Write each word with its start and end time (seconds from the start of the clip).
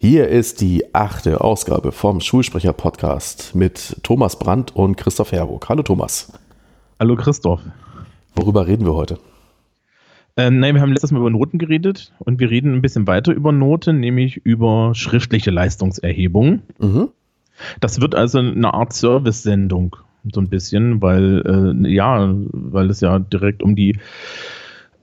Hier 0.00 0.26
ist 0.26 0.60
die 0.60 0.94
achte 0.94 1.40
Ausgabe 1.40 1.92
vom 1.92 2.20
Schulsprecher-Podcast 2.20 3.54
mit 3.54 3.98
Thomas 4.02 4.38
Brandt 4.38 4.74
und 4.74 4.96
Christoph 4.96 5.30
Herburg. 5.30 5.68
Hallo 5.68 5.82
Thomas. 5.82 6.32
Hallo 6.98 7.14
Christoph. 7.14 7.60
Worüber 8.34 8.66
reden 8.66 8.84
wir 8.86 8.94
heute? 8.94 9.18
Ähm, 10.36 10.58
nein, 10.58 10.74
wir 10.74 10.82
haben 10.82 10.92
letztes 10.92 11.12
Mal 11.12 11.20
über 11.20 11.30
Noten 11.30 11.58
geredet 11.58 12.12
und 12.18 12.40
wir 12.40 12.50
reden 12.50 12.74
ein 12.74 12.82
bisschen 12.82 13.06
weiter 13.06 13.32
über 13.32 13.52
Noten, 13.52 14.00
nämlich 14.00 14.38
über 14.38 14.94
schriftliche 14.94 15.50
Leistungserhebung. 15.50 16.62
Mhm. 16.78 17.10
Das 17.80 18.00
wird 18.00 18.14
also 18.14 18.38
eine 18.38 18.72
Art 18.72 18.92
Service-Sendung, 18.92 19.96
so 20.32 20.40
ein 20.40 20.48
bisschen, 20.48 21.02
weil, 21.02 21.42
äh, 21.84 21.88
ja, 21.88 22.32
weil 22.52 22.90
es 22.90 23.00
ja 23.00 23.18
direkt 23.18 23.62
um 23.62 23.76
die 23.76 23.98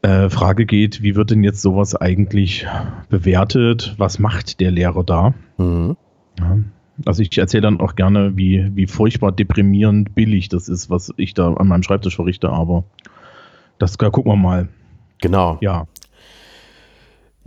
äh, 0.02 0.30
Frage 0.30 0.66
geht, 0.66 1.02
wie 1.02 1.16
wird 1.16 1.32
denn 1.32 1.44
jetzt 1.44 1.62
sowas 1.62 1.96
eigentlich 1.96 2.68
bewertet? 3.10 3.96
Was 3.98 4.20
macht 4.20 4.60
der 4.60 4.72
Lehrer 4.72 5.04
da? 5.04 5.34
Mhm. 5.58 5.98
Ja. 6.40 6.58
Also 7.06 7.24
ich 7.24 7.38
erzähle 7.38 7.62
dann 7.62 7.82
auch 7.82 7.96
gerne, 7.96 8.38
wie, 8.38 8.72
wie 8.74 8.88
furchtbar 8.88 9.32
deprimierend 9.32 10.16
billig 10.16 10.48
das 10.48 10.70
ist, 10.70 10.90
was 10.90 11.14
ich 11.18 11.34
da 11.34 11.54
an 11.54 11.68
meinem 11.68 11.84
Schreibtisch 11.84 12.16
verrichte, 12.16 12.50
aber 12.50 12.86
das 13.80 13.98
da 13.98 14.10
gucken 14.10 14.32
wir 14.32 14.38
mal. 14.38 14.70
Genau. 15.22 15.58
Ja. 15.62 15.88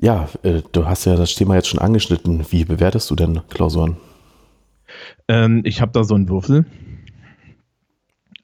Ja, 0.00 0.28
äh, 0.42 0.62
du 0.72 0.86
hast 0.86 1.06
ja 1.06 1.16
das 1.16 1.34
Thema 1.34 1.55
jetzt 1.55 1.69
schon 1.69 1.80
angeschnitten. 1.80 2.45
Wie 2.50 2.64
bewertest 2.64 3.11
du 3.11 3.16
denn 3.16 3.41
Klausuren? 3.48 3.97
Ähm, 5.28 5.62
ich 5.65 5.80
habe 5.80 5.92
da 5.92 6.05
so 6.05 6.15
einen 6.15 6.28
Würfel. 6.28 6.66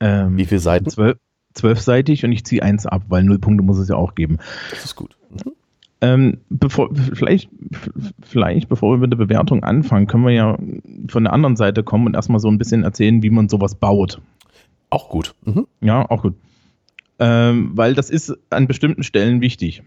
Ähm, 0.01 0.37
wie 0.37 0.45
viele 0.45 0.61
Seiten? 0.61 0.89
Zwölf, 0.91 1.19
zwölfseitig 1.55 2.25
und 2.25 2.33
ich 2.33 2.45
ziehe 2.45 2.63
eins 2.63 2.87
ab, 2.87 3.05
weil 3.09 3.23
null 3.23 3.39
Punkte 3.39 3.65
muss 3.65 3.79
es 3.79 3.89
ja 3.89 3.97
auch 3.97 4.15
geben. 4.15 4.39
Das 4.71 4.85
ist 4.85 4.97
gut. 4.97 5.17
Mhm. 5.31 5.53
Ähm, 6.01 6.39
bevor, 6.51 6.91
vielleicht, 7.15 7.49
vielleicht, 8.21 8.69
bevor 8.69 8.93
wir 8.93 8.99
mit 8.99 9.13
der 9.13 9.17
Bewertung 9.17 9.63
anfangen, 9.65 10.07
können 10.07 10.27
wir 10.27 10.33
ja 10.33 10.59
von 11.09 11.25
der 11.25 11.33
anderen 11.33 11.57
Seite 11.57 11.83
kommen 11.83 12.07
und 12.07 12.15
erstmal 12.15 12.41
so 12.41 12.49
ein 12.49 12.59
bisschen 12.59 12.83
erzählen, 12.83 13.23
wie 13.23 13.31
man 13.31 13.49
sowas 13.49 13.75
baut. 13.75 14.21
Auch 14.91 15.09
gut. 15.09 15.35
Mhm. 15.45 15.67
Ja, 15.81 16.09
auch 16.11 16.23
gut. 16.23 16.35
Ähm, 17.19 17.71
weil 17.75 17.95
das 17.95 18.11
ist 18.11 18.37
an 18.51 18.67
bestimmten 18.67 19.03
Stellen 19.03 19.41
wichtig. 19.41 19.83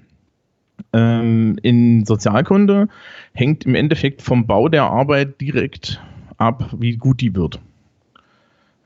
Ähm, 0.93 1.57
in 1.61 2.05
Sozialkunde 2.05 2.87
hängt 3.33 3.65
im 3.65 3.75
Endeffekt 3.75 4.21
vom 4.21 4.47
Bau 4.47 4.69
der 4.69 4.83
Arbeit 4.83 5.39
direkt 5.41 6.01
ab, 6.37 6.75
wie 6.77 6.97
gut 6.97 7.21
die 7.21 7.35
wird. 7.35 7.59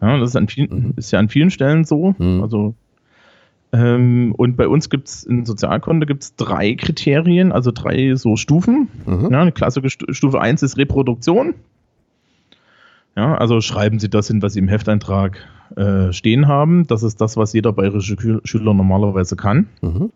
Ja, 0.02 0.18
das 0.18 0.32
ist, 0.32 0.36
an 0.36 0.48
vielen, 0.48 0.70
mhm. 0.70 0.94
ist 0.96 1.12
ja 1.12 1.20
an 1.20 1.30
vielen 1.30 1.52
Stellen 1.52 1.86
so. 1.86 2.16
Mhm. 2.18 2.42
Also, 2.42 2.74
ähm, 3.72 4.34
und 4.36 4.58
bei 4.58 4.68
uns 4.68 4.90
gibt 4.90 5.08
es 5.08 5.24
in 5.24 5.46
Sozialkunde 5.46 6.06
gibt's 6.06 6.36
drei 6.36 6.74
Kriterien, 6.76 7.52
also 7.52 7.72
drei 7.72 8.16
so 8.16 8.36
Stufen. 8.36 8.90
Mhm. 9.06 9.30
Ja, 9.32 9.42
eine 9.42 9.52
klassische 9.52 9.98
Stufe 10.10 10.42
1 10.42 10.64
ist 10.64 10.78
Reproduktion. 10.78 11.54
Ja, 13.16 13.36
also 13.36 13.62
schreiben 13.62 14.00
Sie 14.00 14.10
das 14.10 14.28
hin, 14.28 14.42
was 14.42 14.54
Sie 14.54 14.60
im 14.60 14.70
Hefteintrag 14.70 15.38
äh, 15.76 16.12
stehen 16.14 16.48
haben. 16.48 16.88
Das 16.88 17.04
ist 17.04 17.22
das, 17.22 17.38
was 17.38 17.54
jeder 17.54 17.74
bayerische 17.74 18.16
Schüler 18.44 18.74
normalerweise 18.74 19.36
kann. 19.36 19.68
Mhm 19.82 20.12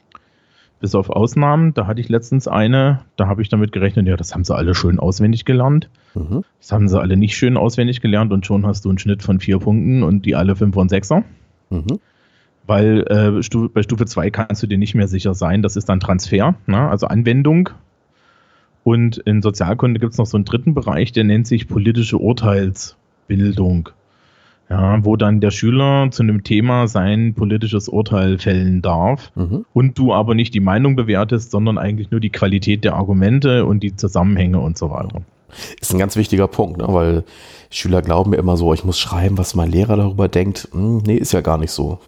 bis 0.79 0.95
auf 0.95 1.09
Ausnahmen. 1.09 1.73
Da 1.73 1.87
hatte 1.87 2.01
ich 2.01 2.09
letztens 2.09 2.47
eine, 2.47 3.01
da 3.15 3.27
habe 3.27 3.41
ich 3.41 3.49
damit 3.49 3.71
gerechnet, 3.71 4.07
ja, 4.07 4.17
das 4.17 4.33
haben 4.33 4.43
sie 4.43 4.55
alle 4.55 4.75
schön 4.75 4.99
auswendig 4.99 5.45
gelernt. 5.45 5.89
Mhm. 6.13 6.43
Das 6.59 6.71
haben 6.71 6.87
sie 6.87 6.99
alle 6.99 7.17
nicht 7.17 7.35
schön 7.35 7.57
auswendig 7.57 8.01
gelernt 8.01 8.31
und 8.33 8.45
schon 8.45 8.65
hast 8.65 8.85
du 8.85 8.89
einen 8.89 8.97
Schnitt 8.97 9.23
von 9.23 9.39
vier 9.39 9.59
Punkten 9.59 10.03
und 10.03 10.25
die 10.25 10.35
alle 10.35 10.55
fünf 10.55 10.75
und 10.75 10.89
sechser. 10.89 11.23
Mhm. 11.69 11.99
Weil 12.67 13.01
äh, 13.07 13.43
Stufe, 13.43 13.69
bei 13.69 13.83
Stufe 13.83 14.05
2 14.05 14.31
kannst 14.31 14.63
du 14.63 14.67
dir 14.67 14.77
nicht 14.77 14.95
mehr 14.95 15.07
sicher 15.07 15.33
sein. 15.33 15.61
Das 15.61 15.75
ist 15.75 15.87
dann 15.87 15.99
Transfer, 15.99 16.55
ne? 16.65 16.89
also 16.89 17.07
Anwendung. 17.07 17.69
Und 18.83 19.17
in 19.17 19.41
Sozialkunde 19.41 19.99
gibt 19.99 20.13
es 20.13 20.19
noch 20.19 20.27
so 20.27 20.37
einen 20.37 20.45
dritten 20.45 20.73
Bereich, 20.73 21.11
der 21.11 21.23
nennt 21.23 21.47
sich 21.47 21.67
politische 21.67 22.17
Urteilsbildung 22.17 23.89
ja, 24.69 25.03
wo 25.05 25.15
dann 25.15 25.41
der 25.41 25.51
Schüler 25.51 26.09
zu 26.11 26.23
einem 26.23 26.43
Thema 26.43 26.87
sein 26.87 27.35
politisches 27.35 27.87
Urteil 27.87 28.39
fällen 28.39 28.81
darf 28.81 29.31
mhm. 29.35 29.65
und 29.73 29.97
du 29.97 30.13
aber 30.13 30.33
nicht 30.33 30.53
die 30.53 30.59
Meinung 30.59 30.95
bewertest, 30.95 31.51
sondern 31.51 31.77
eigentlich 31.77 32.09
nur 32.09 32.19
die 32.19 32.31
Qualität 32.31 32.83
der 32.83 32.95
Argumente 32.95 33.65
und 33.65 33.83
die 33.83 33.95
Zusammenhänge 33.95 34.59
und 34.59 34.77
so 34.77 34.89
weiter. 34.89 35.21
Ist 35.79 35.93
ein 35.93 35.99
ganz 35.99 36.15
wichtiger 36.15 36.47
Punkt, 36.47 36.79
ne? 36.79 36.87
weil 36.89 37.23
Schüler 37.69 38.01
glauben 38.01 38.31
mir 38.31 38.37
immer 38.37 38.57
so, 38.57 38.73
ich 38.73 38.83
muss 38.83 38.99
schreiben, 38.99 39.37
was 39.37 39.55
mein 39.55 39.69
Lehrer 39.69 39.97
darüber 39.97 40.27
denkt. 40.27 40.67
Hm, 40.71 40.97
nee, 41.05 41.15
ist 41.15 41.31
ja 41.31 41.41
gar 41.41 41.57
nicht 41.57 41.71
so. 41.71 41.99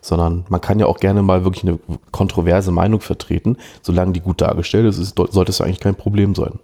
Sondern 0.00 0.44
man 0.48 0.60
kann 0.60 0.78
ja 0.78 0.86
auch 0.86 0.98
gerne 0.98 1.22
mal 1.22 1.44
wirklich 1.44 1.64
eine 1.64 1.78
kontroverse 2.10 2.72
Meinung 2.72 3.00
vertreten. 3.00 3.56
Solange 3.82 4.12
die 4.12 4.20
gut 4.20 4.40
dargestellt 4.40 4.86
ist, 4.86 4.98
ist 4.98 5.16
sollte 5.16 5.50
es 5.50 5.60
eigentlich 5.60 5.80
kein 5.80 5.94
Problem 5.94 6.34
sein. 6.34 6.58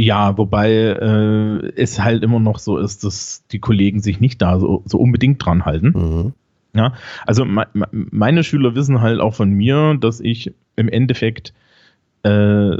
Ja, 0.00 0.38
wobei 0.38 0.72
äh, 0.72 1.72
es 1.76 2.00
halt 2.00 2.22
immer 2.22 2.40
noch 2.40 2.58
so 2.58 2.78
ist, 2.78 3.04
dass 3.04 3.46
die 3.48 3.58
Kollegen 3.58 4.00
sich 4.00 4.18
nicht 4.18 4.40
da 4.40 4.58
so, 4.58 4.82
so 4.86 4.96
unbedingt 4.96 5.44
dran 5.44 5.66
halten. 5.66 5.92
Mhm. 5.94 6.32
Ja, 6.72 6.94
also 7.26 7.44
me 7.44 7.66
meine 7.90 8.42
Schüler 8.42 8.74
wissen 8.74 9.02
halt 9.02 9.20
auch 9.20 9.34
von 9.34 9.50
mir, 9.50 9.98
dass 10.00 10.20
ich 10.20 10.54
im 10.76 10.88
Endeffekt 10.88 11.52
äh, 12.22 12.76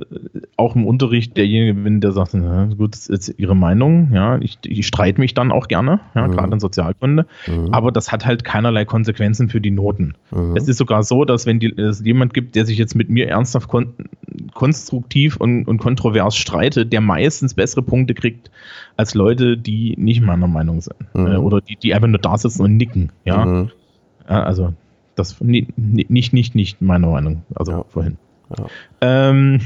auch 0.56 0.76
im 0.76 0.86
Unterricht 0.86 1.36
derjenige 1.36 1.72
bin, 1.72 2.02
der 2.02 2.12
sagt, 2.12 2.34
na, 2.34 2.66
gut, 2.66 2.92
das 2.92 3.06
ist 3.06 3.34
Ihre 3.38 3.56
Meinung, 3.56 4.10
ja, 4.12 4.38
ich, 4.38 4.58
ich 4.66 4.86
streite 4.86 5.18
mich 5.18 5.32
dann 5.32 5.50
auch 5.50 5.66
gerne, 5.66 6.00
ja, 6.14 6.26
mhm. 6.26 6.32
gerade 6.32 6.52
in 6.52 6.60
Sozialkunde, 6.60 7.26
mhm. 7.46 7.68
aber 7.72 7.90
das 7.90 8.12
hat 8.12 8.26
halt 8.26 8.44
keinerlei 8.44 8.84
Konsequenzen 8.84 9.48
für 9.48 9.62
die 9.62 9.70
Noten. 9.70 10.14
Mhm. 10.30 10.56
Es 10.56 10.68
ist 10.68 10.76
sogar 10.76 11.02
so, 11.02 11.24
dass 11.24 11.46
wenn 11.46 11.58
die, 11.58 11.74
es 11.74 12.04
jemand 12.04 12.34
gibt, 12.34 12.54
der 12.54 12.66
sich 12.66 12.76
jetzt 12.76 12.94
mit 12.94 13.08
mir 13.08 13.28
ernsthaft 13.28 13.68
kon 13.68 13.94
konstruktiv 14.54 15.36
und, 15.36 15.66
und 15.66 15.78
kontrovers 15.78 16.36
streitet, 16.36 16.92
der 16.92 17.00
meistens 17.00 17.54
bessere 17.54 17.82
Punkte 17.82 18.14
kriegt 18.14 18.50
als 18.96 19.14
Leute, 19.14 19.56
die 19.56 19.94
nicht 19.96 20.22
meiner 20.22 20.48
Meinung 20.48 20.80
sind 20.80 20.96
mhm. 21.14 21.26
äh, 21.26 21.36
oder 21.36 21.60
die, 21.60 21.76
die 21.76 21.94
einfach 21.94 22.08
nur 22.08 22.18
da 22.18 22.36
sitzen 22.36 22.62
und 22.62 22.76
nicken, 22.76 23.10
ja, 23.24 23.44
mhm. 23.44 23.70
ja 24.28 24.42
also 24.42 24.74
das 25.14 25.40
nicht, 25.40 25.76
nicht, 25.78 26.32
nicht, 26.32 26.54
nicht 26.54 26.82
meiner 26.82 27.08
Meinung, 27.08 27.42
also 27.54 27.72
ja. 27.72 27.84
vorhin. 27.88 28.18
Ja. 28.58 28.66
Ähm, 29.00 29.60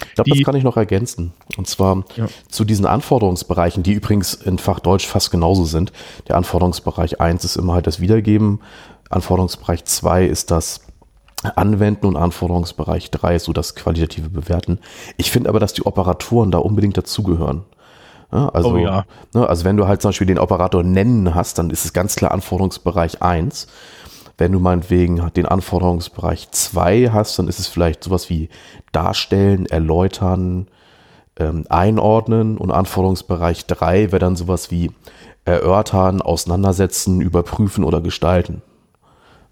ich 0.00 0.14
glaube, 0.14 0.30
das 0.30 0.42
kann 0.44 0.56
ich 0.56 0.64
noch 0.64 0.76
ergänzen. 0.76 1.32
Und 1.56 1.66
zwar 1.66 2.04
ja. 2.16 2.26
zu 2.48 2.64
diesen 2.64 2.86
Anforderungsbereichen, 2.86 3.82
die 3.82 3.92
übrigens 3.92 4.34
in 4.34 4.58
Fach 4.58 4.80
Deutsch 4.80 5.06
fast 5.06 5.30
genauso 5.30 5.64
sind. 5.64 5.92
Der 6.28 6.36
Anforderungsbereich 6.36 7.20
1 7.20 7.44
ist 7.44 7.56
immer 7.56 7.74
halt 7.74 7.86
das 7.86 8.00
Wiedergeben. 8.00 8.60
Anforderungsbereich 9.10 9.84
2 9.84 10.24
ist 10.24 10.50
das 10.50 10.82
Anwenden 11.42 12.06
und 12.06 12.16
Anforderungsbereich 12.16 13.10
3 13.10 13.36
ist 13.36 13.44
so 13.44 13.52
das 13.52 13.74
qualitative 13.74 14.28
Bewerten. 14.28 14.78
Ich 15.16 15.30
finde 15.30 15.48
aber, 15.48 15.60
dass 15.60 15.72
die 15.72 15.84
Operatoren 15.84 16.50
da 16.50 16.58
unbedingt 16.58 16.96
dazugehören. 16.96 17.64
Ja, 18.32 18.48
also, 18.50 18.74
oh 18.74 18.76
ja. 18.76 19.04
Ne, 19.34 19.48
also 19.48 19.64
wenn 19.64 19.76
du 19.76 19.88
halt 19.88 20.02
zum 20.02 20.10
Beispiel 20.10 20.26
den 20.26 20.38
Operator 20.38 20.82
nennen 20.84 21.34
hast, 21.34 21.58
dann 21.58 21.70
ist 21.70 21.84
es 21.84 21.92
ganz 21.92 22.14
klar 22.14 22.30
Anforderungsbereich 22.30 23.22
1. 23.22 23.66
Wenn 24.40 24.52
du 24.52 24.58
meinetwegen 24.58 25.30
den 25.36 25.44
Anforderungsbereich 25.44 26.50
2 26.50 27.10
hast, 27.12 27.38
dann 27.38 27.46
ist 27.46 27.58
es 27.58 27.66
vielleicht 27.66 28.02
sowas 28.02 28.30
wie 28.30 28.48
darstellen, 28.90 29.66
erläutern, 29.66 30.66
ähm, 31.36 31.66
einordnen 31.68 32.56
und 32.56 32.70
Anforderungsbereich 32.70 33.66
3 33.66 34.12
wäre 34.12 34.18
dann 34.18 34.36
sowas 34.36 34.70
wie 34.70 34.92
erörtern, 35.44 36.22
auseinandersetzen, 36.22 37.20
überprüfen 37.20 37.84
oder 37.84 38.00
gestalten. 38.00 38.62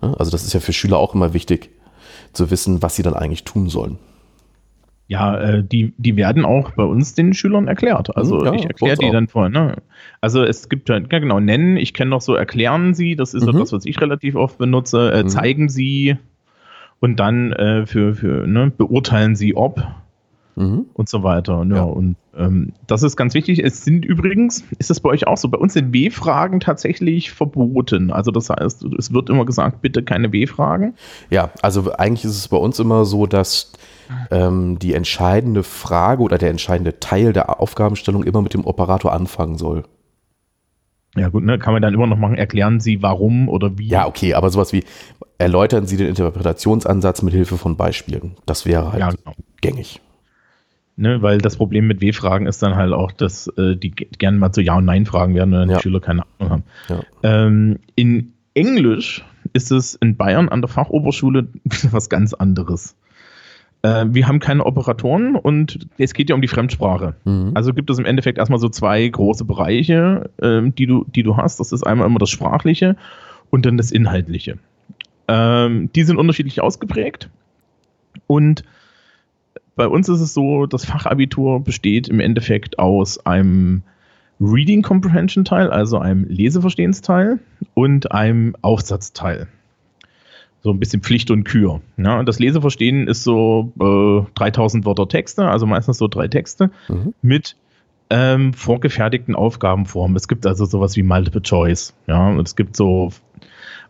Also 0.00 0.30
das 0.30 0.44
ist 0.44 0.54
ja 0.54 0.60
für 0.60 0.72
Schüler 0.72 0.96
auch 0.96 1.14
immer 1.14 1.34
wichtig 1.34 1.68
zu 2.32 2.50
wissen, 2.50 2.80
was 2.80 2.96
sie 2.96 3.02
dann 3.02 3.14
eigentlich 3.14 3.44
tun 3.44 3.68
sollen. 3.68 3.98
Ja, 5.08 5.40
äh, 5.40 5.64
die, 5.64 5.94
die 5.96 6.16
werden 6.16 6.44
auch 6.44 6.72
bei 6.72 6.84
uns 6.84 7.14
den 7.14 7.32
Schülern 7.32 7.66
erklärt. 7.66 8.14
Also 8.14 8.44
ja, 8.44 8.52
ich 8.52 8.66
erkläre 8.66 8.98
die 8.98 9.10
dann 9.10 9.26
vorher. 9.26 9.48
Ne? 9.48 9.76
Also 10.20 10.44
es 10.44 10.68
gibt 10.68 10.90
halt, 10.90 11.10
ja 11.10 11.18
genau, 11.18 11.40
nennen, 11.40 11.78
ich 11.78 11.94
kenne 11.94 12.10
noch 12.10 12.20
so 12.20 12.34
erklären 12.34 12.92
Sie, 12.92 13.16
das 13.16 13.32
ist 13.32 13.46
mhm. 13.46 13.58
das, 13.58 13.72
was 13.72 13.86
ich 13.86 13.98
relativ 14.02 14.36
oft 14.36 14.58
benutze, 14.58 15.10
äh, 15.10 15.22
mhm. 15.22 15.28
zeigen 15.28 15.68
Sie 15.70 16.18
und 17.00 17.18
dann 17.18 17.52
äh, 17.52 17.86
für, 17.86 18.14
für 18.14 18.46
ne, 18.46 18.70
beurteilen 18.76 19.34
Sie 19.34 19.56
ob 19.56 19.82
mhm. 20.58 20.86
und 20.92 21.08
so 21.08 21.22
weiter. 21.22 21.64
Ja, 21.68 21.76
ja. 21.76 21.82
Und 21.84 22.16
ähm, 22.36 22.72
das 22.86 23.02
ist 23.02 23.16
ganz 23.16 23.34
wichtig. 23.34 23.64
Es 23.64 23.84
sind 23.84 24.04
übrigens, 24.04 24.64
ist 24.78 24.90
das 24.90 25.00
bei 25.00 25.08
euch 25.10 25.26
auch 25.26 25.36
so, 25.36 25.48
bei 25.48 25.58
uns 25.58 25.72
sind 25.72 25.92
W-Fragen 25.92 26.60
tatsächlich 26.60 27.30
verboten. 27.30 28.10
Also 28.10 28.30
das 28.30 28.50
heißt, 28.50 28.84
es 28.98 29.12
wird 29.12 29.30
immer 29.30 29.46
gesagt, 29.46 29.80
bitte 29.80 30.02
keine 30.02 30.32
W-Fragen. 30.32 30.94
Ja, 31.30 31.50
also 31.62 31.92
eigentlich 31.94 32.24
ist 32.24 32.36
es 32.36 32.48
bei 32.48 32.56
uns 32.56 32.78
immer 32.78 33.04
so, 33.04 33.26
dass 33.26 33.72
ähm, 34.30 34.78
die 34.78 34.94
entscheidende 34.94 35.62
Frage 35.62 36.22
oder 36.22 36.38
der 36.38 36.50
entscheidende 36.50 37.00
Teil 37.00 37.32
der 37.32 37.60
Aufgabenstellung 37.60 38.24
immer 38.24 38.42
mit 38.42 38.54
dem 38.54 38.66
Operator 38.66 39.12
anfangen 39.12 39.56
soll. 39.58 39.84
Ja 41.16 41.28
gut, 41.28 41.44
ne, 41.44 41.58
kann 41.58 41.72
man 41.72 41.82
dann 41.82 41.94
immer 41.94 42.06
noch 42.06 42.18
machen, 42.18 42.36
erklären 42.36 42.80
Sie 42.80 43.02
warum 43.02 43.48
oder 43.48 43.78
wie. 43.78 43.88
Ja, 43.88 44.06
okay, 44.06 44.34
aber 44.34 44.50
sowas 44.50 44.72
wie 44.72 44.84
erläutern 45.38 45.86
Sie 45.86 45.96
den 45.96 46.08
Interpretationsansatz 46.08 47.22
mit 47.22 47.34
Hilfe 47.34 47.56
von 47.56 47.76
Beispielen. 47.76 48.36
Das 48.46 48.66
wäre 48.66 48.92
halt 48.92 49.00
ja, 49.00 49.10
genau. 49.10 49.34
gängig. 49.60 50.00
Ne, 50.96 51.22
weil 51.22 51.38
das 51.38 51.56
Problem 51.56 51.86
mit 51.86 52.00
W-Fragen 52.00 52.46
ist 52.46 52.60
dann 52.60 52.74
halt 52.74 52.92
auch, 52.92 53.12
dass 53.12 53.46
äh, 53.56 53.76
die 53.76 53.90
gerne 53.92 54.36
mal 54.36 54.50
zu 54.50 54.62
Ja- 54.62 54.76
und 54.78 54.84
Nein-Fragen 54.84 55.34
werden 55.34 55.54
und 55.54 55.60
dann 55.60 55.70
ja. 55.70 55.76
die 55.76 55.82
Schüler 55.82 56.00
keine 56.00 56.24
Ahnung 56.38 56.50
haben. 56.50 56.62
Ja. 56.88 57.00
Ähm, 57.22 57.78
in 57.94 58.32
Englisch 58.54 59.24
ist 59.52 59.70
es 59.70 59.94
in 59.94 60.16
Bayern 60.16 60.48
an 60.48 60.60
der 60.60 60.68
Fachoberschule 60.68 61.46
was 61.92 62.08
ganz 62.08 62.34
anderes. 62.34 62.96
Äh, 63.82 64.06
wir 64.08 64.26
haben 64.26 64.40
keine 64.40 64.64
Operatoren 64.64 65.36
und 65.36 65.88
es 65.98 66.14
geht 66.14 66.30
ja 66.30 66.34
um 66.34 66.42
die 66.42 66.48
Fremdsprache. 66.48 67.14
Mhm. 67.24 67.52
Also 67.54 67.72
gibt 67.72 67.90
es 67.90 67.98
im 67.98 68.04
Endeffekt 68.04 68.38
erstmal 68.38 68.58
so 68.58 68.68
zwei 68.68 69.06
große 69.06 69.44
Bereiche, 69.44 70.30
äh, 70.40 70.62
die, 70.70 70.86
du, 70.86 71.04
die 71.04 71.22
du 71.22 71.36
hast. 71.36 71.60
Das 71.60 71.72
ist 71.72 71.86
einmal 71.86 72.06
immer 72.06 72.18
das 72.18 72.30
Sprachliche 72.30 72.96
und 73.50 73.66
dann 73.66 73.76
das 73.76 73.92
Inhaltliche. 73.92 74.58
Ähm, 75.28 75.90
die 75.94 76.02
sind 76.02 76.16
unterschiedlich 76.16 76.60
ausgeprägt 76.60 77.30
und 78.26 78.64
bei 79.76 79.86
uns 79.86 80.08
ist 80.08 80.20
es 80.20 80.34
so, 80.34 80.66
das 80.66 80.84
Fachabitur 80.84 81.62
besteht 81.62 82.08
im 82.08 82.18
Endeffekt 82.18 82.80
aus 82.80 83.24
einem 83.24 83.82
Reading 84.40 84.82
Comprehension 84.82 85.44
Teil, 85.44 85.70
also 85.70 85.98
einem 85.98 86.24
Leseverstehensteil 86.28 87.38
und 87.74 88.10
einem 88.10 88.56
Aufsatzteil. 88.60 89.46
So 90.62 90.70
ein 90.70 90.80
bisschen 90.80 91.02
Pflicht 91.02 91.30
und 91.30 91.44
Kür. 91.44 91.80
Ja, 91.96 92.22
das 92.24 92.38
Leseverstehen 92.38 93.06
ist 93.06 93.22
so 93.22 93.72
äh, 93.80 94.30
3000 94.34 94.84
Wörter 94.84 95.08
Texte, 95.08 95.48
also 95.48 95.66
meistens 95.66 95.98
so 95.98 96.08
drei 96.08 96.28
Texte 96.28 96.70
mhm. 96.88 97.14
mit 97.22 97.56
ähm, 98.10 98.52
vorgefertigten 98.52 99.34
Aufgabenformen. 99.34 100.16
Es 100.16 100.28
gibt 100.28 100.46
also 100.46 100.64
sowas 100.64 100.96
wie 100.96 101.02
Multiple 101.02 101.42
Choice. 101.42 101.94
Ja, 102.06 102.30
und 102.30 102.46
es 102.46 102.56
gibt 102.56 102.76
so 102.76 103.12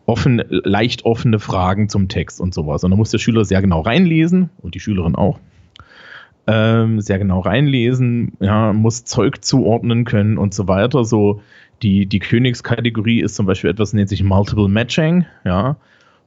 offen, 0.05 0.41
leicht 0.49 1.05
offene 1.05 1.39
Fragen 1.39 1.89
zum 1.89 2.07
Text 2.07 2.41
und 2.41 2.53
sowas. 2.53 2.83
Und 2.83 2.91
da 2.91 2.97
muss 2.97 3.11
der 3.11 3.19
Schüler 3.19 3.45
sehr 3.45 3.61
genau 3.61 3.81
reinlesen 3.81 4.49
und 4.61 4.75
die 4.75 4.79
Schülerin 4.79 5.15
auch 5.15 5.39
ähm, 6.47 6.99
sehr 6.99 7.19
genau 7.19 7.41
reinlesen, 7.41 8.33
ja, 8.39 8.73
muss 8.73 9.05
Zeug 9.05 9.43
zuordnen 9.45 10.05
können 10.05 10.37
und 10.37 10.53
so 10.53 10.67
weiter. 10.67 11.05
So 11.05 11.41
die, 11.83 12.07
die 12.07 12.19
Königskategorie 12.19 13.21
ist 13.21 13.35
zum 13.35 13.45
Beispiel 13.45 13.69
etwas, 13.69 13.93
nennt 13.93 14.09
sich 14.09 14.23
Multiple 14.23 14.67
Matching, 14.67 15.25
ja, 15.45 15.77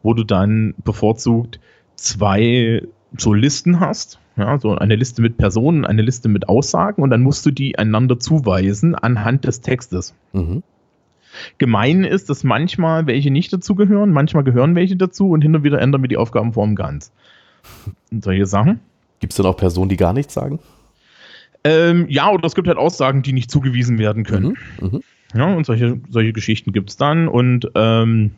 wo 0.03 0.15
du 0.15 0.25
dann 0.25 0.75
bevorzugt 0.85 1.61
zwei 1.97 2.83
so 3.17 3.35
Listen 3.35 3.81
hast, 3.81 4.19
ja, 4.37 4.59
so 4.59 4.75
eine 4.75 4.97
Liste 4.97 5.21
mit 5.23 5.37
Personen, 5.37 5.85
eine 5.85 6.03
Liste 6.03 6.29
mit 6.29 6.49
Aussagen 6.49 7.03
und 7.03 7.11
dann 7.11 7.23
musst 7.23 7.45
du 7.45 7.51
die 7.51 7.79
einander 7.79 8.19
zuweisen 8.19 8.95
anhand 8.95 9.45
des 9.45 9.61
Textes. 9.61 10.15
Mhm. 10.33 10.63
Gemein 11.59 12.05
ist, 12.05 12.29
dass 12.31 12.45
manchmal 12.45 13.07
welche 13.07 13.31
nicht 13.31 13.53
dazugehören, 13.53 14.13
manchmal 14.13 14.45
gehören 14.45 14.75
welche 14.75 14.97
dazu 14.97 15.31
und 15.31 15.43
hinter 15.43 15.63
wieder 15.63 15.81
ändern 15.81 16.03
wir 16.03 16.09
die 16.09 16.17
Aufgabenform 16.17 16.75
ganz. 16.75 17.13
Und 18.11 18.25
solche 18.25 18.47
Sachen. 18.47 18.81
Gibt 19.21 19.33
es 19.33 19.37
denn 19.37 19.47
auch 19.47 19.57
Personen, 19.57 19.89
die 19.89 19.97
gar 19.97 20.13
nichts 20.13 20.35
sagen? 20.35 20.59
Ähm, 21.65 22.07
ja, 22.09 22.31
oder 22.31 22.45
es 22.45 22.55
gibt 22.55 22.69
halt 22.69 22.77
Aussagen, 22.77 23.23
die 23.23 23.33
nicht 23.33 23.51
zugewiesen 23.51 23.99
werden 23.99 24.25
können. 24.25 24.57
Mhm, 24.81 24.89
mh. 24.89 25.01
Ja, 25.35 25.55
und 25.55 25.65
solche, 25.65 26.01
solche 26.09 26.33
Geschichten 26.33 26.73
gibt 26.73 26.91
es 26.91 26.97
dann. 26.97 27.29
Und 27.29 27.71
ähm, 27.75 28.33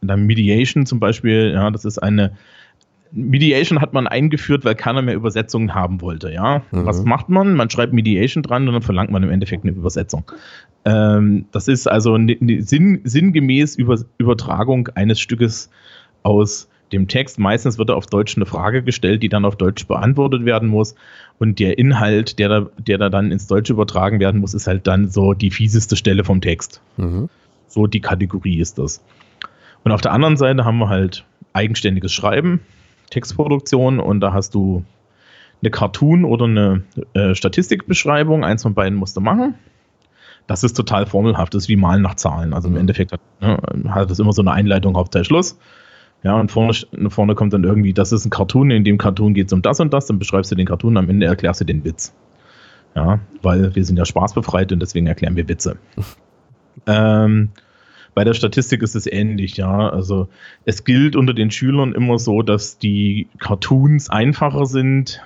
dann 0.00 0.26
Mediation 0.26 0.86
zum 0.86 1.00
Beispiel, 1.00 1.52
ja, 1.54 1.70
das 1.70 1.84
ist 1.84 1.98
eine 1.98 2.32
Mediation 3.12 3.80
hat 3.80 3.92
man 3.92 4.06
eingeführt, 4.06 4.64
weil 4.64 4.74
keiner 4.74 5.02
mehr 5.02 5.14
Übersetzungen 5.14 5.74
haben 5.74 6.00
wollte. 6.00 6.32
Ja, 6.32 6.62
mhm. 6.70 6.86
was 6.86 7.04
macht 7.04 7.28
man? 7.28 7.54
Man 7.54 7.68
schreibt 7.68 7.92
Mediation 7.92 8.42
dran 8.42 8.66
und 8.66 8.72
dann 8.72 8.82
verlangt 8.82 9.10
man 9.10 9.22
im 9.22 9.30
Endeffekt 9.30 9.64
eine 9.64 9.72
Übersetzung. 9.72 10.24
Ähm, 10.84 11.44
das 11.52 11.68
ist 11.68 11.86
also 11.86 12.14
eine, 12.14 12.36
eine 12.40 12.62
sinn, 12.62 13.00
sinngemäß 13.04 13.76
Über, 13.76 13.98
Übertragung 14.18 14.88
eines 14.94 15.20
Stückes 15.20 15.70
aus 16.22 16.68
dem 16.92 17.06
Text. 17.08 17.38
Meistens 17.38 17.78
wird 17.78 17.90
auf 17.90 18.06
Deutsch 18.06 18.36
eine 18.36 18.46
Frage 18.46 18.82
gestellt, 18.82 19.22
die 19.22 19.28
dann 19.28 19.44
auf 19.44 19.56
Deutsch 19.56 19.86
beantwortet 19.86 20.44
werden 20.44 20.68
muss. 20.68 20.94
Und 21.38 21.58
der 21.58 21.78
Inhalt, 21.78 22.38
der 22.38 22.48
da, 22.48 22.66
der 22.78 22.98
da 22.98 23.08
dann 23.08 23.30
ins 23.30 23.46
Deutsche 23.46 23.74
übertragen 23.74 24.20
werden 24.20 24.40
muss, 24.40 24.54
ist 24.54 24.66
halt 24.66 24.86
dann 24.86 25.10
so 25.10 25.34
die 25.34 25.50
fieseste 25.50 25.96
Stelle 25.96 26.24
vom 26.24 26.40
Text. 26.40 26.80
Mhm. 26.96 27.28
So 27.66 27.86
die 27.86 28.00
Kategorie 28.00 28.58
ist 28.58 28.78
das. 28.78 29.02
Und 29.84 29.92
auf 29.92 30.00
der 30.00 30.12
anderen 30.12 30.36
Seite 30.36 30.64
haben 30.64 30.78
wir 30.78 30.88
halt 30.88 31.24
eigenständiges 31.52 32.12
Schreiben, 32.12 32.60
Textproduktion 33.10 34.00
und 34.00 34.20
da 34.20 34.32
hast 34.32 34.54
du 34.54 34.84
eine 35.62 35.70
Cartoon 35.70 36.24
oder 36.24 36.46
eine 36.46 36.82
äh, 37.14 37.34
Statistikbeschreibung. 37.34 38.44
Eins 38.44 38.62
von 38.62 38.74
beiden 38.74 38.98
musst 38.98 39.16
du 39.16 39.20
machen. 39.20 39.54
Das 40.46 40.64
ist 40.64 40.74
total 40.74 41.06
formelhaft, 41.06 41.54
das 41.54 41.64
ist 41.64 41.68
wie 41.68 41.76
Malen 41.76 42.02
nach 42.02 42.16
Zahlen. 42.16 42.52
Also 42.52 42.68
im 42.68 42.74
mhm. 42.74 42.80
Endeffekt 42.80 43.12
hat, 43.12 43.20
ne, 43.40 43.58
hat 43.88 44.10
das 44.10 44.18
immer 44.18 44.32
so 44.32 44.42
eine 44.42 44.52
Einleitung, 44.52 44.96
Hauptteil, 44.96 45.24
Schluss. 45.24 45.58
Ja, 46.24 46.38
und 46.38 46.52
vorne, 46.52 46.72
vorne 47.08 47.34
kommt 47.34 47.52
dann 47.52 47.64
irgendwie, 47.64 47.92
das 47.92 48.12
ist 48.12 48.24
ein 48.24 48.30
Cartoon, 48.30 48.70
in 48.70 48.84
dem 48.84 48.96
Cartoon 48.96 49.34
geht 49.34 49.48
es 49.48 49.52
um 49.52 49.62
das 49.62 49.80
und 49.80 49.92
das, 49.92 50.06
dann 50.06 50.20
beschreibst 50.20 50.52
du 50.52 50.54
den 50.54 50.66
Cartoon, 50.66 50.96
am 50.96 51.08
Ende 51.08 51.26
erklärst 51.26 51.60
du 51.60 51.64
den 51.64 51.84
Witz. 51.84 52.14
Ja, 52.94 53.20
weil 53.40 53.74
wir 53.74 53.84
sind 53.84 53.96
ja 53.96 54.04
spaßbefreit 54.04 54.70
und 54.70 54.80
deswegen 54.80 55.06
erklären 55.06 55.34
wir 55.34 55.48
Witze. 55.48 55.78
ähm, 56.86 57.50
bei 58.14 58.24
der 58.24 58.34
Statistik 58.34 58.82
ist 58.82 58.94
es 58.94 59.06
ähnlich, 59.06 59.56
ja. 59.56 59.88
Also 59.88 60.28
es 60.64 60.84
gilt 60.84 61.16
unter 61.16 61.34
den 61.34 61.50
Schülern 61.50 61.94
immer 61.94 62.18
so, 62.18 62.42
dass 62.42 62.78
die 62.78 63.28
Cartoons 63.38 64.10
einfacher 64.10 64.66
sind. 64.66 65.22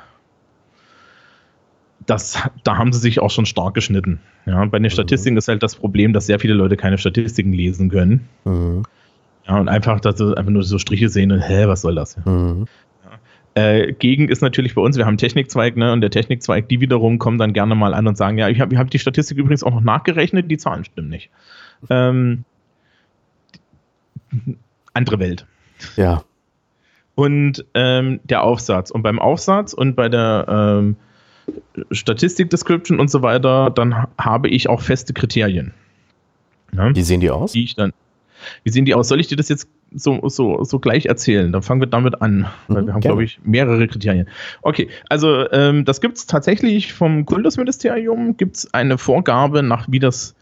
Das, 2.06 2.38
da 2.62 2.79
haben 2.79 2.93
sie 2.93 3.00
sich 3.00 3.21
auch 3.21 3.31
schon 3.31 3.47
stark 3.47 3.75
geschnitten. 3.75 4.21
Ja, 4.47 4.65
bei 4.67 4.79
den 4.79 4.85
mhm. 4.85 4.91
Statistiken 4.91 5.37
ist 5.37 5.49
halt 5.49 5.62
das 5.62 5.75
Problem, 5.75 6.12
dass 6.12 6.27
sehr 6.27 6.38
viele 6.38 6.55
Leute 6.55 6.77
keine 6.77 6.99
Statistiken 6.99 7.53
lesen 7.53 7.91
können. 7.91 8.29
Mhm. 8.44 8.85
Ja, 9.49 9.59
und 9.59 9.69
einfach, 9.69 10.00
dass 10.00 10.19
sie 10.19 10.37
einfach 10.37 10.53
nur 10.53 10.62
so 10.62 10.79
Striche 10.79 11.09
sehen 11.09 11.33
und, 11.33 11.41
hä, 11.41 11.67
was 11.67 11.83
soll 11.83 11.97
das? 11.97 12.17
Mhm. 12.25 12.67
Äh, 13.55 13.94
Gegend 13.94 14.31
ist 14.31 14.43
natürlich 14.43 14.75
bei 14.75 14.83
uns, 14.83 14.99
wir 14.99 15.06
haben 15.06 15.12
einen 15.12 15.19
Technikzweig, 15.19 15.77
ne, 15.77 15.91
und 15.93 16.03
der 16.03 16.11
Technikzweig, 16.11 16.69
die 16.69 16.81
wiederum 16.81 17.19
kommen 17.19 17.38
dann 17.38 17.55
gerne 17.55 17.75
mal 17.75 17.94
an 17.94 18.06
und 18.06 18.17
sagen, 18.17 18.37
ja, 18.37 18.50
ich 18.50 18.61
habe 18.61 18.77
hab 18.77 18.91
die 18.91 18.99
Statistik 18.99 19.38
übrigens 19.38 19.62
auch 19.65 19.71
noch 19.71 19.81
nachgerechnet, 19.81 20.50
die 20.50 20.59
Zahlen 20.59 20.85
stimmen 20.85 21.09
nicht. 21.09 21.31
Ähm, 21.88 22.44
andere 24.93 25.19
Welt. 25.19 25.46
Ja. 25.96 26.23
Und 27.14 27.64
ähm, 27.75 28.20
der 28.25 28.43
Aufsatz. 28.43 28.90
Und 28.90 29.02
beim 29.02 29.19
Aufsatz 29.19 29.73
und 29.73 29.96
bei 29.96 30.08
der 30.08 30.46
ähm, 30.49 30.96
Statistik-Description 31.90 33.00
und 33.00 33.11
so 33.11 33.23
weiter, 33.23 33.70
dann 33.70 34.06
habe 34.19 34.49
ich 34.49 34.69
auch 34.69 34.81
feste 34.81 35.12
Kriterien. 35.14 35.73
Ja? 36.73 36.94
Wie 36.94 37.02
sehen 37.02 37.20
die 37.20 37.31
aus? 37.31 37.52
Die 37.52 37.64
ich 37.64 37.75
dann, 37.75 37.93
wie 38.64 38.70
sehen 38.70 38.84
die 38.84 38.94
aus? 38.94 39.08
Soll 39.08 39.20
ich 39.20 39.28
dir 39.28 39.37
das 39.37 39.49
jetzt 39.49 39.69
so, 39.94 40.28
so, 40.28 40.64
so 40.64 40.78
gleich 40.78 41.06
erzählen? 41.06 41.52
Dann 41.52 41.62
fangen 41.62 41.81
wir 41.81 41.87
damit 41.87 42.20
an, 42.20 42.46
weil 42.69 42.82
mhm, 42.82 42.87
wir 42.87 42.94
haben, 42.94 43.00
glaube 43.00 43.25
ich, 43.25 43.38
mehrere 43.44 43.87
Kriterien. 43.87 44.28
Okay, 44.62 44.88
also 45.08 45.50
ähm, 45.52 45.84
das 45.84 46.00
gibt 46.00 46.19
es 46.19 46.26
tatsächlich 46.26 46.93
vom 46.93 47.25
Kultusministerium, 47.25 48.37
gibt 48.37 48.56
es 48.56 48.75
eine 48.75 48.99
Vorgabe, 48.99 49.62
nach 49.62 49.87
wie 49.90 50.00
das 50.00 50.34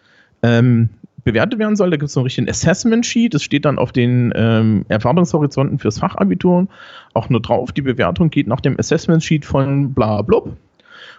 ähm, 0.42 0.88
bewertet 1.24 1.58
werden 1.58 1.76
soll. 1.76 1.90
Da 1.90 1.96
gibt 1.96 2.08
es 2.08 2.12
so 2.12 2.20
einen 2.20 2.26
richtigen 2.26 2.48
Assessment 2.48 3.04
Sheet. 3.04 3.34
Das 3.34 3.42
steht 3.42 3.64
dann 3.64 3.78
auf 3.78 3.92
den 3.92 4.32
ähm, 4.36 4.84
Erwartungshorizonten 4.88 5.78
fürs 5.78 5.98
Fachabitur 5.98 6.68
auch 7.14 7.28
nur 7.28 7.40
drauf. 7.40 7.72
Die 7.72 7.82
Bewertung 7.82 8.30
geht 8.30 8.46
nach 8.46 8.60
dem 8.60 8.78
Assessment 8.78 9.22
Sheet 9.22 9.44
von 9.44 9.92
bla 9.94 10.22
blub. 10.22 10.56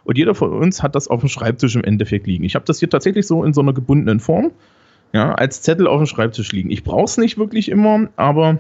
Und 0.04 0.18
jeder 0.18 0.36
von 0.36 0.52
uns 0.52 0.84
hat 0.84 0.96
das 0.96 1.08
auf 1.08 1.22
dem 1.22 1.30
Schreibtisch 1.30 1.76
im 1.76 1.84
Endeffekt 1.84 2.28
liegen. 2.28 2.44
Ich 2.44 2.56
habe 2.56 2.66
das 2.66 2.80
hier 2.80 2.90
tatsächlich 2.90 3.26
so 3.26 3.44
in 3.44 3.54
so 3.54 3.62
einer 3.62 3.74
gebundenen 3.74 4.20
Form 4.20 4.52
ja, 5.14 5.34
als 5.34 5.62
Zettel 5.62 5.88
auf 5.88 6.00
dem 6.00 6.08
Schreibtisch 6.08 6.52
liegen. 6.52 6.70
Ich 6.70 6.84
brauche 6.84 7.06
es 7.06 7.18
nicht 7.18 7.38
wirklich 7.38 7.70
immer, 7.70 8.10
aber 8.16 8.60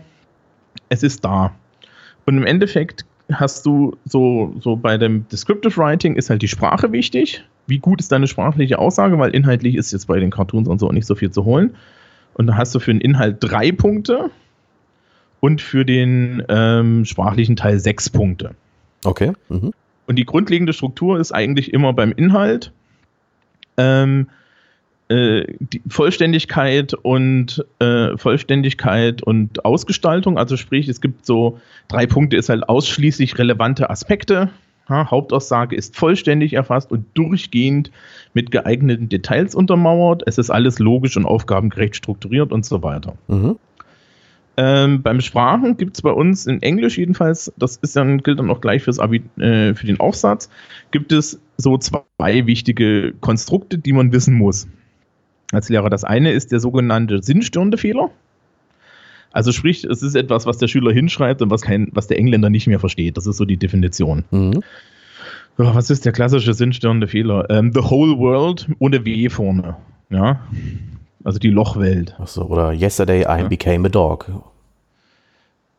es 0.89 1.03
ist 1.03 1.23
da. 1.25 1.53
Und 2.25 2.37
im 2.37 2.45
Endeffekt 2.45 3.05
hast 3.31 3.65
du 3.65 3.97
so, 4.05 4.55
so 4.59 4.75
bei 4.75 4.97
dem 4.97 5.27
Descriptive 5.29 5.77
Writing 5.77 6.15
ist 6.15 6.29
halt 6.29 6.41
die 6.41 6.47
Sprache 6.47 6.91
wichtig. 6.91 7.43
Wie 7.67 7.79
gut 7.79 7.99
ist 7.99 8.11
deine 8.11 8.27
sprachliche 8.27 8.79
Aussage, 8.79 9.17
weil 9.17 9.31
inhaltlich 9.31 9.75
ist 9.75 9.91
jetzt 9.91 10.07
bei 10.07 10.19
den 10.19 10.31
Cartoons 10.31 10.67
und 10.67 10.79
so 10.79 10.91
nicht 10.91 11.07
so 11.07 11.15
viel 11.15 11.31
zu 11.31 11.45
holen. 11.45 11.75
Und 12.33 12.47
da 12.47 12.57
hast 12.57 12.75
du 12.75 12.79
für 12.79 12.91
den 12.91 13.01
Inhalt 13.01 13.37
drei 13.39 13.71
Punkte 13.71 14.29
und 15.39 15.61
für 15.61 15.85
den 15.85 16.43
ähm, 16.49 17.05
sprachlichen 17.05 17.55
Teil 17.55 17.79
sechs 17.79 18.09
Punkte. 18.09 18.55
Okay. 19.03 19.33
Mhm. 19.49 19.71
Und 20.07 20.15
die 20.17 20.25
grundlegende 20.25 20.73
Struktur 20.73 21.19
ist 21.19 21.31
eigentlich 21.31 21.73
immer 21.73 21.93
beim 21.93 22.11
Inhalt. 22.11 22.71
Ähm, 23.77 24.27
äh, 25.07 25.45
die 25.59 25.81
Vollständigkeit 25.87 26.95
und 26.95 27.63
äh, 27.79 28.17
Vollständigkeit 28.17 29.21
und 29.21 29.63
Ausgestaltung. 29.63 30.37
Also 30.37 30.57
sprich, 30.57 30.87
es 30.87 30.99
gibt 30.99 31.25
so 31.25 31.59
drei 31.87 32.07
Punkte, 32.07 32.37
ist 32.37 32.49
halt 32.49 32.67
ausschließlich 32.67 33.37
relevante 33.37 33.89
Aspekte. 33.89 34.49
Ja, 34.89 35.09
Hauptaussage 35.09 35.75
ist 35.75 35.95
vollständig 35.95 36.53
erfasst 36.53 36.91
und 36.91 37.05
durchgehend 37.15 37.91
mit 38.33 38.51
geeigneten 38.51 39.09
Details 39.09 39.55
untermauert. 39.55 40.23
Es 40.25 40.37
ist 40.37 40.51
alles 40.51 40.79
logisch 40.79 41.17
und 41.17 41.25
aufgabengerecht 41.25 41.95
strukturiert 41.95 42.51
und 42.51 42.65
so 42.65 42.83
weiter. 42.83 43.15
Mhm. 43.27 43.57
Ähm, 44.57 45.01
beim 45.01 45.19
Sprachen 45.19 45.75
gibt 45.75 45.97
es 45.97 46.01
bei 46.01 46.11
uns 46.11 46.45
in 46.45 46.61
Englisch 46.61 46.97
jedenfalls, 46.97 47.51
das 47.57 47.75
ist 47.77 47.95
dann, 47.95 48.19
gilt 48.19 48.39
dann 48.39 48.49
auch 48.49 48.61
gleich 48.61 48.83
fürs 48.83 48.99
Abi, 48.99 49.23
äh, 49.37 49.73
für 49.73 49.85
den 49.85 49.99
Aufsatz, 49.99 50.49
gibt 50.91 51.11
es 51.11 51.41
so 51.57 51.77
zwei 51.77 52.45
wichtige 52.45 53.13
Konstrukte, 53.19 53.77
die 53.77 53.91
man 53.91 54.13
wissen 54.13 54.33
muss 54.33 54.67
als 55.51 55.67
Lehrer. 55.69 55.89
Das 55.89 56.05
eine 56.05 56.31
ist 56.31 56.51
der 56.51 56.59
sogenannte 56.59 57.21
sinnstörende 57.21 57.77
Fehler. 57.77 58.11
Also 59.35 59.51
sprich, 59.51 59.83
es 59.83 60.01
ist 60.01 60.15
etwas, 60.15 60.45
was 60.45 60.59
der 60.59 60.69
Schüler 60.69 60.93
hinschreibt 60.93 61.41
und 61.41 61.51
was, 61.51 61.61
kein, 61.61 61.89
was 61.91 62.07
der 62.07 62.17
Engländer 62.17 62.49
nicht 62.49 62.67
mehr 62.67 62.79
versteht. 62.79 63.17
Das 63.17 63.27
ist 63.27 63.35
so 63.35 63.43
die 63.43 63.57
Definition. 63.57 64.23
Mhm. 64.31 64.63
Oh, 65.57 65.75
was 65.75 65.89
ist 65.89 66.05
der 66.05 66.13
klassische 66.13 66.53
sinnstörende 66.53 67.05
Fehler? 67.05 67.45
Ähm, 67.49 67.73
the 67.73 67.81
whole 67.81 68.17
world 68.17 68.65
ohne 68.79 69.03
W 69.03 69.27
vorne. 69.27 69.75
Ja. 70.09 70.39
Also 71.25 71.37
die 71.37 71.49
Lochwelt. 71.49 72.15
Achso, 72.17 72.45
oder 72.45 72.71
Yesterday 72.71 73.23
I 73.23 73.41
ja. 73.41 73.47
became 73.49 73.85
a 73.87 73.89
dog. 73.89 74.31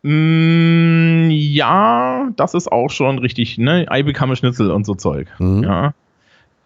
Mm, 0.03 1.31
ja, 1.31 2.29
das 2.37 2.53
ist 2.53 2.71
auch 2.71 2.91
schon 2.91 3.19
richtig, 3.19 3.57
ne? 3.57 3.87
I 3.91 4.03
become 4.03 4.35
a 4.35 4.37
Schnitzel 4.37 4.71
und 4.71 4.85
so 4.85 4.95
Zeug. 4.95 5.29
Mhm. 5.39 5.63
Ja. 5.63 5.95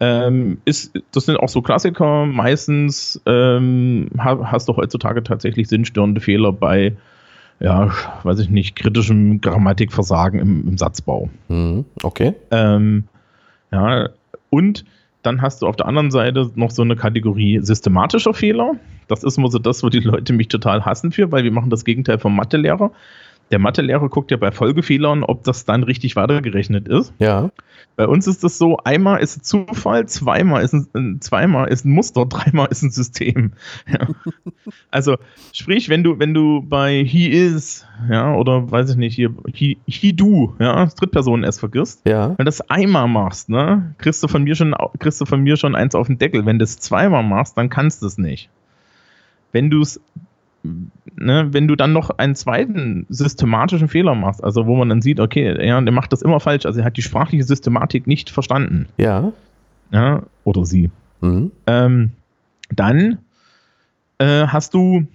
Ähm, 0.01 0.57
ist, 0.65 0.99
das 1.11 1.27
sind 1.27 1.37
auch 1.37 1.47
so 1.47 1.61
Klassiker. 1.61 2.25
Meistens 2.25 3.21
ähm, 3.27 4.09
hast 4.17 4.67
du 4.67 4.75
heutzutage 4.75 5.21
tatsächlich 5.21 5.67
sinnstörende 5.67 6.19
Fehler 6.19 6.51
bei, 6.51 6.95
ja, 7.59 7.91
weiß 8.23 8.39
ich 8.39 8.49
nicht, 8.49 8.75
kritischem 8.75 9.41
Grammatikversagen 9.41 10.39
im, 10.39 10.67
im 10.67 10.77
Satzbau. 10.79 11.29
Mhm. 11.49 11.85
Okay. 12.01 12.33
Ähm, 12.49 13.03
ja, 13.71 14.09
und 14.49 14.85
dann 15.21 15.39
hast 15.43 15.61
du 15.61 15.67
auf 15.67 15.75
der 15.75 15.85
anderen 15.85 16.09
Seite 16.09 16.49
noch 16.55 16.71
so 16.71 16.81
eine 16.81 16.95
Kategorie 16.95 17.59
systematischer 17.61 18.33
Fehler. 18.33 18.71
Das 19.07 19.23
ist 19.23 19.37
immer 19.37 19.51
so 19.51 19.59
das, 19.59 19.83
wo 19.83 19.89
die 19.89 19.99
Leute 19.99 20.33
mich 20.33 20.47
total 20.47 20.83
hassen 20.83 21.11
für, 21.11 21.31
weil 21.31 21.43
wir 21.43 21.51
machen 21.51 21.69
das 21.69 21.85
Gegenteil 21.85 22.17
vom 22.17 22.35
Mathelehrer 22.35 22.91
der 23.51 23.59
Mathelehrer 23.59 24.09
guckt 24.09 24.31
ja 24.31 24.37
bei 24.37 24.51
Folgefehlern, 24.51 25.23
ob 25.23 25.43
das 25.43 25.65
dann 25.65 25.83
richtig 25.83 26.15
weitergerechnet 26.15 26.87
ist. 26.87 27.13
Ja. 27.19 27.51
Bei 27.97 28.07
uns 28.07 28.25
ist 28.25 28.43
das 28.43 28.57
so, 28.57 28.77
einmal 28.77 29.19
ist 29.19 29.45
Zufall, 29.45 30.07
zweimal 30.07 30.63
ist 30.63 30.73
ein, 30.73 31.19
zweimal 31.19 31.67
ist 31.67 31.85
ein 31.85 31.91
Muster, 31.91 32.25
dreimal 32.29 32.67
ist 32.71 32.81
ein 32.81 32.91
System. 32.91 33.53
Ja. 33.91 34.07
Also, 34.89 35.17
sprich, 35.53 35.89
wenn 35.89 36.03
du, 36.03 36.19
wenn 36.19 36.33
du 36.33 36.61
bei 36.61 37.03
he 37.03 37.27
is, 37.27 37.85
ja, 38.09 38.35
oder 38.35 38.69
weiß 38.71 38.91
ich 38.91 38.95
nicht, 38.95 39.15
hier, 39.15 39.33
he, 39.53 39.77
he 39.85 40.13
do, 40.13 40.53
ja, 40.59 40.85
Drittpersonen 40.85 41.43
S 41.43 41.59
vergisst, 41.59 42.01
ja. 42.05 42.29
wenn 42.29 42.37
du 42.37 42.43
das 42.43 42.61
einmal 42.69 43.07
machst, 43.07 43.49
ne, 43.49 43.95
kriegst 43.97 44.21
du 44.21 44.27
von 44.27 44.43
mir 44.43 44.55
schon, 44.55 44.75
kriegst 44.99 45.19
du 45.19 45.25
von 45.25 45.41
mir 45.41 45.57
schon 45.57 45.75
eins 45.75 45.95
auf 45.95 46.07
den 46.07 46.19
Deckel. 46.19 46.45
Wenn 46.45 46.59
du 46.59 46.63
es 46.63 46.77
zweimal 46.79 47.23
machst, 47.23 47.57
dann 47.57 47.69
kannst 47.69 48.01
du 48.01 48.07
es 48.07 48.17
nicht. 48.17 48.49
Wenn 49.51 49.69
du 49.69 49.81
es 49.81 49.99
ne, 50.63 51.47
wenn 51.51 51.67
du 51.67 51.75
dann 51.75 51.93
noch 51.93 52.09
einen 52.11 52.35
zweiten 52.35 53.05
systematischen 53.09 53.87
Fehler 53.87 54.15
machst, 54.15 54.43
also 54.43 54.67
wo 54.67 54.75
man 54.75 54.89
dann 54.89 55.01
sieht, 55.01 55.19
okay, 55.19 55.65
ja, 55.65 55.79
der 55.79 55.93
macht 55.93 56.13
das 56.13 56.21
immer 56.21 56.39
falsch, 56.39 56.65
also 56.65 56.79
er 56.79 56.85
hat 56.85 56.97
die 56.97 57.01
sprachliche 57.01 57.43
Systematik 57.43 58.07
nicht 58.07 58.29
verstanden. 58.29 58.87
Ja. 58.97 59.31
Ja, 59.91 60.23
oder 60.43 60.65
sie. 60.65 60.89
Mhm. 61.21 61.51
Ähm, 61.67 62.11
dann 62.69 63.19
äh, 64.19 64.47
hast 64.47 64.73
du 64.73 65.05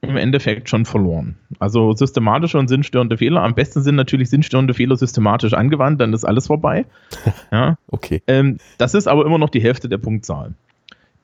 im 0.00 0.16
Endeffekt 0.16 0.68
schon 0.68 0.84
verloren. 0.84 1.36
Also 1.60 1.92
systematische 1.92 2.58
und 2.58 2.66
sinnstörende 2.66 3.18
Fehler. 3.18 3.42
Am 3.42 3.54
besten 3.54 3.82
sind 3.82 3.94
natürlich 3.94 4.30
sinnstörende 4.30 4.74
Fehler 4.74 4.96
systematisch 4.96 5.54
angewandt, 5.54 6.00
dann 6.00 6.12
ist 6.12 6.24
alles 6.24 6.48
vorbei. 6.48 6.86
Ja. 7.52 7.76
okay. 7.88 8.22
Ähm, 8.26 8.56
das 8.78 8.94
ist 8.94 9.06
aber 9.06 9.26
immer 9.26 9.38
noch 9.38 9.50
die 9.50 9.60
Hälfte 9.60 9.88
der 9.88 9.98
Punktzahl. 9.98 10.54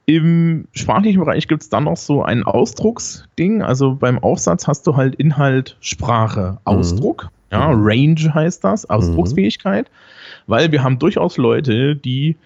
Im 0.09 0.69
sprachlichen 0.73 1.21
Bereich 1.21 1.49
gibt 1.49 1.63
es 1.65 1.69
dann 1.69 1.85
noch 1.85 1.99
so 1.99 2.23
ein 2.23 2.43
Ausdrucksding. 2.43 3.61
Also 3.61 3.95
beim 3.95 4.19
Aufsatz 4.19 4.67
hast 4.67 4.87
du 4.87 4.97
halt 4.97 5.15
Inhalt, 5.17 5.77
Sprache, 5.83 6.57
Ausdruck. 6.65 7.25
Mhm. 7.25 7.29
Ja, 7.53 7.69
mhm. 7.69 7.83
Range 7.87 8.35
heißt 8.35 8.65
das, 8.65 8.89
Ausdrucksfähigkeit. 8.89 9.85
Mhm. 9.85 10.43
Weil 10.47 10.73
wir 10.73 10.83
haben 10.83 10.99
durchaus 10.99 11.37
Leute, 11.37 11.95
die 11.95 12.37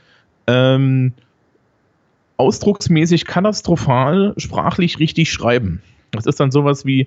ähm, 0.49 1.13
ausdrucksmäßig 2.37 3.27
katastrophal 3.27 4.35
sprachlich 4.39 4.99
richtig 4.99 5.31
schreiben. 5.31 5.83
Das 6.11 6.27
ist 6.27 6.41
dann 6.41 6.51
sowas 6.51 6.85
wie: 6.85 7.07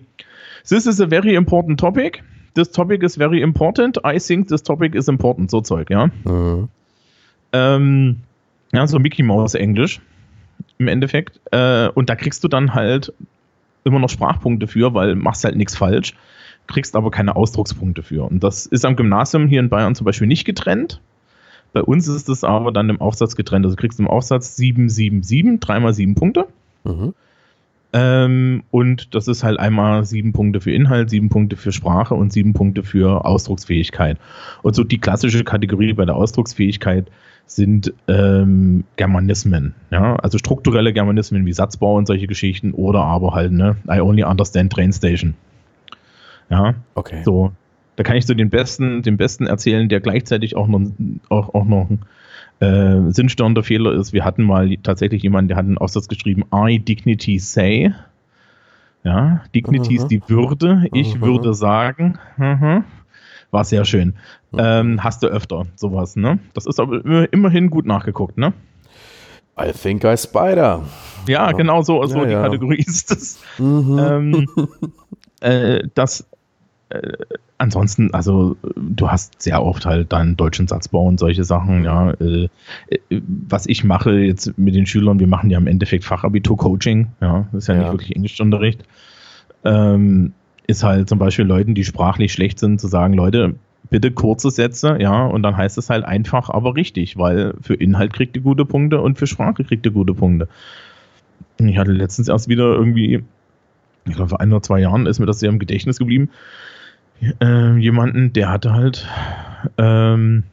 This 0.65 0.85
is 0.85 1.01
a 1.01 1.07
very 1.07 1.35
important 1.35 1.77
topic. 1.77 2.24
This 2.53 2.71
topic 2.71 3.03
is 3.03 3.17
very 3.17 3.41
important. 3.41 4.00
I 4.05 4.19
think 4.19 4.47
this 4.47 4.63
topic 4.63 4.95
is 4.95 5.09
important. 5.09 5.51
So 5.51 5.59
Zeug, 5.59 5.89
ja. 5.89 6.09
Mhm. 6.24 6.69
Ähm, 7.51 8.15
ja, 8.71 8.88
so 8.88 9.00
Mickey 9.00 9.21
Mouse 9.21 9.55
Englisch 9.55 10.00
im 10.77 10.88
Endeffekt. 10.88 11.39
Äh, 11.51 11.89
und 11.89 12.09
da 12.09 12.15
kriegst 12.15 12.43
du 12.43 12.47
dann 12.47 12.74
halt 12.74 13.13
immer 13.83 14.00
noch 14.00 14.09
Sprachpunkte 14.09 14.67
für, 14.67 14.93
weil 14.93 15.15
machst 15.15 15.43
halt 15.43 15.55
nichts 15.55 15.75
falsch, 15.75 16.13
kriegst 16.67 16.95
aber 16.95 17.12
keine 17.12 17.35
Ausdruckspunkte 17.35 18.03
für. 18.03 18.24
Und 18.24 18.43
das 18.43 18.65
ist 18.65 18.85
am 18.85 18.95
Gymnasium 18.95 19.47
hier 19.47 19.59
in 19.59 19.69
Bayern 19.69 19.95
zum 19.95 20.05
Beispiel 20.05 20.27
nicht 20.27 20.45
getrennt. 20.45 21.00
Bei 21.74 21.81
uns 21.81 22.07
ist 22.07 22.29
es 22.29 22.43
aber 22.43 22.71
dann 22.71 22.89
im 22.89 23.01
Aufsatz 23.01 23.35
getrennt. 23.35 23.65
Also 23.65 23.75
du 23.75 23.81
kriegst 23.81 24.00
im 24.00 24.07
Aufsatz 24.07 24.55
7, 24.55 24.89
7, 24.89 25.24
7, 25.24 25.59
dreimal 25.59 25.93
7 25.93 26.15
Punkte. 26.15 26.47
Mhm. 26.83 27.13
Ähm, 27.95 28.63
und 28.71 29.15
das 29.15 29.29
ist 29.29 29.45
halt 29.45 29.57
einmal 29.57 30.03
sieben 30.03 30.33
Punkte 30.33 30.59
für 30.59 30.71
Inhalt, 30.71 31.09
sieben 31.09 31.29
Punkte 31.29 31.55
für 31.55 31.71
Sprache 31.71 32.13
und 32.13 32.33
sieben 32.33 32.51
Punkte 32.51 32.83
für 32.83 33.24
Ausdrucksfähigkeit. 33.24 34.17
Und 34.63 34.75
so 34.75 34.83
die 34.83 34.97
klassische 34.97 35.45
Kategorie 35.45 35.93
bei 35.93 36.03
der 36.03 36.17
Ausdrucksfähigkeit 36.17 37.07
sind 37.45 37.93
ähm, 38.07 38.83
Germanismen. 38.95 39.75
Ja? 39.91 40.15
Also 40.15 40.37
strukturelle 40.37 40.93
Germanismen 40.93 41.45
wie 41.45 41.53
Satzbau 41.53 41.95
und 41.95 42.07
solche 42.07 42.27
Geschichten 42.27 42.71
oder 42.71 43.03
aber 43.03 43.33
halt, 43.33 43.51
ne, 43.51 43.77
I 43.89 43.99
only 43.99 44.23
understand 44.23 44.73
train 44.73 44.91
station. 44.91 45.35
Ja, 46.49 46.75
okay. 46.95 47.21
So, 47.23 47.51
da 47.95 48.03
kann 48.03 48.17
ich 48.17 48.25
so 48.25 48.33
den 48.33 48.49
besten, 48.49 49.01
den 49.01 49.17
besten 49.17 49.47
erzählen, 49.47 49.89
der 49.89 49.99
gleichzeitig 49.99 50.55
auch 50.55 50.67
noch, 50.67 50.81
auch, 51.29 51.53
auch 51.53 51.65
noch 51.65 51.89
ein 51.89 52.01
äh, 52.59 53.11
sinnstörender 53.11 53.63
Fehler 53.63 53.93
ist. 53.93 54.13
Wir 54.13 54.25
hatten 54.25 54.43
mal 54.43 54.75
tatsächlich 54.77 55.23
jemanden, 55.23 55.49
der 55.49 55.57
hat 55.57 55.65
einen 55.65 55.77
Aufsatz 55.77 56.07
geschrieben, 56.07 56.43
I 56.53 56.79
dignity 56.79 57.39
say. 57.39 57.93
Ja, 59.03 59.43
Dignity 59.53 59.91
mhm. 59.91 59.97
ist 59.97 60.07
die 60.07 60.21
Würde. 60.27 60.87
Ich 60.91 61.15
mhm. 61.15 61.21
würde 61.21 61.53
sagen. 61.53 62.17
Mhm 62.37 62.83
war 63.55 63.63
sehr 63.63 63.85
schön. 63.85 64.13
Ähm, 64.57 65.03
hast 65.03 65.24
du 65.24 65.27
öfter 65.27 65.65
sowas, 65.75 66.15
ne? 66.15 66.39
Das 66.53 66.65
ist 66.65 66.79
aber 66.79 67.01
immerhin 67.33 67.69
gut 67.69 67.85
nachgeguckt, 67.85 68.38
ne? 68.38 68.53
I 69.59 69.71
think 69.71 70.03
I 70.03 70.17
spider. 70.17 70.83
Ja, 71.27 71.47
ja. 71.47 71.51
genau 71.53 71.81
so, 71.81 72.05
so 72.05 72.19
ja, 72.19 72.25
die 72.25 72.31
ja. 72.33 72.43
Kategorie 72.43 72.83
ist 72.85 73.09
das. 73.09 73.39
Mhm. 73.57 74.00
Ähm, 74.00 74.47
äh, 75.39 75.88
das 75.95 76.27
äh, 76.89 77.13
ansonsten, 77.57 78.13
also 78.13 78.57
du 78.75 79.09
hast 79.09 79.41
sehr 79.41 79.63
oft 79.63 79.85
halt 79.85 80.12
deinen 80.12 80.35
deutschen 80.35 80.67
Satzbau 80.67 81.07
und 81.07 81.19
solche 81.19 81.43
Sachen, 81.43 81.85
ja. 81.85 82.12
Äh, 82.12 82.50
äh, 82.89 83.21
was 83.50 83.65
ich 83.65 83.83
mache 83.83 84.19
jetzt 84.19 84.57
mit 84.57 84.75
den 84.75 84.85
Schülern, 84.85 85.19
wir 85.19 85.27
machen 85.27 85.50
ja 85.50 85.57
im 85.57 85.67
Endeffekt 85.67 86.03
Fachabitur-Coaching, 86.03 87.07
ja, 87.21 87.47
das 87.51 87.63
ist 87.63 87.67
ja, 87.69 87.75
nicht 87.75 87.91
wirklich 87.91 88.15
Englischunterricht. 88.15 88.83
Ähm, 89.63 90.33
ist 90.67 90.84
halt 90.84 91.10
zum 91.10 91.19
Beispiel 91.19 91.45
Leuten, 91.45 91.75
die 91.75 91.84
sprachlich 91.84 92.34
schlecht 92.34 92.60
sind, 92.60 92.79
zu 92.79 92.88
sagen, 92.88 93.13
Leute, 93.13 93.55
bitte 93.89 94.12
kurze 94.12 94.50
Sätze, 94.50 94.98
ja, 95.00 95.25
und 95.25 95.43
dann 95.43 95.57
heißt 95.57 95.77
es 95.77 95.89
halt 95.89 96.05
einfach, 96.05 96.50
aber 96.50 96.75
richtig, 96.75 97.17
weil 97.17 97.53
für 97.62 97.75
Inhalt 97.75 98.13
kriegt 98.13 98.36
ihr 98.36 98.41
gute 98.41 98.65
Punkte 98.65 99.01
und 99.01 99.17
für 99.17 99.27
Sprache 99.27 99.63
kriegt 99.63 99.86
ihr 99.86 99.91
gute 99.91 100.13
Punkte. 100.13 100.48
Ich 101.57 101.77
hatte 101.77 101.91
letztens 101.91 102.27
erst 102.27 102.48
wieder 102.48 102.74
irgendwie, 102.74 103.24
ich 104.05 104.15
glaube 104.15 104.29
vor 104.29 104.41
ein 104.41 104.51
oder 104.51 104.62
zwei 104.62 104.79
Jahren 104.79 105.05
ist 105.05 105.19
mir 105.19 105.25
das 105.25 105.39
sehr 105.39 105.50
im 105.50 105.60
Gedächtnis 105.60 105.98
geblieben, 105.98 106.29
äh, 107.41 107.77
jemanden, 107.77 108.34
der 108.34 108.50
hatte 108.50 108.74
halt 108.74 109.07
ähm, 109.77 110.43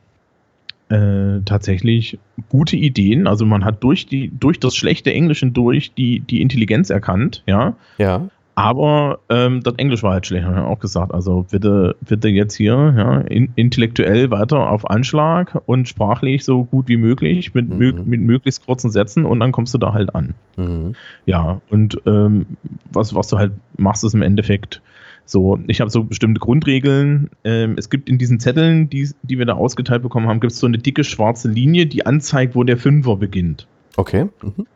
äh, 0.88 1.40
tatsächlich 1.44 2.18
gute 2.48 2.76
Ideen. 2.76 3.26
Also 3.26 3.46
man 3.46 3.64
hat 3.64 3.82
durch 3.82 4.06
die, 4.06 4.30
durch 4.38 4.60
das 4.60 4.76
schlechte 4.76 5.12
Englisch 5.12 5.44
durch 5.44 5.94
die, 5.94 6.20
die 6.20 6.42
Intelligenz 6.42 6.90
erkannt, 6.90 7.42
ja. 7.46 7.74
Ja. 7.98 8.28
Aber 8.54 9.20
ähm, 9.30 9.62
das 9.62 9.74
Englisch 9.76 10.02
war 10.02 10.12
halt 10.12 10.26
schlecht, 10.26 10.44
haben 10.44 10.56
wir 10.56 10.66
auch 10.66 10.78
gesagt. 10.78 11.14
Also 11.14 11.46
bitte, 11.50 11.96
bitte 12.02 12.28
jetzt 12.28 12.54
hier 12.54 12.94
ja, 12.96 13.20
in, 13.22 13.52
intellektuell 13.56 14.30
weiter 14.30 14.70
auf 14.70 14.90
Anschlag 14.90 15.62
und 15.66 15.88
sprachlich 15.88 16.44
so 16.44 16.64
gut 16.64 16.88
wie 16.88 16.98
möglich 16.98 17.54
mit, 17.54 17.70
mhm. 17.70 18.02
mit 18.04 18.20
möglichst 18.20 18.66
kurzen 18.66 18.90
Sätzen 18.90 19.24
und 19.24 19.40
dann 19.40 19.52
kommst 19.52 19.72
du 19.72 19.78
da 19.78 19.94
halt 19.94 20.14
an. 20.14 20.34
Mhm. 20.56 20.94
Ja, 21.24 21.60
und 21.70 22.00
ähm, 22.04 22.46
was, 22.92 23.14
was 23.14 23.28
du 23.28 23.38
halt 23.38 23.52
machst, 23.78 24.04
ist 24.04 24.14
im 24.14 24.22
Endeffekt 24.22 24.82
so, 25.24 25.58
ich 25.66 25.80
habe 25.80 25.90
so 25.90 26.04
bestimmte 26.04 26.40
Grundregeln. 26.40 27.30
Ähm, 27.44 27.76
es 27.78 27.88
gibt 27.88 28.08
in 28.08 28.18
diesen 28.18 28.38
Zetteln, 28.38 28.90
die, 28.90 29.08
die 29.22 29.38
wir 29.38 29.46
da 29.46 29.54
ausgeteilt 29.54 30.02
bekommen 30.02 30.28
haben, 30.28 30.40
gibt 30.40 30.52
es 30.52 30.58
so 30.58 30.66
eine 30.66 30.78
dicke 30.78 31.04
schwarze 31.04 31.48
Linie, 31.48 31.86
die 31.86 32.04
anzeigt, 32.04 32.54
wo 32.54 32.64
der 32.64 32.76
Fünfer 32.76 33.16
beginnt. 33.16 33.66
Okay. 33.96 34.28
Mhm. 34.42 34.66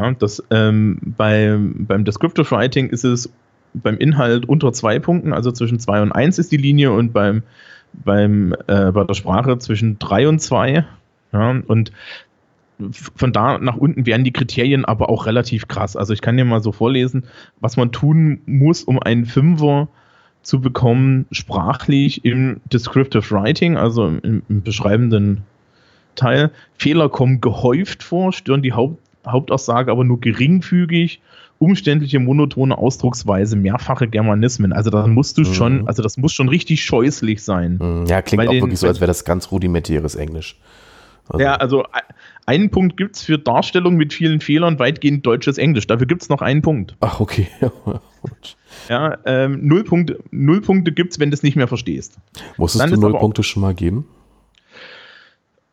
Ja, 0.00 0.10
das, 0.12 0.42
ähm, 0.50 0.98
bei, 1.02 1.58
beim 1.60 2.06
Descriptive 2.06 2.50
Writing 2.50 2.88
ist 2.88 3.04
es 3.04 3.30
beim 3.74 3.98
Inhalt 3.98 4.48
unter 4.48 4.72
zwei 4.72 4.98
Punkten, 4.98 5.34
also 5.34 5.52
zwischen 5.52 5.78
zwei 5.78 6.00
und 6.00 6.10
eins 6.10 6.38
ist 6.38 6.50
die 6.50 6.56
Linie 6.56 6.90
und 6.92 7.12
beim, 7.12 7.42
beim, 7.92 8.54
äh, 8.66 8.92
bei 8.92 9.04
der 9.04 9.14
Sprache 9.14 9.58
zwischen 9.58 9.98
drei 9.98 10.26
und 10.26 10.40
zwei. 10.40 10.86
Ja, 11.32 11.50
und 11.66 11.92
von 13.14 13.32
da 13.32 13.58
nach 13.58 13.76
unten 13.76 14.06
werden 14.06 14.24
die 14.24 14.32
Kriterien 14.32 14.86
aber 14.86 15.10
auch 15.10 15.26
relativ 15.26 15.68
krass. 15.68 15.96
Also 15.96 16.14
ich 16.14 16.22
kann 16.22 16.38
dir 16.38 16.46
mal 16.46 16.62
so 16.62 16.72
vorlesen, 16.72 17.24
was 17.60 17.76
man 17.76 17.92
tun 17.92 18.40
muss, 18.46 18.82
um 18.82 18.98
einen 18.98 19.26
Fünfer 19.26 19.88
zu 20.40 20.62
bekommen, 20.62 21.26
sprachlich 21.30 22.24
im 22.24 22.62
Descriptive 22.72 23.30
Writing, 23.30 23.76
also 23.76 24.06
im, 24.06 24.42
im 24.48 24.62
beschreibenden 24.62 25.42
Teil. 26.14 26.52
Fehler 26.78 27.10
kommen 27.10 27.42
gehäuft 27.42 28.02
vor, 28.02 28.32
stören 28.32 28.62
die 28.62 28.72
Haupt 28.72 29.09
Hauptaussage 29.26 29.90
aber 29.90 30.04
nur 30.04 30.20
geringfügig 30.20 31.20
umständliche, 31.60 32.18
monotone 32.18 32.76
Ausdrucksweise, 32.76 33.54
mehrfache 33.54 34.08
Germanismen. 34.08 34.72
Also 34.72 34.88
da 34.88 35.06
musst 35.06 35.36
du 35.36 35.42
mhm. 35.42 35.54
schon, 35.54 35.88
also 35.88 36.02
das 36.02 36.16
muss 36.16 36.32
schon 36.32 36.48
richtig 36.48 36.82
scheußlich 36.82 37.44
sein. 37.44 37.78
Mhm. 37.80 38.06
Ja, 38.06 38.22
klingt 38.22 38.48
auch 38.48 38.50
den, 38.50 38.62
wirklich 38.62 38.80
so, 38.80 38.86
als 38.86 38.98
wäre 39.00 39.08
das 39.08 39.26
ganz 39.26 39.52
rudimentäres 39.52 40.14
Englisch. 40.14 40.56
Also. 41.28 41.44
Ja, 41.44 41.56
also 41.56 41.84
einen 42.46 42.70
Punkt 42.70 42.96
gibt 42.96 43.16
es 43.16 43.22
für 43.22 43.38
Darstellung 43.38 43.96
mit 43.96 44.14
vielen 44.14 44.40
Fehlern, 44.40 44.78
weitgehend 44.78 45.24
deutsches 45.24 45.58
Englisch. 45.58 45.86
Dafür 45.86 46.06
gibt 46.06 46.22
es 46.22 46.30
noch 46.30 46.40
einen 46.40 46.62
Punkt. 46.62 46.96
Ach, 47.00 47.20
okay. 47.20 47.46
ja, 48.88 49.18
ähm, 49.26 49.60
null, 49.62 49.84
Punkte, 49.84 50.18
null 50.30 50.62
Punkte 50.62 50.92
gibt 50.92 51.12
es, 51.12 51.20
wenn 51.20 51.30
du 51.30 51.34
es 51.34 51.42
nicht 51.42 51.56
mehr 51.56 51.68
verstehst. 51.68 52.16
Musstest 52.56 52.82
Dann 52.82 52.90
du 52.90 53.00
null 53.00 53.18
Punkte 53.18 53.42
schon 53.42 53.60
mal 53.60 53.74
geben? 53.74 54.06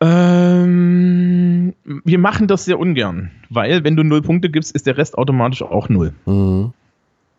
Ähm, 0.00 1.74
wir 1.84 2.18
machen 2.18 2.46
das 2.46 2.64
sehr 2.64 2.78
ungern, 2.78 3.30
weil 3.50 3.82
wenn 3.84 3.96
du 3.96 4.04
null 4.04 4.22
Punkte 4.22 4.48
gibst, 4.48 4.74
ist 4.74 4.86
der 4.86 4.96
Rest 4.96 5.18
automatisch 5.18 5.62
auch 5.62 5.88
null. 5.88 6.14
Mhm. 6.26 6.72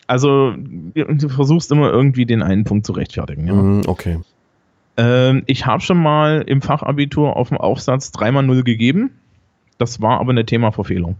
Also 0.07 0.53
du 0.57 1.29
versuchst 1.29 1.71
immer 1.71 1.89
irgendwie 1.89 2.25
den 2.25 2.41
einen 2.41 2.63
Punkt 2.63 2.85
zu 2.85 2.93
rechtfertigen. 2.93 3.47
Ja? 3.47 3.53
Mhm, 3.53 3.81
okay. 3.87 4.19
Ähm, 4.97 5.43
ich 5.45 5.65
habe 5.65 5.81
schon 5.81 6.01
mal 6.01 6.43
im 6.45 6.61
Fachabitur 6.61 7.37
auf 7.37 7.49
dem 7.49 7.57
Aufsatz 7.57 8.11
dreimal 8.11 8.43
null 8.43 8.63
gegeben. 8.63 9.11
Das 9.77 10.01
war 10.01 10.19
aber 10.19 10.31
eine 10.31 10.45
Themaverfehlung. 10.45 11.15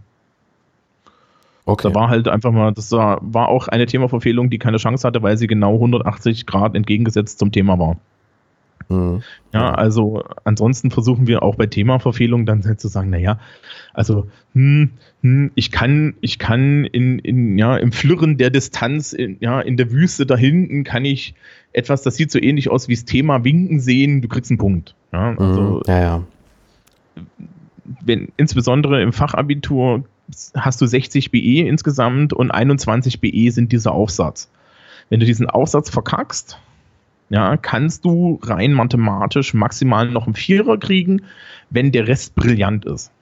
Okay. 1.64 1.88
Da 1.88 1.94
war 1.94 2.08
halt 2.08 2.26
einfach 2.26 2.50
mal, 2.50 2.72
das 2.72 2.90
war, 2.92 3.20
war 3.22 3.48
auch 3.48 3.68
eine 3.68 3.86
Themaverfehlung, 3.86 4.50
die 4.50 4.58
keine 4.58 4.78
Chance 4.78 5.06
hatte, 5.06 5.22
weil 5.22 5.38
sie 5.38 5.46
genau 5.46 5.74
180 5.74 6.44
Grad 6.46 6.74
entgegengesetzt 6.74 7.38
zum 7.38 7.52
Thema 7.52 7.78
war. 7.78 7.96
Mhm. 8.90 9.22
Ja, 9.52 9.72
also 9.72 10.22
ansonsten 10.44 10.90
versuchen 10.90 11.26
wir 11.26 11.42
auch 11.42 11.54
bei 11.54 11.66
Themaverfehlung 11.66 12.44
dann 12.44 12.64
halt 12.64 12.80
zu 12.80 12.88
sagen, 12.88 13.10
naja, 13.10 13.38
also 13.94 14.28
hm, 14.52 14.90
hm, 15.22 15.52
ich 15.54 15.70
kann, 15.70 16.14
ich 16.20 16.38
kann 16.38 16.84
in, 16.84 17.18
in, 17.18 17.56
ja, 17.56 17.76
im 17.76 17.92
Flirren 17.92 18.36
der 18.36 18.50
Distanz, 18.50 19.12
in, 19.12 19.36
ja, 19.40 19.60
in 19.60 19.76
der 19.76 19.90
Wüste 19.90 20.26
da 20.26 20.36
hinten 20.36 20.84
kann 20.84 21.04
ich 21.04 21.34
etwas, 21.72 22.02
das 22.02 22.16
sieht 22.16 22.30
so 22.30 22.40
ähnlich 22.40 22.70
aus 22.70 22.88
wie 22.88 22.94
das 22.94 23.04
Thema 23.04 23.44
Winken 23.44 23.80
sehen, 23.80 24.22
du 24.22 24.28
kriegst 24.28 24.50
einen 24.50 24.58
Punkt. 24.58 24.94
Ja, 25.12 25.36
also, 25.36 25.62
mhm. 25.62 25.82
ja, 25.86 26.00
ja. 26.00 26.22
Wenn, 28.04 28.28
insbesondere 28.36 29.02
im 29.02 29.12
Fachabitur 29.12 30.04
hast 30.54 30.80
du 30.80 30.86
60 30.86 31.30
BE 31.30 31.66
insgesamt 31.66 32.32
und 32.32 32.50
21 32.50 33.20
BE 33.20 33.50
sind 33.50 33.72
dieser 33.72 33.92
Aufsatz. 33.92 34.50
Wenn 35.08 35.20
du 35.20 35.26
diesen 35.26 35.50
Aufsatz 35.50 35.90
verkackst, 35.90 36.58
ja, 37.30 37.56
kannst 37.56 38.04
du 38.04 38.38
rein 38.42 38.72
mathematisch 38.72 39.54
maximal 39.54 40.10
noch 40.10 40.26
einen 40.26 40.34
Vierer 40.34 40.78
kriegen, 40.78 41.22
wenn 41.70 41.92
der 41.92 42.06
Rest 42.06 42.34
brillant 42.34 42.84
ist. 42.84 43.12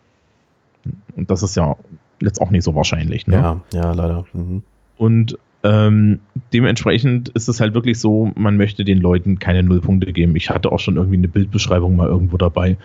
Und 1.14 1.30
das 1.30 1.42
ist 1.42 1.56
ja 1.56 1.76
jetzt 2.20 2.40
auch 2.40 2.50
nicht 2.50 2.64
so 2.64 2.74
wahrscheinlich. 2.74 3.26
Ne? 3.26 3.36
Ja, 3.36 3.60
ja, 3.72 3.92
leider. 3.92 4.24
Mhm. 4.32 4.62
Und 4.96 5.38
ähm, 5.64 6.20
dementsprechend 6.52 7.30
ist 7.30 7.48
es 7.48 7.60
halt 7.60 7.74
wirklich 7.74 7.98
so, 7.98 8.30
man 8.36 8.56
möchte 8.56 8.84
den 8.84 8.98
Leuten 8.98 9.40
keine 9.40 9.64
Nullpunkte 9.64 10.12
geben. 10.12 10.36
Ich 10.36 10.50
hatte 10.50 10.70
auch 10.70 10.78
schon 10.78 10.96
irgendwie 10.96 11.16
eine 11.16 11.26
Bildbeschreibung 11.26 11.96
mal 11.96 12.06
irgendwo 12.06 12.36
dabei, 12.36 12.76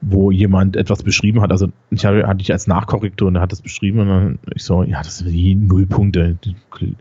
wo 0.00 0.32
jemand 0.32 0.76
etwas 0.76 1.04
beschrieben 1.04 1.40
hat. 1.40 1.52
Also 1.52 1.68
ich 1.90 2.04
hatte, 2.04 2.26
hatte 2.26 2.42
ich 2.42 2.50
als 2.50 2.66
Nachkorrektur 2.66 3.28
und 3.28 3.36
er 3.36 3.42
hat 3.42 3.52
das 3.52 3.62
beschrieben 3.62 4.00
und 4.00 4.08
dann 4.08 4.38
ich 4.54 4.64
so, 4.64 4.82
ja, 4.82 5.02
das 5.02 5.18
sind 5.18 5.30
die 5.30 5.54
Nullpunkte. 5.54 6.36
Die 6.44 6.56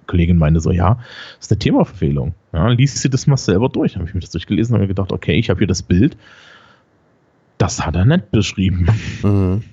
Kollegin 0.05 0.38
meinte 0.38 0.60
so, 0.60 0.72
ja, 0.72 1.00
das 1.38 1.48
ist 1.48 1.51
eine 1.51 1.60
Themaverfehlung. 1.60 2.36
Ja, 2.53 2.67
liest 2.67 3.00
sie 3.00 3.10
das 3.10 3.25
mal 3.25 3.38
selber 3.38 3.70
durch. 3.70 3.94
Dann 3.94 4.01
habe 4.01 4.10
ich 4.10 4.13
mir 4.13 4.22
das 4.22 4.29
durchgelesen 4.29 4.75
und 4.75 4.82
habe 4.82 4.88
gedacht, 4.88 5.12
okay, 5.12 5.34
ich 5.34 5.50
habe 5.50 5.58
hier 5.58 5.67
das 5.67 5.82
Bild. 5.82 6.17
Das 7.58 7.84
hat 7.84 7.96
er 7.96 8.05
nicht 8.05 8.32
beschrieben. 8.32 8.88
Mhm. 9.24 9.63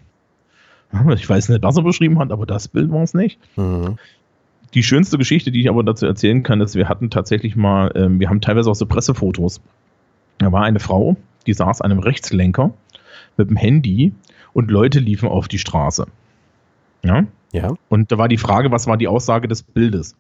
Ich 1.14 1.26
weiß 1.26 1.49
nicht, 1.49 1.62
was 1.62 1.78
er 1.78 1.85
beschrieben 1.85 2.18
hat, 2.18 2.32
aber 2.32 2.44
das 2.44 2.68
Bild 2.68 2.90
war 2.90 3.02
es 3.02 3.14
nicht. 3.14 3.38
Mhm. 3.56 3.97
Die 4.75 4.83
schönste 4.83 5.19
Geschichte, 5.19 5.50
die 5.50 5.61
ich 5.61 5.69
aber 5.69 5.83
dazu 5.83 6.07
erzählen 6.07 6.43
kann, 6.43 6.61
ist, 6.61 6.75
wir 6.75 6.88
hatten 6.88 7.11
tatsächlich 7.11 7.57
mal, 7.57 7.93
ähm, 7.95 8.21
wir 8.21 8.31
haben 8.31 8.41
teilweise 8.41 8.71
auch 8.71 8.75
so 8.75 8.87
Pressefotos. 8.87 9.61
Da 10.38 10.50
war 10.50 10.64
eine 10.64 10.81
Frau, 10.81 11.17
die 11.47 11.52
saß 11.52 11.83
an 11.83 11.91
einem 11.91 12.00
Rechtslenker 12.00 12.73
mit 13.37 13.50
dem 13.50 13.57
Handy 13.57 14.12
und 14.52 14.71
Leute 14.71 14.99
liefen 14.99 15.29
auf 15.29 15.49
die 15.49 15.59
Straße. 15.59 16.07
Ja? 17.05 17.26
Ja. 17.52 17.75
Und 17.88 18.12
da 18.12 18.19
war 18.19 18.29
die 18.29 18.38
Frage, 18.38 18.71
was 18.71 18.87
war 18.87 18.97
die 18.97 19.09
Aussage 19.09 19.47
des 19.47 19.62
Bildes? 19.62 20.17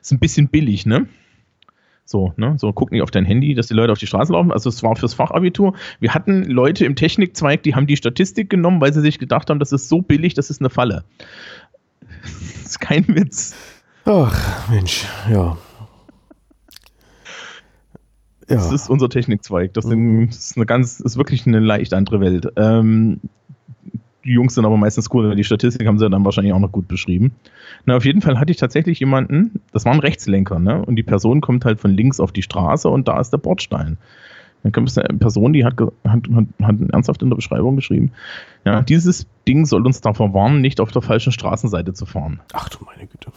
Ist 0.00 0.12
ein 0.12 0.18
bisschen 0.18 0.48
billig, 0.48 0.86
ne? 0.86 1.06
So, 2.04 2.34
ne? 2.36 2.54
So, 2.58 2.72
guck 2.72 2.90
nicht 2.92 3.02
auf 3.02 3.10
dein 3.10 3.24
Handy, 3.24 3.54
dass 3.54 3.68
die 3.68 3.74
Leute 3.74 3.92
auf 3.92 3.98
die 3.98 4.06
Straße 4.06 4.32
laufen. 4.32 4.52
Also, 4.52 4.68
es 4.68 4.82
war 4.82 4.94
fürs 4.96 5.14
Fachabitur. 5.14 5.74
Wir 6.00 6.14
hatten 6.14 6.42
Leute 6.44 6.84
im 6.84 6.96
Technikzweig, 6.96 7.62
die 7.62 7.74
haben 7.74 7.86
die 7.86 7.96
Statistik 7.96 8.50
genommen, 8.50 8.80
weil 8.80 8.92
sie 8.92 9.00
sich 9.00 9.18
gedacht 9.18 9.48
haben, 9.48 9.58
das 9.58 9.72
ist 9.72 9.88
so 9.88 10.02
billig, 10.02 10.34
das 10.34 10.50
ist 10.50 10.60
eine 10.60 10.70
Falle. 10.70 11.04
Das 12.62 12.70
ist 12.70 12.80
kein 12.80 13.06
Witz. 13.08 13.54
Ach, 14.04 14.68
Mensch, 14.68 15.06
ja. 15.30 15.56
Ja. 18.48 18.56
Das 18.56 18.72
ist 18.72 18.90
unser 18.90 19.08
Technikzweig. 19.08 19.72
Das, 19.72 19.86
das 19.86 19.94
ist 19.94 20.56
eine 20.56 20.66
ganz, 20.66 21.00
ist 21.00 21.16
wirklich 21.16 21.46
eine 21.46 21.60
leicht 21.60 21.94
andere 21.94 22.20
Welt. 22.20 22.52
Ähm, 22.56 23.20
die 24.24 24.32
Jungs 24.32 24.54
sind 24.54 24.64
aber 24.64 24.76
meistens 24.76 25.08
cool, 25.12 25.34
die 25.34 25.44
Statistik 25.44 25.86
haben 25.86 25.98
sie 25.98 26.08
dann 26.08 26.24
wahrscheinlich 26.24 26.52
auch 26.52 26.58
noch 26.58 26.72
gut 26.72 26.88
beschrieben. 26.88 27.32
Na, 27.86 27.96
auf 27.96 28.04
jeden 28.04 28.20
Fall 28.20 28.38
hatte 28.38 28.50
ich 28.50 28.58
tatsächlich 28.58 29.00
jemanden, 29.00 29.60
das 29.72 29.84
war 29.84 29.92
ein 29.92 30.00
Rechtslenker, 30.00 30.58
ne? 30.58 30.82
Und 30.84 30.96
die 30.96 31.02
Person 31.02 31.40
kommt 31.40 31.64
halt 31.64 31.80
von 31.80 31.90
links 31.90 32.20
auf 32.20 32.32
die 32.32 32.42
Straße 32.42 32.88
und 32.88 33.08
da 33.08 33.20
ist 33.20 33.30
der 33.30 33.38
Bordstein. 33.38 33.98
Dann 34.62 34.72
kommt 34.72 34.88
es 34.88 34.96
eine 34.96 35.18
Person, 35.18 35.52
die 35.52 35.64
hat, 35.64 35.78
hat, 35.78 36.22
hat, 36.32 36.44
hat 36.62 36.76
ernsthaft 36.92 37.22
in 37.22 37.28
der 37.28 37.36
Beschreibung 37.36 37.76
geschrieben, 37.76 38.12
ja, 38.64 38.80
dieses 38.80 39.26
Ding 39.46 39.66
soll 39.66 39.84
uns 39.84 40.00
davor 40.00 40.32
warnen, 40.32 40.62
nicht 40.62 40.80
auf 40.80 40.90
der 40.90 41.02
falschen 41.02 41.32
Straßenseite 41.32 41.92
zu 41.92 42.06
fahren. 42.06 42.40
Ach 42.54 42.70
du 42.70 42.78
meine 42.84 43.06
Güte. 43.06 43.30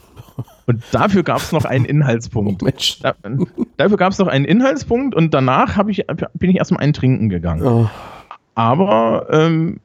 Und 0.68 0.84
dafür 0.92 1.24
gab 1.24 1.38
es 1.38 1.54
noch 1.54 1.64
einen 1.64 1.86
Inhaltspunkt. 1.86 2.62
Oh 2.62 2.66
Mensch. 2.66 3.00
Da, 3.00 3.16
dafür 3.78 3.98
gab 3.98 4.12
es 4.12 4.20
noch 4.20 4.28
einen 4.28 4.44
Inhaltspunkt 4.44 5.16
und 5.16 5.34
danach 5.34 5.88
ich, 5.88 6.06
bin 6.34 6.50
ich 6.50 6.58
erstmal 6.58 6.82
einen 6.84 6.94
trinken 6.94 7.30
gegangen. 7.30 7.64
Oh. 7.66 7.90
Aber 8.54 9.28
ähm, 9.32 9.80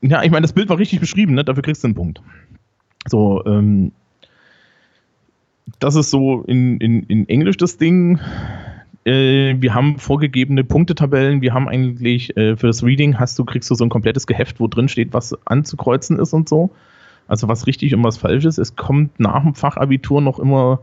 ja, 0.00 0.22
ich 0.22 0.30
meine, 0.30 0.42
das 0.42 0.54
Bild 0.54 0.70
war 0.70 0.78
richtig 0.78 1.00
beschrieben, 1.00 1.34
ne? 1.34 1.44
dafür 1.44 1.62
kriegst 1.62 1.84
du 1.84 1.88
einen 1.88 1.94
Punkt. 1.94 2.22
So, 3.06 3.44
ähm, 3.44 3.92
das 5.78 5.94
ist 5.94 6.10
so 6.10 6.42
in, 6.42 6.78
in, 6.78 7.02
in 7.04 7.28
Englisch 7.28 7.58
das 7.58 7.76
Ding. 7.76 8.18
Äh, 9.04 9.56
wir 9.60 9.74
haben 9.74 9.98
vorgegebene 9.98 10.64
Punktetabellen. 10.64 11.42
Wir 11.42 11.52
haben 11.52 11.68
eigentlich 11.68 12.34
äh, 12.38 12.56
für 12.56 12.68
das 12.68 12.82
Reading 12.82 13.18
hast 13.18 13.38
du, 13.38 13.44
kriegst 13.44 13.70
du 13.70 13.74
so 13.74 13.84
ein 13.84 13.90
komplettes 13.90 14.26
Geheft, 14.26 14.60
wo 14.60 14.66
drin 14.66 14.88
steht, 14.88 15.12
was 15.12 15.36
anzukreuzen 15.46 16.18
ist 16.18 16.32
und 16.32 16.48
so. 16.48 16.70
Also 17.28 17.48
was 17.48 17.66
richtig 17.66 17.94
und 17.94 18.04
was 18.04 18.18
falsch 18.18 18.44
ist. 18.44 18.58
Es 18.58 18.76
kommt 18.76 19.18
nach 19.18 19.42
dem 19.42 19.54
Fachabitur 19.54 20.20
noch 20.20 20.38
immer 20.38 20.80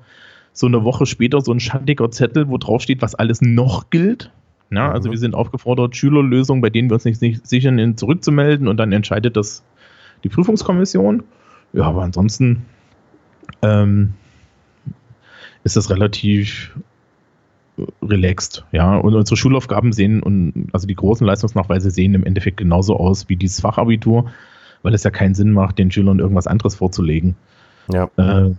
so 0.52 0.68
eine 0.68 0.84
Woche 0.84 1.06
später 1.06 1.42
so 1.42 1.52
ein 1.52 1.60
schattiger 1.60 2.12
Zettel, 2.12 2.48
wo 2.50 2.58
drauf 2.58 2.82
steht, 2.82 3.02
was 3.02 3.16
alles 3.16 3.42
noch 3.42 3.90
gilt. 3.90 4.32
Ja, 4.72 4.92
also 4.92 5.10
mhm. 5.10 5.14
wir 5.14 5.20
sind 5.20 5.36
aufgefordert, 5.36 5.96
Schülerlösungen, 5.96 6.62
bei 6.62 6.70
denen 6.70 6.90
wir 6.90 6.96
uns 6.96 7.06
nicht 7.06 7.48
sichern, 7.48 7.98
zurückzumelden 7.98 8.68
und 8.68 8.78
dann 8.78 8.92
entscheidet 8.92 9.38
das 9.38 9.64
die 10.24 10.30
Prüfungskommission. 10.30 11.24
Ja, 11.74 11.84
aber 11.84 12.04
ansonsten 12.04 12.66
ähm, 13.62 14.14
ist 15.64 15.76
das 15.76 15.90
relativ 15.90 16.76
relaxed, 18.02 18.66
ja. 18.72 18.96
Und 18.98 19.16
unsere 19.16 19.36
Schulaufgaben 19.36 19.94
sehen 19.94 20.22
und 20.22 20.70
also 20.74 20.88
die 20.88 20.96
großen 20.96 21.26
Leistungsnachweise 21.26 21.90
sehen 21.90 22.14
im 22.14 22.24
Endeffekt 22.24 22.58
genauso 22.58 22.98
aus 22.98 23.30
wie 23.30 23.36
dieses 23.36 23.62
Fachabitur 23.62 24.32
weil 24.84 24.94
es 24.94 25.04
ja 25.04 25.10
keinen 25.10 25.34
Sinn 25.34 25.52
macht, 25.52 25.80
den 25.80 25.92
Schülern 25.92 26.20
irgendwas 26.20 26.48
anderes 26.48 26.76
vorzulegen. 26.76 27.36
Ja. 27.92 28.10
Äh, 28.18 28.52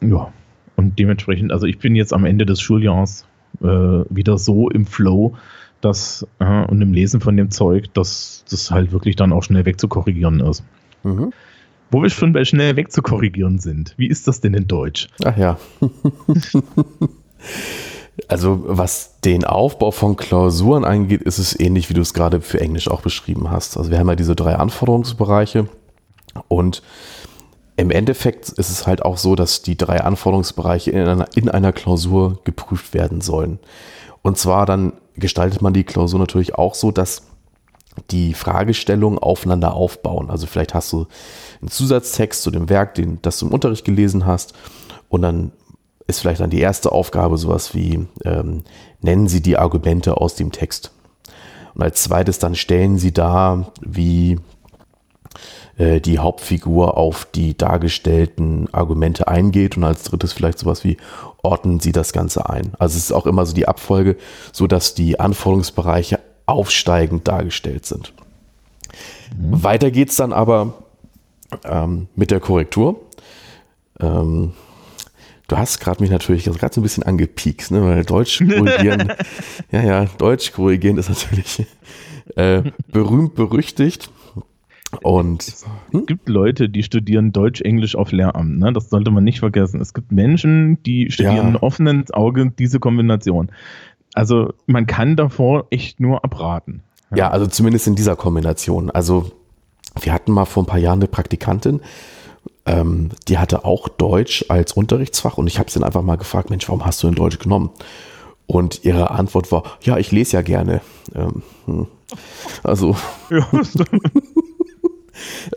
ja. 0.00 0.32
Und 0.76 0.98
dementsprechend, 0.98 1.52
also 1.52 1.66
ich 1.66 1.78
bin 1.78 1.94
jetzt 1.94 2.14
am 2.14 2.24
Ende 2.24 2.46
des 2.46 2.60
Schuljahrs 2.60 3.26
äh, 3.60 3.66
wieder 3.66 4.38
so 4.38 4.70
im 4.70 4.86
Flow, 4.86 5.36
dass 5.80 6.26
äh, 6.38 6.64
und 6.64 6.80
im 6.80 6.92
Lesen 6.92 7.20
von 7.20 7.36
dem 7.36 7.50
Zeug, 7.50 7.92
dass 7.92 8.44
das 8.48 8.70
halt 8.70 8.92
wirklich 8.92 9.16
dann 9.16 9.32
auch 9.32 9.42
schnell 9.42 9.66
wegzukorrigieren 9.66 10.40
ist. 10.40 10.64
Mhm. 11.02 11.32
Wo 11.90 12.02
wir 12.02 12.10
schon 12.10 12.32
bei 12.32 12.44
schnell 12.44 12.76
wegzukorrigieren 12.76 13.58
sind. 13.58 13.94
Wie 13.96 14.06
ist 14.06 14.28
das 14.28 14.40
denn 14.40 14.54
in 14.54 14.68
Deutsch? 14.68 15.08
Ach 15.24 15.36
ja. 15.36 15.58
Also 18.28 18.62
was 18.64 19.20
den 19.24 19.44
Aufbau 19.44 19.90
von 19.90 20.16
Klausuren 20.16 20.84
angeht, 20.84 21.22
ist 21.22 21.38
es 21.38 21.58
ähnlich, 21.58 21.90
wie 21.90 21.94
du 21.94 22.00
es 22.00 22.14
gerade 22.14 22.40
für 22.40 22.60
Englisch 22.60 22.88
auch 22.88 23.02
beschrieben 23.02 23.50
hast. 23.50 23.76
Also 23.76 23.90
wir 23.90 23.98
haben 23.98 24.08
ja 24.08 24.16
diese 24.16 24.36
drei 24.36 24.54
Anforderungsbereiche 24.56 25.68
und 26.48 26.82
im 27.76 27.90
Endeffekt 27.90 28.50
ist 28.50 28.70
es 28.70 28.86
halt 28.86 29.02
auch 29.04 29.16
so, 29.16 29.34
dass 29.36 29.62
die 29.62 29.76
drei 29.76 30.02
Anforderungsbereiche 30.02 30.90
in 30.90 31.06
einer, 31.06 31.26
in 31.34 31.48
einer 31.48 31.72
Klausur 31.72 32.40
geprüft 32.44 32.92
werden 32.92 33.20
sollen. 33.20 33.58
Und 34.22 34.36
zwar 34.36 34.66
dann 34.66 34.92
gestaltet 35.14 35.62
man 35.62 35.72
die 35.72 35.84
Klausur 35.84 36.18
natürlich 36.18 36.56
auch 36.56 36.74
so, 36.74 36.90
dass 36.90 37.22
die 38.10 38.34
Fragestellungen 38.34 39.18
aufeinander 39.18 39.74
aufbauen. 39.74 40.30
Also 40.30 40.46
vielleicht 40.46 40.74
hast 40.74 40.92
du 40.92 41.06
einen 41.60 41.70
Zusatztext 41.70 42.42
zu 42.42 42.50
dem 42.50 42.68
Werk, 42.68 42.94
den, 42.94 43.18
das 43.22 43.38
du 43.38 43.46
im 43.46 43.52
Unterricht 43.52 43.84
gelesen 43.84 44.26
hast, 44.26 44.54
und 45.08 45.22
dann 45.22 45.52
ist 46.10 46.20
vielleicht 46.20 46.40
dann 46.40 46.50
die 46.50 46.60
erste 46.60 46.92
Aufgabe 46.92 47.38
sowas 47.38 47.74
wie, 47.74 48.06
ähm, 48.24 48.62
nennen 49.00 49.28
Sie 49.28 49.40
die 49.40 49.56
Argumente 49.56 50.18
aus 50.18 50.34
dem 50.34 50.52
Text. 50.52 50.92
Und 51.74 51.82
als 51.82 52.02
zweites 52.02 52.38
dann 52.38 52.54
stellen 52.54 52.98
Sie 52.98 53.12
dar, 53.12 53.72
wie 53.80 54.38
äh, 55.78 56.00
die 56.00 56.18
Hauptfigur 56.18 56.96
auf 56.96 57.24
die 57.24 57.56
dargestellten 57.56 58.68
Argumente 58.72 59.28
eingeht 59.28 59.76
und 59.76 59.84
als 59.84 60.02
drittes 60.02 60.32
vielleicht 60.32 60.58
sowas 60.58 60.84
wie 60.84 60.98
ordnen 61.42 61.80
Sie 61.80 61.92
das 61.92 62.12
Ganze 62.12 62.50
ein. 62.50 62.72
Also 62.78 62.98
es 62.98 63.04
ist 63.04 63.12
auch 63.12 63.26
immer 63.26 63.46
so 63.46 63.54
die 63.54 63.66
Abfolge, 63.68 64.16
so 64.52 64.66
dass 64.66 64.94
die 64.94 65.18
Anforderungsbereiche 65.18 66.20
aufsteigend 66.46 67.28
dargestellt 67.28 67.86
sind. 67.86 68.12
Mhm. 69.38 69.62
Weiter 69.62 69.90
es 69.90 70.16
dann 70.16 70.32
aber 70.32 70.74
ähm, 71.64 72.08
mit 72.14 72.30
der 72.30 72.40
Korrektur. 72.40 73.00
Ähm, 74.00 74.52
du 75.50 75.58
hast 75.58 75.80
gerade 75.80 76.00
mich 76.02 76.10
natürlich 76.10 76.44
gerade 76.44 76.74
so 76.74 76.80
ein 76.80 76.82
bisschen 76.82 77.02
angepiekst, 77.02 77.72
ne? 77.72 77.82
weil 77.82 78.04
Deutsch 78.04 78.38
korrigieren, 78.48 79.12
ja, 79.70 79.82
ja, 79.82 80.04
Deutsch 80.18 80.52
korrigieren 80.52 80.96
ist 80.96 81.08
natürlich 81.08 81.66
äh, 82.36 82.62
berühmt 82.92 83.34
berüchtigt. 83.34 84.10
Und 85.02 85.42
es 85.42 85.64
hm? 85.92 86.06
gibt 86.06 86.28
Leute, 86.28 86.68
die 86.68 86.82
studieren 86.82 87.30
Deutsch-Englisch 87.30 87.94
auf 87.94 88.10
Lehramt. 88.10 88.58
Ne? 88.58 88.72
Das 88.72 88.90
sollte 88.90 89.12
man 89.12 89.22
nicht 89.22 89.38
vergessen. 89.38 89.80
Es 89.80 89.94
gibt 89.94 90.10
Menschen, 90.10 90.82
die 90.82 91.12
studieren 91.12 91.54
ja. 91.54 91.62
offenen 91.62 92.10
Auge 92.10 92.52
diese 92.58 92.80
Kombination. 92.80 93.52
Also 94.14 94.52
man 94.66 94.86
kann 94.88 95.14
davor 95.14 95.68
echt 95.70 96.00
nur 96.00 96.24
abraten. 96.24 96.82
Ja. 97.12 97.16
ja, 97.16 97.30
also 97.30 97.46
zumindest 97.46 97.86
in 97.86 97.94
dieser 97.94 98.16
Kombination. 98.16 98.90
Also 98.90 99.30
wir 100.00 100.12
hatten 100.12 100.32
mal 100.32 100.44
vor 100.44 100.64
ein 100.64 100.66
paar 100.66 100.78
Jahren 100.78 100.98
eine 100.98 101.08
Praktikantin, 101.08 101.80
ähm, 102.66 103.10
die 103.28 103.38
hatte 103.38 103.64
auch 103.64 103.88
Deutsch 103.88 104.44
als 104.48 104.72
Unterrichtsfach 104.72 105.38
und 105.38 105.46
ich 105.46 105.58
habe 105.58 105.70
sie 105.70 105.78
dann 105.78 105.86
einfach 105.86 106.02
mal 106.02 106.16
gefragt, 106.16 106.50
Mensch, 106.50 106.68
warum 106.68 106.84
hast 106.84 107.02
du 107.02 107.06
denn 107.06 107.16
Deutsch 107.16 107.38
genommen? 107.38 107.70
Und 108.46 108.84
ihre 108.84 109.10
Antwort 109.10 109.52
war, 109.52 109.62
ja, 109.82 109.96
ich 109.96 110.10
lese 110.10 110.36
ja 110.36 110.42
gerne. 110.42 110.80
Ähm, 111.14 111.42
hm. 111.66 111.86
Also. 112.62 112.96
Ja. 113.30 113.46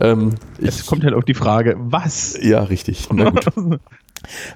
ähm, 0.00 0.36
es 0.60 0.86
kommt 0.86 1.02
halt 1.02 1.14
auf 1.14 1.24
die 1.24 1.34
Frage, 1.34 1.74
was? 1.76 2.38
Ja, 2.40 2.62
richtig. 2.62 3.08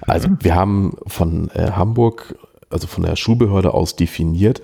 Also 0.01 0.29
wir 0.39 0.55
haben 0.55 0.95
von 1.05 1.49
äh, 1.49 1.71
Hamburg, 1.71 2.37
also 2.69 2.87
von 2.87 3.03
der 3.03 3.17
Schulbehörde 3.17 3.73
aus 3.73 3.97
definiert, 3.97 4.61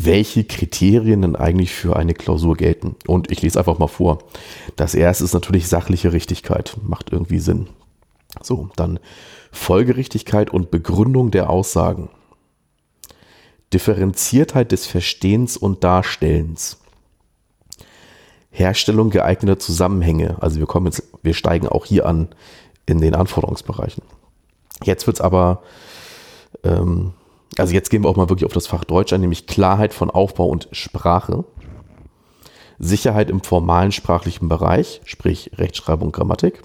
welche 0.00 0.44
Kriterien 0.44 1.22
denn 1.22 1.34
eigentlich 1.34 1.72
für 1.72 1.96
eine 1.96 2.14
Klausur 2.14 2.56
gelten. 2.56 2.94
Und 3.06 3.32
ich 3.32 3.42
lese 3.42 3.58
einfach 3.58 3.78
mal 3.78 3.88
vor. 3.88 4.18
Das 4.76 4.94
erste 4.94 5.24
ist 5.24 5.34
natürlich 5.34 5.66
sachliche 5.66 6.12
Richtigkeit. 6.12 6.76
Macht 6.82 7.12
irgendwie 7.12 7.40
Sinn. 7.40 7.68
So, 8.40 8.70
dann 8.76 9.00
Folgerichtigkeit 9.50 10.50
und 10.50 10.70
Begründung 10.70 11.32
der 11.32 11.50
Aussagen. 11.50 12.10
Differenziertheit 13.72 14.70
des 14.70 14.86
Verstehens 14.86 15.56
und 15.56 15.82
Darstellens. 15.82 16.78
Herstellung 18.50 19.10
geeigneter 19.10 19.58
Zusammenhänge. 19.58 20.40
Also 20.40 20.60
wir 20.60 20.66
kommen 20.66 20.86
jetzt, 20.86 21.02
wir 21.22 21.34
steigen 21.34 21.66
auch 21.66 21.84
hier 21.84 22.06
an 22.06 22.28
in 22.86 23.00
den 23.00 23.16
Anforderungsbereichen. 23.16 24.04
Jetzt 24.84 25.06
wird 25.06 25.16
es 25.16 25.20
aber 25.20 25.62
ähm, 26.62 27.14
also 27.58 27.74
jetzt 27.74 27.90
gehen 27.90 28.04
wir 28.04 28.08
auch 28.08 28.16
mal 28.16 28.28
wirklich 28.28 28.46
auf 28.46 28.52
das 28.52 28.66
Fach 28.66 28.84
Deutsch 28.84 29.12
ein, 29.12 29.20
nämlich 29.20 29.46
Klarheit 29.46 29.94
von 29.94 30.10
Aufbau 30.10 30.46
und 30.46 30.68
Sprache. 30.72 31.44
Sicherheit 32.78 33.28
im 33.30 33.42
formalen 33.42 33.92
sprachlichen 33.92 34.48
Bereich, 34.48 35.00
sprich 35.04 35.50
Rechtschreibung, 35.56 36.12
Grammatik. 36.12 36.62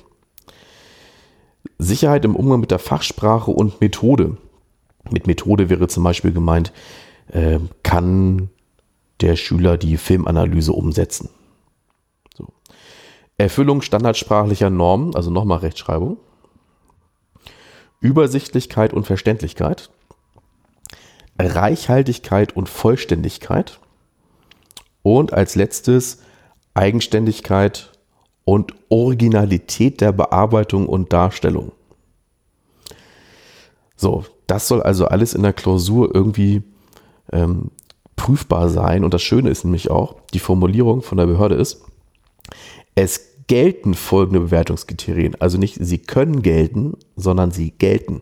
Sicherheit 1.80 2.24
im 2.26 2.36
Umgang 2.36 2.60
mit 2.60 2.72
der 2.72 2.80
Fachsprache 2.80 3.52
und 3.52 3.82
Methode. 3.82 4.38
Mit 5.10 5.28
Methode 5.28 5.70
wäre 5.70 5.88
zum 5.88 6.04
Beispiel 6.04 6.32
gemeint, 6.32 6.72
äh, 7.28 7.60
kann 7.82 8.50
der 9.22 9.36
Schüler 9.36 9.78
die 9.78 9.98
Filmanalyse 9.98 10.74
umsetzen. 10.74 11.30
So. 12.36 12.48
Erfüllung 13.38 13.82
standardsprachlicher 13.82 14.70
Normen, 14.70 15.16
also 15.16 15.32
nochmal 15.32 15.60
Rechtschreibung. 15.60 16.18
Übersichtlichkeit 18.00 18.94
und 18.94 19.06
Verständlichkeit. 19.06 19.90
Reichhaltigkeit 21.40 22.56
und 22.56 22.70
Vollständigkeit. 22.70 23.80
Und 25.02 25.34
als 25.34 25.56
letztes 25.56 26.20
Eigenständigkeit 26.74 27.92
und 28.46 28.74
Originalität 28.90 30.02
der 30.02 30.12
Bearbeitung 30.12 30.88
und 30.88 31.14
Darstellung. 31.14 31.72
So, 33.96 34.26
das 34.48 34.68
soll 34.68 34.82
also 34.82 35.06
alles 35.06 35.34
in 35.34 35.44
der 35.44 35.54
Klausur 35.54 36.14
irgendwie 36.14 36.64
ähm, 37.32 37.72
prüfbar 38.16 38.70
sein. 38.70 39.04
Und 39.04 39.14
das 39.14 39.22
Schöne 39.22 39.50
ist 39.50 39.64
nämlich 39.64 39.90
auch, 39.90 40.16
die 40.34 40.40
Formulierung 40.40 41.02
von 41.02 41.18
der 41.18 41.26
Behörde 41.26 41.56
ist, 41.56 41.84
es 42.96 43.34
gelten 43.48 43.94
folgende 43.94 44.42
Bewertungskriterien. 44.42 45.36
Also 45.40 45.58
nicht 45.58 45.78
sie 45.80 46.00
können 46.00 46.42
gelten, 46.42 46.98
sondern 47.16 47.52
sie 47.52 47.72
gelten. 47.72 48.22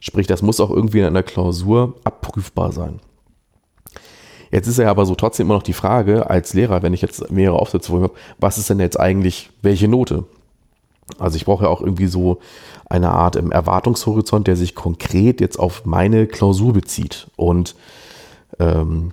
Sprich, 0.00 0.26
das 0.26 0.42
muss 0.42 0.60
auch 0.60 0.70
irgendwie 0.70 1.00
in 1.00 1.06
einer 1.06 1.22
Klausur 1.22 1.94
abprüfbar 2.04 2.72
sein. 2.72 3.00
Jetzt 4.50 4.68
ist 4.68 4.78
ja 4.78 4.90
aber 4.90 5.06
so 5.06 5.14
trotzdem 5.14 5.46
immer 5.46 5.54
noch 5.54 5.62
die 5.62 5.72
Frage, 5.72 6.30
als 6.30 6.54
Lehrer, 6.54 6.82
wenn 6.82 6.94
ich 6.94 7.02
jetzt 7.02 7.30
mehrere 7.30 7.58
Aufsätze 7.58 7.88
vor 7.88 7.98
mir 7.98 8.04
habe, 8.04 8.14
was 8.38 8.58
ist 8.58 8.70
denn 8.70 8.80
jetzt 8.80 8.98
eigentlich 8.98 9.50
welche 9.62 9.88
Note? 9.88 10.24
Also 11.18 11.36
ich 11.36 11.44
brauche 11.44 11.64
ja 11.64 11.70
auch 11.70 11.80
irgendwie 11.80 12.06
so 12.06 12.38
eine 12.88 13.10
Art 13.10 13.36
Erwartungshorizont, 13.36 14.46
der 14.46 14.56
sich 14.56 14.74
konkret 14.74 15.40
jetzt 15.40 15.58
auf 15.58 15.84
meine 15.84 16.26
Klausur 16.26 16.72
bezieht. 16.72 17.28
Und 17.36 17.74
ähm, 18.58 19.12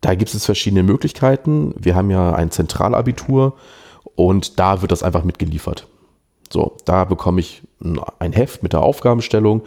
da 0.00 0.14
gibt 0.14 0.32
es 0.32 0.44
verschiedene 0.44 0.82
Möglichkeiten. 0.82 1.74
Wir 1.78 1.94
haben 1.94 2.10
ja 2.10 2.34
ein 2.34 2.50
Zentralabitur 2.50 3.54
und 4.14 4.58
da 4.58 4.82
wird 4.82 4.92
das 4.92 5.02
einfach 5.02 5.24
mitgeliefert. 5.24 5.86
So, 6.56 6.78
da 6.86 7.04
bekomme 7.04 7.40
ich 7.40 7.64
ein 8.18 8.32
Heft 8.32 8.62
mit 8.62 8.72
der 8.72 8.80
Aufgabenstellung 8.80 9.64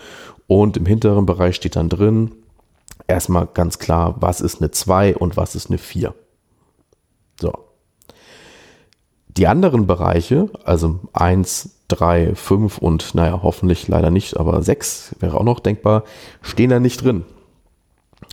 und 0.47 0.75
im 0.75 0.87
hinteren 0.87 1.27
Bereich 1.27 1.55
steht 1.55 1.75
dann 1.75 1.87
drin, 1.87 2.31
erstmal 3.07 3.45
ganz 3.45 3.77
klar, 3.77 4.15
was 4.21 4.41
ist 4.41 4.59
eine 4.59 4.71
2 4.71 5.15
und 5.15 5.37
was 5.37 5.53
ist 5.53 5.69
eine 5.69 5.77
4. 5.77 6.15
So. 7.39 7.53
Die 9.27 9.45
anderen 9.45 9.85
Bereiche, 9.85 10.49
also 10.63 10.99
1, 11.13 11.75
3, 11.89 12.33
5 12.33 12.79
und 12.79 13.13
naja, 13.13 13.41
hoffentlich 13.43 13.87
leider 13.87 14.09
nicht, 14.09 14.37
aber 14.37 14.63
6 14.63 15.17
wäre 15.19 15.37
auch 15.37 15.43
noch 15.43 15.59
denkbar, 15.59 16.05
stehen 16.41 16.71
da 16.71 16.79
nicht 16.79 17.03
drin. 17.03 17.23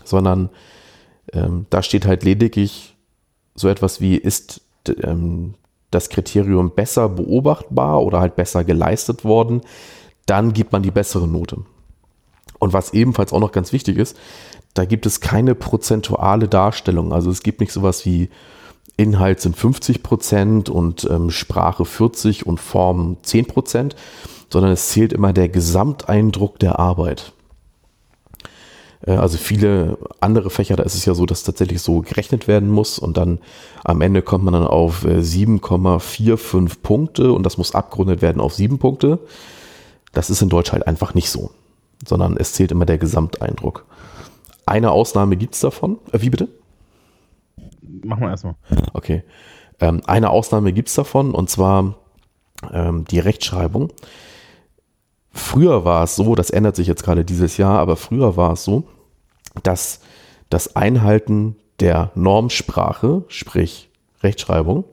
Sondern 0.02 0.48
ähm, 1.34 1.66
da 1.68 1.82
steht 1.82 2.06
halt 2.06 2.24
lediglich 2.24 2.96
so 3.54 3.68
etwas 3.68 4.00
wie, 4.00 4.16
ist 4.16 4.62
ähm, 5.02 5.56
das 5.90 6.08
Kriterium 6.08 6.74
besser 6.74 7.08
beobachtbar 7.08 8.02
oder 8.02 8.20
halt 8.20 8.36
besser 8.36 8.64
geleistet 8.64 9.24
worden, 9.24 9.62
dann 10.26 10.52
gibt 10.52 10.72
man 10.72 10.82
die 10.82 10.90
bessere 10.90 11.28
Note. 11.28 11.58
Und 12.58 12.72
was 12.72 12.92
ebenfalls 12.92 13.32
auch 13.32 13.40
noch 13.40 13.52
ganz 13.52 13.72
wichtig 13.72 13.98
ist, 13.98 14.16
da 14.74 14.84
gibt 14.84 15.06
es 15.06 15.20
keine 15.20 15.54
prozentuale 15.54 16.48
Darstellung. 16.48 17.12
Also 17.12 17.30
es 17.30 17.42
gibt 17.42 17.60
nicht 17.60 17.72
sowas 17.72 18.04
wie 18.04 18.28
Inhalt 18.96 19.40
sind 19.40 19.56
50 19.56 20.02
Prozent 20.02 20.68
und 20.70 21.06
ähm, 21.10 21.30
Sprache 21.30 21.84
40 21.84 22.46
und 22.46 22.60
Form 22.60 23.18
10 23.22 23.46
Prozent, 23.46 23.96
sondern 24.50 24.72
es 24.72 24.88
zählt 24.88 25.12
immer 25.12 25.32
der 25.32 25.48
Gesamteindruck 25.48 26.58
der 26.58 26.78
Arbeit. 26.78 27.32
Äh, 29.04 29.12
also 29.12 29.38
viele 29.38 29.98
andere 30.20 30.50
Fächer, 30.50 30.76
da 30.76 30.82
ist 30.82 30.94
es 30.94 31.04
ja 31.04 31.14
so, 31.14 31.26
dass 31.26 31.42
tatsächlich 31.42 31.82
so 31.82 32.00
gerechnet 32.00 32.48
werden 32.48 32.70
muss 32.70 32.98
und 32.98 33.16
dann 33.16 33.38
am 33.84 34.00
Ende 34.00 34.22
kommt 34.22 34.44
man 34.44 34.54
dann 34.54 34.66
auf 34.66 35.04
7,45 35.04 36.64
äh, 36.64 36.74
Punkte 36.82 37.32
und 37.32 37.44
das 37.44 37.58
muss 37.58 37.74
abgerundet 37.74 38.22
werden 38.22 38.40
auf 38.40 38.54
7 38.54 38.78
Punkte. 38.78 39.18
Das 40.12 40.30
ist 40.30 40.42
in 40.42 40.48
Deutsch 40.48 40.72
halt 40.72 40.86
einfach 40.86 41.14
nicht 41.14 41.30
so, 41.30 41.50
sondern 42.06 42.36
es 42.36 42.54
zählt 42.54 42.72
immer 42.72 42.86
der 42.86 42.98
Gesamteindruck. 42.98 43.84
Eine 44.64 44.90
Ausnahme 44.90 45.36
gibt 45.36 45.54
es 45.54 45.60
davon. 45.60 45.98
Äh, 46.12 46.20
wie 46.20 46.30
bitte? 46.30 46.48
Machen 48.02 48.22
wir 48.22 48.30
erstmal. 48.30 48.54
Okay. 48.92 49.22
Ähm, 49.80 50.00
eine 50.06 50.30
Ausnahme 50.30 50.72
gibt 50.72 50.88
es 50.88 50.94
davon 50.94 51.32
und 51.32 51.50
zwar 51.50 51.96
ähm, 52.72 53.04
die 53.04 53.18
Rechtschreibung. 53.18 53.92
Früher 55.36 55.84
war 55.84 56.02
es 56.02 56.16
so, 56.16 56.34
das 56.34 56.50
ändert 56.50 56.76
sich 56.76 56.86
jetzt 56.86 57.04
gerade 57.04 57.24
dieses 57.24 57.58
Jahr, 57.58 57.78
aber 57.78 57.96
früher 57.96 58.36
war 58.36 58.54
es 58.54 58.64
so, 58.64 58.84
dass 59.62 60.00
das 60.48 60.76
Einhalten 60.76 61.56
der 61.78 62.10
Normsprache, 62.14 63.24
sprich 63.28 63.90
Rechtschreibung, 64.22 64.84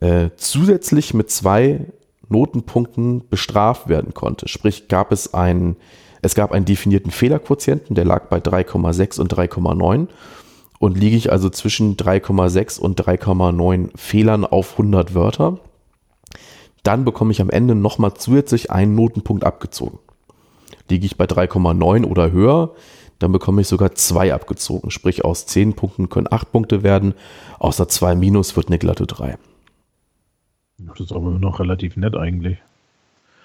äh, 0.00 0.30
zusätzlich 0.36 1.14
mit 1.14 1.30
zwei 1.30 1.80
Notenpunkten 2.28 3.26
bestraft 3.28 3.88
werden 3.88 4.12
konnte. 4.12 4.48
Sprich, 4.48 4.88
gab 4.88 5.12
es 5.12 5.32
einen, 5.32 5.76
es 6.20 6.34
gab 6.34 6.52
einen 6.52 6.66
definierten 6.66 7.10
Fehlerquotienten, 7.10 7.94
der 7.94 8.04
lag 8.04 8.26
bei 8.26 8.38
3,6 8.38 9.18
und 9.18 9.32
3,9 9.32 10.08
und 10.78 10.98
liege 10.98 11.16
ich 11.16 11.32
also 11.32 11.48
zwischen 11.48 11.96
3,6 11.96 12.78
und 12.78 13.00
3,9 13.00 13.96
Fehlern 13.96 14.44
auf 14.44 14.72
100 14.72 15.14
Wörter, 15.14 15.58
dann 16.88 17.04
bekomme 17.04 17.32
ich 17.32 17.42
am 17.42 17.50
Ende 17.50 17.74
nochmal 17.74 18.14
zusätzlich 18.14 18.70
einen 18.70 18.94
Notenpunkt 18.94 19.44
abgezogen. 19.44 19.98
Liege 20.88 21.04
ich 21.04 21.18
bei 21.18 21.26
3,9 21.26 22.06
oder 22.06 22.32
höher, 22.32 22.70
dann 23.18 23.30
bekomme 23.30 23.60
ich 23.60 23.68
sogar 23.68 23.94
zwei 23.94 24.32
abgezogen. 24.32 24.90
Sprich, 24.90 25.22
aus 25.22 25.44
10 25.44 25.74
Punkten 25.74 26.08
können 26.08 26.28
8 26.30 26.50
Punkte 26.50 26.82
werden, 26.82 27.12
außer 27.58 27.88
2 27.88 28.14
minus 28.14 28.56
wird 28.56 28.68
eine 28.68 28.78
glatte 28.78 29.06
3. 29.06 29.36
Das 30.78 30.98
ist 30.98 31.12
aber 31.12 31.32
noch 31.32 31.60
relativ 31.60 31.98
nett 31.98 32.16
eigentlich. 32.16 32.56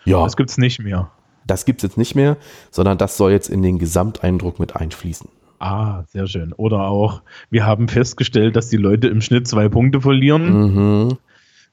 Ja. 0.05 0.23
Das 0.23 0.37
gibt 0.37 0.49
es 0.49 0.57
nicht 0.57 0.79
mehr. 0.79 1.11
Das 1.45 1.65
gibt 1.65 1.83
es 1.83 1.89
jetzt 1.89 1.97
nicht 1.97 2.15
mehr, 2.15 2.37
sondern 2.71 2.97
das 2.97 3.17
soll 3.17 3.33
jetzt 3.33 3.49
in 3.49 3.61
den 3.61 3.77
Gesamteindruck 3.77 4.57
mit 4.57 4.77
einfließen. 4.77 5.27
Ah, 5.59 6.03
sehr 6.07 6.27
schön. 6.27 6.53
Oder 6.53 6.87
auch, 6.87 7.21
wir 7.49 7.65
haben 7.65 7.89
festgestellt, 7.89 8.55
dass 8.55 8.69
die 8.69 8.77
Leute 8.77 9.09
im 9.09 9.19
Schnitt 9.19 9.49
zwei 9.49 9.67
Punkte 9.67 9.99
verlieren 9.99 10.73
Mhm. 10.73 11.17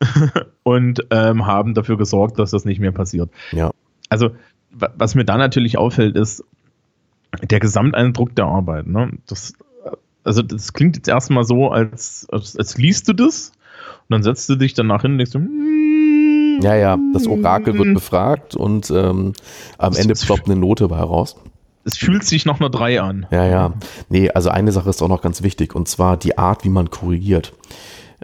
und 0.62 1.04
ähm, 1.10 1.46
haben 1.46 1.74
dafür 1.74 1.96
gesorgt, 1.96 2.38
dass 2.38 2.50
das 2.50 2.64
nicht 2.64 2.80
mehr 2.80 2.92
passiert. 2.92 3.30
Ja. 3.52 3.70
Also, 4.08 4.30
wa- 4.70 4.92
was 4.96 5.14
mir 5.14 5.24
da 5.24 5.36
natürlich 5.36 5.78
auffällt, 5.78 6.16
ist 6.16 6.42
der 7.42 7.60
Gesamteindruck 7.60 8.34
der 8.34 8.46
Arbeit. 8.46 8.86
Ne? 8.86 9.10
Das, 9.26 9.52
also, 10.24 10.42
das 10.42 10.72
klingt 10.72 10.96
jetzt 10.96 11.08
erstmal 11.08 11.44
so, 11.44 11.70
als, 11.70 12.26
als, 12.30 12.56
als 12.56 12.76
liest 12.78 13.08
du 13.08 13.12
das 13.12 13.52
und 14.08 14.10
dann 14.14 14.22
setzt 14.22 14.48
du 14.48 14.56
dich 14.56 14.74
danach 14.74 15.02
hin 15.02 15.12
und 15.12 15.18
denkst, 15.18 15.32
du, 15.32 15.38
"Mm, 15.38 16.60
Ja, 16.62 16.74
ja, 16.74 16.98
das 17.12 17.26
Orakel 17.26 17.74
wird 17.78 17.94
befragt 17.94 18.54
und 18.56 18.90
ähm, 18.90 19.32
am 19.78 19.94
Ende 19.94 20.14
ploppt 20.14 20.46
eine 20.46 20.56
Note 20.56 20.88
bei 20.88 20.96
heraus. 20.98 21.36
es 21.84 21.96
fühlt 21.96 22.24
sich 22.24 22.44
nach 22.44 22.60
einer 22.60 22.68
3 22.70 23.00
an. 23.00 23.26
Ja, 23.30 23.46
ja. 23.46 23.72
Nee, 24.10 24.30
also 24.30 24.50
eine 24.50 24.72
Sache 24.72 24.90
ist 24.90 25.00
auch 25.02 25.08
noch 25.08 25.22
ganz 25.22 25.42
wichtig 25.42 25.74
und 25.74 25.88
zwar 25.88 26.16
die 26.18 26.36
Art, 26.36 26.64
wie 26.64 26.68
man 26.68 26.90
korrigiert. 26.90 27.52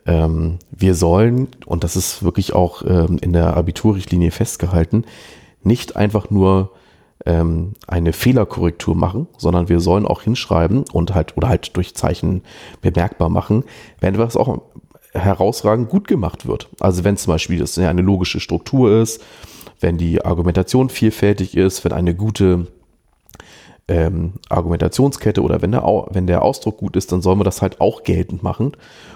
Ähm, 0.04 0.58
wir 0.70 0.94
sollen, 0.94 1.48
und 1.64 1.84
das 1.84 1.96
ist 1.96 2.22
wirklich 2.22 2.52
auch 2.52 2.82
ähm, 2.82 3.18
in 3.20 3.32
der 3.32 3.56
Abiturrichtlinie 3.56 4.30
festgehalten, 4.30 5.04
nicht 5.62 5.96
einfach 5.96 6.30
nur 6.30 6.72
ähm, 7.24 7.72
eine 7.86 8.12
Fehlerkorrektur 8.12 8.94
machen, 8.94 9.26
sondern 9.38 9.68
wir 9.68 9.80
sollen 9.80 10.06
auch 10.06 10.22
hinschreiben 10.22 10.84
und 10.92 11.14
halt 11.14 11.36
oder 11.36 11.48
halt 11.48 11.76
durch 11.76 11.94
Zeichen 11.94 12.42
bemerkbar 12.82 13.28
machen, 13.28 13.64
wenn 14.00 14.14
etwas 14.14 14.36
auch 14.36 14.62
herausragend 15.12 15.88
gut 15.88 16.08
gemacht 16.08 16.46
wird. 16.46 16.68
Also 16.80 17.04
wenn 17.04 17.16
zum 17.16 17.32
Beispiel 17.32 17.58
das 17.58 17.78
eine 17.78 18.02
logische 18.02 18.40
Struktur 18.40 19.00
ist, 19.00 19.22
wenn 19.80 19.98
die 19.98 20.24
Argumentation 20.24 20.88
vielfältig 20.88 21.56
ist, 21.56 21.84
wenn 21.84 21.92
eine 21.92 22.14
gute 22.14 22.66
ähm, 23.88 24.34
Argumentationskette 24.48 25.42
oder 25.42 25.62
wenn 25.62 25.72
der, 25.72 25.82
wenn 26.10 26.26
der 26.26 26.42
Ausdruck 26.42 26.78
gut 26.78 26.96
ist, 26.96 27.12
dann 27.12 27.22
soll 27.22 27.36
man 27.36 27.44
das 27.44 27.62
halt 27.62 27.80
auch 27.80 28.02
geltend 28.02 28.42
machen. 28.42 28.72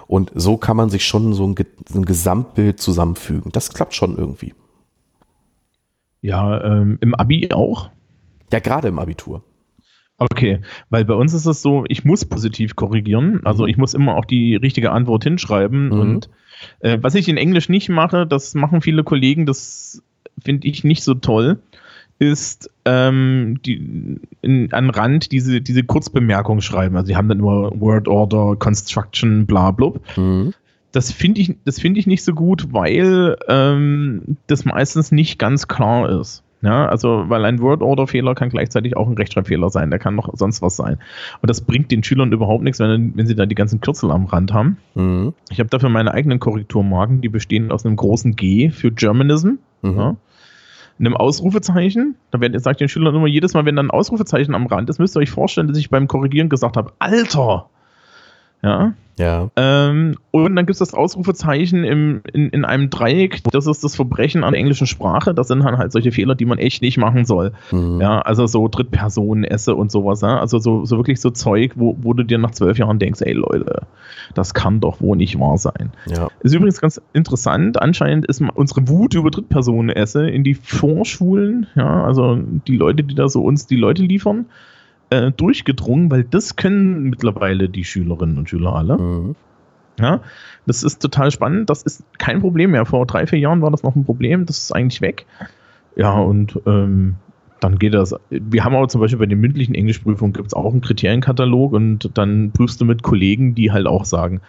Und 0.06 0.30
so 0.35 0.56
kann 0.56 0.76
man 0.76 0.90
sich 0.90 1.04
schon 1.04 1.33
so 1.33 1.46
ein, 1.46 1.54
ein 1.94 2.04
Gesamtbild 2.04 2.80
zusammenfügen. 2.80 3.52
Das 3.52 3.72
klappt 3.72 3.94
schon 3.94 4.16
irgendwie. 4.16 4.54
Ja, 6.22 6.62
ähm, 6.62 6.98
im 7.00 7.14
Abi 7.14 7.48
auch. 7.52 7.90
Ja, 8.52 8.59
gerade 8.61 8.88
im 8.88 8.98
Abitur. 8.98 9.42
Okay, 10.18 10.61
weil 10.90 11.06
bei 11.06 11.14
uns 11.14 11.33
ist 11.33 11.46
es 11.46 11.62
so, 11.62 11.85
ich 11.88 12.04
muss 12.04 12.26
positiv 12.26 12.76
korrigieren, 12.76 13.40
also 13.44 13.66
ich 13.66 13.78
muss 13.78 13.94
immer 13.94 14.16
auch 14.16 14.26
die 14.26 14.54
richtige 14.54 14.92
Antwort 14.92 15.24
hinschreiben 15.24 15.87
Mhm. 15.87 16.00
und 16.00 16.30
äh, 16.80 16.98
was 17.00 17.14
ich 17.14 17.26
in 17.28 17.38
Englisch 17.38 17.70
nicht 17.70 17.88
mache, 17.88 18.26
das 18.26 18.54
machen 18.54 18.83
viele 18.83 19.02
Kollegen, 19.02 19.46
das 19.46 20.02
finde 20.38 20.68
ich 20.68 20.85
nicht 20.85 21.02
so 21.04 21.14
toll, 21.14 21.61
ist 22.20 22.70
ähm, 22.85 23.59
die, 23.64 24.20
in, 24.42 24.72
an 24.72 24.90
Rand 24.90 25.33
diese, 25.33 25.61
diese 25.61 25.83
Kurzbemerkung 25.83 26.61
schreiben. 26.61 26.94
Also 26.96 27.09
die 27.09 27.16
haben 27.16 27.28
dann 27.28 27.40
immer 27.40 27.72
Word 27.80 28.06
Order, 28.06 28.56
Construction, 28.56 29.46
bla 29.46 29.70
blub. 29.70 30.00
Mhm. 30.16 30.52
Das 30.92 31.11
finde 31.12 31.40
ich, 31.40 31.56
das 31.64 31.80
finde 31.80 31.98
ich 31.98 32.06
nicht 32.06 32.22
so 32.22 32.35
gut, 32.35 32.72
weil 32.72 33.37
ähm, 33.48 34.37
das 34.46 34.64
meistens 34.64 35.12
nicht 35.12 35.38
ganz 35.38 35.66
klar 35.66 36.20
ist. 36.20 36.42
Ja, 36.62 36.87
also, 36.87 37.24
weil 37.28 37.46
ein 37.46 37.62
Word-Order-Fehler 37.62 38.35
kann 38.35 38.50
gleichzeitig 38.50 38.94
auch 38.94 39.09
ein 39.09 39.14
Rechtschreibfehler 39.16 39.70
sein, 39.70 39.88
der 39.88 39.98
kann 39.98 40.14
noch 40.14 40.28
sonst 40.37 40.61
was 40.61 40.76
sein. 40.76 40.98
Und 41.40 41.48
das 41.48 41.62
bringt 41.62 41.90
den 41.90 42.04
Schülern 42.04 42.33
überhaupt 42.33 42.62
nichts, 42.62 42.78
wenn, 42.80 43.16
wenn 43.16 43.26
sie 43.26 43.35
da 43.35 43.46
die 43.46 43.54
ganzen 43.54 43.80
Kürzel 43.80 44.11
am 44.11 44.26
Rand 44.26 44.52
haben. 44.52 44.76
Mhm. 44.94 45.33
Ich 45.48 45.59
habe 45.59 45.70
dafür 45.70 45.88
meine 45.88 46.12
eigenen 46.12 46.38
Korrekturmarken, 46.38 47.22
die 47.22 47.30
bestehen 47.30 47.72
aus 47.72 47.87
einem 47.87 47.96
großen 47.96 48.37
G 48.37 48.68
für 48.68 48.90
Germanism, 48.90 49.52
Mhm. 49.83 49.96
ja, 49.96 50.16
einem 51.01 51.17
Ausrufezeichen. 51.17 52.17
Da 52.31 52.41
werd- 52.41 52.61
sage 52.61 52.75
ich 52.75 52.79
den 52.79 52.89
Schülern 52.89 53.15
immer 53.15 53.27
jedes 53.27 53.55
Mal, 53.55 53.65
wenn 53.65 53.77
da 53.77 53.83
ein 53.83 53.91
Ausrufezeichen 53.91 54.55
am 54.55 54.67
Rand 54.67 54.89
ist, 54.91 54.99
müsst 54.99 55.17
ihr 55.17 55.21
euch 55.21 55.31
vorstellen, 55.31 55.69
dass 55.69 55.79
ich 55.79 55.91
beim 55.91 56.07
Korrigieren 56.09 56.49
gesagt 56.49 56.77
habe, 56.77 56.93
Alter! 56.99 57.67
Ja, 58.63 58.93
Ja. 59.20 59.50
ähm, 59.56 60.16
und 60.30 60.56
dann 60.56 60.64
gibt 60.66 60.70
es 60.74 60.78
das 60.78 60.94
Ausrufezeichen 60.94 61.85
im, 61.85 62.22
in, 62.33 62.48
in 62.50 62.64
einem 62.64 62.88
Dreieck. 62.88 63.42
Das 63.52 63.66
ist 63.66 63.85
das 63.85 63.96
Verbrechen 63.96 64.44
an 64.44 64.52
der 64.52 64.61
englischen 64.61 64.87
Sprache. 64.87 65.35
Das 65.35 65.48
sind 65.48 65.64
dann 65.64 65.76
halt 65.76 65.92
solche 65.92 66.12
Fehler, 66.12 66.35
die 66.35 66.46
man 66.46 66.59
echt 66.59 66.83
nicht 66.83 66.96
machen 66.96 67.24
soll. 67.24 67.52
Mhm. 67.70 68.00
Ja, 68.00 68.20
also 68.20 68.46
so 68.46 68.68
Drittpersonen 68.68 69.44
esse 69.44 69.74
und 69.74 69.92
sowas. 69.92 70.22
Ja? 70.22 70.38
Also 70.38 70.59
so, 70.59 70.85
so 70.85 70.96
wirklich 70.96 71.20
so 71.20 71.30
Zeug, 71.30 71.72
wo, 71.76 71.96
wo 72.00 72.14
du 72.14 72.22
dir 72.22 72.38
nach 72.38 72.52
zwölf 72.52 72.78
Jahren 72.78 72.98
denkst, 72.98 73.20
ey 73.22 73.33
Leute, 73.33 73.83
das 74.35 74.54
kann 74.54 74.80
doch 74.80 75.00
wohl 75.00 75.16
nicht 75.16 75.38
wahr 75.38 75.59
sein. 75.59 75.92
ja. 76.06 76.28
Ist 76.40 76.54
übrigens 76.54 76.80
ganz 76.80 77.00
interessant. 77.12 77.80
Anscheinend 77.80 78.26
ist 78.26 78.42
unsere 78.54 78.88
Wut 78.88 79.14
über 79.14 79.30
Drittpersonen 79.30 79.94
esse 79.94 80.28
in 80.28 80.44
die 80.44 80.54
Vorschulen, 80.54 81.66
ja, 81.74 82.04
also 82.04 82.38
die 82.66 82.76
Leute, 82.76 83.04
die 83.04 83.14
da 83.14 83.28
so 83.28 83.42
uns 83.42 83.66
die 83.66 83.76
Leute 83.76 84.02
liefern, 84.02 84.46
äh, 85.11 85.31
durchgedrungen, 85.33 86.11
weil 86.11 86.25
das 86.25 86.57
können 86.57 87.05
mittlerweile 87.11 87.68
die 87.68 87.85
Schülerinnen 87.85 88.38
und 88.38 88.49
Schüler 88.49 88.75
alle. 88.75 88.99
Mhm. 88.99 89.37
Ja, 90.01 90.23
das 90.66 90.83
ist 90.83 91.03
total 91.03 91.31
spannend. 91.31 91.68
Das 91.68 91.83
ist 91.83 92.05
kein 92.18 92.40
Problem 92.40 92.70
mehr. 92.70 92.87
Vor 92.87 93.07
drei, 93.07 93.27
vier 93.27 93.38
Jahren 93.38 93.61
war 93.61 93.70
das 93.70 93.83
noch 93.83 93.96
ein 93.96 94.05
Problem. 94.05 94.46
Das 94.46 94.59
ist 94.59 94.73
eigentlich 94.73 95.03
weg. 95.03 95.27
Ja, 95.94 96.18
und 96.18 96.59
ähm, 96.66 97.16
dann 97.61 97.79
geht 97.79 97.94
das. 97.94 98.14
Wir 98.31 98.64
haben 98.64 98.75
aber 98.75 98.88
zum 98.88 99.01
Beispiel 99.01 99.18
bei 99.18 99.27
den 99.27 99.40
mündlichen 99.40 99.75
Englischprüfungen 99.75 100.33
gibt 100.33 100.49
es 100.49 100.55
auch 100.55 100.73
einen 100.73 100.81
Kriterienkatalog 100.81 101.73
und 101.73 102.11
dann 102.14 102.53
prüfst 102.53 102.81
du 102.81 102.85
mit 102.85 103.03
Kollegen, 103.03 103.55
die 103.55 103.70
halt 103.70 103.87
auch 103.87 104.05
sagen, 104.05 104.40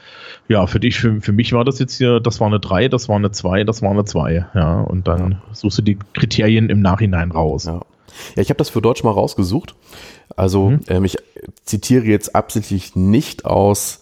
ja, 0.47 0.65
für 0.67 0.79
dich, 0.79 0.99
für, 0.99 1.19
für 1.19 1.33
mich 1.33 1.51
war 1.53 1.65
das 1.65 1.79
jetzt 1.79 1.97
hier, 1.97 2.19
das 2.19 2.39
war 2.39 2.47
eine 2.47 2.59
3, 2.59 2.87
das 2.87 3.09
war 3.09 3.17
eine 3.17 3.31
2, 3.31 3.65
das 3.65 3.81
war 3.81 3.91
eine 3.91 4.05
2. 4.05 4.45
Ja, 4.53 4.79
und 4.81 5.07
dann 5.07 5.41
suchst 5.51 5.79
du 5.79 5.81
die 5.81 5.97
Kriterien 6.13 6.69
im 6.69 6.81
Nachhinein 6.81 7.31
raus. 7.31 7.65
Ja. 7.65 7.81
Ja, 8.35 8.41
ich 8.41 8.49
habe 8.49 8.57
das 8.57 8.69
für 8.69 8.81
Deutsch 8.81 9.03
mal 9.03 9.11
rausgesucht. 9.11 9.75
Also 10.35 10.69
Mhm. 10.71 10.79
ähm, 10.87 11.05
ich 11.05 11.17
zitiere 11.65 12.05
jetzt 12.05 12.35
absichtlich 12.35 12.95
nicht 12.95 13.45
aus 13.45 13.99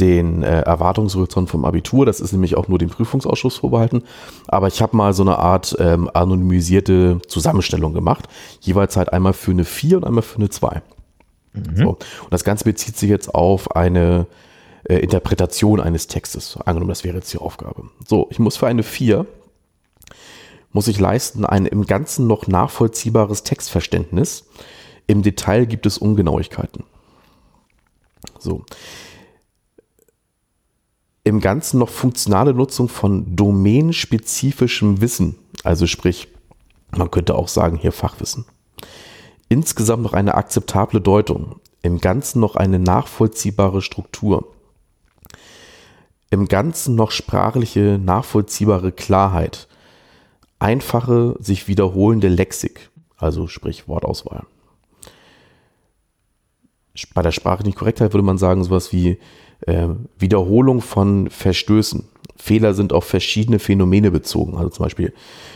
den 0.00 0.44
äh, 0.44 0.60
Erwartungshorizont 0.60 1.50
vom 1.50 1.64
Abitur. 1.64 2.06
Das 2.06 2.20
ist 2.20 2.30
nämlich 2.32 2.56
auch 2.56 2.68
nur 2.68 2.78
dem 2.78 2.88
Prüfungsausschuss 2.88 3.56
vorbehalten. 3.56 4.04
Aber 4.46 4.68
ich 4.68 4.80
habe 4.80 4.96
mal 4.96 5.12
so 5.12 5.22
eine 5.24 5.38
Art 5.38 5.74
ähm, 5.80 6.08
anonymisierte 6.14 7.20
Zusammenstellung 7.26 7.94
gemacht. 7.94 8.26
Jeweils 8.60 8.96
halt 8.96 9.12
einmal 9.12 9.32
für 9.32 9.50
eine 9.50 9.64
4 9.64 9.96
und 9.96 10.04
einmal 10.04 10.22
für 10.22 10.36
eine 10.36 10.50
2. 10.50 10.82
So. 11.74 11.88
Und 11.88 12.04
das 12.30 12.44
Ganze 12.44 12.62
bezieht 12.64 12.96
sich 12.96 13.10
jetzt 13.10 13.34
auf 13.34 13.74
eine 13.74 14.26
äh, 14.84 14.98
Interpretation 14.98 15.80
eines 15.80 16.06
Textes. 16.06 16.56
Angenommen, 16.64 16.90
das 16.90 17.02
wäre 17.02 17.16
jetzt 17.16 17.32
die 17.32 17.38
Aufgabe. 17.38 17.82
So, 18.06 18.28
ich 18.30 18.38
muss 18.38 18.56
für 18.56 18.68
eine 18.68 18.84
4 18.84 19.26
muss 20.72 20.88
ich 20.88 21.00
leisten 21.00 21.44
ein 21.44 21.66
im 21.66 21.86
Ganzen 21.86 22.26
noch 22.26 22.46
nachvollziehbares 22.46 23.42
Textverständnis. 23.42 24.44
Im 25.06 25.22
Detail 25.22 25.66
gibt 25.66 25.86
es 25.86 25.98
Ungenauigkeiten. 25.98 26.84
So. 28.38 28.64
Im 31.24 31.40
Ganzen 31.40 31.78
noch 31.78 31.90
funktionale 31.90 32.54
Nutzung 32.54 32.88
von 32.88 33.36
domänenspezifischem 33.36 35.00
Wissen, 35.00 35.36
also 35.64 35.86
sprich, 35.86 36.28
man 36.96 37.10
könnte 37.10 37.34
auch 37.34 37.48
sagen 37.48 37.76
hier 37.76 37.92
Fachwissen. 37.92 38.46
Insgesamt 39.48 40.02
noch 40.02 40.12
eine 40.12 40.34
akzeptable 40.34 41.00
Deutung. 41.00 41.60
Im 41.82 42.00
Ganzen 42.00 42.40
noch 42.40 42.56
eine 42.56 42.78
nachvollziehbare 42.78 43.82
Struktur. 43.82 44.52
Im 46.30 46.48
Ganzen 46.48 46.94
noch 46.94 47.10
sprachliche, 47.10 47.98
nachvollziehbare 48.02 48.92
Klarheit 48.92 49.68
einfache, 50.58 51.36
sich 51.38 51.68
wiederholende 51.68 52.28
Lexik, 52.28 52.90
also 53.16 53.46
sprich 53.46 53.88
Wortauswahl. 53.88 54.44
Bei 57.14 57.22
der 57.22 57.32
sprachlichen 57.32 57.76
Korrektheit 57.76 58.12
würde 58.12 58.24
man 58.24 58.38
sagen 58.38 58.64
sowas 58.64 58.92
wie 58.92 59.18
äh, 59.66 59.88
Wiederholung 60.18 60.80
von 60.80 61.30
Verstößen. 61.30 62.08
Fehler 62.36 62.74
sind 62.74 62.92
auf 62.92 63.04
verschiedene 63.04 63.58
Phänomene 63.58 64.10
bezogen, 64.10 64.56
also 64.56 64.70
zum 64.70 64.84
Beispiel 64.84 65.12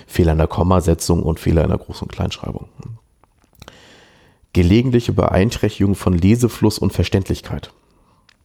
Fehler 0.07 0.33
in 0.33 0.39
der 0.39 0.47
Kommasetzung 0.49 1.23
und 1.23 1.41
Fehler 1.41 1.65
in 1.65 1.71
der 1.71 1.81
Groß- 1.81 2.03
und 2.03 2.13
Kleinschreibung. 2.13 2.69
Gelegentliche 4.53 5.13
Beeinträchtigung 5.13 5.95
von 5.95 6.13
Lesefluss 6.13 6.79
und 6.79 6.93
Verständlichkeit. 6.93 7.73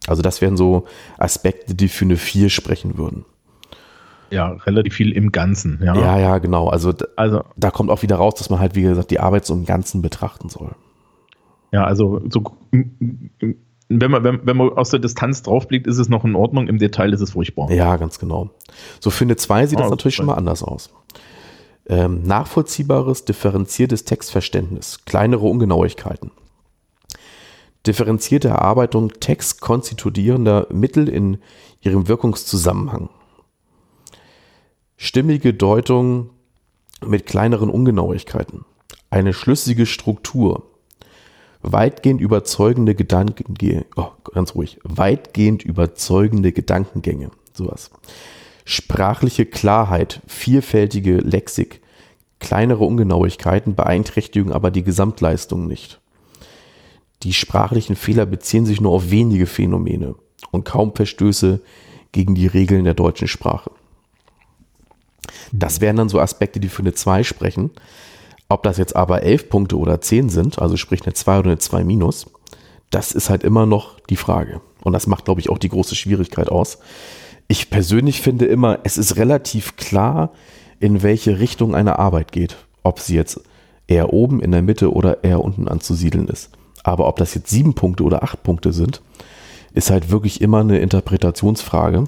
Also 0.06 0.22
das 0.22 0.40
wären 0.40 0.56
so 0.56 0.86
Aspekte, 1.18 1.74
die 1.74 1.88
für 1.88 2.04
eine 2.04 2.16
4 2.16 2.48
sprechen 2.48 2.96
würden. 2.96 3.24
Ja, 4.30 4.52
relativ 4.66 4.94
viel 4.94 5.12
im 5.12 5.32
Ganzen. 5.32 5.80
Ja, 5.82 5.94
Ja, 5.96 6.18
ja, 6.18 6.38
genau. 6.38 6.68
Also 6.68 6.92
also 7.16 7.42
da 7.56 7.70
kommt 7.70 7.90
auch 7.90 8.02
wieder 8.02 8.16
raus, 8.16 8.34
dass 8.34 8.50
man 8.50 8.60
halt, 8.60 8.74
wie 8.74 8.82
gesagt, 8.82 9.10
die 9.10 9.20
Arbeit 9.20 9.46
so 9.46 9.54
im 9.54 9.64
Ganzen 9.64 10.02
betrachten 10.02 10.48
soll. 10.48 10.72
Ja, 11.72 11.84
also 11.84 12.20
so, 12.30 12.42
wenn 12.70 14.10
man, 14.10 14.24
wenn, 14.24 14.40
wenn 14.46 14.56
man 14.56 14.70
aus 14.70 14.90
der 14.90 15.00
Distanz 15.00 15.42
draufblickt, 15.42 15.86
ist 15.86 15.98
es 15.98 16.08
noch 16.08 16.24
in 16.24 16.34
Ordnung, 16.34 16.68
im 16.68 16.78
Detail 16.78 17.12
ist 17.12 17.20
es 17.20 17.32
furchtbar. 17.32 17.70
Ja, 17.70 17.96
ganz 17.96 18.18
genau. 18.18 18.50
So 19.00 19.10
für 19.10 19.24
eine 19.24 19.36
2 19.36 19.66
sieht 19.66 19.78
Ah, 19.78 19.82
das 19.82 19.90
natürlich 19.90 20.14
zwei. 20.16 20.18
schon 20.18 20.26
mal 20.26 20.34
anders 20.34 20.62
aus. 20.62 20.90
Ähm, 21.86 22.22
nachvollziehbares, 22.24 23.24
differenziertes 23.24 24.04
Textverständnis, 24.04 25.04
kleinere 25.06 25.46
Ungenauigkeiten. 25.46 26.30
Differenzierte 27.86 28.48
Erarbeitung 28.48 29.10
textkonstituierender 29.20 30.66
Mittel 30.70 31.08
in 31.08 31.38
ihrem 31.80 32.08
Wirkungszusammenhang. 32.08 33.08
Stimmige 35.00 35.54
Deutung 35.54 36.30
mit 37.06 37.24
kleineren 37.24 37.70
Ungenauigkeiten. 37.70 38.64
Eine 39.10 39.32
schlüssige 39.32 39.86
Struktur. 39.86 40.64
Weitgehend 41.62 42.20
überzeugende 42.20 42.96
Gedankengänge. 42.96 43.86
Oh, 43.94 44.08
ganz 44.34 44.56
ruhig. 44.56 44.80
Weitgehend 44.82 45.62
überzeugende 45.62 46.50
Gedankengänge. 46.50 47.30
Sowas. 47.52 47.92
Sprachliche 48.64 49.46
Klarheit, 49.46 50.20
vielfältige 50.26 51.18
Lexik. 51.18 51.80
Kleinere 52.40 52.84
Ungenauigkeiten 52.84 53.76
beeinträchtigen 53.76 54.50
aber 54.50 54.72
die 54.72 54.82
Gesamtleistung 54.82 55.68
nicht. 55.68 56.00
Die 57.22 57.34
sprachlichen 57.34 57.94
Fehler 57.94 58.26
beziehen 58.26 58.66
sich 58.66 58.80
nur 58.80 58.90
auf 58.90 59.12
wenige 59.12 59.46
Phänomene 59.46 60.16
und 60.50 60.64
kaum 60.64 60.92
Verstöße 60.92 61.60
gegen 62.10 62.34
die 62.34 62.48
Regeln 62.48 62.82
der 62.82 62.94
deutschen 62.94 63.28
Sprache. 63.28 63.70
Das 65.52 65.80
wären 65.80 65.96
dann 65.96 66.08
so 66.08 66.20
Aspekte, 66.20 66.60
die 66.60 66.68
für 66.68 66.82
eine 66.82 66.94
2 66.94 67.22
sprechen. 67.24 67.70
Ob 68.48 68.62
das 68.62 68.78
jetzt 68.78 68.96
aber 68.96 69.22
11 69.22 69.48
Punkte 69.50 69.78
oder 69.78 70.00
10 70.00 70.30
sind, 70.30 70.58
also 70.58 70.76
sprich 70.76 71.02
eine 71.02 71.12
2 71.12 71.40
oder 71.40 71.50
eine 71.50 71.58
2 71.58 71.84
minus, 71.84 72.26
das 72.90 73.12
ist 73.12 73.28
halt 73.28 73.44
immer 73.44 73.66
noch 73.66 74.00
die 74.00 74.16
Frage. 74.16 74.60
Und 74.82 74.92
das 74.92 75.06
macht, 75.06 75.26
glaube 75.26 75.40
ich, 75.40 75.50
auch 75.50 75.58
die 75.58 75.68
große 75.68 75.94
Schwierigkeit 75.94 76.48
aus. 76.48 76.78
Ich 77.48 77.70
persönlich 77.70 78.20
finde 78.20 78.46
immer, 78.46 78.78
es 78.84 78.96
ist 78.96 79.16
relativ 79.16 79.76
klar, 79.76 80.32
in 80.80 81.02
welche 81.02 81.38
Richtung 81.38 81.74
eine 81.74 81.98
Arbeit 81.98 82.32
geht. 82.32 82.56
Ob 82.82 83.00
sie 83.00 83.16
jetzt 83.16 83.40
eher 83.86 84.12
oben, 84.12 84.40
in 84.40 84.52
der 84.52 84.62
Mitte 84.62 84.92
oder 84.92 85.24
eher 85.24 85.42
unten 85.42 85.68
anzusiedeln 85.68 86.28
ist. 86.28 86.50
Aber 86.84 87.08
ob 87.08 87.16
das 87.16 87.34
jetzt 87.34 87.50
sieben 87.50 87.74
Punkte 87.74 88.04
oder 88.04 88.22
acht 88.22 88.42
Punkte 88.42 88.72
sind, 88.72 89.02
ist 89.74 89.90
halt 89.90 90.10
wirklich 90.10 90.40
immer 90.40 90.60
eine 90.60 90.78
Interpretationsfrage. 90.78 92.04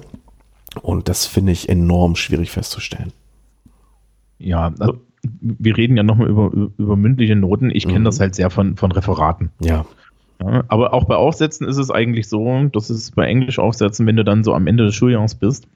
Und 0.81 1.09
das 1.09 1.25
finde 1.25 1.51
ich 1.51 1.69
enorm 1.69 2.15
schwierig 2.15 2.51
festzustellen. 2.51 3.11
Ja, 4.39 4.73
also 4.79 5.01
wir 5.41 5.77
reden 5.77 5.97
ja 5.97 6.03
nochmal 6.03 6.29
über, 6.29 6.51
über 6.77 6.95
mündliche 6.95 7.35
Noten. 7.35 7.69
Ich 7.71 7.85
kenne 7.85 7.99
mhm. 7.99 8.05
das 8.05 8.19
halt 8.19 8.35
sehr 8.35 8.49
von, 8.49 8.77
von 8.77 8.91
Referaten. 8.91 9.51
Ja. 9.59 9.85
ja. 10.41 10.63
Aber 10.67 10.93
auch 10.93 11.03
bei 11.03 11.15
Aufsätzen 11.15 11.67
ist 11.67 11.77
es 11.77 11.91
eigentlich 11.91 12.27
so, 12.27 12.65
dass 12.71 12.89
es 12.89 13.11
bei 13.11 13.27
Englisch 13.27 13.59
Aufsätzen, 13.59 14.07
wenn 14.07 14.15
du 14.15 14.23
dann 14.23 14.43
so 14.43 14.53
am 14.53 14.67
Ende 14.67 14.85
des 14.85 14.95
Schuljahres 14.95 15.35
bist, 15.35 15.67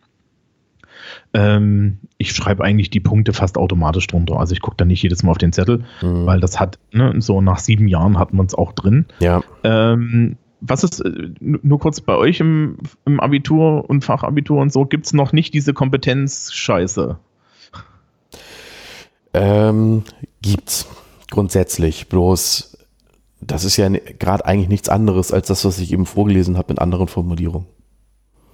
ähm, 1.34 2.00
ich 2.18 2.32
schreibe 2.32 2.64
eigentlich 2.64 2.90
die 2.90 3.00
Punkte 3.00 3.34
fast 3.34 3.58
automatisch 3.58 4.08
drunter. 4.08 4.40
Also 4.40 4.54
ich 4.54 4.62
gucke 4.62 4.78
da 4.78 4.86
nicht 4.86 5.04
jedes 5.04 5.22
Mal 5.22 5.32
auf 5.32 5.38
den 5.38 5.52
Zettel, 5.52 5.84
mhm. 6.02 6.26
weil 6.26 6.40
das 6.40 6.60
hat, 6.60 6.80
ne, 6.92 7.14
so 7.20 7.42
nach 7.42 7.60
sieben 7.60 7.88
Jahren 7.88 8.18
hat 8.18 8.34
man 8.34 8.46
es 8.46 8.56
auch 8.56 8.72
drin. 8.72 9.06
Ja. 9.20 9.44
Ähm, 9.64 10.38
was 10.62 10.84
ist, 10.84 11.02
äh, 11.02 11.30
nur 11.39 11.80
kurz 11.80 12.02
bei 12.02 12.15
euch 12.15 12.39
im, 12.39 12.78
im 13.06 13.20
Abitur 13.20 13.89
und 13.89 14.04
Fachabitur 14.04 14.62
und 14.62 14.72
so, 14.72 14.86
gibt 14.86 15.06
es 15.06 15.13
noch 15.13 15.34
nicht 15.34 15.54
diese 15.54 15.74
Kompetenzscheiße? 15.74 17.18
Ähm, 19.34 20.04
gibt's 20.41 20.88
grundsätzlich. 21.30 22.08
Bloß, 22.08 22.78
das 23.41 23.65
ist 23.65 23.78
ja 23.78 23.89
gerade 23.89 24.46
eigentlich 24.46 24.70
nichts 24.70 24.89
anderes 24.89 25.32
als 25.32 25.48
das, 25.48 25.65
was 25.65 25.80
ich 25.80 25.91
eben 25.91 26.06
vorgelesen 26.06 26.58
habe 26.58 26.74
mit 26.74 26.80
anderen 26.80 27.08
Formulierungen. 27.08 27.68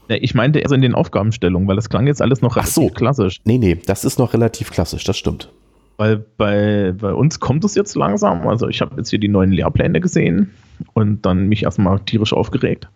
Ich 0.08 0.34
meinte 0.34 0.60
eher 0.60 0.68
so 0.68 0.76
in 0.76 0.82
den 0.82 0.96
Aufgabenstellungen, 0.96 1.68
weil 1.70 1.78
das 1.78 1.90
klang 1.90 2.08
jetzt 2.08 2.22
alles 2.22 2.42
noch 2.42 2.58
Ach 2.58 2.66
so. 2.66 2.90
klassisch. 2.90 3.38
Nee, 3.46 3.58
nee, 3.58 3.76
das 3.76 4.04
ist 4.04 4.20
noch 4.20 4.34
relativ 4.34 4.72
klassisch, 4.72 5.06
das 5.06 5.18
stimmt. 5.18 5.50
Weil 6.02 6.18
bei, 6.18 6.96
bei 7.00 7.14
uns 7.14 7.40
kommt 7.40 7.64
es 7.64 7.76
jetzt 7.76 7.96
langsam. 7.96 8.48
Also 8.48 8.68
ich 8.68 8.82
habe 8.82 8.96
jetzt 8.98 9.12
hier 9.12 9.20
die 9.20 9.28
neuen 9.28 9.52
Lehrpläne 9.52 10.02
gesehen 10.02 10.50
und 10.94 11.28
dann 11.28 11.48
mich 11.48 11.62
erstmal 11.62 12.00
tierisch 12.00 12.34
aufgeregt. 12.34 12.90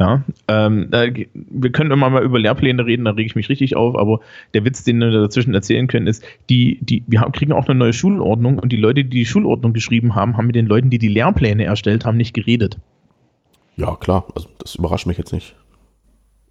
Ja, 0.00 0.22
ähm, 0.48 0.88
wir 0.90 1.72
können 1.72 1.90
immer 1.90 2.08
mal 2.08 2.22
über 2.22 2.38
Lehrpläne 2.38 2.86
reden, 2.86 3.04
da 3.04 3.10
rege 3.10 3.26
ich 3.26 3.36
mich 3.36 3.50
richtig 3.50 3.76
auf, 3.76 3.96
aber 3.96 4.20
der 4.54 4.64
Witz, 4.64 4.82
den 4.82 4.98
wir 4.98 5.10
dazwischen 5.10 5.52
erzählen 5.52 5.88
können, 5.88 6.06
ist, 6.06 6.24
die, 6.48 6.78
die, 6.80 7.04
wir 7.06 7.20
haben, 7.20 7.32
kriegen 7.32 7.52
auch 7.52 7.66
eine 7.66 7.78
neue 7.78 7.92
Schulordnung 7.92 8.58
und 8.58 8.72
die 8.72 8.78
Leute, 8.78 9.04
die 9.04 9.10
die 9.10 9.26
Schulordnung 9.26 9.74
geschrieben 9.74 10.14
haben, 10.14 10.38
haben 10.38 10.46
mit 10.46 10.56
den 10.56 10.68
Leuten, 10.68 10.88
die 10.88 10.98
die 10.98 11.08
Lehrpläne 11.08 11.64
erstellt 11.64 12.06
haben, 12.06 12.16
nicht 12.16 12.32
geredet. 12.32 12.78
Ja, 13.76 13.94
klar, 13.96 14.24
also 14.34 14.48
das 14.58 14.74
überrascht 14.76 15.06
mich 15.06 15.18
jetzt 15.18 15.34
nicht. 15.34 15.54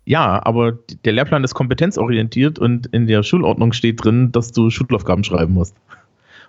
Ja, 0.05 0.45
aber 0.45 0.77
der 1.05 1.13
Lehrplan 1.13 1.43
ist 1.43 1.55
kompetenzorientiert 1.55 2.60
und 2.60 2.86
in 2.86 3.07
der 3.07 3.23
Schulordnung 3.23 3.73
steht 3.73 4.05
drin, 4.05 4.31
dass 4.31 4.51
du 4.51 4.69
Schulaufgaben 4.69 5.23
schreiben 5.23 5.55
musst 5.55 5.75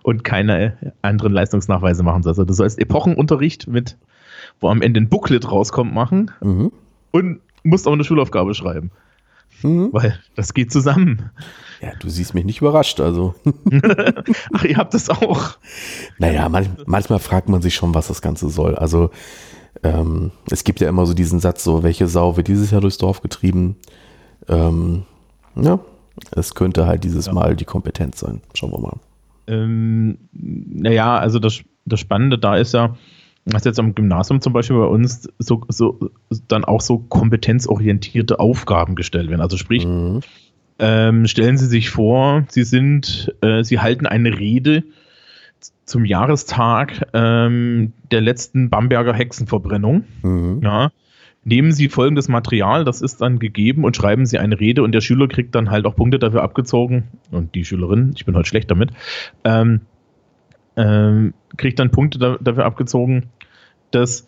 und 0.03 0.25
keine 0.25 0.77
anderen 1.03 1.33
Leistungsnachweise 1.33 2.03
machen 2.03 2.23
sollst. 2.23 2.39
Also 2.39 2.47
du 2.47 2.55
sollst 2.55 2.79
Epochenunterricht 2.79 3.67
mit, 3.67 3.97
wo 4.61 4.69
am 4.69 4.83
Ende 4.83 5.01
ein 5.01 5.09
Booklet 5.09 5.51
rauskommt, 5.51 5.95
machen 5.95 6.31
mhm. 6.41 6.73
und 7.11 7.41
musst 7.63 7.87
auch 7.87 7.93
eine 7.93 8.05
Schulaufgabe 8.05 8.55
schreiben. 8.55 8.91
Mhm. 9.63 9.89
Weil 9.93 10.19
das 10.37 10.55
geht 10.55 10.73
zusammen. 10.73 11.31
Ja, 11.81 11.91
du 11.99 12.09
siehst 12.09 12.35
mich 12.35 12.45
nicht 12.45 12.61
überrascht, 12.61 13.01
also. 13.01 13.35
Ach, 14.53 14.65
ihr 14.65 14.77
habt 14.77 14.95
das 14.95 15.11
auch. 15.11 15.59
Naja, 16.19 16.49
manch, 16.49 16.69
manchmal 16.87 17.19
fragt 17.19 17.49
man 17.49 17.63
sich 17.63 17.75
schon, 17.75 17.95
was 17.95 18.09
das 18.09 18.23
Ganze 18.23 18.49
soll. 18.49 18.77
Also, 18.77 19.11
ähm, 19.83 20.31
es 20.51 20.65
gibt 20.65 20.81
ja 20.81 20.89
immer 20.89 21.07
so 21.07 21.15
diesen 21.15 21.41
Satz, 21.41 21.65
so, 21.65 21.83
welche 21.83 22.07
Sau 22.09 22.37
wird 22.37 22.49
dieses 22.49 22.71
Jahr 22.71 22.81
durchs 22.81 22.99
Dorf 22.99 23.21
getrieben? 23.21 23.77
Ähm, 24.49 25.05
ja, 25.57 25.79
es 26.33 26.55
könnte 26.55 26.87
halt 26.87 27.05
dieses 27.05 27.27
ja. 27.27 27.33
Mal 27.33 27.57
die 27.57 27.65
Kompetenz 27.65 28.21
sein. 28.21 28.41
Schauen 28.55 28.73
wir 28.73 28.81
mal. 28.81 28.97
Ähm, 29.49 30.19
naja, 30.33 31.17
also 31.17 31.39
das, 31.39 31.61
das 31.85 32.01
Spannende 32.01 32.39
da 32.39 32.57
ist 32.57 32.75
ja, 32.75 32.97
dass 33.45 33.65
jetzt 33.65 33.81
am 33.81 33.95
Gymnasium 33.95 34.41
zum 34.41 34.53
Beispiel 34.53 34.77
bei 34.77 34.85
uns 34.87 35.29
so, 35.39 35.63
so 35.69 36.11
dann 36.49 36.65
auch 36.65 36.81
so 36.81 36.99
kompetenzorientierte 36.99 38.39
Aufgaben 38.39 38.95
gestellt 38.95 39.31
werden. 39.31 39.41
Also 39.41 39.57
sprich, 39.57 39.87
mhm. 39.87 40.21
ähm, 40.79 41.27
stellen 41.27 41.57
Sie 41.57 41.67
sich 41.67 41.91
vor, 41.91 42.45
Sie 42.49 42.65
sind, 42.65 43.35
äh, 43.41 43.65
Sie 43.65 43.81
halten 43.81 44.07
eine 44.07 44.39
Rede 44.39 44.85
zum 45.87 46.05
Jahrestag 46.05 47.09
ähm, 47.15 47.93
der 48.11 48.21
letzten 48.21 48.69
Bamberger 48.69 49.15
Hexenverbrennung. 49.15 50.05
Mhm. 50.23 50.61
Ja, 50.63 50.91
nehmen 51.49 51.73
Sie 51.73 51.89
folgendes 51.89 52.29
Material, 52.29 52.85
das 52.85 53.01
ist 53.01 53.21
dann 53.21 53.39
gegeben 53.39 53.85
und 53.85 53.97
schreiben 53.97 54.27
Sie 54.27 54.39
eine 54.39 54.61
Rede 54.61 54.83
und 54.83 54.93
der 54.93 55.01
Schüler 55.01 55.29
kriegt 55.29 55.55
dann 55.55 55.71
halt 55.71 55.87
auch 55.87 55.97
Punkte 55.97 56.19
dafür 56.19 56.43
abgezogen. 56.43 57.09
Und 57.31 57.55
die 57.55 57.65
Schülerin, 57.65 58.13
ich 58.15 58.25
bin 58.25 58.37
heute 58.37 58.49
schlecht 58.49 58.71
damit, 58.71 58.91
ähm, 59.45 59.81
ähm, 60.77 61.35
kriegt 61.57 61.79
dann 61.79 61.91
Punkte 61.91 62.19
da, 62.19 62.37
dafür 62.41 62.67
abgezogen, 62.67 63.31
dass 63.91 64.27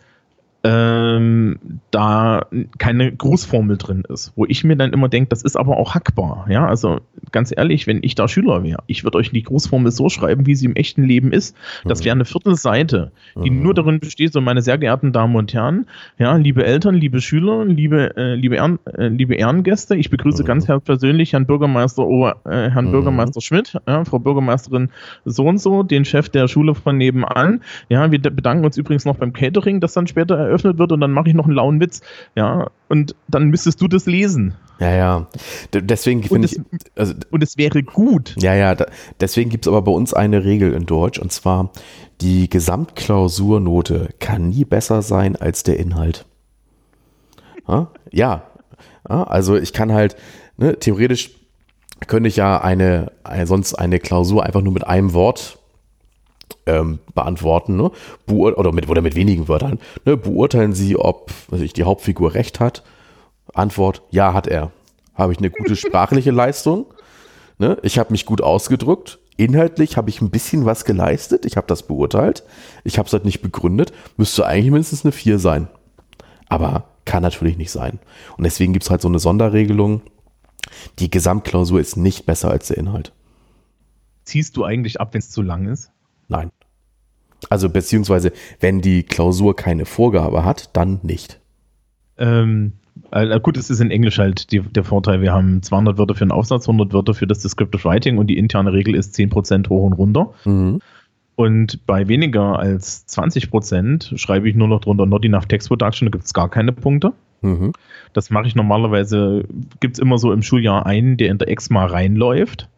ähm, 0.63 1.59
da 1.89 2.45
keine 2.77 3.11
Grußformel 3.11 3.77
drin 3.77 4.03
ist, 4.07 4.33
wo 4.35 4.45
ich 4.45 4.63
mir 4.63 4.75
dann 4.75 4.93
immer 4.93 5.09
denke, 5.09 5.29
das 5.29 5.41
ist 5.41 5.55
aber 5.55 5.77
auch 5.77 5.95
hackbar. 5.95 6.45
Ja, 6.49 6.67
also 6.67 6.99
ganz 7.31 7.51
ehrlich, 7.55 7.87
wenn 7.87 7.99
ich 8.03 8.13
da 8.15 8.27
Schüler 8.27 8.63
wäre, 8.63 8.83
ich 8.85 9.03
würde 9.03 9.17
euch 9.17 9.31
die 9.31 9.41
Grußformel 9.41 9.91
so 9.91 10.09
schreiben, 10.09 10.45
wie 10.45 10.55
sie 10.55 10.67
im 10.67 10.75
echten 10.75 11.03
Leben 11.03 11.31
ist. 11.31 11.55
Das 11.85 12.01
mhm. 12.01 12.05
wäre 12.05 12.15
eine 12.15 12.25
Viertelseite, 12.25 13.11
die 13.43 13.49
mhm. 13.49 13.63
nur 13.63 13.73
darin 13.73 13.99
besteht, 13.99 14.33
so 14.33 14.41
meine 14.41 14.61
sehr 14.61 14.77
geehrten 14.77 15.11
Damen 15.11 15.35
und 15.35 15.53
Herren, 15.53 15.87
ja, 16.19 16.35
liebe 16.35 16.63
Eltern, 16.63 16.95
liebe 16.95 17.21
Schüler, 17.21 17.65
liebe, 17.65 18.15
äh, 18.15 18.35
liebe, 18.35 18.55
Ehren, 18.55 18.77
äh, 18.85 19.07
liebe 19.07 19.35
Ehrengäste, 19.35 19.95
ich 19.95 20.09
begrüße 20.09 20.43
mhm. 20.43 20.47
ganz 20.47 20.67
herzlich 20.67 20.85
persönlich 20.85 21.33
Herrn 21.33 21.45
Bürgermeister, 21.45 22.05
oh, 22.05 22.27
äh, 22.27 22.69
Herrn 22.69 22.87
mhm. 22.87 22.91
Bürgermeister 22.91 23.41
Schmidt, 23.41 23.79
ja, 23.87 24.05
Frau 24.05 24.19
Bürgermeisterin 24.19 24.89
so 25.25 25.47
und 25.47 25.57
so, 25.57 25.83
den 25.83 26.05
Chef 26.05 26.29
der 26.29 26.47
Schule 26.47 26.75
von 26.75 26.97
nebenan. 26.97 27.61
Ja, 27.89 28.11
wir 28.11 28.19
bedanken 28.19 28.65
uns 28.65 28.77
übrigens 28.77 29.05
noch 29.05 29.15
beim 29.15 29.33
Catering, 29.33 29.79
das 29.79 29.93
dann 29.93 30.07
später 30.07 30.50
eröffnet 30.51 30.77
wird 30.77 30.91
und 30.91 31.01
dann 31.01 31.11
mache 31.11 31.29
ich 31.29 31.33
noch 31.33 31.45
einen 31.45 31.55
lauen 31.55 31.79
Witz. 31.79 32.01
Ja, 32.35 32.69
und 32.89 33.15
dann 33.27 33.49
müsstest 33.49 33.81
du 33.81 33.87
das 33.87 34.05
lesen. 34.05 34.53
Ja, 34.79 34.91
ja. 34.91 35.27
Deswegen 35.73 36.23
finde 36.23 36.47
ich. 36.47 36.59
Also, 36.95 37.13
und 37.29 37.43
es 37.43 37.57
wäre 37.57 37.83
gut. 37.83 38.35
Ja, 38.37 38.53
ja. 38.53 38.75
Da, 38.75 38.85
deswegen 39.19 39.49
gibt 39.49 39.65
es 39.65 39.69
aber 39.69 39.81
bei 39.81 39.91
uns 39.91 40.13
eine 40.13 40.43
Regel 40.43 40.73
in 40.73 40.85
Deutsch 40.85 41.19
und 41.19 41.31
zwar: 41.31 41.71
die 42.21 42.49
Gesamtklausurnote 42.49 44.09
kann 44.19 44.49
nie 44.49 44.65
besser 44.65 45.01
sein 45.01 45.35
als 45.35 45.63
der 45.63 45.77
Inhalt. 45.77 46.25
Ja, 47.67 47.91
ja. 48.11 48.43
also 49.03 49.55
ich 49.55 49.71
kann 49.71 49.93
halt, 49.93 50.15
ne, 50.57 50.77
theoretisch 50.77 51.31
könnte 52.07 52.27
ich 52.27 52.35
ja 52.35 52.59
eine, 52.59 53.11
eine, 53.23 53.47
sonst 53.47 53.75
eine 53.75 53.99
Klausur 53.99 54.43
einfach 54.43 54.61
nur 54.61 54.73
mit 54.73 54.85
einem 54.85 55.13
Wort 55.13 55.59
ähm, 56.65 56.99
beantworten, 57.13 57.75
ne? 57.75 57.91
Beur 58.25 58.57
oder, 58.57 58.71
mit, 58.71 58.89
oder 58.89 59.01
mit 59.01 59.15
wenigen 59.15 59.47
Wörtern. 59.47 59.79
Ne? 60.05 60.17
Beurteilen 60.17 60.73
Sie, 60.73 60.97
ob 60.97 61.31
also 61.51 61.63
ich, 61.63 61.73
die 61.73 61.83
Hauptfigur 61.83 62.33
recht 62.33 62.59
hat. 62.59 62.83
Antwort, 63.53 64.03
ja, 64.11 64.33
hat 64.33 64.47
er. 64.47 64.71
Habe 65.13 65.33
ich 65.33 65.39
eine 65.39 65.49
gute 65.49 65.75
sprachliche 65.75 66.31
Leistung? 66.31 66.85
Ne? 67.57 67.77
Ich 67.83 67.99
habe 67.99 68.11
mich 68.11 68.25
gut 68.25 68.41
ausgedrückt. 68.41 69.19
Inhaltlich 69.37 69.97
habe 69.97 70.09
ich 70.09 70.21
ein 70.21 70.29
bisschen 70.29 70.65
was 70.65 70.85
geleistet. 70.85 71.45
Ich 71.45 71.57
habe 71.57 71.67
das 71.67 71.83
beurteilt. 71.83 72.43
Ich 72.83 72.97
habe 72.97 73.07
es 73.07 73.13
halt 73.13 73.25
nicht 73.25 73.41
begründet. 73.41 73.91
Müsste 74.17 74.45
eigentlich 74.45 74.71
mindestens 74.71 75.03
eine 75.03 75.11
4 75.11 75.39
sein. 75.39 75.67
Aber 76.47 76.85
kann 77.05 77.23
natürlich 77.23 77.57
nicht 77.57 77.71
sein. 77.71 77.99
Und 78.37 78.43
deswegen 78.43 78.73
gibt 78.73 78.83
es 78.83 78.89
halt 78.89 79.01
so 79.01 79.07
eine 79.07 79.19
Sonderregelung. 79.19 80.01
Die 80.99 81.09
Gesamtklausur 81.09 81.79
ist 81.79 81.97
nicht 81.97 82.25
besser 82.25 82.51
als 82.51 82.67
der 82.67 82.77
Inhalt. 82.77 83.13
Ziehst 84.23 84.55
du 84.57 84.63
eigentlich 84.63 85.01
ab, 85.01 85.13
wenn 85.13 85.19
es 85.19 85.31
zu 85.31 85.41
lang 85.41 85.67
ist? 85.67 85.91
Nein. 86.31 86.49
Also 87.49 87.69
beziehungsweise, 87.69 88.31
wenn 88.59 88.81
die 88.81 89.03
Klausur 89.03 89.55
keine 89.55 89.85
Vorgabe 89.85 90.45
hat, 90.45 90.69
dann 90.73 90.99
nicht. 91.03 91.39
Ähm, 92.17 92.73
Äh, 93.11 93.39
gut, 93.39 93.57
es 93.57 93.69
ist 93.69 93.81
in 93.81 93.91
Englisch 93.91 94.19
halt 94.19 94.51
die, 94.51 94.59
der 94.61 94.83
Vorteil. 94.83 95.21
Wir 95.21 95.33
haben 95.33 95.61
200 95.61 95.97
Wörter 95.97 96.15
für 96.15 96.25
den 96.25 96.31
Aufsatz, 96.31 96.67
100 96.67 96.93
Wörter 96.93 97.13
für 97.13 97.27
das 97.27 97.39
Descriptive 97.39 97.83
Writing 97.83 98.17
und 98.17 98.27
die 98.27 98.37
interne 98.37 98.71
Regel 98.71 98.95
ist 98.95 99.15
10% 99.15 99.69
hoch 99.69 99.83
und 99.83 99.93
runter. 99.93 100.33
Mhm. 100.45 100.79
Und 101.35 101.85
bei 101.85 102.07
weniger 102.07 102.59
als 102.59 103.07
20% 103.07 104.17
schreibe 104.17 104.47
ich 104.47 104.55
nur 104.55 104.67
noch 104.67 104.81
drunter 104.81 105.05
Not 105.05 105.25
Enough 105.25 105.47
Text 105.47 105.67
Production, 105.69 106.05
da 106.05 106.11
gibt 106.11 106.25
es 106.25 106.33
gar 106.33 106.49
keine 106.49 106.71
Punkte. 106.71 107.13
Mhm. 107.41 107.73
Das 108.13 108.29
mache 108.29 108.47
ich 108.47 108.55
normalerweise, 108.55 109.45
gibt 109.79 109.95
es 109.95 109.99
immer 109.99 110.17
so 110.17 110.31
im 110.31 110.43
Schuljahr 110.43 110.85
einen, 110.85 111.17
der 111.17 111.29
in 111.29 111.37
der 111.37 111.49
Ex 111.49 111.69
mal 111.69 111.87
reinläuft 111.87 112.69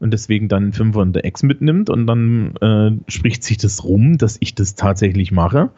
und 0.00 0.12
deswegen 0.12 0.48
dann 0.48 0.72
Fünfer 0.72 1.02
in 1.02 1.12
der 1.12 1.24
Ex 1.24 1.42
mitnimmt 1.42 1.90
und 1.90 2.06
dann 2.06 2.56
äh, 2.56 3.10
spricht 3.10 3.44
sich 3.44 3.58
das 3.58 3.84
rum, 3.84 4.18
dass 4.18 4.38
ich 4.40 4.54
das 4.54 4.74
tatsächlich 4.74 5.30
mache. 5.30 5.70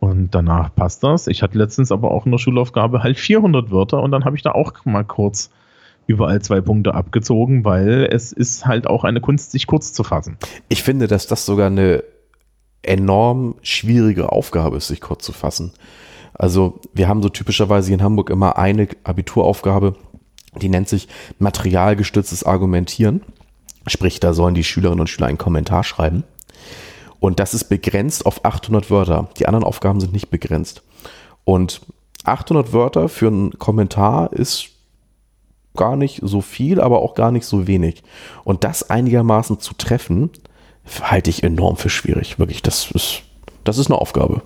Und 0.00 0.34
danach 0.34 0.74
passt 0.74 1.04
das. 1.04 1.28
Ich 1.28 1.42
hatte 1.42 1.56
letztens 1.56 1.92
aber 1.92 2.10
auch 2.10 2.26
in 2.26 2.32
der 2.32 2.38
Schulaufgabe 2.38 3.04
halt 3.04 3.18
400 3.18 3.70
Wörter 3.70 4.02
und 4.02 4.10
dann 4.10 4.24
habe 4.24 4.34
ich 4.34 4.42
da 4.42 4.50
auch 4.50 4.72
mal 4.84 5.04
kurz 5.04 5.50
überall 6.06 6.42
zwei 6.42 6.60
Punkte 6.60 6.94
abgezogen, 6.94 7.64
weil 7.64 8.08
es 8.10 8.32
ist 8.32 8.66
halt 8.66 8.88
auch 8.88 9.04
eine 9.04 9.20
Kunst, 9.20 9.52
sich 9.52 9.68
kurz 9.68 9.92
zu 9.92 10.02
fassen. 10.02 10.38
Ich 10.68 10.82
finde, 10.82 11.06
dass 11.06 11.28
das 11.28 11.46
sogar 11.46 11.68
eine 11.68 12.02
enorm 12.82 13.54
schwierige 13.62 14.32
Aufgabe 14.32 14.78
ist, 14.78 14.88
sich 14.88 15.00
kurz 15.00 15.24
zu 15.24 15.32
fassen. 15.32 15.72
Also 16.34 16.80
wir 16.92 17.08
haben 17.08 17.22
so 17.22 17.28
typischerweise 17.28 17.92
in 17.92 18.02
Hamburg 18.02 18.30
immer 18.30 18.58
eine 18.58 18.88
Abituraufgabe, 19.04 19.94
die 20.60 20.68
nennt 20.68 20.88
sich 20.88 21.06
materialgestütztes 21.38 22.44
Argumentieren. 22.44 23.22
Sprich, 23.86 24.20
da 24.20 24.32
sollen 24.32 24.54
die 24.54 24.64
Schülerinnen 24.64 25.00
und 25.00 25.08
Schüler 25.08 25.26
einen 25.26 25.38
Kommentar 25.38 25.84
schreiben. 25.84 26.24
Und 27.20 27.40
das 27.40 27.54
ist 27.54 27.64
begrenzt 27.64 28.26
auf 28.26 28.44
800 28.44 28.90
Wörter. 28.90 29.28
Die 29.38 29.46
anderen 29.46 29.64
Aufgaben 29.64 30.00
sind 30.00 30.12
nicht 30.12 30.30
begrenzt. 30.30 30.82
Und 31.44 31.80
800 32.24 32.72
Wörter 32.72 33.08
für 33.08 33.28
einen 33.28 33.58
Kommentar 33.58 34.32
ist 34.32 34.68
gar 35.76 35.96
nicht 35.96 36.20
so 36.22 36.40
viel, 36.40 36.80
aber 36.80 37.00
auch 37.00 37.14
gar 37.14 37.32
nicht 37.32 37.46
so 37.46 37.66
wenig. 37.66 38.02
Und 38.44 38.64
das 38.64 38.90
einigermaßen 38.90 39.60
zu 39.60 39.74
treffen, 39.74 40.30
halte 41.00 41.30
ich 41.30 41.42
enorm 41.42 41.76
für 41.76 41.90
schwierig. 41.90 42.38
Wirklich, 42.38 42.62
das 42.62 42.90
ist, 42.90 43.22
das 43.64 43.78
ist 43.78 43.86
eine 43.86 43.98
Aufgabe 44.00 44.42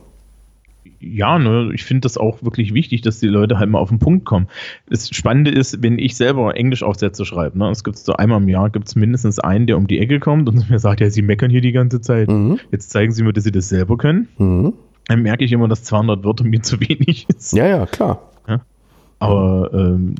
ja, 1.00 1.38
ne, 1.38 1.70
ich 1.74 1.84
finde 1.84 2.02
das 2.02 2.16
auch 2.16 2.42
wirklich 2.42 2.74
wichtig, 2.74 3.02
dass 3.02 3.20
die 3.20 3.26
Leute 3.26 3.58
halt 3.58 3.70
mal 3.70 3.78
auf 3.78 3.88
den 3.88 3.98
Punkt 3.98 4.24
kommen. 4.24 4.48
Das 4.88 5.08
Spannende 5.08 5.50
ist, 5.50 5.82
wenn 5.82 5.98
ich 5.98 6.16
selber 6.16 6.56
Englischaufsätze 6.56 7.24
schreibe, 7.24 7.58
ne, 7.58 7.70
es 7.70 7.84
gibt 7.84 7.98
so 7.98 8.14
einmal 8.14 8.40
im 8.40 8.48
Jahr 8.48 8.70
gibt 8.70 8.88
es 8.88 8.96
mindestens 8.96 9.38
einen, 9.38 9.66
der 9.66 9.76
um 9.76 9.86
die 9.86 9.98
Ecke 9.98 10.20
kommt 10.20 10.48
und 10.48 10.70
mir 10.70 10.78
sagt, 10.78 11.00
ja, 11.00 11.10
sie 11.10 11.22
meckern 11.22 11.50
hier 11.50 11.60
die 11.60 11.72
ganze 11.72 12.00
Zeit. 12.00 12.28
Mhm. 12.28 12.58
Jetzt 12.72 12.90
zeigen 12.90 13.12
sie 13.12 13.22
mir, 13.22 13.32
dass 13.32 13.44
sie 13.44 13.52
das 13.52 13.68
selber 13.68 13.96
können. 13.96 14.28
Mhm. 14.38 14.74
Dann 15.08 15.22
merke 15.22 15.44
ich 15.44 15.52
immer, 15.52 15.68
dass 15.68 15.84
200 15.84 16.24
Wörter 16.24 16.44
mir 16.44 16.60
zu 16.62 16.80
wenig 16.80 17.26
ist. 17.28 17.52
Ja, 17.52 17.66
ja, 17.66 17.86
klar. 17.86 18.30
Ja? 18.48 18.60
Aber 19.18 19.70
ähm, 19.72 20.16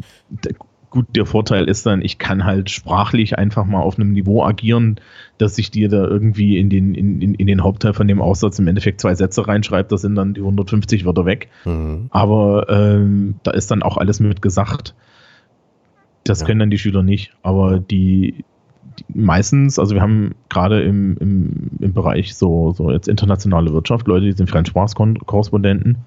gut, 0.91 1.07
der 1.14 1.26
Vorteil 1.26 1.68
ist 1.68 1.87
dann, 1.87 2.03
ich 2.03 2.18
kann 2.18 2.45
halt 2.45 2.70
sprachlich 2.70 3.39
einfach 3.39 3.64
mal 3.64 3.80
auf 3.80 3.99
einem 3.99 4.12
Niveau 4.12 4.45
agieren, 4.45 5.01
dass 5.39 5.59
ich 5.59 5.70
dir 5.70 5.89
da 5.89 6.05
irgendwie 6.05 6.59
in 6.59 6.70
den, 6.70 6.95
in, 6.95 7.20
in, 7.20 7.34
in 7.34 7.47
den 7.47 7.62
Hauptteil 7.62 7.93
von 7.95 8.09
dem 8.09 8.20
Aussatz 8.20 8.59
im 8.59 8.68
Endeffekt 8.68 9.01
zwei 9.01 9.14
Sätze 9.14 9.47
reinschreibe, 9.47 9.89
da 9.89 9.97
sind 9.97 10.14
dann 10.14 10.34
die 10.34 10.41
150 10.41 11.05
Wörter 11.05 11.26
weg. 11.26 11.49
Mhm. 11.64 12.07
Aber 12.11 12.66
ähm, 12.68 13.37
da 13.43 13.51
ist 13.51 13.70
dann 13.70 13.82
auch 13.82 13.97
alles 13.97 14.20
mit 14.20 14.43
gesagt. 14.43 14.95
Das 16.24 16.41
ja. 16.41 16.47
können 16.47 16.61
dann 16.61 16.70
die 16.70 16.78
Schüler 16.78 17.03
nicht. 17.03 17.32
Aber 17.43 17.78
die, 17.78 18.45
die 18.99 19.05
meistens, 19.14 19.78
also 19.78 19.95
wir 19.95 20.03
haben 20.03 20.34
gerade 20.49 20.82
im, 20.82 21.16
im, 21.18 21.70
im 21.80 21.93
Bereich 21.93 22.34
so, 22.34 22.72
so 22.72 22.91
jetzt 22.91 23.09
internationale 23.09 23.72
Wirtschaft, 23.72 24.07
Leute, 24.07 24.26
die 24.26 24.32
sind 24.32 24.51
Fremdsprachkorrespondenten, 24.51 25.99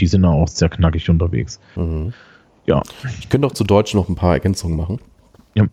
die 0.00 0.06
sind 0.06 0.22
da 0.22 0.28
auch 0.28 0.48
sehr 0.48 0.68
knackig 0.68 1.10
unterwegs. 1.10 1.60
Mhm. 1.76 2.12
Ja. 2.68 2.82
Ich 3.18 3.30
könnte 3.30 3.46
auch 3.46 3.54
zu 3.54 3.64
Deutsch 3.64 3.94
noch 3.94 4.10
ein 4.10 4.14
paar 4.14 4.34
Ergänzungen 4.34 4.76
machen. 4.76 5.00
Ja. 5.54 5.64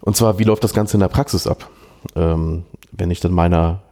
Und 0.00 0.16
zwar, 0.16 0.40
wie 0.40 0.44
läuft 0.44 0.64
das 0.64 0.74
Ganze 0.74 0.96
in 0.96 1.00
der 1.00 1.08
Praxis 1.08 1.46
ab? 1.46 1.70
Ähm, 2.16 2.64
wenn 2.90 3.12
ich 3.12 3.20
dann 3.20 3.32
meiner, 3.32 3.82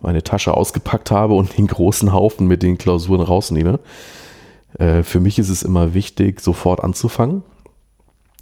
meine 0.00 0.22
Tasche 0.22 0.54
ausgepackt 0.54 1.10
habe 1.10 1.34
und 1.34 1.58
den 1.58 1.66
großen 1.66 2.12
Haufen 2.12 2.46
mit 2.46 2.62
den 2.62 2.78
Klausuren 2.78 3.22
rausnehme. 3.22 3.80
Äh, 4.78 5.02
für 5.02 5.18
mich 5.18 5.40
ist 5.40 5.48
es 5.48 5.64
immer 5.64 5.94
wichtig, 5.94 6.40
sofort 6.40 6.84
anzufangen 6.84 7.42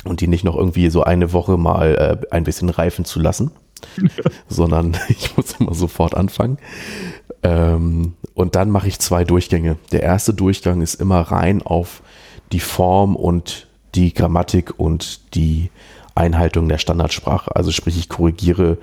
und 0.04 0.20
die 0.20 0.28
nicht 0.28 0.44
noch 0.44 0.56
irgendwie 0.56 0.90
so 0.90 1.02
eine 1.02 1.32
Woche 1.32 1.56
mal 1.56 2.20
äh, 2.22 2.34
ein 2.34 2.44
bisschen 2.44 2.68
reifen 2.68 3.06
zu 3.06 3.18
lassen, 3.18 3.50
sondern 4.48 4.94
ich 5.08 5.34
muss 5.38 5.54
immer 5.58 5.72
sofort 5.72 6.14
anfangen. 6.14 6.58
Ähm, 7.42 8.12
und 8.34 8.56
dann 8.56 8.70
mache 8.70 8.88
ich 8.88 8.98
zwei 8.98 9.24
Durchgänge. 9.24 9.78
Der 9.92 10.02
erste 10.02 10.34
Durchgang 10.34 10.82
ist 10.82 11.00
immer 11.00 11.20
rein 11.20 11.62
auf 11.62 12.02
die 12.52 12.60
Form 12.60 13.16
und 13.16 13.66
die 13.94 14.12
Grammatik 14.12 14.74
und 14.78 15.34
die 15.34 15.70
Einhaltung 16.14 16.68
der 16.68 16.78
Standardsprache. 16.78 17.54
Also 17.54 17.70
sprich, 17.70 17.98
ich 17.98 18.08
korrigiere 18.08 18.78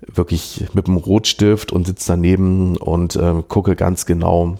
wirklich 0.00 0.66
mit 0.72 0.86
dem 0.86 0.96
Rotstift 0.96 1.72
und 1.72 1.86
sitze 1.86 2.12
daneben 2.12 2.76
und 2.76 3.16
äh, 3.16 3.42
gucke 3.48 3.76
ganz 3.76 4.06
genau. 4.06 4.56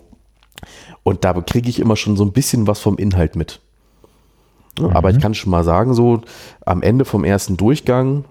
Und 1.03 1.25
da 1.25 1.35
kriege 1.35 1.69
ich 1.69 1.79
immer 1.79 1.97
schon 1.97 2.17
so 2.17 2.25
ein 2.25 2.33
bisschen 2.33 2.67
was 2.67 2.81
vom 2.81 2.97
Inhalt 2.97 3.37
mit. 3.37 3.61
Mhm. 4.79 4.87
Aber 4.91 5.11
ich 5.11 5.21
kann 5.21 5.35
schon 5.35 5.51
mal 5.51 5.65
sagen, 5.65 5.95
so 5.95 6.21
am 6.65 6.83
Ende 6.83 7.05
vom 7.05 7.25
ersten 7.25 7.57
Durchgang, 7.57 8.25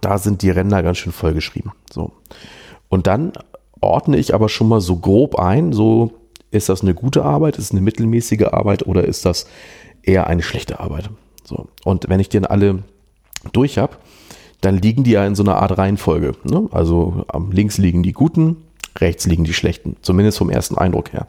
da 0.00 0.18
sind 0.18 0.42
die 0.42 0.50
Ränder 0.50 0.82
ganz 0.82 0.98
schön 0.98 1.12
vollgeschrieben. 1.12 1.72
So. 1.92 2.12
Und 2.88 3.06
dann 3.06 3.32
ordne 3.80 4.16
ich 4.16 4.34
aber 4.34 4.48
schon 4.48 4.68
mal 4.68 4.80
so 4.80 4.96
grob 4.96 5.38
ein, 5.38 5.72
so 5.72 6.12
ist 6.52 6.68
das 6.68 6.82
eine 6.82 6.94
gute 6.94 7.24
Arbeit, 7.24 7.56
ist 7.56 7.64
es 7.64 7.70
eine 7.72 7.80
mittelmäßige 7.80 8.46
Arbeit 8.52 8.86
oder 8.86 9.04
ist 9.04 9.24
das 9.24 9.46
eher 10.02 10.26
eine 10.26 10.42
schlechte 10.42 10.80
Arbeit? 10.80 11.10
So. 11.44 11.68
Und 11.84 12.08
wenn 12.08 12.20
ich 12.20 12.28
dann 12.28 12.44
alle 12.44 12.84
durch 13.52 13.78
habe, 13.78 13.96
dann 14.60 14.78
liegen 14.78 15.02
die 15.02 15.12
ja 15.12 15.26
in 15.26 15.34
so 15.34 15.42
einer 15.42 15.56
Art 15.56 15.76
Reihenfolge. 15.76 16.32
Ne? 16.44 16.68
Also 16.70 17.26
links 17.50 17.78
liegen 17.78 18.02
die 18.02 18.12
guten, 18.12 18.58
rechts 18.98 19.26
liegen 19.26 19.44
die 19.44 19.54
schlechten, 19.54 19.96
zumindest 20.02 20.38
vom 20.38 20.50
ersten 20.50 20.78
Eindruck 20.78 21.12
her. 21.12 21.26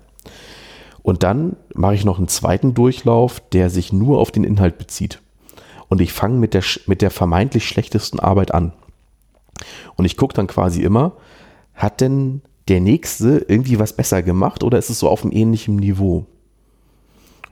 Und 1.02 1.24
dann 1.24 1.56
mache 1.74 1.96
ich 1.96 2.06
noch 2.06 2.18
einen 2.18 2.28
zweiten 2.28 2.74
Durchlauf, 2.74 3.42
der 3.52 3.70
sich 3.70 3.92
nur 3.92 4.20
auf 4.20 4.32
den 4.32 4.44
Inhalt 4.44 4.78
bezieht. 4.78 5.22
Und 5.90 6.00
ich 6.00 6.14
fange 6.14 6.38
mit 6.38 6.54
der, 6.54 6.64
mit 6.86 7.02
der 7.02 7.12
vermeintlich 7.12 7.68
schlechtesten 7.68 8.20
Arbeit 8.20 8.54
an. 8.54 8.74
Und 9.96 10.06
ich 10.06 10.18
gucke 10.18 10.34
dann 10.34 10.48
quasi 10.48 10.82
immer, 10.82 11.14
hat 11.74 12.02
denn 12.02 12.42
der 12.68 12.80
nächste 12.80 13.46
irgendwie 13.48 13.80
was 13.80 13.94
besser 13.94 14.24
gemacht 14.24 14.64
oder 14.64 14.78
ist 14.78 14.90
es 14.90 15.00
so 15.00 15.10
auf 15.10 15.24
einem 15.24 15.34
ähnlichen 15.34 15.76
Niveau? 15.76 16.26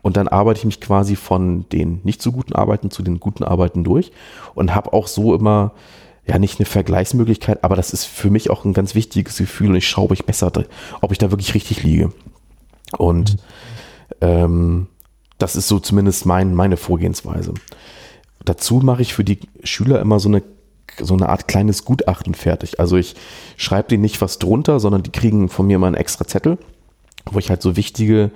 Und 0.01 0.18
dann 0.18 0.28
arbeite 0.28 0.59
ich 0.59 0.66
mich 0.66 0.82
quasi 0.82 1.16
von 1.16 1.66
den 1.70 2.01
nicht 2.03 2.22
so 2.22 2.32
guten 2.32 2.53
Arbeiten 2.53 2.89
zu 2.89 3.03
den 3.03 3.20
guten 3.20 3.43
Arbeiten 3.43 3.84
durch 3.84 4.12
und 4.55 4.74
habe 4.74 4.93
auch 4.93 5.07
so 5.07 5.36
immer, 5.36 5.74
ja, 6.26 6.39
nicht 6.39 6.59
eine 6.59 6.66
Vergleichsmöglichkeit, 6.66 7.64
aber 7.64 7.76
das 7.76 7.93
ist 7.93 8.05
für 8.05 8.30
mich 8.30 8.49
auch 8.49 8.66
ein 8.66 8.74
ganz 8.74 8.95
wichtiges 8.95 9.38
Gefühl 9.38 9.70
und 9.70 9.76
ich 9.76 9.88
schaue, 9.88 10.05
ob 10.05 10.12
ich 10.12 10.26
besser, 10.26 10.51
ob 11.01 11.12
ich 11.12 11.18
da 11.18 11.32
wirklich 11.32 11.53
richtig 11.53 11.84
liege. 11.84 12.12
Und 12.97 13.38
ähm, 14.22 14.88
das 15.38 15.55
ist 15.55 15.68
so 15.68 15.80
zumindest 15.80 16.26
mein, 16.26 16.55
meine 16.55 16.78
Vorgehensweise. 16.78 17.53
Dazu 18.43 18.76
mache 18.76 19.01
ich 19.01 19.14
für 19.14 19.24
die 19.24 19.39
Schüler 19.64 19.99
immer 19.99 20.20
so 20.20 20.30
eine 20.30 20.41
so 20.99 21.13
eine 21.13 21.29
Art 21.29 21.47
kleines 21.47 21.85
Gutachten 21.85 22.33
fertig. 22.33 22.79
Also 22.79 22.97
ich 22.97 23.15
schreibe 23.57 23.89
denen 23.89 24.01
nicht 24.01 24.21
was 24.21 24.39
drunter, 24.39 24.79
sondern 24.79 25.03
die 25.03 25.11
kriegen 25.11 25.49
von 25.49 25.67
mir 25.67 25.79
mal 25.79 25.87
einen 25.87 25.95
extra 25.95 26.25
Zettel, 26.25 26.57
wo 27.29 27.39
ich 27.39 27.49
halt 27.49 27.61
so 27.61 27.75
wichtige 27.75 28.31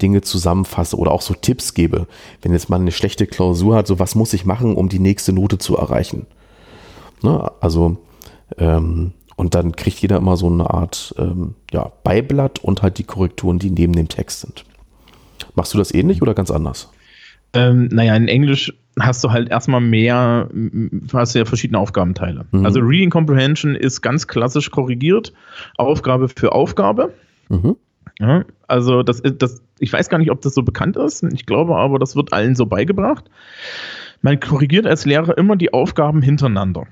Dinge 0.00 0.22
zusammenfasse 0.22 0.96
oder 0.96 1.12
auch 1.12 1.22
so 1.22 1.34
Tipps 1.34 1.74
gebe. 1.74 2.06
Wenn 2.42 2.52
jetzt 2.52 2.70
mal 2.70 2.80
eine 2.80 2.92
schlechte 2.92 3.26
Klausur 3.26 3.76
hat, 3.76 3.86
so 3.86 3.98
was 3.98 4.14
muss 4.14 4.32
ich 4.32 4.44
machen, 4.44 4.76
um 4.76 4.88
die 4.88 5.00
nächste 5.00 5.32
Note 5.32 5.58
zu 5.58 5.76
erreichen. 5.76 6.26
Ne? 7.22 7.50
Also 7.60 7.96
ähm, 8.56 9.12
und 9.36 9.54
dann 9.54 9.76
kriegt 9.76 10.00
jeder 10.00 10.16
immer 10.16 10.36
so 10.36 10.48
eine 10.48 10.68
Art 10.70 11.14
ähm, 11.16 11.54
ja, 11.70 11.92
Beiblatt 12.02 12.58
und 12.58 12.82
halt 12.82 12.98
die 12.98 13.04
Korrekturen, 13.04 13.60
die 13.60 13.70
neben 13.70 13.92
dem 13.92 14.08
Text 14.08 14.40
sind. 14.40 14.64
Machst 15.54 15.72
du 15.74 15.78
das 15.78 15.94
ähnlich 15.94 16.22
oder 16.22 16.34
ganz 16.34 16.50
anders? 16.50 16.88
Ähm, 17.54 17.88
naja, 17.90 18.14
in 18.16 18.28
Englisch 18.28 18.72
hast 19.00 19.22
du 19.24 19.30
halt 19.30 19.48
erstmal 19.48 19.80
mehr, 19.80 20.48
hast 21.12 21.34
du 21.34 21.38
ja 21.38 21.44
verschiedene 21.44 21.78
Aufgabenteile. 21.78 22.46
Mhm. 22.50 22.64
Also 22.64 22.80
Reading 22.80 23.10
Comprehension 23.10 23.74
ist 23.74 24.02
ganz 24.02 24.26
klassisch 24.26 24.70
korrigiert, 24.70 25.32
Aufgabe 25.76 26.28
für 26.28 26.52
Aufgabe. 26.52 27.12
Mhm. 27.48 27.76
Ja, 28.20 28.44
also 28.66 29.02
das, 29.02 29.22
das, 29.22 29.62
ich 29.78 29.92
weiß 29.92 30.08
gar 30.08 30.18
nicht, 30.18 30.30
ob 30.30 30.40
das 30.40 30.54
so 30.54 30.62
bekannt 30.62 30.96
ist. 30.96 31.22
Ich 31.22 31.46
glaube 31.46 31.76
aber, 31.76 31.98
das 31.98 32.16
wird 32.16 32.32
allen 32.32 32.56
so 32.56 32.66
beigebracht. 32.66 33.30
Man 34.22 34.40
korrigiert 34.40 34.86
als 34.86 35.06
Lehrer 35.06 35.38
immer 35.38 35.54
die 35.54 35.72
Aufgaben 35.72 36.20
hintereinander. 36.20 36.86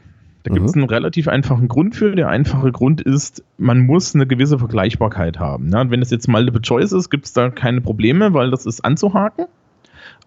Da 0.45 0.53
gibt 0.53 0.65
es 0.65 0.77
mhm. 0.77 0.83
einen 0.83 0.91
relativ 0.91 1.27
einfachen 1.27 1.67
Grund 1.67 1.97
für. 1.97 2.15
Der 2.15 2.29
einfache 2.29 2.71
Grund 2.71 3.01
ist, 3.01 3.43
man 3.59 3.81
muss 3.81 4.15
eine 4.15 4.29
gewisse 4.29 4.61
Vergleichbarkeit 4.61 5.41
haben. 5.41 5.75
Und 5.75 5.91
wenn 5.91 6.01
es 6.01 6.11
jetzt 6.11 6.29
Multiple 6.29 6.61
Choice 6.61 6.93
ist, 6.93 7.11
gibt 7.11 7.25
es 7.25 7.33
da 7.33 7.51
keine 7.51 7.81
Probleme, 7.81 8.33
weil 8.33 8.53
das 8.53 8.65
ist 8.65 8.85
anzuhaken. 8.85 9.47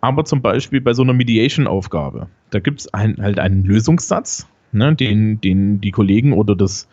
Aber 0.02 0.26
zum 0.26 0.42
Beispiel 0.42 0.82
bei 0.82 0.94
so 0.94 1.04
einer 1.04 1.14
Mediation-Aufgabe, 1.14 2.28
da 2.52 2.60
gibt 2.60 2.82
es 2.82 2.94
ein, 2.94 3.18
halt 3.22 3.40
einen 3.40 3.64
Lösungssatz, 3.64 4.48
ne, 4.72 4.96
den, 4.96 5.42
den 5.42 5.82
die 5.82 5.92
Kollegen 5.92 6.34
oder 6.34 6.56
das, 6.56 6.88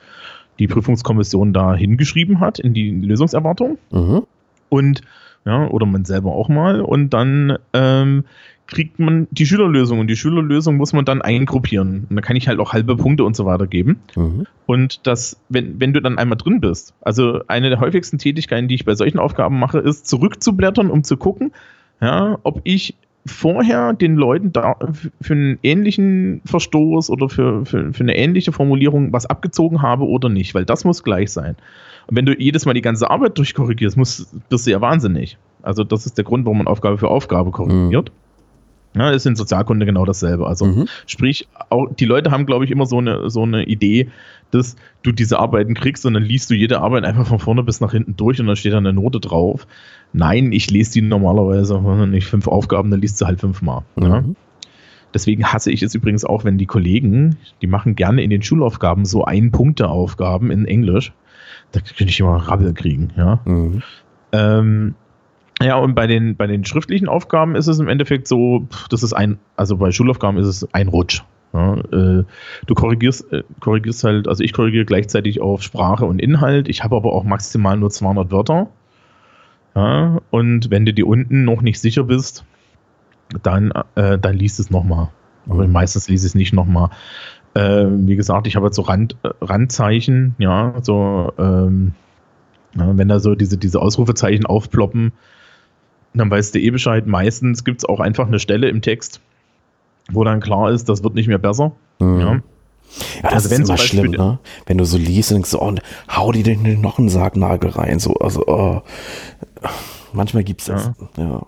die 0.58 0.66
Prüfungskommission 0.66 1.52
da 1.52 1.74
hingeschrieben 1.74 2.40
hat 2.40 2.58
in 2.58 2.74
die 2.74 2.90
Lösungserwartung. 2.90 3.78
Mhm. 3.90 4.22
Und 4.68 5.02
ja, 5.44 5.68
oder 5.68 5.86
man 5.86 6.04
selber 6.04 6.32
auch 6.32 6.48
mal 6.48 6.80
und 6.80 7.10
dann 7.10 7.56
ähm, 7.72 8.24
kriegt 8.66 8.98
man 8.98 9.28
die 9.30 9.46
Schülerlösung 9.46 10.00
und 10.00 10.08
die 10.08 10.16
Schülerlösung 10.16 10.76
muss 10.76 10.92
man 10.92 11.04
dann 11.04 11.22
eingruppieren. 11.22 12.06
Und 12.10 12.16
da 12.16 12.22
kann 12.22 12.34
ich 12.36 12.48
halt 12.48 12.58
auch 12.58 12.72
halbe 12.72 12.96
Punkte 12.96 13.22
und 13.22 13.36
so 13.36 13.46
weiter 13.46 13.68
geben. 13.68 14.00
Mhm. 14.16 14.46
Und 14.66 15.06
das, 15.06 15.40
wenn, 15.48 15.80
wenn 15.80 15.92
du 15.92 16.02
dann 16.02 16.18
einmal 16.18 16.36
drin 16.36 16.60
bist, 16.60 16.94
also 17.00 17.42
eine 17.46 17.70
der 17.70 17.78
häufigsten 17.78 18.18
Tätigkeiten, 18.18 18.66
die 18.66 18.74
ich 18.74 18.84
bei 18.84 18.96
solchen 18.96 19.20
Aufgaben 19.20 19.58
mache, 19.58 19.78
ist 19.78 20.08
zurückzublättern, 20.08 20.90
um 20.90 21.04
zu 21.04 21.16
gucken, 21.16 21.52
ja, 22.00 22.38
ob 22.42 22.60
ich 22.64 22.94
vorher 23.26 23.92
den 23.92 24.16
Leuten 24.16 24.52
da 24.52 24.76
für 25.20 25.32
einen 25.32 25.58
ähnlichen 25.62 26.42
Verstoß 26.44 27.10
oder 27.10 27.28
für, 27.28 27.66
für, 27.66 27.92
für 27.92 28.02
eine 28.02 28.16
ähnliche 28.16 28.52
Formulierung 28.52 29.12
was 29.12 29.26
abgezogen 29.26 29.82
habe 29.82 30.06
oder 30.06 30.28
nicht, 30.28 30.54
weil 30.54 30.64
das 30.64 30.84
muss 30.84 31.02
gleich 31.02 31.32
sein. 31.32 31.56
Und 32.06 32.16
wenn 32.16 32.26
du 32.26 32.34
jedes 32.38 32.66
Mal 32.66 32.74
die 32.74 32.82
ganze 32.82 33.10
Arbeit 33.10 33.36
durchkorrigierst, 33.36 33.96
musst, 33.96 34.48
bist 34.48 34.66
du 34.66 34.70
ja 34.70 34.80
wahnsinnig. 34.80 35.38
Also 35.62 35.82
das 35.82 36.06
ist 36.06 36.16
der 36.16 36.24
Grund, 36.24 36.44
warum 36.44 36.58
man 36.58 36.68
Aufgabe 36.68 36.98
für 36.98 37.08
Aufgabe 37.08 37.50
korrigiert. 37.50 38.10
Mhm. 38.10 39.00
Ja, 39.00 39.10
ist 39.10 39.26
in 39.26 39.36
Sozialkunde 39.36 39.84
genau 39.84 40.06
dasselbe. 40.06 40.46
Also 40.46 40.64
mhm. 40.64 40.88
sprich, 41.06 41.46
auch 41.68 41.88
die 41.94 42.06
Leute 42.06 42.30
haben, 42.30 42.46
glaube 42.46 42.64
ich, 42.64 42.70
immer 42.70 42.86
so 42.86 42.98
eine, 42.98 43.28
so 43.28 43.42
eine 43.42 43.64
Idee, 43.64 44.08
dass 44.52 44.76
du 45.02 45.12
diese 45.12 45.38
Arbeiten 45.38 45.74
kriegst 45.74 46.06
und 46.06 46.14
dann 46.14 46.22
liest 46.22 46.48
du 46.48 46.54
jede 46.54 46.80
Arbeit 46.80 47.04
einfach 47.04 47.26
von 47.26 47.38
vorne 47.38 47.62
bis 47.62 47.80
nach 47.80 47.92
hinten 47.92 48.16
durch 48.16 48.40
und 48.40 48.46
dann 48.46 48.56
steht 48.56 48.72
da 48.72 48.78
eine 48.78 48.94
Note 48.94 49.20
drauf. 49.20 49.66
Nein, 50.16 50.50
ich 50.50 50.70
lese 50.70 50.92
die 50.92 51.02
normalerweise, 51.02 51.78
nicht 52.06 52.26
fünf 52.26 52.48
Aufgaben, 52.48 52.90
dann 52.90 53.02
liest 53.02 53.20
du 53.20 53.26
halt 53.26 53.38
fünfmal. 53.38 53.82
Mhm. 53.96 54.02
Ja. 54.02 54.24
Deswegen 55.12 55.44
hasse 55.44 55.70
ich 55.70 55.82
es 55.82 55.94
übrigens 55.94 56.24
auch, 56.24 56.42
wenn 56.42 56.56
die 56.56 56.64
Kollegen, 56.64 57.36
die 57.60 57.66
machen 57.66 57.96
gerne 57.96 58.22
in 58.22 58.30
den 58.30 58.42
Schulaufgaben 58.42 59.04
so 59.04 59.24
Ein-Punkte-Aufgaben 59.24 60.50
in 60.50 60.64
Englisch. 60.64 61.12
Da 61.72 61.80
könnte 61.80 62.10
ich 62.10 62.18
immer 62.18 62.36
Rabbel 62.36 62.72
kriegen, 62.72 63.10
ja. 63.16 63.40
Mhm. 63.44 63.82
Ähm, 64.32 64.94
ja, 65.60 65.76
und 65.76 65.94
bei 65.94 66.06
den, 66.06 66.34
bei 66.34 66.46
den 66.46 66.64
schriftlichen 66.64 67.08
Aufgaben 67.08 67.54
ist 67.54 67.66
es 67.66 67.78
im 67.78 67.88
Endeffekt 67.88 68.26
so, 68.26 68.66
das 68.88 69.02
ist 69.02 69.12
ein, 69.12 69.38
also 69.54 69.76
bei 69.76 69.92
Schulaufgaben 69.92 70.38
ist 70.38 70.46
es 70.46 70.74
ein 70.74 70.88
Rutsch. 70.88 71.24
Ja, 71.52 71.74
äh, 71.74 72.24
du 72.66 72.74
korrigierst, 72.74 73.30
äh, 73.32 73.42
korrigierst 73.60 74.02
halt, 74.02 74.28
also 74.28 74.42
ich 74.42 74.54
korrigiere 74.54 74.86
gleichzeitig 74.86 75.42
auf 75.42 75.62
Sprache 75.62 76.06
und 76.06 76.20
Inhalt. 76.20 76.68
Ich 76.68 76.82
habe 76.82 76.96
aber 76.96 77.12
auch 77.12 77.24
maximal 77.24 77.76
nur 77.76 77.90
200 77.90 78.30
Wörter. 78.30 78.68
Ja, 79.76 80.22
und 80.30 80.70
wenn 80.70 80.86
du 80.86 80.94
dir 80.94 81.06
unten 81.06 81.44
noch 81.44 81.60
nicht 81.60 81.78
sicher 81.78 82.04
bist, 82.04 82.44
dann, 83.42 83.72
äh, 83.94 84.18
dann 84.18 84.34
liest 84.34 84.58
es 84.58 84.70
nochmal. 84.70 85.10
Aber 85.48 85.66
mhm. 85.66 85.72
meistens 85.72 86.08
liest 86.08 86.24
es 86.24 86.34
nicht 86.34 86.54
nochmal. 86.54 86.88
Äh, 87.54 87.86
wie 87.90 88.16
gesagt, 88.16 88.46
ich 88.46 88.56
habe 88.56 88.66
jetzt 88.66 88.76
so 88.76 88.82
Rand, 88.82 89.16
äh, 89.22 89.28
Randzeichen, 89.42 90.34
ja, 90.38 90.74
so, 90.80 91.30
ähm, 91.38 91.92
ja, 92.74 92.96
wenn 92.96 93.08
da 93.08 93.20
so 93.20 93.34
diese, 93.34 93.58
diese 93.58 93.80
Ausrufezeichen 93.80 94.46
aufploppen, 94.46 95.12
dann 96.14 96.30
weißt 96.30 96.54
du 96.54 96.58
eh 96.58 96.70
Bescheid. 96.70 97.06
Meistens 97.06 97.62
gibt 97.62 97.80
es 97.80 97.84
auch 97.84 98.00
einfach 98.00 98.26
eine 98.26 98.38
Stelle 98.38 98.70
im 98.70 98.80
Text, 98.80 99.20
wo 100.10 100.24
dann 100.24 100.40
klar 100.40 100.70
ist, 100.70 100.88
das 100.88 101.04
wird 101.04 101.14
nicht 101.14 101.28
mehr 101.28 101.38
besser. 101.38 101.72
Mhm. 102.00 102.20
Ja. 102.20 102.42
Ja, 103.22 103.30
das 103.30 103.44
also 103.44 103.54
ist 103.54 103.68
immer 103.68 103.78
schlimm, 103.78 104.10
ne? 104.12 104.38
Wenn 104.66 104.78
du 104.78 104.84
so 104.84 104.96
liest 104.96 105.30
und 105.30 105.36
denkst, 105.36 105.50
so, 105.50 105.60
oh, 105.60 105.74
hau 106.08 106.32
die 106.32 106.42
den 106.42 106.64
in 106.64 106.80
noch 106.80 106.98
einen 106.98 107.08
Sargnagel 107.08 107.70
rein. 107.70 107.98
So, 107.98 108.14
also, 108.14 108.44
oh. 108.46 108.82
Manchmal 110.12 110.44
gibt 110.44 110.60
es 110.60 110.66
das. 110.66 110.92
Ja. 111.16 111.24
ja. 111.24 111.46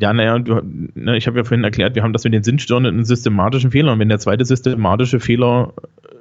Ja, 0.00 0.12
naja, 0.12 0.38
du, 0.38 0.60
ne, 0.62 1.16
ich 1.16 1.26
habe 1.26 1.38
ja 1.38 1.44
vorhin 1.44 1.64
erklärt, 1.64 1.96
wir 1.96 2.04
haben 2.04 2.12
das 2.12 2.22
mit 2.22 2.32
den 2.32 2.44
Sinnstirnen 2.44 2.94
einen 2.94 3.04
systematischen 3.04 3.72
Fehler. 3.72 3.94
Und 3.94 3.98
wenn 3.98 4.08
der 4.08 4.20
zweite 4.20 4.44
systematische 4.44 5.18
Fehler 5.18 5.72
äh, 6.04 6.14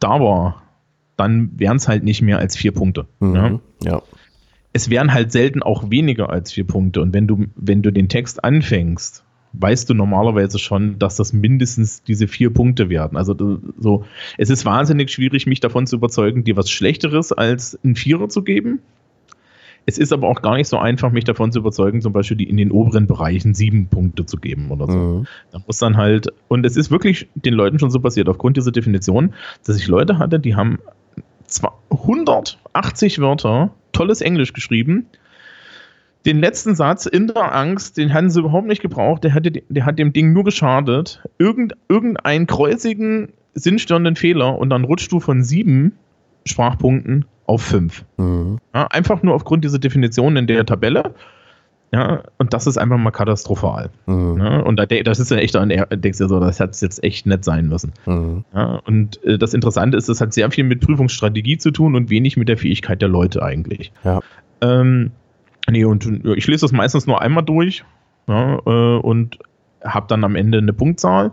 da 0.00 0.18
war, 0.18 0.62
dann 1.18 1.50
wären 1.56 1.76
es 1.76 1.88
halt 1.88 2.04
nicht 2.04 2.22
mehr 2.22 2.38
als 2.38 2.56
vier 2.56 2.72
Punkte. 2.72 3.06
Mhm. 3.20 3.34
Ja. 3.34 3.60
ja 3.82 4.02
es 4.76 4.90
wären 4.90 5.14
halt 5.14 5.32
selten 5.32 5.62
auch 5.62 5.90
weniger 5.90 6.28
als 6.28 6.52
vier 6.52 6.66
Punkte. 6.66 7.00
Und 7.00 7.14
wenn 7.14 7.26
du, 7.26 7.46
wenn 7.56 7.80
du 7.80 7.90
den 7.90 8.10
Text 8.10 8.44
anfängst, 8.44 9.24
weißt 9.54 9.88
du 9.88 9.94
normalerweise 9.94 10.58
schon, 10.58 10.98
dass 10.98 11.16
das 11.16 11.32
mindestens 11.32 12.02
diese 12.02 12.28
vier 12.28 12.52
Punkte 12.52 12.90
werden. 12.90 13.16
Also 13.16 13.34
so, 13.78 14.04
es 14.36 14.50
ist 14.50 14.66
wahnsinnig 14.66 15.10
schwierig, 15.10 15.46
mich 15.46 15.60
davon 15.60 15.86
zu 15.86 15.96
überzeugen, 15.96 16.44
dir 16.44 16.58
was 16.58 16.70
Schlechteres 16.70 17.32
als 17.32 17.78
ein 17.84 17.96
Vierer 17.96 18.28
zu 18.28 18.42
geben. 18.42 18.80
Es 19.88 19.98
ist 19.98 20.12
aber 20.12 20.28
auch 20.28 20.42
gar 20.42 20.56
nicht 20.56 20.68
so 20.68 20.78
einfach, 20.78 21.12
mich 21.12 21.24
davon 21.24 21.52
zu 21.52 21.60
überzeugen, 21.60 22.02
zum 22.02 22.12
Beispiel 22.12 22.36
die 22.36 22.48
in 22.48 22.56
den 22.56 22.72
oberen 22.72 23.06
Bereichen 23.06 23.54
sieben 23.54 23.86
Punkte 23.86 24.26
zu 24.26 24.36
geben 24.36 24.70
oder 24.70 24.86
so. 24.86 24.98
Mhm. 24.98 25.26
Da 25.52 25.60
muss 25.64 25.78
dann 25.78 25.96
halt, 25.96 26.26
und 26.48 26.66
es 26.66 26.76
ist 26.76 26.90
wirklich 26.90 27.28
den 27.36 27.54
Leuten 27.54 27.78
schon 27.78 27.90
so 27.90 28.00
passiert, 28.00 28.28
aufgrund 28.28 28.56
dieser 28.56 28.72
Definition, 28.72 29.32
dass 29.64 29.76
ich 29.76 29.86
Leute 29.86 30.18
hatte, 30.18 30.40
die 30.40 30.56
haben 30.56 30.80
180 31.90 33.20
Wörter 33.20 33.70
tolles 33.92 34.20
Englisch 34.20 34.52
geschrieben. 34.52 35.06
Den 36.26 36.40
letzten 36.40 36.74
Satz 36.74 37.06
in 37.06 37.28
der 37.28 37.54
Angst, 37.54 37.96
den 37.96 38.12
hatten 38.12 38.30
sie 38.30 38.40
überhaupt 38.40 38.66
nicht 38.66 38.82
gebraucht, 38.82 39.22
der, 39.22 39.34
hatte, 39.34 39.52
der 39.52 39.86
hat 39.86 40.00
dem 40.00 40.12
Ding 40.12 40.32
nur 40.32 40.42
geschadet. 40.42 41.22
Irgend, 41.38 41.74
irgendeinen 41.88 42.48
kreuzigen, 42.48 43.28
sinnstörenden 43.54 44.16
Fehler 44.16 44.58
und 44.58 44.70
dann 44.70 44.82
rutschst 44.82 45.12
du 45.12 45.20
von 45.20 45.44
sieben 45.44 45.92
Sprachpunkten 46.44 47.24
auf 47.46 47.62
fünf. 47.62 48.04
Mhm. 48.16 48.58
Ja, 48.74 48.86
einfach 48.88 49.22
nur 49.22 49.34
aufgrund 49.34 49.64
dieser 49.64 49.78
Definition 49.78 50.36
in 50.36 50.46
der 50.46 50.66
Tabelle. 50.66 51.14
Ja, 51.92 52.24
und 52.38 52.52
das 52.52 52.66
ist 52.66 52.78
einfach 52.78 52.98
mal 52.98 53.12
katastrophal. 53.12 53.90
Mhm. 54.06 54.38
Ja, 54.38 54.60
und 54.60 54.76
da, 54.76 54.86
das 54.86 55.20
ist 55.20 55.30
ja 55.30 55.36
echt, 55.36 55.54
denkst 55.54 56.18
du 56.18 56.28
so, 56.28 56.40
das 56.40 56.58
hat 56.58 56.80
jetzt 56.80 57.02
echt 57.04 57.26
nett 57.26 57.44
sein 57.44 57.68
müssen. 57.68 57.92
Mhm. 58.06 58.44
Ja, 58.52 58.80
und 58.86 59.22
äh, 59.24 59.38
das 59.38 59.54
Interessante 59.54 59.96
ist, 59.96 60.08
das 60.08 60.20
hat 60.20 60.34
sehr 60.34 60.50
viel 60.50 60.64
mit 60.64 60.80
Prüfungsstrategie 60.80 61.58
zu 61.58 61.70
tun 61.70 61.94
und 61.94 62.10
wenig 62.10 62.36
mit 62.36 62.48
der 62.48 62.58
Fähigkeit 62.58 63.00
der 63.00 63.08
Leute 63.08 63.42
eigentlich. 63.42 63.92
Ja. 64.02 64.20
Ähm, 64.60 65.12
nee, 65.70 65.84
und 65.84 66.06
ich 66.36 66.46
lese 66.46 66.62
das 66.62 66.72
meistens 66.72 67.06
nur 67.06 67.22
einmal 67.22 67.44
durch 67.44 67.84
ja, 68.26 68.58
äh, 68.66 68.98
und 68.98 69.38
habe 69.84 70.06
dann 70.08 70.24
am 70.24 70.34
Ende 70.34 70.58
eine 70.58 70.72
Punktzahl 70.72 71.32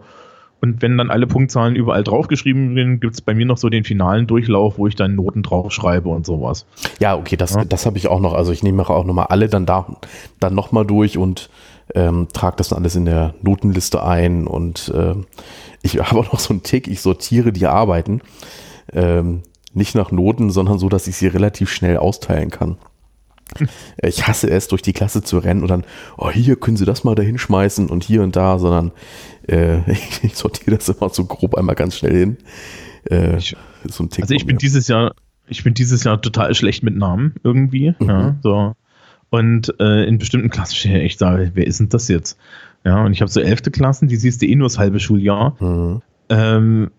und 0.64 0.82
wenn 0.82 0.98
dann 0.98 1.12
alle 1.12 1.28
Punktzahlen 1.28 1.76
überall 1.76 2.06
draufgeschrieben 2.06 2.74
sind, 2.74 3.02
gibt 3.02 3.16
es 3.16 3.22
bei 3.22 3.34
mir 3.34 3.46
noch 3.46 3.58
so 3.58 3.68
den 3.68 3.84
finalen 3.84 4.28
Durchlauf, 4.28 4.78
wo 4.78 4.88
ich 4.88 4.96
dann 4.96 5.14
Noten 5.14 5.44
draufschreibe 5.44 6.08
und 6.08 6.26
sowas. 6.26 6.66
Ja, 7.02 7.18
okay, 7.18 7.36
das, 7.36 7.56
ja. 7.56 7.66
das 7.66 7.86
habe 7.86 7.98
ich 7.98 8.08
auch 8.08 8.22
noch. 8.22 8.34
Also 8.34 8.54
ich 8.54 8.64
nehme 8.64 8.90
auch 8.90 9.04
nochmal 9.04 9.26
alle 9.28 9.50
dann 9.50 9.66
da 9.66 9.86
dann 10.40 10.56
nochmal 10.56 10.86
durch 10.86 11.18
und 11.18 11.50
ähm, 11.94 12.30
trage 12.32 12.56
das 12.56 12.70
dann 12.70 12.80
alles 12.80 12.96
in 12.96 13.04
der 13.04 13.34
Notenliste 13.42 14.06
ein. 14.06 14.48
Und 14.48 14.88
äh, 14.96 15.16
ich 15.82 16.00
habe 16.00 16.22
auch 16.22 16.32
noch 16.32 16.40
so 16.40 16.54
einen 16.54 16.64
Tick, 16.64 16.88
ich 16.88 17.02
sortiere 17.02 17.52
die 17.52 17.68
Arbeiten. 17.68 18.22
Ähm, 18.94 19.42
nicht 19.74 19.96
nach 19.96 20.12
Noten, 20.12 20.50
sondern 20.50 20.80
so, 20.80 20.88
dass 20.88 21.08
ich 21.08 21.18
sie 21.18 21.28
relativ 21.28 21.72
schnell 21.72 21.98
austeilen 21.98 22.52
kann. 22.52 22.78
Ich 24.02 24.28
hasse 24.28 24.50
es, 24.50 24.68
durch 24.68 24.82
die 24.82 24.94
Klasse 24.94 25.22
zu 25.24 25.38
rennen 25.38 25.62
und 25.62 25.70
dann, 25.70 25.84
oh, 26.18 26.30
hier 26.30 26.56
können 26.56 26.78
Sie 26.78 26.86
das 26.86 27.04
mal 27.04 27.16
da 27.16 27.24
hinschmeißen 27.24 27.90
und 27.90 28.04
hier 28.04 28.22
und 28.22 28.36
da, 28.36 28.60
sondern 28.60 28.92
äh, 29.48 29.80
ich 30.24 30.36
sortiere 30.36 30.78
das 30.78 30.90
immer 30.90 31.10
so 31.10 31.26
grob 31.26 31.56
einmal 31.56 31.76
ganz 31.76 31.98
schnell 31.98 32.16
hin. 32.16 32.38
Äh, 33.06 33.40
so 33.86 34.08
also 34.22 34.34
ich 34.34 34.46
bin 34.46 34.58
dieses 34.58 34.88
Jahr, 34.88 35.14
ich 35.48 35.64
bin 35.64 35.74
dieses 35.74 36.04
Jahr 36.04 36.22
total 36.22 36.56
schlecht 36.56 36.84
mit 36.84 36.96
Namen 36.96 37.36
irgendwie. 37.44 37.94
Mhm. 38.00 38.10
Ja, 38.10 38.36
so. 38.42 38.74
Und 39.30 39.74
äh, 39.80 40.06
in 40.06 40.20
bestimmten 40.20 40.50
Klassen 40.50 40.76
stehe 40.76 41.04
ich 41.04 41.18
sage, 41.18 41.52
wer 41.56 41.66
ist 41.66 41.80
denn 41.80 41.90
das 41.90 42.08
jetzt? 42.08 42.38
Ja, 42.86 43.04
und 43.04 43.14
ich 43.14 43.22
habe 43.22 43.32
so 43.32 43.40
elfte 43.40 43.72
Klassen, 43.72 44.08
die 44.08 44.16
siehst 44.16 44.42
du 44.42 44.46
eh 44.46 44.56
nur 44.56 44.68
das 44.68 44.78
halbe 44.78 45.00
Schuljahr. 45.00 45.56
Mhm. 45.60 46.02
Ähm, 46.30 46.92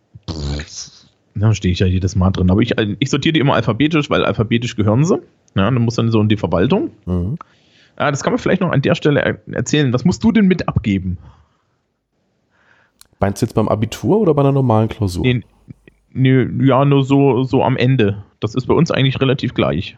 da 1.34 1.54
stehe 1.54 1.72
ich 1.72 1.78
ja 1.78 1.86
jedes 1.86 2.16
Mal 2.16 2.30
drin. 2.30 2.50
Aber 2.50 2.60
ich, 2.60 2.74
ich 2.98 3.10
sortiere 3.10 3.34
die 3.34 3.40
immer 3.40 3.54
alphabetisch, 3.54 4.10
weil 4.10 4.24
alphabetisch 4.24 4.76
gehören 4.76 5.04
sie. 5.04 5.18
Ja, 5.54 5.70
dann 5.70 5.82
muss 5.82 5.94
dann 5.94 6.10
so 6.10 6.20
in 6.20 6.28
die 6.28 6.36
Verwaltung. 6.36 6.90
Mhm. 7.06 7.38
Ja, 7.98 8.10
das 8.10 8.22
kann 8.22 8.32
man 8.32 8.38
vielleicht 8.38 8.60
noch 8.60 8.72
an 8.72 8.82
der 8.82 8.94
Stelle 8.94 9.20
er 9.22 9.38
erzählen. 9.52 9.92
Was 9.92 10.04
musst 10.04 10.22
du 10.24 10.32
denn 10.32 10.46
mit 10.46 10.68
abgeben? 10.68 11.18
Meinst 13.20 13.40
du 13.40 13.46
jetzt 13.46 13.54
beim 13.54 13.68
Abitur 13.68 14.18
oder 14.18 14.34
bei 14.34 14.42
einer 14.42 14.52
normalen 14.52 14.88
Klausur? 14.88 15.22
Nee, 15.22 15.44
nee, 16.10 16.46
ja, 16.64 16.84
nur 16.84 17.04
so, 17.04 17.44
so 17.44 17.62
am 17.62 17.76
Ende. 17.76 18.24
Das 18.40 18.54
ist 18.54 18.66
bei 18.66 18.74
uns 18.74 18.90
eigentlich 18.90 19.20
relativ 19.20 19.54
gleich. 19.54 19.96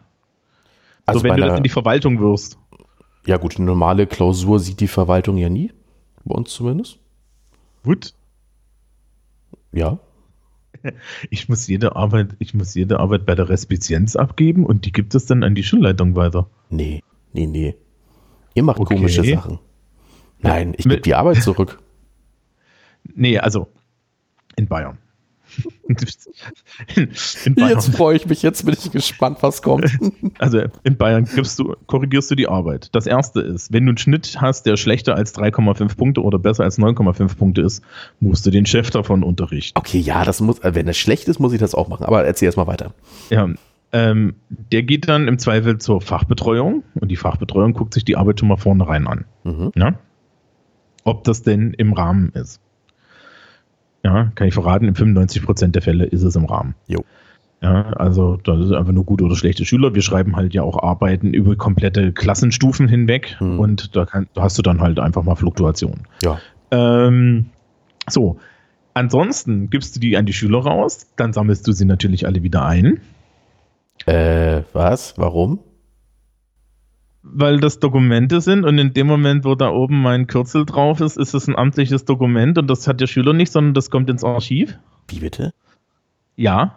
Also, 1.05 1.19
so, 1.19 1.23
wenn 1.23 1.37
du 1.37 1.43
einer, 1.43 1.57
in 1.57 1.63
die 1.63 1.69
Verwaltung 1.69 2.19
wirst. 2.19 2.59
Ja, 3.25 3.37
gut, 3.37 3.57
eine 3.57 3.65
normale 3.65 4.05
Klausur 4.05 4.59
sieht 4.59 4.79
die 4.79 4.87
Verwaltung 4.87 5.37
ja 5.37 5.49
nie. 5.49 5.71
Bei 6.23 6.35
uns 6.35 6.53
zumindest. 6.53 6.99
Gut. 7.83 8.13
Ja. 9.71 9.97
Ich 11.29 11.49
muss 11.49 11.67
jede 11.67 11.95
Arbeit, 11.95 12.35
ich 12.39 12.53
muss 12.53 12.73
jede 12.75 12.99
Arbeit 12.99 13.25
bei 13.25 13.35
der 13.35 13.49
Respizienz 13.49 14.15
abgeben 14.15 14.65
und 14.65 14.85
die 14.85 14.91
gibt 14.91 15.15
es 15.15 15.25
dann 15.25 15.43
an 15.43 15.55
die 15.55 15.63
Schulleitung 15.63 16.15
weiter. 16.15 16.49
Nee, 16.69 17.03
nee, 17.33 17.47
nee. 17.47 17.75
Ihr 18.53 18.63
macht 18.63 18.79
okay. 18.79 18.95
komische 18.95 19.23
Sachen. 19.23 19.59
Nein, 20.39 20.73
ich 20.77 20.85
gebe 20.85 21.01
die 21.01 21.15
Arbeit 21.15 21.41
zurück. 21.43 21.79
Nee, 23.15 23.39
also 23.39 23.69
in 24.57 24.67
Bayern. 24.67 24.97
Jetzt 27.55 27.95
freue 27.95 28.15
ich 28.15 28.25
mich, 28.27 28.41
jetzt 28.41 28.65
bin 28.65 28.75
ich 28.77 28.91
gespannt, 28.91 29.37
was 29.41 29.61
kommt. 29.61 29.97
Also 30.39 30.61
in 30.83 30.97
Bayern 30.97 31.27
du, 31.35 31.75
korrigierst 31.87 32.29
du 32.29 32.35
die 32.35 32.47
Arbeit. 32.47 32.89
Das 32.93 33.07
erste 33.07 33.41
ist, 33.41 33.73
wenn 33.73 33.85
du 33.85 33.91
einen 33.91 33.97
Schnitt 33.97 34.37
hast, 34.39 34.65
der 34.65 34.77
schlechter 34.77 35.15
als 35.15 35.33
3,5 35.35 35.95
Punkte 35.97 36.21
oder 36.21 36.37
besser 36.37 36.63
als 36.63 36.77
9,5 36.77 37.37
Punkte 37.37 37.61
ist, 37.61 37.83
musst 38.19 38.45
du 38.45 38.51
den 38.51 38.65
Chef 38.65 38.89
davon 38.89 39.23
unterrichten. 39.23 39.77
Okay, 39.77 39.99
ja, 39.99 40.23
das 40.25 40.41
muss, 40.41 40.59
äh, 40.59 40.75
wenn 40.75 40.87
es 40.87 40.97
schlecht 40.97 41.27
ist, 41.27 41.39
muss 41.39 41.53
ich 41.53 41.59
das 41.59 41.73
auch 41.73 41.87
machen. 41.87 42.05
Aber 42.05 42.23
erzähl 42.25 42.47
erst 42.47 42.57
mal 42.57 42.67
weiter. 42.67 42.93
Ja, 43.29 43.49
Ähm, 43.93 44.35
der 44.49 44.83
geht 44.83 45.07
dann 45.07 45.27
im 45.27 45.39
Zweifel 45.39 45.77
zur 45.77 46.01
Fachbetreuung 46.01 46.83
und 46.99 47.07
die 47.07 47.15
Fachbetreuung 47.15 47.73
guckt 47.73 47.93
sich 47.93 48.03
die 48.03 48.17
Arbeit 48.17 48.39
schon 48.39 48.49
mal 48.49 48.57
vornherein 48.57 49.07
an. 49.07 49.25
Mhm. 49.43 49.71
Ja? 49.75 49.93
Ob 51.05 51.23
das 51.23 51.41
denn 51.41 51.73
im 51.73 51.93
Rahmen 51.93 52.31
ist. 52.33 52.59
Ja, 54.07 54.31
kann 54.35 54.47
ich 54.47 54.53
verraten, 54.53 54.85
in 54.85 54.95
95% 54.95 55.71
der 55.71 55.81
Fälle 55.81 56.05
ist 56.05 56.23
es 56.23 56.37
im 56.37 56.45
Rahmen. 56.45 56.75
Jo. 56.87 57.03
Ja, 57.61 57.89
also 57.93 58.37
das 58.37 58.59
ist 58.59 58.71
einfach 58.71 58.93
nur 58.93 59.03
gute 59.03 59.25
oder 59.25 59.35
schlechte 59.35 59.65
Schüler. 59.65 59.93
Wir 59.93 60.01
schreiben 60.01 60.37
halt 60.37 60.53
ja 60.53 60.61
auch 60.61 60.81
Arbeiten 60.81 61.33
über 61.33 61.57
komplette 61.57 62.13
Klassenstufen 62.13 62.87
hinweg 62.87 63.35
mhm. 63.41 63.59
und 63.59 63.95
da, 63.97 64.05
kann, 64.05 64.27
da, 64.33 64.43
hast 64.43 64.57
du 64.57 64.61
dann 64.61 64.79
halt 64.79 64.99
einfach 64.99 65.23
mal 65.23 65.35
Fluktuationen. 65.35 66.07
Ja. 66.23 66.39
Ähm, 66.71 67.47
so, 68.09 68.39
ansonsten 68.93 69.69
gibst 69.69 69.97
du 69.97 69.99
die 69.99 70.15
an 70.15 70.25
die 70.25 70.33
Schüler 70.33 70.59
raus, 70.59 71.07
dann 71.17 71.33
sammelst 71.33 71.67
du 71.67 71.73
sie 71.73 71.83
natürlich 71.83 72.25
alle 72.25 72.43
wieder 72.43 72.65
ein. 72.65 73.01
Äh, 74.05 74.61
was? 74.71 75.15
Warum? 75.17 75.59
Weil 77.33 77.59
das 77.59 77.79
Dokumente 77.79 78.41
sind 78.41 78.63
und 78.63 78.77
in 78.77 78.93
dem 78.93 79.07
Moment, 79.07 79.45
wo 79.45 79.55
da 79.55 79.69
oben 79.69 80.01
mein 80.01 80.27
Kürzel 80.27 80.65
drauf 80.65 81.01
ist, 81.01 81.17
ist 81.17 81.33
es 81.33 81.47
ein 81.47 81.55
amtliches 81.55 82.05
Dokument 82.05 82.57
und 82.57 82.67
das 82.67 82.87
hat 82.87 83.01
der 83.01 83.07
Schüler 83.07 83.33
nicht, 83.33 83.51
sondern 83.51 83.73
das 83.73 83.89
kommt 83.89 84.09
ins 84.09 84.23
Archiv. 84.23 84.77
Wie 85.07 85.19
bitte? 85.19 85.53
Ja. 86.35 86.75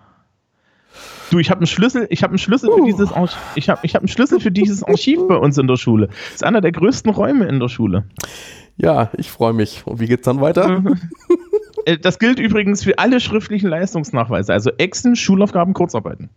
Du, 1.30 1.38
ich 1.38 1.50
habe 1.50 1.60
einen 1.60 1.66
Schlüssel, 1.66 2.06
ich 2.10 2.22
habe 2.22 2.32
einen 2.32 2.38
Schlüssel 2.38 2.70
uh. 2.70 2.78
für 2.78 2.84
dieses 2.84 3.12
Archiv, 3.12 3.38
ich 3.54 3.68
habe 3.68 3.80
ich 3.84 3.94
hab 3.94 4.02
einen 4.02 4.08
Schlüssel 4.08 4.40
für 4.40 4.50
dieses 4.50 4.82
Archiv 4.82 5.20
bei 5.28 5.36
uns 5.36 5.56
in 5.58 5.68
der 5.68 5.76
Schule. 5.76 6.08
Das 6.08 6.34
ist 6.36 6.44
einer 6.44 6.60
der 6.60 6.72
größten 6.72 7.12
Räume 7.12 7.46
in 7.46 7.60
der 7.60 7.68
Schule. 7.68 8.04
Ja, 8.76 9.10
ich 9.16 9.30
freue 9.30 9.52
mich. 9.52 9.86
Und 9.86 10.00
wie 10.00 10.06
geht's 10.06 10.24
dann 10.24 10.40
weiter? 10.40 10.82
Äh, 11.86 11.96
das 11.96 12.18
gilt 12.18 12.38
übrigens 12.38 12.84
für 12.84 12.98
alle 12.98 13.20
schriftlichen 13.20 13.70
Leistungsnachweise, 13.70 14.52
also 14.52 14.70
Exen, 14.76 15.16
Schulaufgaben, 15.16 15.72
Kurzarbeiten. 15.72 16.28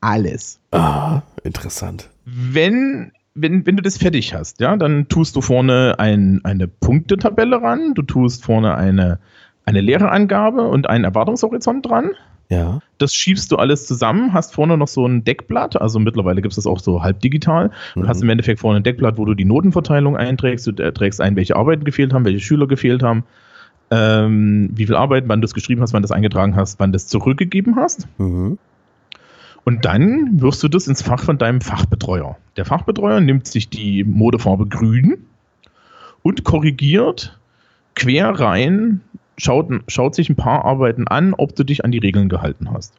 Alles. 0.00 0.58
Ah, 0.72 1.22
interessant. 1.44 2.08
Wenn 2.24 3.12
wenn, 3.40 3.66
wenn 3.66 3.76
du 3.76 3.82
das 3.82 3.98
fertig 3.98 4.34
hast, 4.34 4.60
ja, 4.60 4.76
dann 4.76 5.08
tust 5.08 5.36
du 5.36 5.40
vorne 5.40 5.96
ein, 5.98 6.40
eine 6.44 6.68
Punktetabelle 6.68 7.62
ran, 7.62 7.94
du 7.94 8.02
tust 8.02 8.44
vorne 8.44 8.76
eine, 8.76 9.18
eine 9.64 9.80
leere 9.80 10.10
Angabe 10.10 10.68
und 10.68 10.88
einen 10.88 11.04
Erwartungshorizont 11.04 11.86
dran. 11.86 12.10
Ja. 12.48 12.80
Das 12.98 13.14
schiebst 13.14 13.52
du 13.52 13.56
alles 13.56 13.86
zusammen, 13.86 14.32
hast 14.32 14.54
vorne 14.54 14.76
noch 14.76 14.88
so 14.88 15.06
ein 15.06 15.22
Deckblatt, 15.22 15.80
also 15.80 16.00
mittlerweile 16.00 16.42
gibt 16.42 16.52
es 16.52 16.56
das 16.56 16.66
auch 16.66 16.80
so 16.80 17.02
halb 17.02 17.20
digital. 17.20 17.70
Du 17.94 18.00
mhm. 18.00 18.08
hast 18.08 18.22
im 18.22 18.28
Endeffekt 18.28 18.58
vorne 18.58 18.80
ein 18.80 18.82
Deckblatt, 18.82 19.18
wo 19.18 19.24
du 19.24 19.34
die 19.34 19.44
Notenverteilung 19.44 20.16
einträgst, 20.16 20.66
du 20.66 20.72
trägst 20.72 21.20
ein, 21.20 21.36
welche 21.36 21.54
Arbeiten 21.56 21.84
gefehlt 21.84 22.12
haben, 22.12 22.24
welche 22.24 22.40
Schüler 22.40 22.66
gefehlt 22.66 23.04
haben, 23.04 23.22
ähm, 23.92 24.70
wie 24.74 24.86
viel 24.86 24.96
Arbeit, 24.96 25.24
wann 25.28 25.40
du 25.40 25.44
es 25.44 25.54
geschrieben 25.54 25.80
hast, 25.80 25.92
wann 25.92 26.02
du 26.02 26.06
es 26.06 26.12
eingetragen 26.12 26.56
hast, 26.56 26.80
wann 26.80 26.92
du 26.92 26.96
es 26.96 27.06
zurückgegeben 27.06 27.76
hast. 27.76 28.08
Mhm. 28.18 28.58
Und 29.64 29.84
dann 29.84 30.40
wirst 30.40 30.62
du 30.62 30.68
das 30.68 30.88
ins 30.88 31.02
Fach 31.02 31.22
von 31.22 31.38
deinem 31.38 31.60
Fachbetreuer. 31.60 32.36
Der 32.56 32.64
Fachbetreuer 32.64 33.20
nimmt 33.20 33.46
sich 33.46 33.68
die 33.68 34.04
Modefarbe 34.04 34.66
grün 34.66 35.18
und 36.22 36.44
korrigiert 36.44 37.38
quer 37.94 38.30
rein 38.30 39.00
schaut, 39.40 39.68
schaut 39.88 40.14
sich 40.14 40.28
ein 40.28 40.36
paar 40.36 40.64
Arbeiten 40.64 41.08
an, 41.08 41.34
ob 41.34 41.56
du 41.56 41.64
dich 41.64 41.84
an 41.84 41.92
die 41.92 41.98
Regeln 41.98 42.28
gehalten 42.28 42.70
hast. 42.72 42.94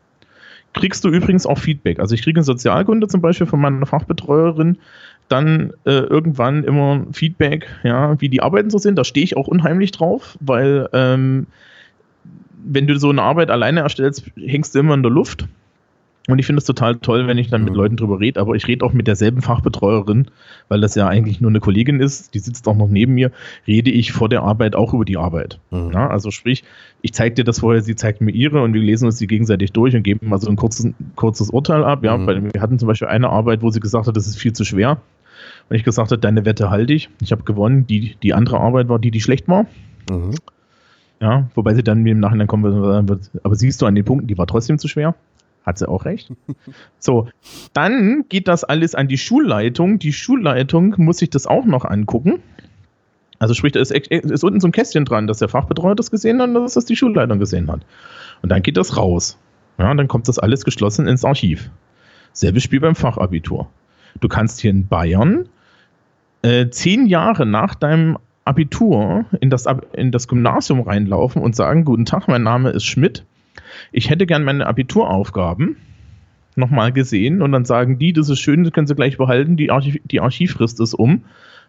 Kriegst 0.73 1.03
du 1.03 1.09
übrigens 1.09 1.45
auch 1.45 1.57
Feedback. 1.57 1.99
Also 1.99 2.15
ich 2.15 2.21
kriege 2.21 2.39
in 2.39 2.43
Sozialkunde 2.43 3.07
zum 3.07 3.21
Beispiel 3.21 3.47
von 3.47 3.59
meiner 3.59 3.85
Fachbetreuerin 3.85 4.77
dann 5.27 5.73
äh, 5.85 5.91
irgendwann 5.91 6.63
immer 6.63 7.05
Feedback, 7.11 7.67
ja, 7.83 8.19
wie 8.19 8.29
die 8.29 8.41
Arbeiten 8.41 8.69
so 8.69 8.77
sind. 8.77 8.97
Da 8.97 9.03
stehe 9.03 9.23
ich 9.23 9.37
auch 9.37 9.47
unheimlich 9.47 9.91
drauf, 9.91 10.37
weil 10.39 10.89
ähm, 10.93 11.47
wenn 12.63 12.87
du 12.87 12.97
so 12.99 13.09
eine 13.09 13.21
Arbeit 13.21 13.49
alleine 13.49 13.81
erstellst, 13.81 14.25
hängst 14.37 14.75
du 14.75 14.79
immer 14.79 14.93
in 14.93 15.03
der 15.03 15.11
Luft. 15.11 15.47
Und 16.27 16.37
ich 16.37 16.45
finde 16.45 16.59
es 16.59 16.65
total 16.65 16.97
toll, 16.97 17.27
wenn 17.27 17.39
ich 17.39 17.49
dann 17.49 17.63
mit 17.63 17.73
mhm. 17.73 17.77
Leuten 17.77 17.97
drüber 17.97 18.19
rede, 18.19 18.39
aber 18.39 18.53
ich 18.55 18.67
rede 18.67 18.85
auch 18.85 18.93
mit 18.93 19.07
derselben 19.07 19.41
Fachbetreuerin, 19.41 20.27
weil 20.67 20.79
das 20.79 20.93
ja 20.93 21.07
eigentlich 21.07 21.41
nur 21.41 21.49
eine 21.49 21.59
Kollegin 21.59 21.99
ist, 21.99 22.35
die 22.35 22.39
sitzt 22.39 22.67
auch 22.67 22.75
noch 22.75 22.87
neben 22.87 23.13
mir, 23.13 23.31
rede 23.65 23.89
ich 23.89 24.11
vor 24.11 24.29
der 24.29 24.43
Arbeit 24.43 24.75
auch 24.75 24.93
über 24.93 25.03
die 25.03 25.17
Arbeit. 25.17 25.59
Mhm. 25.71 25.91
Ja, 25.93 26.07
also 26.09 26.29
sprich, 26.29 26.63
ich 27.01 27.13
zeige 27.13 27.35
dir 27.35 27.43
das 27.43 27.59
vorher, 27.59 27.81
sie 27.81 27.95
zeigt 27.95 28.21
mir 28.21 28.31
ihre 28.31 28.61
und 28.61 28.73
wir 28.73 28.81
lesen 28.81 29.05
uns 29.05 29.17
die 29.17 29.25
gegenseitig 29.25 29.71
durch 29.71 29.95
und 29.95 30.03
geben 30.03 30.29
mal 30.29 30.39
so 30.39 30.47
ein 30.49 30.57
kurzes, 30.57 30.93
kurzes 31.15 31.49
Urteil 31.49 31.83
ab. 31.83 32.03
Ja, 32.03 32.17
mhm. 32.17 32.27
weil 32.27 32.53
wir 32.53 32.61
hatten 32.61 32.77
zum 32.77 32.87
Beispiel 32.87 33.07
eine 33.07 33.29
Arbeit, 33.29 33.63
wo 33.63 33.71
sie 33.71 33.79
gesagt 33.79 34.05
hat, 34.05 34.15
das 34.15 34.27
ist 34.27 34.37
viel 34.37 34.53
zu 34.53 34.63
schwer. 34.63 35.01
Und 35.69 35.75
ich 35.75 35.83
gesagt 35.83 36.11
habe, 36.11 36.19
deine 36.19 36.45
Wette 36.45 36.69
halte 36.69 36.93
ich. 36.93 37.09
Ich 37.21 37.31
habe 37.31 37.43
gewonnen. 37.43 37.87
Die, 37.87 38.15
die 38.21 38.33
andere 38.33 38.59
Arbeit 38.59 38.89
war 38.89 38.99
die, 38.99 39.09
die 39.09 39.21
schlecht 39.21 39.47
war. 39.47 39.65
Mhm. 40.09 40.35
Ja, 41.19 41.49
wobei 41.53 41.75
sie 41.75 41.83
dann 41.83 42.01
mir 42.01 42.11
im 42.11 42.19
Nachhinein 42.19 42.47
kommen 42.47 43.07
wird, 43.07 43.29
aber 43.43 43.55
siehst 43.55 43.81
du 43.81 43.85
an 43.85 43.93
den 43.93 44.03
Punkten, 44.03 44.27
die 44.27 44.39
war 44.39 44.47
trotzdem 44.47 44.79
zu 44.79 44.87
schwer. 44.87 45.15
Hat 45.65 45.77
sie 45.77 45.87
auch 45.87 46.05
recht. 46.05 46.31
So, 46.99 47.29
dann 47.73 48.25
geht 48.29 48.47
das 48.47 48.63
alles 48.63 48.93
an 48.93 49.07
die 49.07 49.17
Schulleitung. 49.17 49.97
Die 49.97 50.13
Schulleitung 50.13 50.93
muss 50.97 51.17
sich 51.17 51.31
das 51.31 51.47
auch 51.47 51.65
noch 51.65 51.83
angucken. 51.83 52.43
Also 53.39 53.55
sprich, 53.55 53.71
da 53.71 53.79
ist, 53.79 53.91
ist 53.91 54.43
unten 54.43 54.59
so 54.59 54.67
ein 54.67 54.71
Kästchen 54.71 55.03
dran, 55.03 55.25
dass 55.25 55.39
der 55.39 55.49
Fachbetreuer 55.49 55.95
das 55.95 56.11
gesehen 56.11 56.39
hat 56.39 56.49
und 56.49 56.53
dass 56.53 56.75
das 56.75 56.85
die 56.85 56.95
Schulleitung 56.95 57.39
gesehen 57.39 57.71
hat. 57.71 57.81
Und 58.43 58.49
dann 58.49 58.61
geht 58.61 58.77
das 58.77 58.97
raus. 58.97 59.39
Ja, 59.79 59.91
dann 59.95 60.07
kommt 60.07 60.27
das 60.27 60.37
alles 60.37 60.63
geschlossen 60.63 61.07
ins 61.07 61.25
Archiv. 61.25 61.71
Selbes 62.33 62.61
Spiel 62.61 62.79
beim 62.79 62.93
Fachabitur. 62.93 63.67
Du 64.19 64.27
kannst 64.27 64.59
hier 64.59 64.69
in 64.69 64.87
Bayern 64.87 65.49
äh, 66.43 66.69
zehn 66.69 67.07
Jahre 67.07 67.47
nach 67.47 67.73
deinem 67.73 68.19
Abitur 68.45 69.25
in 69.39 69.49
das, 69.49 69.65
in 69.93 70.11
das 70.11 70.27
Gymnasium 70.27 70.81
reinlaufen 70.81 71.41
und 71.41 71.55
sagen, 71.55 71.83
guten 71.83 72.05
Tag, 72.05 72.27
mein 72.27 72.43
Name 72.43 72.69
ist 72.69 72.85
Schmidt 72.85 73.25
ich 73.91 74.09
hätte 74.09 74.25
gern 74.25 74.43
meine 74.43 74.67
Abituraufgaben 74.67 75.77
nochmal 76.55 76.91
gesehen 76.91 77.41
und 77.41 77.51
dann 77.51 77.65
sagen 77.65 77.97
die, 77.97 78.13
das 78.13 78.29
ist 78.29 78.39
schön, 78.39 78.63
das 78.63 78.73
können 78.73 78.87
sie 78.87 78.95
gleich 78.95 79.17
behalten, 79.17 79.57
die, 79.57 79.71
Archiv 79.71 79.99
die 80.05 80.19
Archivfrist 80.19 80.79
ist 80.79 80.93
um, 80.93 81.23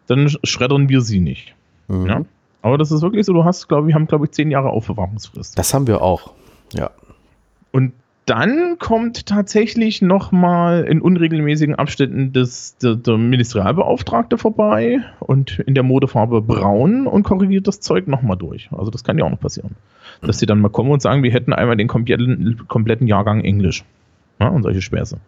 dann 0.06 0.28
schreddern 0.44 0.88
wir 0.88 1.00
sie 1.00 1.20
nicht. 1.20 1.54
Mhm. 1.88 2.06
Ja? 2.06 2.24
Aber 2.62 2.78
das 2.78 2.92
ist 2.92 3.02
wirklich 3.02 3.26
so, 3.26 3.32
du 3.32 3.44
hast, 3.44 3.68
glaube 3.68 3.88
ich, 3.88 3.94
haben, 3.94 4.06
glaube 4.06 4.26
ich, 4.26 4.32
zehn 4.32 4.50
Jahre 4.50 4.70
Aufbewahrungsfrist. 4.70 5.58
Das 5.58 5.74
haben 5.74 5.86
wir 5.86 6.02
auch, 6.02 6.32
ja. 6.72 6.90
Und 7.72 7.92
dann 8.32 8.78
kommt 8.78 9.26
tatsächlich 9.26 10.00
nochmal 10.00 10.84
in 10.84 11.02
unregelmäßigen 11.02 11.74
Abständen 11.74 12.32
das, 12.32 12.78
der, 12.78 12.94
der, 12.94 13.18
Ministerialbeauftragte 13.18 14.38
vorbei 14.38 15.00
und 15.20 15.58
in 15.58 15.74
der 15.74 15.82
Modefarbe 15.82 16.40
braun 16.40 17.06
und 17.06 17.24
korrigiert 17.24 17.68
das 17.68 17.80
Zeug 17.80 18.08
nochmal 18.08 18.38
durch. 18.38 18.70
Also 18.72 18.90
das 18.90 19.04
kann 19.04 19.18
ja 19.18 19.26
auch 19.26 19.30
noch 19.30 19.40
passieren. 19.40 19.76
Dass 20.22 20.38
sie 20.38 20.46
dann 20.46 20.62
mal 20.62 20.70
kommen 20.70 20.90
und 20.90 21.02
sagen, 21.02 21.22
wir 21.22 21.30
hätten 21.30 21.52
einmal 21.52 21.76
den 21.76 21.88
kompletten, 21.88 22.62
kompletten 22.68 23.06
Jahrgang 23.06 23.44
Englisch. 23.44 23.84
Ja, 24.40 24.48
und 24.48 24.62
solche 24.62 24.80
Späße. 24.80 25.18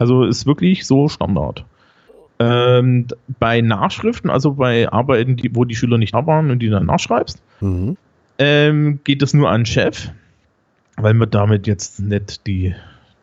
Also 0.00 0.24
ist 0.24 0.44
wirklich 0.44 0.88
so 0.88 1.08
Standard. 1.08 1.64
Ähm, 2.40 3.06
bei 3.38 3.60
Nachschriften, 3.60 4.28
also 4.28 4.54
bei 4.54 4.90
Arbeiten, 4.90 5.36
die, 5.36 5.54
wo 5.54 5.64
die 5.64 5.76
Schüler 5.76 5.98
nicht 5.98 6.14
da 6.14 6.26
waren 6.26 6.50
und 6.50 6.58
die 6.58 6.68
dann 6.68 6.86
nachschreibst, 6.86 7.40
mhm. 7.60 7.96
ähm, 8.40 8.98
geht 9.04 9.22
es 9.22 9.34
nur 9.34 9.50
an 9.50 9.66
Chef 9.66 10.10
weil 10.96 11.14
wir 11.14 11.26
damit 11.26 11.66
jetzt 11.66 12.00
nicht 12.00 12.46
die, 12.46 12.74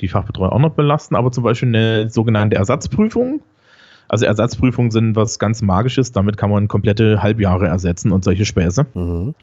die 0.01 0.07
Fachbetreuer 0.07 0.51
auch 0.51 0.59
noch 0.59 0.73
belasten, 0.73 1.15
aber 1.15 1.31
zum 1.31 1.43
Beispiel 1.43 1.69
eine 1.69 2.09
sogenannte 2.09 2.55
Ersatzprüfung. 2.55 3.41
Also 4.07 4.25
Ersatzprüfungen 4.25 4.91
sind 4.91 5.15
was 5.15 5.39
ganz 5.39 5.61
Magisches, 5.61 6.11
damit 6.11 6.35
kann 6.35 6.49
man 6.49 6.67
komplette 6.67 7.23
Halbjahre 7.23 7.67
ersetzen 7.67 8.11
und 8.11 8.23
solche 8.23 8.45
Späße. 8.45 8.85
Mhm. 8.93 9.35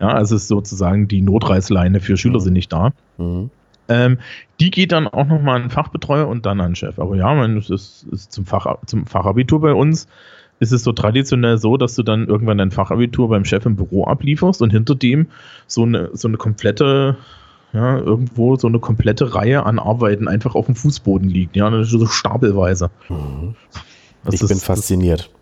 Ja, 0.00 0.08
also 0.08 0.36
es 0.36 0.42
ist 0.42 0.48
sozusagen 0.48 1.08
die 1.08 1.22
Notreißleine 1.22 2.00
für 2.00 2.16
Schüler 2.16 2.40
mhm. 2.40 2.44
sind 2.44 2.52
nicht 2.54 2.72
da. 2.72 2.92
Mhm. 3.18 3.50
Ähm, 3.88 4.18
die 4.60 4.70
geht 4.70 4.92
dann 4.92 5.08
auch 5.08 5.26
nochmal 5.26 5.62
an 5.62 5.70
Fachbetreuer 5.70 6.28
und 6.28 6.46
dann 6.46 6.60
an 6.60 6.74
Chef. 6.74 6.98
Aber 6.98 7.16
ja, 7.16 7.32
man, 7.34 7.56
es 7.56 7.70
ist, 7.70 8.06
ist 8.10 8.32
zum, 8.32 8.44
Fach, 8.44 8.78
zum 8.86 9.06
Fachabitur 9.06 9.60
bei 9.60 9.72
uns 9.72 10.08
ist 10.60 10.72
es 10.72 10.84
so 10.84 10.92
traditionell 10.92 11.58
so, 11.58 11.76
dass 11.76 11.96
du 11.96 12.02
dann 12.02 12.28
irgendwann 12.28 12.58
dein 12.58 12.70
Fachabitur 12.70 13.28
beim 13.28 13.44
Chef 13.44 13.66
im 13.66 13.76
Büro 13.76 14.04
ablieferst 14.04 14.62
und 14.62 14.70
hinter 14.70 14.94
dem 14.94 15.26
so 15.66 15.82
eine, 15.82 16.10
so 16.12 16.28
eine 16.28 16.36
komplette 16.36 17.16
ja, 17.72 17.98
irgendwo 17.98 18.56
so 18.56 18.68
eine 18.68 18.80
komplette 18.80 19.34
Reihe 19.34 19.64
an 19.64 19.78
Arbeiten 19.78 20.28
einfach 20.28 20.54
auf 20.54 20.66
dem 20.66 20.74
Fußboden 20.74 21.28
liegt, 21.28 21.56
ja, 21.56 21.84
so 21.84 22.06
stapelweise. 22.06 22.90
Mhm. 23.08 23.54
Ich 24.30 24.40
ist, 24.42 24.48
bin 24.48 24.58
fasziniert. 24.58 25.30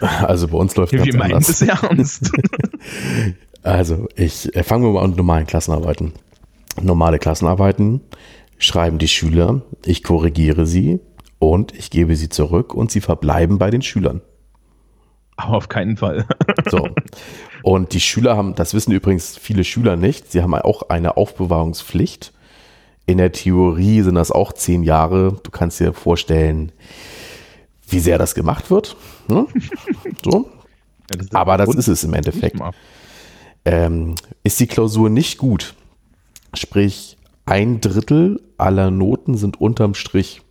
Also 0.00 0.48
bei 0.48 0.56
uns 0.56 0.74
läuft 0.76 0.94
das 0.94 1.04
Wir 1.04 1.16
meinen 1.16 1.36
es 1.36 1.60
ernst. 1.62 2.30
also 3.62 4.08
ich 4.16 4.54
äh, 4.56 4.62
fangen 4.62 4.84
wir 4.84 4.92
mal 4.92 5.04
an 5.04 5.14
normalen 5.14 5.46
Klassenarbeiten. 5.46 6.12
Normale 6.80 7.18
Klassenarbeiten 7.18 8.00
schreiben 8.58 8.98
die 8.98 9.08
Schüler, 9.08 9.62
ich 9.84 10.02
korrigiere 10.02 10.66
sie 10.66 11.00
und 11.38 11.74
ich 11.74 11.90
gebe 11.90 12.16
sie 12.16 12.28
zurück 12.28 12.74
und 12.74 12.90
sie 12.90 13.00
verbleiben 13.00 13.58
bei 13.58 13.70
den 13.70 13.82
Schülern. 13.82 14.22
Aber 15.36 15.56
auf 15.56 15.68
keinen 15.68 15.96
Fall. 15.96 16.26
so. 16.70 16.88
Und 17.64 17.94
die 17.94 18.00
Schüler 18.00 18.36
haben, 18.36 18.54
das 18.54 18.74
wissen 18.74 18.92
übrigens 18.92 19.38
viele 19.38 19.64
Schüler 19.64 19.96
nicht, 19.96 20.30
sie 20.30 20.42
haben 20.42 20.54
auch 20.54 20.90
eine 20.90 21.16
Aufbewahrungspflicht. 21.16 22.34
In 23.06 23.16
der 23.16 23.32
Theorie 23.32 24.02
sind 24.02 24.16
das 24.16 24.30
auch 24.30 24.52
zehn 24.52 24.82
Jahre. 24.82 25.40
Du 25.42 25.50
kannst 25.50 25.80
dir 25.80 25.94
vorstellen, 25.94 26.72
wie 27.88 28.00
sehr 28.00 28.18
das 28.18 28.34
gemacht 28.34 28.70
wird. 28.70 28.96
Ne? 29.28 29.46
So. 30.22 30.50
Ja, 31.10 31.16
das 31.16 31.32
Aber 31.32 31.56
das 31.56 31.74
ist 31.74 31.88
es 31.88 32.04
im 32.04 32.12
Endeffekt. 32.12 32.60
Ähm, 33.64 34.14
ist 34.42 34.60
die 34.60 34.66
Klausur 34.66 35.08
nicht 35.08 35.38
gut, 35.38 35.74
sprich 36.52 37.16
ein 37.46 37.80
Drittel 37.80 38.42
aller 38.58 38.90
Noten 38.90 39.38
sind 39.38 39.58
unterm 39.58 39.94
Strich. 39.94 40.42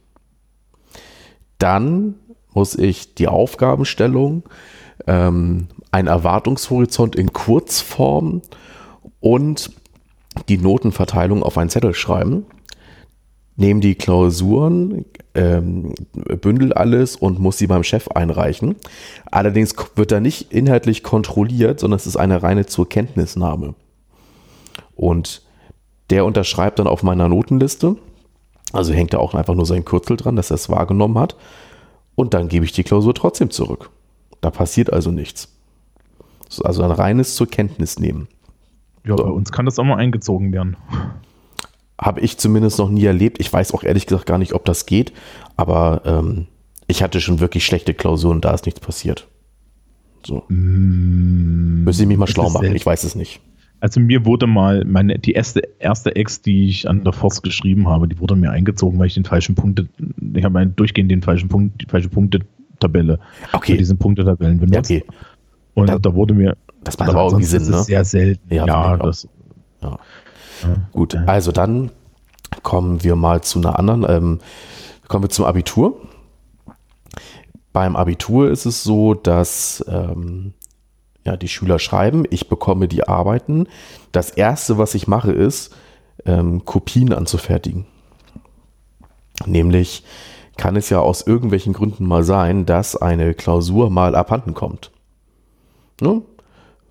Dann 1.59 2.15
muss 2.55 2.73
ich 2.73 3.13
die 3.13 3.27
Aufgabenstellung, 3.27 4.41
ähm, 5.05 5.67
ein 5.93 6.07
Erwartungshorizont 6.07 7.15
in 7.15 7.33
Kurzform 7.33 8.41
und 9.19 9.71
die 10.49 10.57
Notenverteilung 10.57 11.43
auf 11.43 11.57
einen 11.59 11.69
Zettel 11.69 11.93
schreiben, 11.93 12.47
nehme 13.57 13.79
die 13.79 13.93
Klausuren, 13.93 15.05
ähm, 15.35 15.93
bündel 16.41 16.73
alles 16.73 17.15
und 17.15 17.37
muss 17.37 17.59
sie 17.59 17.67
beim 17.67 17.83
Chef 17.83 18.07
einreichen. 18.07 18.75
Allerdings 19.29 19.75
wird 19.95 20.11
da 20.11 20.19
nicht 20.19 20.51
inhaltlich 20.51 21.03
kontrolliert, 21.03 21.79
sondern 21.79 21.97
es 21.97 22.07
ist 22.07 22.17
eine 22.17 22.41
reine 22.41 22.65
zur 22.65 22.89
Kenntnisnahme. 22.89 23.75
Und 24.95 25.43
der 26.09 26.25
unterschreibt 26.25 26.79
dann 26.79 26.87
auf 26.87 27.03
meiner 27.03 27.29
Notenliste. 27.29 27.97
Also 28.71 28.93
hängt 28.93 29.13
da 29.13 29.19
auch 29.19 29.35
einfach 29.35 29.53
nur 29.53 29.67
sein 29.67 29.85
Kürzel 29.85 30.17
dran, 30.17 30.35
dass 30.35 30.49
er 30.49 30.55
es 30.55 30.69
wahrgenommen 30.69 31.19
hat. 31.19 31.35
Und 32.15 32.33
dann 32.33 32.47
gebe 32.47 32.65
ich 32.65 32.71
die 32.71 32.83
Klausur 32.83 33.13
trotzdem 33.13 33.51
zurück. 33.51 33.91
Da 34.41 34.49
passiert 34.49 34.91
also 34.91 35.11
nichts. 35.11 35.52
Also 36.61 36.83
ein 36.83 36.91
reines 36.91 37.35
zur 37.35 37.47
Kenntnis 37.47 37.99
nehmen. 37.99 38.27
Ja, 39.05 39.17
so. 39.17 39.23
bei 39.23 39.29
uns 39.29 39.51
kann 39.51 39.65
das 39.65 39.79
auch 39.79 39.83
mal 39.83 39.97
eingezogen 39.97 40.53
werden. 40.53 40.77
Habe 41.99 42.21
ich 42.21 42.37
zumindest 42.37 42.79
noch 42.79 42.89
nie 42.89 43.05
erlebt. 43.05 43.39
Ich 43.39 43.51
weiß 43.51 43.73
auch 43.73 43.83
ehrlich 43.83 44.07
gesagt 44.07 44.25
gar 44.25 44.37
nicht, 44.37 44.53
ob 44.53 44.65
das 44.65 44.85
geht, 44.85 45.13
aber 45.55 46.01
ähm, 46.05 46.47
ich 46.87 47.03
hatte 47.03 47.21
schon 47.21 47.39
wirklich 47.39 47.65
schlechte 47.65 47.93
Klausuren, 47.93 48.41
da 48.41 48.53
ist 48.53 48.65
nichts 48.65 48.79
passiert. 48.79 49.27
So. 50.25 50.43
Mm, 50.47 51.83
Müsste 51.83 52.03
ich 52.03 52.07
mich 52.07 52.17
mal 52.17 52.27
schlau 52.27 52.49
machen, 52.49 52.75
ich 52.75 52.85
weiß 52.85 53.03
es 53.03 53.15
nicht. 53.15 53.41
Also 53.79 53.99
mir 53.99 54.25
wurde 54.25 54.47
mal 54.47 54.85
meine, 54.85 55.19
die 55.19 55.33
erste, 55.33 55.61
erste 55.79 56.15
Ex, 56.15 56.41
die 56.41 56.69
ich 56.69 56.87
an 56.87 57.03
der 57.03 57.11
Forst 57.11 57.43
geschrieben 57.43 57.89
habe, 57.89 58.07
die 58.07 58.17
wurde 58.17 58.35
mir 58.35 58.51
eingezogen, 58.51 58.97
weil 58.97 59.07
ich 59.07 59.15
den 59.15 59.25
falschen 59.25 59.55
Punkte, 59.55 59.89
ich 60.35 60.43
habe 60.45 60.65
durchgehend 60.67 61.11
den 61.11 61.21
falschen 61.21 61.49
Punkt, 61.49 61.81
die 61.81 61.85
falsche 61.85 62.07
Punktetabelle 62.07 63.19
okay. 63.51 63.75
diesen 63.75 63.97
Punktetabellen 63.97 64.59
benutzt. 64.59 64.89
Okay. 64.89 65.03
Und 65.73 65.89
da, 65.89 65.97
da, 65.97 66.13
wurde 66.13 66.33
mir. 66.33 66.55
Das 66.83 66.99
macht 66.99 67.09
aber 67.09 67.25
irgendwie 67.25 67.45
Sinn, 67.45 67.69
ne? 67.69 67.83
Sehr 67.83 68.05
selten. 68.05 68.53
Ja, 68.53 68.65
ja 68.65 68.97
das. 68.97 69.27
Ja. 69.81 69.97
ja. 70.61 70.75
Gut, 70.91 71.15
also 71.15 71.51
dann 71.51 71.91
kommen 72.61 73.03
wir 73.03 73.15
mal 73.15 73.41
zu 73.41 73.59
einer 73.59 73.79
anderen. 73.79 74.05
Ähm, 74.07 74.39
kommen 75.07 75.23
wir 75.23 75.29
zum 75.29 75.45
Abitur. 75.45 75.99
Beim 77.71 77.95
Abitur 77.95 78.51
ist 78.51 78.65
es 78.65 78.83
so, 78.83 79.15
dass 79.15 79.83
ähm, 79.87 80.53
ja, 81.25 81.37
die 81.37 81.47
Schüler 81.47 81.79
schreiben, 81.79 82.23
ich 82.29 82.49
bekomme 82.49 82.87
die 82.87 83.07
Arbeiten. 83.07 83.67
Das 84.11 84.29
erste, 84.29 84.77
was 84.77 84.93
ich 84.93 85.07
mache, 85.07 85.31
ist, 85.31 85.73
ähm, 86.25 86.65
Kopien 86.65 87.13
anzufertigen. 87.13 87.85
Nämlich 89.45 90.03
kann 90.57 90.75
es 90.75 90.89
ja 90.89 90.99
aus 90.99 91.25
irgendwelchen 91.25 91.73
Gründen 91.73 92.05
mal 92.05 92.23
sein, 92.23 92.65
dass 92.65 92.95
eine 92.95 93.33
Klausur 93.33 93.89
mal 93.89 94.15
abhanden 94.15 94.53
kommt. 94.53 94.91
Ne? 96.01 96.21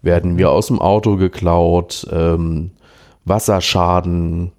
Werden 0.02 0.34
mir 0.34 0.50
aus 0.50 0.66
dem 0.66 0.78
Auto 0.78 1.16
geklaut, 1.16 2.06
ähm, 2.10 2.72
Wasserschaden, 3.24 4.52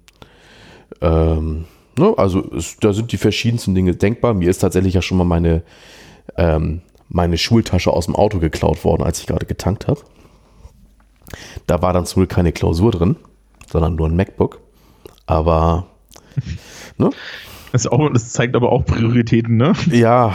ähm, 1.00 1.66
ne? 1.98 2.14
also 2.16 2.50
es, 2.52 2.76
da 2.80 2.92
sind 2.92 3.12
die 3.12 3.18
verschiedensten 3.18 3.74
Dinge 3.74 3.94
denkbar. 3.94 4.34
Mir 4.34 4.48
ist 4.48 4.58
tatsächlich 4.58 4.94
ja 4.94 5.02
schon 5.02 5.18
mal 5.18 5.24
meine 5.24 5.62
ähm, 6.36 6.80
meine 7.08 7.38
Schultasche 7.38 7.92
aus 7.92 8.06
dem 8.06 8.16
Auto 8.16 8.38
geklaut 8.38 8.84
worden, 8.84 9.02
als 9.02 9.20
ich 9.20 9.26
gerade 9.26 9.46
getankt 9.46 9.86
habe. 9.86 10.00
Da 11.66 11.82
war 11.82 11.92
dann 11.92 12.06
zum 12.06 12.20
Glück 12.20 12.30
keine 12.30 12.52
Klausur 12.52 12.90
drin, 12.90 13.16
sondern 13.70 13.94
nur 13.94 14.08
ein 14.08 14.16
MacBook. 14.16 14.60
Aber, 15.26 15.86
ne? 16.98 17.10
Das, 17.72 17.86
auch, 17.86 18.08
das, 18.12 18.30
zeigt 18.30 18.54
aber 18.54 18.70
auch 18.70 18.84
Prioritäten, 18.84 19.56
ne? 19.56 19.72
Ja. 19.90 20.34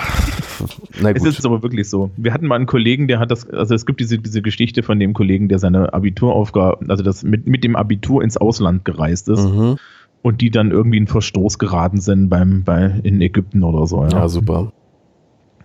Na 1.01 1.13
gut. 1.13 1.27
Es 1.27 1.39
ist 1.39 1.45
aber 1.45 1.63
wirklich 1.63 1.89
so. 1.89 2.11
Wir 2.17 2.33
hatten 2.33 2.47
mal 2.47 2.55
einen 2.55 2.65
Kollegen, 2.65 3.07
der 3.07 3.19
hat 3.19 3.31
das, 3.31 3.49
also 3.49 3.73
es 3.75 3.85
gibt 3.85 3.99
diese, 3.99 4.17
diese 4.19 4.41
Geschichte 4.41 4.83
von 4.83 4.99
dem 4.99 5.13
Kollegen, 5.13 5.49
der 5.49 5.59
seine 5.59 5.93
Abituraufgabe, 5.93 6.89
also 6.89 7.03
das 7.03 7.23
mit, 7.23 7.47
mit 7.47 7.63
dem 7.63 7.75
Abitur 7.75 8.23
ins 8.23 8.37
Ausland 8.37 8.85
gereist 8.85 9.29
ist. 9.29 9.47
Mhm. 9.47 9.77
Und 10.21 10.41
die 10.41 10.51
dann 10.51 10.71
irgendwie 10.71 10.97
in 10.97 11.07
Verstoß 11.07 11.59
geraten 11.59 12.01
sind 12.01 12.27
beim, 12.27 12.63
bei, 12.63 12.99
in 13.03 13.21
Ägypten 13.21 13.63
oder 13.63 13.87
so. 13.87 14.03
Ja, 14.03 14.09
ja 14.09 14.29
super. 14.29 14.73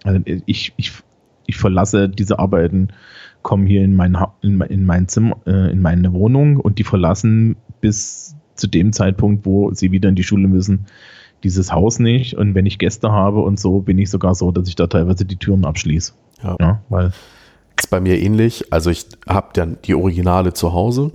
Also 0.04 0.20
ich, 0.46 0.72
ich, 0.76 0.92
ich 1.46 1.56
verlasse 1.56 2.08
diese 2.08 2.38
Arbeiten, 2.38 2.88
komme 3.42 3.66
hier 3.66 3.82
in 3.82 3.94
mein, 3.94 4.16
in, 4.42 4.60
in 4.60 4.86
mein 4.86 5.08
Zimmer, 5.08 5.38
äh, 5.46 5.72
in 5.72 5.80
meine 5.80 6.12
Wohnung 6.12 6.58
und 6.58 6.78
die 6.78 6.84
verlassen 6.84 7.56
bis 7.80 8.36
zu 8.54 8.68
dem 8.68 8.92
Zeitpunkt, 8.92 9.44
wo 9.44 9.72
sie 9.72 9.90
wieder 9.90 10.08
in 10.08 10.14
die 10.14 10.22
Schule 10.22 10.46
müssen, 10.46 10.86
dieses 11.44 11.72
Haus 11.72 11.98
nicht. 11.98 12.34
Und 12.34 12.54
wenn 12.54 12.66
ich 12.66 12.78
Gäste 12.78 13.12
habe 13.12 13.40
und 13.40 13.60
so, 13.60 13.80
bin 13.80 13.98
ich 13.98 14.10
sogar 14.10 14.34
so, 14.34 14.50
dass 14.50 14.68
ich 14.68 14.74
da 14.74 14.86
teilweise 14.86 15.24
die 15.24 15.36
Türen 15.36 15.64
abschließe. 15.64 16.12
Ja. 16.42 16.56
ja 16.60 16.82
weil 16.88 17.12
ist 17.76 17.90
bei 17.90 18.00
mir 18.00 18.20
ähnlich. 18.20 18.72
Also 18.72 18.90
ich 18.90 19.06
habe 19.28 19.48
dann 19.52 19.78
die 19.84 19.94
Originale 19.94 20.52
zu 20.52 20.72
Hause. 20.72 21.12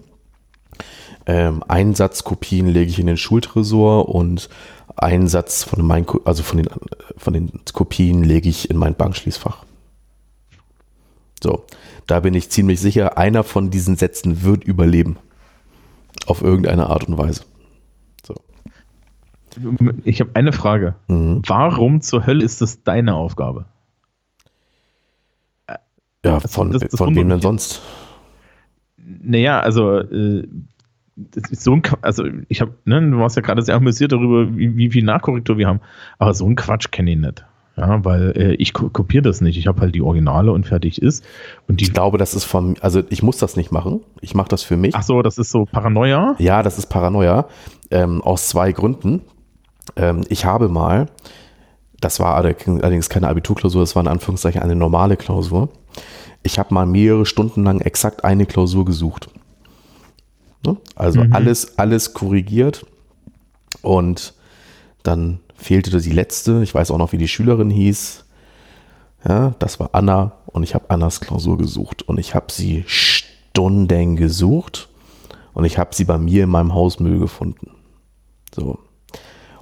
Ähm, 1.26 1.64
Einsatzkopien 1.68 2.68
lege 2.68 2.90
ich 2.90 3.00
in 3.00 3.08
den 3.08 3.18
Schultresor 3.18 4.10
und 4.10 4.50
einen 4.96 5.28
Satz 5.28 5.64
von 5.64 5.86
meinen, 5.86 6.06
also 6.26 6.44
von 6.44 6.58
den, 6.58 6.70
von 7.18 7.34
den 7.34 7.52
Kopien 7.74 8.24
lege 8.24 8.50
ich 8.50 8.70
in 8.70 8.78
mein 8.78 8.96
Bankschließfach. 8.96 9.64
So, 11.42 11.66
da 12.08 12.20
bin 12.20 12.34
ich 12.34 12.50
ziemlich 12.50 12.82
sicher, 12.82 13.18
einer 13.18 13.44
von 13.44 13.70
diesen 13.70 13.96
Sätzen 13.96 14.44
wird 14.44 14.64
überleben. 14.64 15.18
Auf 16.26 16.42
irgendeine 16.42 16.88
Art 16.88 17.08
und 17.08 17.18
Weise. 17.18 17.44
Ich 20.04 20.20
habe 20.22 20.32
eine 20.34 20.52
Frage. 20.52 20.96
Mhm. 21.08 21.42
Warum 21.46 22.02
zur 22.02 22.26
Hölle 22.26 22.44
ist 22.44 22.62
das 22.62 22.84
deine 22.84 23.16
Aufgabe? 23.16 23.66
Ja, 26.24 26.40
von, 26.40 26.72
das, 26.72 26.82
das 26.82 26.98
von 26.98 27.16
wem 27.16 27.30
denn 27.30 27.42
sonst? 27.42 27.82
Naja, 28.98 29.60
also 29.60 30.00
äh, 30.00 30.48
das 31.16 31.64
so 31.64 31.74
ein, 31.74 31.82
also 32.02 32.26
ich 32.48 32.62
habe, 32.62 32.74
ne, 32.86 33.02
du 33.02 33.18
warst 33.20 33.36
ja 33.36 33.42
gerade 33.42 33.62
sehr 33.62 33.76
amüsiert 33.76 34.12
darüber, 34.12 34.56
wie, 34.56 34.76
wie 34.78 34.90
viel 34.92 35.04
Nachkorrektur 35.04 35.58
wir 35.58 35.68
haben, 35.68 35.82
aber 36.18 36.34
so 36.34 36.46
ein 36.46 36.56
Quatsch 36.56 36.92
kenne 36.92 37.12
ich 37.12 37.18
nicht. 37.18 37.46
Ja, 37.78 38.04
weil 38.04 38.34
äh, 38.36 38.54
ich 38.56 38.74
kopiere 38.74 39.22
das 39.22 39.40
nicht. 39.40 39.58
Ich 39.58 39.66
habe 39.68 39.80
halt 39.80 39.96
die 39.96 40.02
Originale 40.02 40.52
und 40.52 40.66
fertig 40.66 41.02
ist. 41.02 41.24
Und 41.66 41.82
ich 41.82 41.94
glaube, 41.94 42.18
das 42.18 42.34
ist 42.34 42.44
von, 42.44 42.76
also 42.82 43.02
ich 43.10 43.24
muss 43.24 43.38
das 43.38 43.56
nicht 43.56 43.72
machen. 43.72 44.02
Ich 44.20 44.36
mache 44.36 44.50
das 44.50 44.64
für 44.64 44.76
mich. 44.76 44.96
Ach 44.96 45.04
so, 45.04 45.22
das 45.22 45.38
ist 45.38 45.50
so 45.50 45.64
Paranoia? 45.64 46.36
Ja, 46.40 46.62
das 46.62 46.78
ist 46.78 46.88
Paranoia. 46.88 47.48
Ähm, 47.90 48.22
aus 48.22 48.50
zwei 48.50 48.74
Gründen. 48.74 49.22
Ähm, 49.96 50.22
ich 50.30 50.46
habe 50.46 50.70
mal, 50.70 51.08
das 52.00 52.20
war 52.20 52.36
allerdings 52.36 53.10
keine 53.10 53.28
Abiturklausur, 53.28 53.82
das 53.82 53.96
war 53.96 54.04
in 54.04 54.08
Anführungszeichen 54.08 54.62
eine 54.62 54.76
normale 54.76 55.18
Klausur. 55.18 55.70
Ich 56.44 56.58
habe 56.60 56.74
mal 56.74 56.86
mehrere 56.86 57.26
Stunden 57.26 57.64
lang 57.64 57.82
exakt 57.82 58.24
eine 58.24 58.46
Klausur 58.46 58.86
gesucht. 58.86 59.30
Ne? 60.66 60.78
Also 60.96 61.24
mhm. 61.24 61.34
alles, 61.34 61.78
alles 61.78 62.14
korrigiert 62.14 62.86
und 63.82 64.34
dann 65.04 65.40
fehlte 65.56 66.00
die 66.00 66.12
letzte. 66.12 66.64
Ich 66.64 66.74
weiß 66.74 66.92
auch 66.92 66.98
noch, 66.98 67.12
wie 67.12 67.18
die 67.18 67.28
Schülerin 67.28 67.70
hieß. 67.70 68.26
Ja, 69.28 69.54
das 69.60 69.80
war 69.80 69.90
Anna 69.94 70.34
und 70.46 70.64
ich 70.64 70.76
habe 70.76 70.90
Annas 70.90 71.20
Klausur 71.20 71.58
gesucht 71.58 72.04
und 72.04 72.20
ich 72.20 72.36
habe 72.36 72.52
sie 72.52 72.86
Stunden 72.88 74.16
gesucht 74.16 74.88
und 75.54 75.66
ich 75.66 75.78
habe 75.78 75.94
sie 75.94 76.06
bei 76.06 76.18
mir 76.18 76.46
in 76.46 76.50
meinem 76.50 76.74
Hausmüll 76.74 77.20
gefunden. 77.20 77.72
So. 78.56 78.80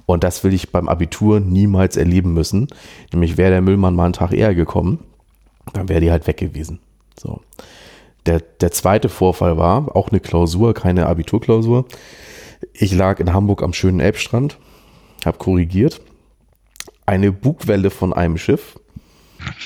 Und 0.08 0.24
das 0.24 0.42
will 0.42 0.54
ich 0.54 0.72
beim 0.72 0.88
Abitur 0.88 1.38
niemals 1.38 1.98
erleben 1.98 2.32
müssen. 2.32 2.68
Nämlich 3.12 3.36
wäre 3.36 3.50
der 3.50 3.60
Müllmann 3.60 3.94
mal 3.94 4.06
einen 4.06 4.14
Tag 4.14 4.32
eher 4.32 4.54
gekommen, 4.54 5.04
dann 5.74 5.90
wäre 5.90 6.00
die 6.00 6.10
halt 6.10 6.26
weg 6.26 6.38
gewesen. 6.38 6.80
So. 7.14 7.42
Der, 8.24 8.40
der 8.40 8.72
zweite 8.72 9.10
Vorfall 9.10 9.58
war 9.58 9.94
auch 9.94 10.08
eine 10.08 10.20
Klausur, 10.20 10.72
keine 10.72 11.04
Abiturklausur. 11.04 11.84
Ich 12.72 12.94
lag 12.94 13.20
in 13.20 13.34
Hamburg 13.34 13.62
am 13.62 13.74
schönen 13.74 14.00
Elbstrand, 14.00 14.56
habe 15.26 15.36
korrigiert. 15.36 16.00
Eine 17.04 17.30
Bugwelle 17.30 17.90
von 17.90 18.14
einem 18.14 18.38
Schiff 18.38 18.80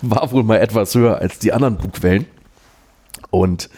war 0.00 0.32
wohl 0.32 0.42
mal 0.42 0.56
etwas 0.56 0.94
höher 0.94 1.18
als 1.18 1.38
die 1.38 1.52
anderen 1.52 1.76
Bugwellen. 1.76 2.24
Und 3.28 3.68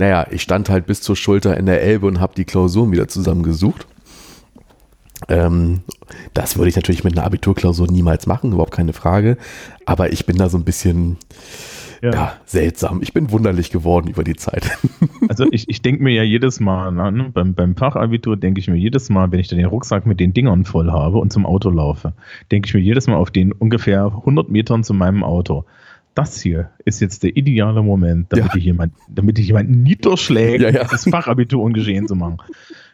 naja, 0.00 0.26
ich 0.30 0.40
stand 0.40 0.70
halt 0.70 0.86
bis 0.86 1.02
zur 1.02 1.14
Schulter 1.14 1.58
in 1.58 1.66
der 1.66 1.82
Elbe 1.82 2.06
und 2.06 2.20
habe 2.20 2.32
die 2.34 2.46
Klausuren 2.46 2.90
wieder 2.90 3.06
zusammengesucht. 3.06 3.86
Ähm, 5.28 5.80
das 6.32 6.56
würde 6.56 6.70
ich 6.70 6.76
natürlich 6.76 7.04
mit 7.04 7.18
einer 7.18 7.26
Abiturklausur 7.26 7.86
niemals 7.86 8.26
machen, 8.26 8.52
überhaupt 8.52 8.72
keine 8.72 8.94
Frage. 8.94 9.36
Aber 9.84 10.10
ich 10.10 10.24
bin 10.24 10.38
da 10.38 10.48
so 10.48 10.56
ein 10.56 10.64
bisschen 10.64 11.18
ja. 12.00 12.12
ja 12.12 12.32
seltsam. 12.46 13.02
Ich 13.02 13.12
bin 13.12 13.30
wunderlich 13.30 13.70
geworden 13.70 14.08
über 14.08 14.24
die 14.24 14.36
Zeit. 14.36 14.70
Also 15.28 15.46
ich, 15.52 15.68
ich 15.68 15.80
denke 15.80 16.02
mir 16.02 16.12
ja 16.12 16.24
jedes 16.24 16.58
Mal, 16.58 16.90
ne, 16.90 17.30
beim, 17.32 17.54
beim 17.54 17.76
Fachabitur 17.76 18.36
denke 18.36 18.58
ich 18.58 18.66
mir 18.66 18.76
jedes 18.76 19.10
Mal, 19.10 19.30
wenn 19.30 19.38
ich 19.38 19.46
dann 19.46 19.58
den 19.58 19.68
Rucksack 19.68 20.04
mit 20.04 20.18
den 20.18 20.32
Dingern 20.32 20.64
voll 20.64 20.90
habe 20.90 21.18
und 21.18 21.32
zum 21.32 21.46
Auto 21.46 21.70
laufe, 21.70 22.14
denke 22.50 22.66
ich 22.66 22.74
mir 22.74 22.80
jedes 22.80 23.06
Mal 23.06 23.14
auf 23.14 23.30
den 23.30 23.52
ungefähr 23.52 24.06
100 24.06 24.50
Metern 24.50 24.82
zu 24.82 24.92
meinem 24.92 25.22
Auto. 25.22 25.66
Das 26.14 26.40
hier 26.40 26.70
ist 26.84 27.00
jetzt 27.00 27.22
der 27.22 27.36
ideale 27.36 27.82
Moment, 27.82 28.32
damit, 28.32 28.52
ja. 28.52 28.56
ich, 28.56 28.64
jemand, 28.64 28.92
damit 29.08 29.38
ich 29.38 29.46
jemanden 29.46 29.82
niederschlägt, 29.82 30.62
ja, 30.62 30.70
ja. 30.70 30.84
das 30.84 31.04
Fachabitur 31.08 31.62
ungeschehen 31.62 32.08
zu 32.08 32.14
machen. 32.14 32.38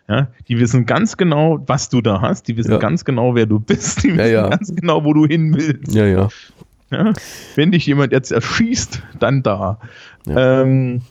Ja, 0.08 0.28
die 0.46 0.58
wissen 0.58 0.86
ganz 0.86 1.16
genau, 1.16 1.58
was 1.66 1.88
du 1.88 2.00
da 2.00 2.20
hast. 2.20 2.46
Die 2.46 2.56
wissen 2.56 2.72
ja. 2.72 2.78
ganz 2.78 3.04
genau, 3.04 3.34
wer 3.34 3.46
du 3.46 3.58
bist. 3.58 4.04
Die 4.04 4.16
wissen 4.16 4.50
ganz 4.50 4.74
genau, 4.74 5.04
wo 5.04 5.12
du 5.12 5.26
hin 5.26 5.54
willst. 5.54 5.94
Ja. 5.94 6.06
ja? 6.06 6.28
Wenn 7.56 7.72
dich 7.72 7.86
jemand 7.86 8.12
jetzt 8.12 8.30
erschießt, 8.30 9.02
dann 9.18 9.42
da. 9.42 9.80
Ähm, 10.28 11.02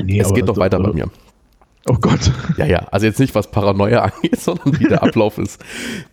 nee, 0.00 0.20
es 0.20 0.32
geht 0.32 0.48
doch 0.48 0.56
weiter 0.56 0.78
bei 0.78 0.92
mir. 0.92 1.10
Oh 1.86 1.96
Gott. 2.00 2.30
Ja, 2.56 2.66
ja. 2.66 2.86
Also 2.90 3.06
jetzt 3.06 3.18
nicht, 3.18 3.34
was 3.34 3.50
Paranoia 3.50 4.02
angeht, 4.02 4.40
sondern 4.40 4.78
wie 4.78 4.84
der 4.84 5.02
Ablauf 5.02 5.38
ist. 5.38 5.64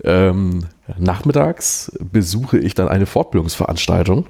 Ähm, 0.03 0.65
nachmittags 0.97 1.91
besuche 1.99 2.57
ich 2.57 2.73
dann 2.73 2.88
eine 2.88 3.05
Fortbildungsveranstaltung. 3.05 4.25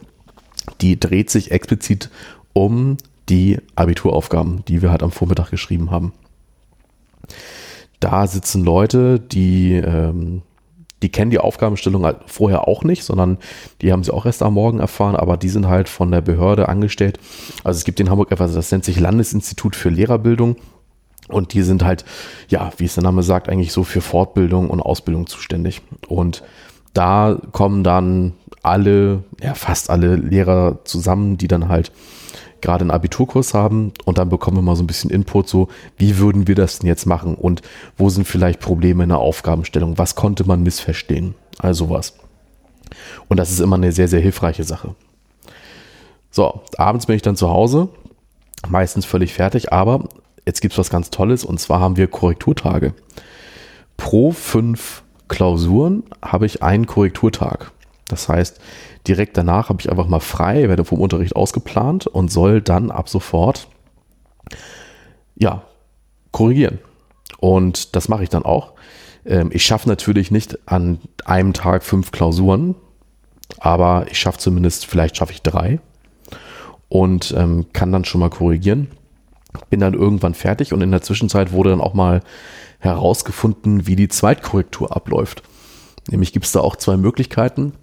Die 0.82 0.99
dreht 0.99 1.30
sich 1.30 1.51
explizit 1.51 2.09
um 2.53 2.97
die 3.30 3.57
Abituraufgaben, 3.76 4.63
die 4.68 4.82
wir 4.82 4.91
halt 4.91 5.03
am 5.03 5.11
Vormittag 5.11 5.49
geschrieben 5.49 5.91
haben. 5.91 6.13
Da 7.99 8.28
sitzen 8.28 8.63
Leute, 8.63 9.20
die, 9.20 9.74
ähm, 9.74 10.41
die 11.01 11.09
kennen 11.09 11.32
die 11.32 11.39
Aufgabenstellung 11.39 12.05
halt 12.05 12.18
vorher 12.28 12.68
auch 12.68 12.84
nicht, 12.84 13.03
sondern 13.03 13.38
die 13.82 13.91
haben 13.91 14.03
sie 14.03 14.13
auch 14.13 14.26
erst 14.26 14.43
am 14.43 14.53
Morgen 14.53 14.80
erfahren, 14.80 15.16
aber 15.16 15.38
die 15.38 15.49
sind 15.49 15.68
halt 15.68 15.89
von 15.89 16.11
der 16.11 16.22
Behörde 16.22 16.70
angestellt. 16.70 17.20
Also 17.63 17.78
es 17.78 17.84
gibt 17.84 17.99
in 17.99 18.09
Hamburg 18.09 18.32
etwas, 18.32 18.53
das 18.53 18.72
nennt 18.72 18.86
sich 18.86 18.99
Landesinstitut 18.99 19.76
für 19.76 19.89
Lehrerbildung. 19.89 20.57
Und 21.28 21.53
die 21.53 21.63
sind 21.63 21.84
halt, 21.84 22.05
ja, 22.49 22.72
wie 22.78 22.86
es 22.86 22.93
der 22.93 23.03
Name 23.03 23.24
sagt, 23.24 23.49
eigentlich 23.49 23.72
so 23.72 23.84
für 23.84 24.01
Fortbildung 24.01 24.70
und 24.70 24.80
Ausbildung 24.80 25.26
zuständig. 25.26 25.82
Und 26.07 26.43
da 26.93 27.39
kommen 27.51 27.84
dann 27.84 28.34
alle, 28.66 29.24
ja, 29.41 29.53
fast 29.53 29.89
alle 29.89 30.16
Lehrer 30.16 30.80
zusammen, 30.84 31.38
die 31.38 31.47
dann 31.47 31.70
halt 31.70 31.91
gerade 32.61 32.82
einen 32.82 32.91
Abiturkurs 32.91 33.53
haben 33.53 33.93
und 34.05 34.18
dann 34.18 34.30
bekommen 34.30 34.57
wir 34.57 34.61
mal 34.61 34.76
so 34.76 34.84
ein 34.84 34.88
bisschen 34.88 35.11
Input, 35.11 35.47
so 35.47 35.68
wie 35.97 36.18
würden 36.18 36.47
wir 36.47 36.55
das 36.55 36.80
denn 36.80 36.88
jetzt 36.88 37.05
machen 37.05 37.36
und 37.36 37.61
wo 37.97 38.09
sind 38.09 38.28
vielleicht 38.28 38.59
Probleme 38.59 39.03
in 39.03 39.09
der 39.09 39.20
Aufgabenstellung, 39.20 39.97
was 39.97 40.16
konnte 40.16 40.45
man 40.45 40.63
missverstehen, 40.63 41.36
also 41.59 41.89
was. 41.89 42.16
Und 43.28 43.38
das 43.38 43.51
ist 43.51 43.59
immer 43.59 43.76
eine 43.76 43.91
sehr, 43.91 44.07
sehr 44.07 44.20
hilfreiche 44.20 44.63
Sache. 44.63 44.95
So, 46.32 46.61
abends 46.78 47.05
bin 47.05 47.16
ich 47.16 47.22
dann 47.22 47.36
zu 47.36 47.49
Hause, 47.49 47.89
meistens 48.68 49.05
völlig 49.05 49.34
fertig, 49.34 49.72
aber 49.72 50.09
jetzt 50.45 50.61
gibt 50.61 50.74
es 50.74 50.78
was 50.78 50.89
ganz 50.89 51.09
Tolles 51.09 51.45
und 51.45 51.59
zwar 51.59 51.80
haben 51.80 51.97
wir 51.97 52.07
Korrekturtage. 52.07 52.93
Pro 53.95 54.32
fünf 54.32 55.03
Klausuren 55.28 56.03
habe 56.22 56.45
ich 56.45 56.61
einen 56.61 56.86
Korrekturtag. 56.86 57.72
Das 58.08 58.30
heißt, 58.30 58.60
direkt 59.08 59.38
danach 59.38 59.70
habe 59.70 59.82
ich 59.82 59.89
einfach 59.89 60.08
mal 60.08 60.20
frei, 60.20 60.70
werde 60.70 60.86
vom 60.86 60.99
Unterricht 60.99 61.36
ausgeplant 61.36 62.08
und 62.08 62.32
soll 62.32 62.62
dann 62.62 62.91
ab 62.91 63.10
sofort 63.10 63.68
ja 65.36 65.64
korrigieren. 66.32 66.80
Und 67.39 67.95
das 67.95 68.10
mache 68.10 68.24
ich 68.24 68.30
dann 68.30 68.43
auch. 68.43 68.74
Ähm, 69.26 69.49
ich 69.51 69.66
schaffe 69.66 69.89
natürlich 69.89 70.32
nicht 70.32 70.58
an 70.68 70.99
einem 71.26 71.53
Tag 71.53 71.84
fünf 71.84 72.12
Klausuren, 72.12 72.76
aber 73.60 74.06
ich 74.10 74.20
schaffe 74.20 74.38
zumindest, 74.38 74.86
vielleicht 74.86 75.18
schaffe 75.18 75.34
ich 75.34 75.41
drei 75.41 75.80
und 76.89 77.34
ähm, 77.38 77.68
kann 77.74 77.91
dann 77.91 78.06
schon 78.06 78.22
mal 78.22 78.30
korrigieren. 78.30 78.88
Bin 79.70 79.80
dann 79.80 79.93
irgendwann 79.93 80.34
fertig 80.34 80.74
und 80.74 80.82
in 80.82 80.91
der 80.91 81.01
Zwischenzeit 81.01 81.51
wurde 81.51 81.70
dann 81.72 81.82
auch 81.82 81.93
mal 81.93 82.22
herausgefunden, 82.80 83.88
wie 83.88 83.95
die 83.95 84.10
Zweitkorrektur 84.10 84.95
abläuft. 84.95 85.43
Nämlich 86.10 86.34
gibt 86.34 86.45
es 86.45 86.51
da 86.51 86.60
auch 86.60 86.76
zwei 86.76 86.97
Möglichkeiten. 86.97 87.74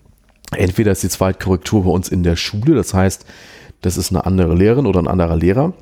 Entweder 0.56 0.92
ist 0.92 1.02
die 1.02 1.08
Zweitkorrektur 1.08 1.84
bei 1.84 1.90
uns 1.90 2.08
in 2.08 2.22
der 2.22 2.36
Schule, 2.36 2.74
das 2.74 2.94
heißt, 2.94 3.24
das 3.80 3.96
ist 3.96 4.10
eine 4.10 4.24
andere 4.26 4.54
Lehrerin 4.54 4.86
oder 4.86 5.00
ein 5.00 5.08
anderer 5.08 5.36
Lehrer. 5.36 5.72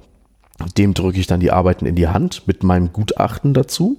Dem 0.76 0.94
drücke 0.94 1.18
ich 1.18 1.26
dann 1.26 1.40
die 1.40 1.52
Arbeiten 1.52 1.86
in 1.86 1.94
die 1.94 2.08
Hand 2.08 2.46
mit 2.46 2.62
meinem 2.62 2.92
Gutachten 2.92 3.54
dazu. 3.54 3.98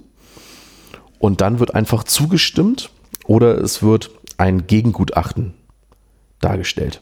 Und 1.18 1.40
dann 1.40 1.60
wird 1.60 1.74
einfach 1.74 2.04
zugestimmt 2.04 2.90
oder 3.26 3.58
es 3.58 3.82
wird 3.82 4.10
ein 4.38 4.66
Gegengutachten 4.66 5.54
dargestellt. 6.40 7.00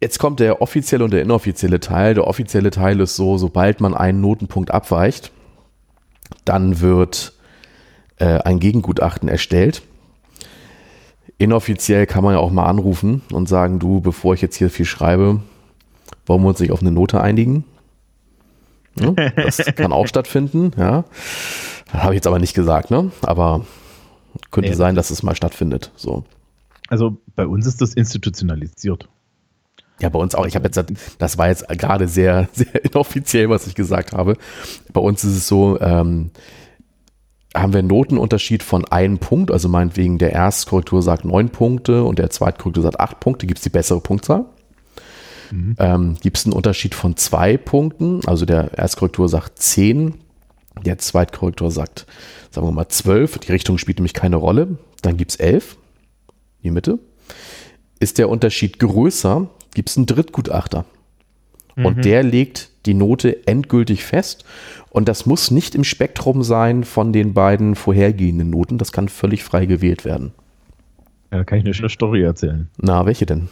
Jetzt 0.00 0.18
kommt 0.18 0.38
der 0.38 0.60
offizielle 0.62 1.04
und 1.04 1.12
der 1.12 1.22
inoffizielle 1.22 1.80
Teil. 1.80 2.14
Der 2.14 2.26
offizielle 2.26 2.70
Teil 2.70 3.00
ist 3.00 3.16
so, 3.16 3.38
sobald 3.38 3.80
man 3.80 3.94
einen 3.94 4.20
Notenpunkt 4.20 4.70
abweicht, 4.70 5.32
dann 6.44 6.80
wird 6.80 7.32
äh, 8.18 8.38
ein 8.40 8.60
Gegengutachten 8.60 9.28
erstellt. 9.28 9.82
Inoffiziell 11.38 12.06
kann 12.06 12.22
man 12.22 12.34
ja 12.34 12.40
auch 12.40 12.50
mal 12.50 12.66
anrufen 12.66 13.22
und 13.32 13.48
sagen, 13.48 13.78
du, 13.78 14.00
bevor 14.00 14.34
ich 14.34 14.40
jetzt 14.40 14.56
hier 14.56 14.70
viel 14.70 14.86
schreibe, 14.86 15.40
wollen 16.26 16.42
wir 16.42 16.48
uns 16.48 16.60
nicht 16.60 16.72
auf 16.72 16.80
eine 16.80 16.92
Note 16.92 17.20
einigen? 17.20 17.64
Ja, 18.98 19.10
das 19.12 19.58
kann 19.76 19.92
auch 19.92 20.06
stattfinden, 20.06 20.72
ja. 20.76 21.04
Habe 21.92 22.14
ich 22.14 22.18
jetzt 22.18 22.26
aber 22.26 22.38
nicht 22.38 22.54
gesagt, 22.54 22.90
ne? 22.90 23.10
Aber 23.22 23.64
könnte 24.50 24.70
nee, 24.70 24.76
sein, 24.76 24.94
dass 24.94 25.10
es 25.10 25.22
mal 25.22 25.34
stattfindet. 25.34 25.90
So. 25.96 26.24
Also 26.88 27.16
bei 27.34 27.46
uns 27.46 27.66
ist 27.66 27.80
das 27.80 27.94
institutionalisiert. 27.94 29.08
Ja, 30.00 30.08
bei 30.08 30.18
uns 30.18 30.34
auch. 30.34 30.46
Ich 30.46 30.56
habe 30.56 30.66
jetzt, 30.66 30.82
das 31.18 31.38
war 31.38 31.48
jetzt 31.48 31.68
gerade 31.68 32.08
sehr, 32.08 32.48
sehr 32.52 32.84
inoffiziell, 32.84 33.48
was 33.48 33.66
ich 33.66 33.74
gesagt 33.74 34.12
habe. 34.12 34.36
Bei 34.92 35.00
uns 35.00 35.24
ist 35.24 35.36
es 35.36 35.48
so, 35.48 35.80
ähm, 35.80 36.30
haben 37.54 37.72
wir 37.72 37.78
einen 37.78 37.88
Notenunterschied 37.88 38.62
von 38.62 38.84
einem 38.86 39.18
Punkt, 39.18 39.50
also 39.50 39.68
meinetwegen 39.68 40.18
der 40.18 40.32
Erstkorrektur 40.32 41.02
sagt 41.02 41.24
neun 41.24 41.50
Punkte 41.50 42.04
und 42.04 42.18
der 42.18 42.30
Zweitkorrektur 42.30 42.82
sagt 42.82 43.00
acht 43.00 43.20
Punkte, 43.20 43.46
gibt 43.46 43.58
es 43.58 43.64
die 43.64 43.70
bessere 43.70 44.00
Punktzahl. 44.00 44.46
Mhm. 45.50 45.76
Ähm, 45.78 46.16
gibt 46.20 46.36
es 46.36 46.46
einen 46.46 46.52
Unterschied 46.52 46.94
von 46.94 47.16
zwei 47.16 47.56
Punkten, 47.56 48.20
also 48.26 48.44
der 48.44 48.76
Erstkorrektur 48.76 49.28
sagt 49.28 49.60
zehn, 49.60 50.14
der 50.84 50.98
Zweitkorrektur 50.98 51.70
sagt, 51.70 52.06
sagen 52.50 52.66
wir 52.66 52.72
mal 52.72 52.88
zwölf, 52.88 53.38
die 53.38 53.52
Richtung 53.52 53.78
spielt 53.78 53.98
nämlich 53.98 54.14
keine 54.14 54.36
Rolle, 54.36 54.78
dann 55.02 55.16
gibt 55.16 55.30
es 55.30 55.36
elf, 55.36 55.76
die 56.64 56.70
Mitte. 56.70 56.98
Ist 58.00 58.18
der 58.18 58.28
Unterschied 58.28 58.80
größer, 58.80 59.48
gibt 59.74 59.90
es 59.90 59.96
einen 59.96 60.06
Drittgutachter. 60.06 60.86
Mhm. 61.76 61.86
Und 61.86 62.04
der 62.04 62.22
legt 62.22 62.70
die 62.86 62.94
Note 62.94 63.46
endgültig 63.46 64.04
fest. 64.04 64.44
Und 64.94 65.08
das 65.08 65.26
muss 65.26 65.50
nicht 65.50 65.74
im 65.74 65.82
Spektrum 65.82 66.44
sein 66.44 66.84
von 66.84 67.12
den 67.12 67.34
beiden 67.34 67.74
vorhergehenden 67.74 68.50
Noten. 68.50 68.78
Das 68.78 68.92
kann 68.92 69.08
völlig 69.08 69.42
frei 69.42 69.66
gewählt 69.66 70.04
werden. 70.04 70.30
Ja, 71.32 71.38
da 71.38 71.44
kann 71.44 71.58
ich 71.58 71.64
eine 71.64 71.74
schöne 71.74 71.88
Story 71.88 72.22
erzählen. 72.22 72.70
Na, 72.80 73.04
welche 73.04 73.26
denn? 73.26 73.48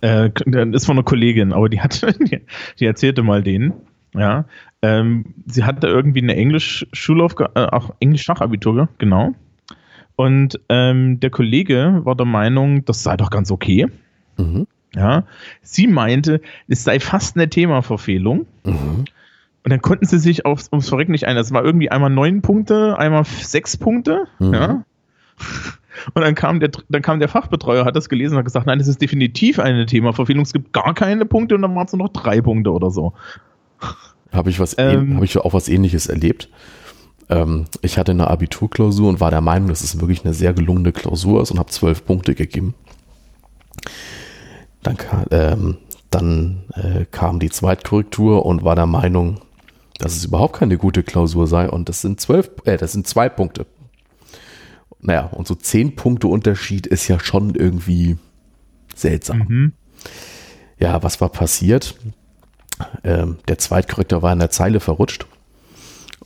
Äh, 0.00 0.30
das 0.46 0.66
ist 0.72 0.86
von 0.86 0.96
einer 0.96 1.04
Kollegin, 1.04 1.52
aber 1.52 1.68
die 1.68 1.82
hat, 1.82 2.06
die 2.80 2.86
erzählte 2.86 3.22
mal 3.22 3.42
den. 3.42 3.74
Ja, 4.14 4.46
ähm, 4.80 5.34
sie 5.44 5.64
hatte 5.64 5.88
irgendwie 5.88 6.22
eine 6.22 6.34
Englisch-Schulaufgabe, 6.34 7.50
äh, 7.54 7.66
auch 7.66 7.94
Englisch-Fachabitur, 8.00 8.88
genau. 8.96 9.34
Und 10.16 10.58
ähm, 10.70 11.20
der 11.20 11.28
Kollege 11.28 12.00
war 12.04 12.14
der 12.14 12.24
Meinung, 12.24 12.86
das 12.86 13.02
sei 13.02 13.18
doch 13.18 13.28
ganz 13.28 13.50
okay. 13.50 13.88
Mhm. 14.38 14.66
Ja, 14.94 15.24
sie 15.60 15.86
meinte, 15.86 16.40
es 16.66 16.82
sei 16.82 16.98
fast 16.98 17.36
eine 17.36 17.50
Themaverfehlung. 17.50 18.46
Mhm. 18.64 19.04
Und 19.68 19.72
dann 19.72 19.82
konnten 19.82 20.06
sie 20.06 20.18
sich 20.18 20.46
aufs, 20.46 20.70
ums 20.72 20.88
Verrecken 20.88 21.12
nicht 21.12 21.26
ein. 21.26 21.36
Das 21.36 21.52
war 21.52 21.62
irgendwie 21.62 21.90
einmal 21.90 22.08
neun 22.08 22.40
Punkte, 22.40 22.98
einmal 22.98 23.26
sechs 23.26 23.76
Punkte. 23.76 24.24
Mhm. 24.38 24.54
Ja. 24.54 24.84
Und 26.14 26.22
dann 26.22 26.34
kam, 26.34 26.58
der, 26.58 26.70
dann 26.88 27.02
kam 27.02 27.18
der 27.18 27.28
Fachbetreuer, 27.28 27.84
hat 27.84 27.96
das 27.96 28.08
gelesen 28.08 28.34
und 28.34 28.38
hat 28.38 28.44
gesagt, 28.44 28.66
nein, 28.66 28.78
das 28.78 28.86
ist 28.86 29.02
definitiv 29.02 29.58
eine 29.58 29.84
Themaverfehlung. 29.84 30.44
Es 30.44 30.54
gibt 30.54 30.72
gar 30.72 30.94
keine 30.94 31.26
Punkte 31.26 31.56
und 31.56 31.62
dann 31.62 31.74
waren 31.74 31.86
es 31.86 31.92
nur 31.92 32.06
noch 32.06 32.12
drei 32.12 32.40
Punkte 32.40 32.72
oder 32.72 32.92
so. 32.92 33.14
Habe 34.32 34.48
ich, 34.48 34.60
was, 34.60 34.76
ähm, 34.78 35.16
hab 35.16 35.24
ich 35.24 35.36
auch 35.36 35.52
was 35.52 35.68
ähnliches 35.68 36.06
erlebt. 36.06 36.48
Ähm, 37.28 37.64
ich 37.82 37.98
hatte 37.98 38.12
eine 38.12 38.28
Abiturklausur 38.28 39.08
und 39.08 39.20
war 39.20 39.32
der 39.32 39.40
Meinung, 39.40 39.68
dass 39.68 39.82
es 39.82 40.00
wirklich 40.00 40.24
eine 40.24 40.34
sehr 40.34 40.54
gelungene 40.54 40.92
Klausur 40.92 41.42
ist 41.42 41.50
und 41.50 41.58
habe 41.58 41.70
zwölf 41.70 42.06
Punkte 42.06 42.36
gegeben. 42.36 42.74
Dann, 44.84 44.96
ähm, 45.32 45.78
dann 46.10 46.60
äh, 46.74 47.06
kam 47.10 47.40
die 47.40 47.50
Zweitkorrektur 47.50 48.46
und 48.46 48.62
war 48.62 48.76
der 48.76 48.86
Meinung, 48.86 49.40
dass 49.98 50.16
es 50.16 50.24
überhaupt 50.24 50.56
keine 50.56 50.78
gute 50.78 51.02
Klausur 51.02 51.46
sei 51.46 51.68
und 51.68 51.88
das 51.88 52.00
sind 52.00 52.20
zwölf, 52.20 52.50
äh, 52.64 52.76
das 52.76 52.92
sind 52.92 53.06
zwei 53.06 53.28
Punkte. 53.28 53.66
Naja, 55.00 55.26
und 55.26 55.46
so 55.46 55.54
zehn 55.54 55.94
Punkte 55.96 56.28
Unterschied 56.28 56.86
ist 56.86 57.06
ja 57.08 57.20
schon 57.20 57.54
irgendwie 57.54 58.16
seltsam. 58.94 59.38
Mhm. 59.48 59.72
Ja, 60.78 61.02
was 61.02 61.20
war 61.20 61.28
passiert? 61.28 61.94
Ähm, 63.04 63.38
der 63.48 63.58
Zweitkorrektor 63.58 64.22
war 64.22 64.32
in 64.32 64.38
der 64.38 64.50
Zeile 64.50 64.80
verrutscht 64.80 65.26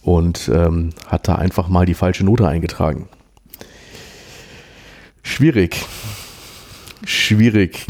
und 0.03 0.51
ähm, 0.53 0.91
hat 1.07 1.29
da 1.29 1.37
einfach 1.37 1.69
mal 1.69 1.87
die 1.87 1.95
falsche 1.95 2.25
Note 2.25 2.47
eingetragen. 2.47 3.09
Schwierig. 5.23 5.85
Schwierig. 7.05 7.87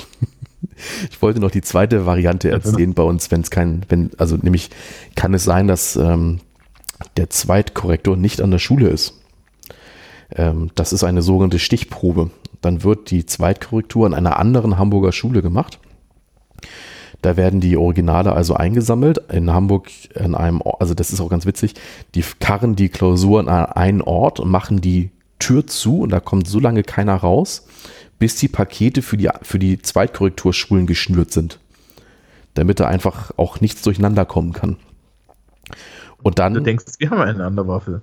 Ich 1.11 1.21
wollte 1.21 1.41
noch 1.41 1.51
die 1.51 1.63
zweite 1.63 2.07
Variante 2.07 2.51
erzählen 2.51 2.95
bei 2.95 3.03
uns, 3.03 3.31
wenn 3.31 3.41
es 3.41 3.51
kein, 3.51 3.83
wenn, 3.89 4.11
also 4.19 4.37
nämlich 4.37 4.71
kann 5.15 5.35
es 5.35 5.45
sein, 5.45 5.67
dass 5.69 5.97
ähm, 5.97 6.41
der 7.17 7.31
Zweitkorrektor 7.31 8.17
nicht 8.17 8.41
an 8.41 8.51
der 8.51 8.59
Schule 8.59 8.89
ist. 8.89 9.21
Ähm, 10.35 10.71
das 10.75 10.93
ist 10.93 11.05
eine 11.05 11.23
sogenannte 11.23 11.59
Stichprobe. 11.59 12.31
dann 12.61 12.85
wird 12.85 13.11
die 13.11 13.27
Zweitkorrektur 13.27 14.07
an 14.07 14.15
einer 14.15 14.39
anderen 14.39 14.79
Hamburger 14.79 15.13
Schule 15.13 15.43
gemacht. 15.43 15.81
Da 17.21 17.37
werden 17.37 17.61
die 17.61 17.77
Originale 17.77 18.33
also 18.33 18.55
eingesammelt. 18.55 19.19
In 19.33 19.53
Hamburg 19.53 19.89
in 20.15 20.35
einem, 20.35 20.63
also 20.79 20.95
das 20.95 21.13
ist 21.13 21.21
auch 21.21 21.29
ganz 21.29 21.47
witzig, 21.47 21.75
die 22.15 22.25
karren 22.41 22.77
die 22.77 22.89
Klausuren 22.89 23.49
an 23.49 23.67
einen 23.67 24.03
Ort 24.03 24.41
und 24.41 24.51
machen 24.51 24.81
die 24.81 25.11
Tür 25.39 25.67
zu 25.67 26.01
und 26.01 26.11
da 26.11 26.21
kommt 26.21 26.47
so 26.47 26.61
lange 26.61 26.85
keiner 26.85 27.17
raus, 27.17 27.67
bis 28.23 28.37
die 28.37 28.47
Pakete 28.47 29.03
für 29.03 29.17
die, 29.17 29.29
für 29.43 29.59
die 29.59 29.83
Zweitkorrekturschulen 29.83 30.87
geschnürt 30.87 31.33
sind. 31.33 31.59
Damit 32.55 32.79
da 32.79 32.87
einfach 32.87 33.33
auch 33.37 33.61
nichts 33.61 33.83
durcheinander 33.83 34.25
kommen 34.25 34.53
kann. 34.53 34.77
Und 36.23 36.39
dann. 36.39 36.55
Du 36.55 36.61
denkst, 36.61 36.85
wir 37.01 37.11
haben 37.11 37.21
eine 37.21 37.45
Anderwaffel. 37.45 38.01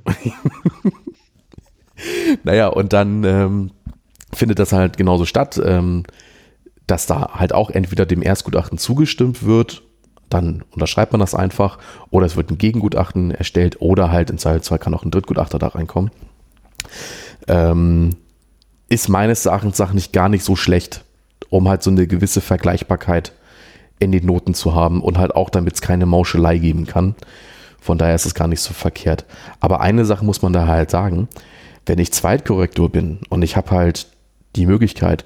naja, 2.44 2.68
und 2.68 2.92
dann 2.92 3.24
ähm, 3.24 3.72
findet 4.34 4.60
das 4.60 4.74
halt 4.74 4.98
genauso 4.98 5.24
statt. 5.24 5.58
Ähm, 5.64 6.04
dass 6.86 7.06
da 7.06 7.36
halt 7.36 7.54
auch 7.54 7.70
entweder 7.70 8.06
dem 8.06 8.22
Erstgutachten 8.22 8.78
zugestimmt 8.78 9.44
wird, 9.44 9.84
dann 10.30 10.66
unterschreibt 10.72 11.14
man 11.14 11.22
das 11.22 11.34
einfach, 11.34 11.78
oder 12.10 12.26
es 12.26 12.36
wird 12.36 12.52
ein 12.52 12.58
Gegengutachten 12.58 13.32
erstellt, 13.32 13.78
oder 13.80 14.12
halt 14.12 14.32
in 14.32 14.36
Teil 14.36 14.62
2 14.62 14.80
kann 14.80 14.94
auch 14.94 15.06
ein 15.06 15.12
Drittgutachter 15.12 15.60
da 15.60 15.68
reinkommen. 15.68 16.12
Ähm, 17.48 18.18
ist 18.90 19.08
meines 19.08 19.46
Erachtens 19.46 19.80
nach 19.80 19.94
nicht 19.94 20.14
gar 20.14 20.30
nicht 20.30 20.44
so 20.44 20.56
schlecht, 20.56 21.04
um 21.50 21.70
halt 21.70 21.84
so 21.84 21.92
eine 21.92 22.08
gewisse 22.08 22.42
Vergleichbarkeit 22.42 23.34
in 24.00 24.12
den 24.12 24.26
Noten 24.26 24.54
zu 24.54 24.74
haben 24.74 25.02
und 25.02 25.18
halt 25.18 25.36
auch, 25.36 25.50
damit 25.50 25.76
es 25.76 25.82
keine 25.82 26.06
Mauschelei 26.06 26.58
geben 26.58 26.86
kann. 26.86 27.16
Von 27.80 27.98
daher 27.98 28.16
ist 28.16 28.26
es 28.26 28.34
gar 28.34 28.48
nicht 28.48 28.62
so 28.62 28.74
verkehrt. 28.74 29.26
Aber 29.60 29.82
eine 29.82 30.06
Sache 30.06 30.26
muss 30.26 30.42
man 30.42 30.54
da 30.54 30.68
halt 30.68 30.90
sagen, 30.90 31.28
wenn 31.86 32.00
ich 32.00 32.12
Zweitkorrektor 32.12 32.90
bin 32.90 33.20
und 33.30 33.42
ich 33.42 33.56
habe 33.56 33.72
halt 33.72 34.08
die 34.56 34.66
Möglichkeit, 34.66 35.24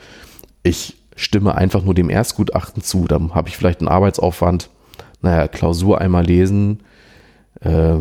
ich 0.64 0.96
stimme 1.16 1.56
einfach 1.56 1.84
nur 1.84 1.94
dem 1.94 2.10
Erstgutachten 2.10 2.82
zu. 2.84 3.06
Dann 3.06 3.34
habe 3.36 3.50
ich 3.50 3.58
vielleicht 3.58 3.80
einen 3.80 3.90
Arbeitsaufwand, 3.90 4.70
naja, 5.22 5.48
Klausur 5.48 6.02
einmal 6.02 6.26
lesen, 6.26 6.82
äh, 7.62 7.98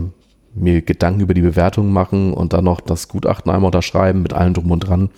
mir 0.54 0.82
Gedanken 0.82 1.20
über 1.20 1.34
die 1.34 1.40
Bewertung 1.40 1.92
machen 1.92 2.32
und 2.32 2.52
dann 2.52 2.64
noch 2.64 2.80
das 2.80 3.08
Gutachten 3.08 3.50
einmal 3.50 3.68
unterschreiben 3.68 4.22
mit 4.22 4.32
allem 4.32 4.54
drum 4.54 4.70
und 4.70 4.80
dran. 4.80 5.10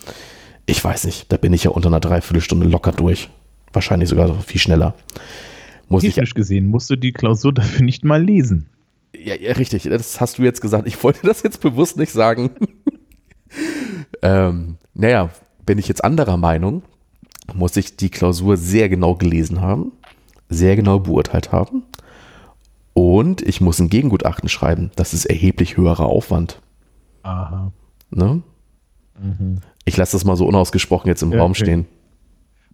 Ich 0.67 0.83
weiß 0.83 1.05
nicht, 1.05 1.31
da 1.33 1.37
bin 1.37 1.53
ich 1.53 1.65
ja 1.65 1.71
unter 1.71 1.89
einer 1.89 2.01
Dreiviertelstunde 2.01 2.67
locker 2.67 2.93
durch. 2.93 3.29
Wahrscheinlich 3.73 4.09
sogar 4.09 4.35
viel 4.41 4.61
schneller. 4.61 4.95
Muss 5.89 6.03
Technisch 6.03 6.31
ich, 6.31 6.35
gesehen 6.35 6.67
musst 6.67 6.89
du 6.89 6.97
die 6.97 7.13
Klausur 7.13 7.53
dafür 7.53 7.85
nicht 7.85 8.05
mal 8.05 8.23
lesen. 8.23 8.67
Ja, 9.17 9.35
ja, 9.35 9.53
richtig, 9.53 9.85
das 9.85 10.21
hast 10.21 10.39
du 10.39 10.43
jetzt 10.43 10.61
gesagt. 10.61 10.87
Ich 10.87 11.03
wollte 11.03 11.27
das 11.27 11.43
jetzt 11.43 11.61
bewusst 11.61 11.97
nicht 11.97 12.13
sagen. 12.13 12.51
ähm, 14.23 14.77
naja, 14.95 15.31
bin 15.67 15.79
ich 15.79 15.89
jetzt 15.89 16.05
anderer 16.05 16.37
Meinung, 16.37 16.83
muss 17.55 17.77
ich 17.77 17.97
die 17.97 18.11
Klausur 18.11 18.57
sehr 18.57 18.89
genau 18.89 19.15
gelesen 19.15 19.61
haben, 19.61 19.93
sehr 20.49 20.77
genau 20.77 20.99
beurteilt 20.99 21.53
haben 21.53 21.83
und 22.95 23.43
ich 23.43 23.61
muss 23.61 23.79
ein 23.81 23.91
Gegengutachten 23.91 24.49
schreiben. 24.49 24.91
Das 24.97 25.13
ist 25.13 25.27
erheblich 25.27 25.77
höherer 25.77 26.07
Aufwand. 26.07 26.61
Aha. 27.23 27.73
Ne? 28.11 28.43
Mhm. 29.21 29.59
Ich 29.85 29.97
lasse 29.97 30.13
das 30.13 30.25
mal 30.25 30.37
so 30.37 30.47
unausgesprochen 30.47 31.09
jetzt 31.09 31.23
im 31.23 31.33
ja, 31.33 31.41
Raum 31.41 31.51
okay. 31.51 31.65
stehen. 31.65 31.87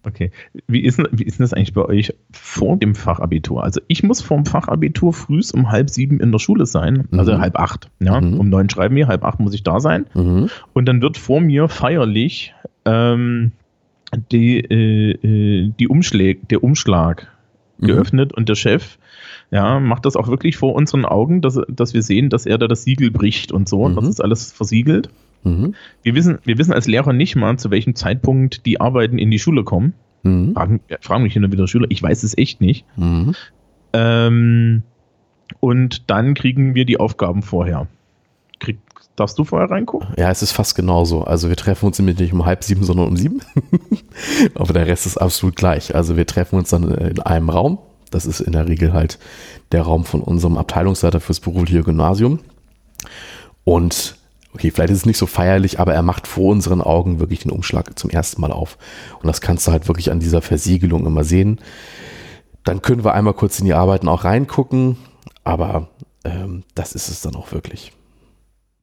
Okay. 0.03 0.31
Wie 0.67 0.81
ist, 0.81 0.97
denn, 0.97 1.07
wie 1.11 1.23
ist 1.23 1.39
das 1.39 1.53
eigentlich 1.53 1.73
bei 1.73 1.85
euch 1.85 2.13
vor 2.31 2.77
dem 2.77 2.95
Fachabitur? 2.95 3.63
Also 3.63 3.81
ich 3.87 4.01
muss 4.01 4.21
vor 4.21 4.37
dem 4.37 4.45
Fachabitur 4.45 5.13
frühs 5.13 5.51
um 5.51 5.71
halb 5.71 5.89
sieben 5.89 6.19
in 6.19 6.31
der 6.31 6.39
Schule 6.39 6.65
sein, 6.65 7.07
also 7.11 7.33
mhm. 7.33 7.41
halb 7.41 7.59
acht. 7.59 7.89
Ja? 7.99 8.19
Mhm. 8.19 8.39
Um 8.39 8.49
neun 8.49 8.69
schreiben 8.69 8.95
wir, 8.95 9.07
halb 9.07 9.23
acht 9.23 9.39
muss 9.39 9.53
ich 9.53 9.63
da 9.63 9.79
sein. 9.79 10.07
Mhm. 10.15 10.49
Und 10.73 10.85
dann 10.85 11.01
wird 11.01 11.17
vor 11.17 11.39
mir 11.39 11.67
feierlich 11.69 12.55
ähm, 12.85 13.51
die, 14.31 14.59
äh, 14.59 15.11
äh, 15.11 15.71
die 15.79 15.87
Umschläge, 15.87 16.41
der 16.49 16.63
Umschlag 16.63 17.27
mhm. 17.77 17.87
geöffnet 17.87 18.33
und 18.33 18.49
der 18.49 18.55
Chef 18.55 18.97
ja, 19.51 19.79
macht 19.79 20.05
das 20.05 20.15
auch 20.15 20.29
wirklich 20.29 20.57
vor 20.57 20.73
unseren 20.73 21.05
Augen, 21.05 21.41
dass, 21.41 21.59
dass 21.67 21.93
wir 21.93 22.01
sehen, 22.01 22.29
dass 22.29 22.45
er 22.45 22.57
da 22.57 22.67
das 22.67 22.83
Siegel 22.83 23.11
bricht 23.11 23.51
und 23.51 23.67
so. 23.67 23.87
Mhm. 23.87 23.95
Das 23.95 24.07
ist 24.07 24.21
alles 24.21 24.51
versiegelt. 24.51 25.09
Mhm. 25.43 25.75
Wir, 26.03 26.15
wissen, 26.15 26.39
wir 26.45 26.57
wissen 26.57 26.71
als 26.71 26.87
Lehrer 26.87 27.11
nicht 27.11 27.35
mal, 27.35 27.57
zu 27.57 27.69
welchem 27.69 27.95
Zeitpunkt 27.95 28.65
die 28.65 28.79
Arbeiten 28.79 29.17
in 29.17 29.29
die 29.29 29.39
Schule 29.39 29.63
kommen. 29.63 29.93
Mhm. 30.23 30.53
Fragen, 30.53 30.79
fragen 31.01 31.23
mich 31.23 31.35
immer 31.35 31.51
wieder 31.51 31.67
Schüler, 31.67 31.87
ich 31.89 32.01
weiß 32.01 32.23
es 32.23 32.37
echt 32.37 32.61
nicht. 32.61 32.85
Mhm. 32.95 33.35
Ähm, 33.93 34.83
und 35.59 36.09
dann 36.09 36.33
kriegen 36.33 36.73
wir 36.73 36.85
die 36.85 36.99
Aufgaben 36.99 37.41
vorher. 37.41 37.87
Krieg, 38.59 38.77
Darfst 39.17 39.37
du 39.37 39.43
vorher 39.43 39.69
reingucken? 39.69 40.13
Ja, 40.17 40.31
es 40.31 40.41
ist 40.41 40.53
fast 40.53 40.75
genauso. 40.75 41.23
Also 41.23 41.49
wir 41.49 41.57
treffen 41.57 41.85
uns 41.85 41.99
nämlich 41.99 42.17
nicht 42.17 42.31
um 42.33 42.45
halb 42.45 42.63
sieben, 42.63 42.83
sondern 42.83 43.07
um 43.07 43.17
sieben. 43.17 43.41
Aber 44.55 44.73
der 44.73 44.87
Rest 44.87 45.05
ist 45.05 45.17
absolut 45.17 45.57
gleich. 45.57 45.93
Also 45.93 46.15
wir 46.15 46.25
treffen 46.25 46.57
uns 46.57 46.69
dann 46.69 46.89
in 46.89 47.19
einem 47.19 47.49
Raum. 47.49 47.79
Das 48.11 48.25
ist 48.25 48.41
in 48.41 48.51
der 48.51 48.67
Regel 48.67 48.93
halt 48.93 49.17
der 49.71 49.83
Raum 49.83 50.05
von 50.05 50.21
unserem 50.21 50.57
Abteilungsleiter 50.57 51.19
fürs 51.19 51.39
berufliche 51.39 51.83
Gymnasium. 51.83 52.39
Und 53.63 54.15
okay, 54.53 54.71
vielleicht 54.71 54.91
ist 54.91 54.99
es 54.99 55.05
nicht 55.05 55.17
so 55.17 55.25
feierlich, 55.25 55.79
aber 55.79 55.93
er 55.93 56.03
macht 56.03 56.27
vor 56.27 56.51
unseren 56.51 56.81
Augen 56.81 57.19
wirklich 57.19 57.39
den 57.39 57.51
Umschlag 57.51 57.97
zum 57.97 58.09
ersten 58.09 58.41
Mal 58.41 58.51
auf. 58.51 58.77
Und 59.21 59.27
das 59.27 59.41
kannst 59.41 59.67
du 59.67 59.71
halt 59.71 59.87
wirklich 59.87 60.11
an 60.11 60.19
dieser 60.19 60.41
Versiegelung 60.41 61.05
immer 61.05 61.23
sehen. 61.23 61.59
Dann 62.63 62.81
können 62.81 63.03
wir 63.03 63.13
einmal 63.13 63.33
kurz 63.33 63.59
in 63.59 63.65
die 63.65 63.73
Arbeiten 63.73 64.07
auch 64.07 64.23
reingucken, 64.23 64.97
aber 65.43 65.87
ähm, 66.23 66.63
das 66.75 66.93
ist 66.93 67.09
es 67.09 67.21
dann 67.21 67.35
auch 67.35 67.51
wirklich. 67.51 67.91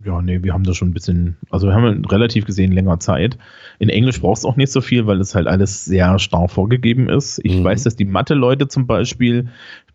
Ja, 0.05 0.23
nee, 0.23 0.45
wir 0.45 0.53
haben 0.53 0.63
da 0.63 0.75
schon 0.75 0.91
ein 0.91 0.95
bisschen, 0.95 1.37
also 1.51 1.67
wir 1.67 1.75
haben 1.75 2.05
relativ 2.05 2.45
gesehen 2.45 2.71
länger 2.71 3.01
Zeit. 3.01 3.37
In 3.81 3.89
Englisch 3.89 4.21
brauchst 4.21 4.45
du 4.45 4.49
auch 4.49 4.55
nicht 4.55 4.71
so 4.71 4.81
viel, 4.81 5.09
weil 5.09 5.21
es 5.21 5.35
halt 5.35 5.49
alles 5.49 5.85
sehr 5.85 6.21
starr 6.21 6.49
vorgegeben 6.49 7.09
ist. 7.09 7.41
Ich 7.43 7.57
mhm. 7.57 7.65
weiß, 7.65 7.83
dass 7.83 7.97
die 7.97 8.05
Mathe-Leute 8.05 8.69
zum 8.69 8.87
Beispiel, 8.87 9.49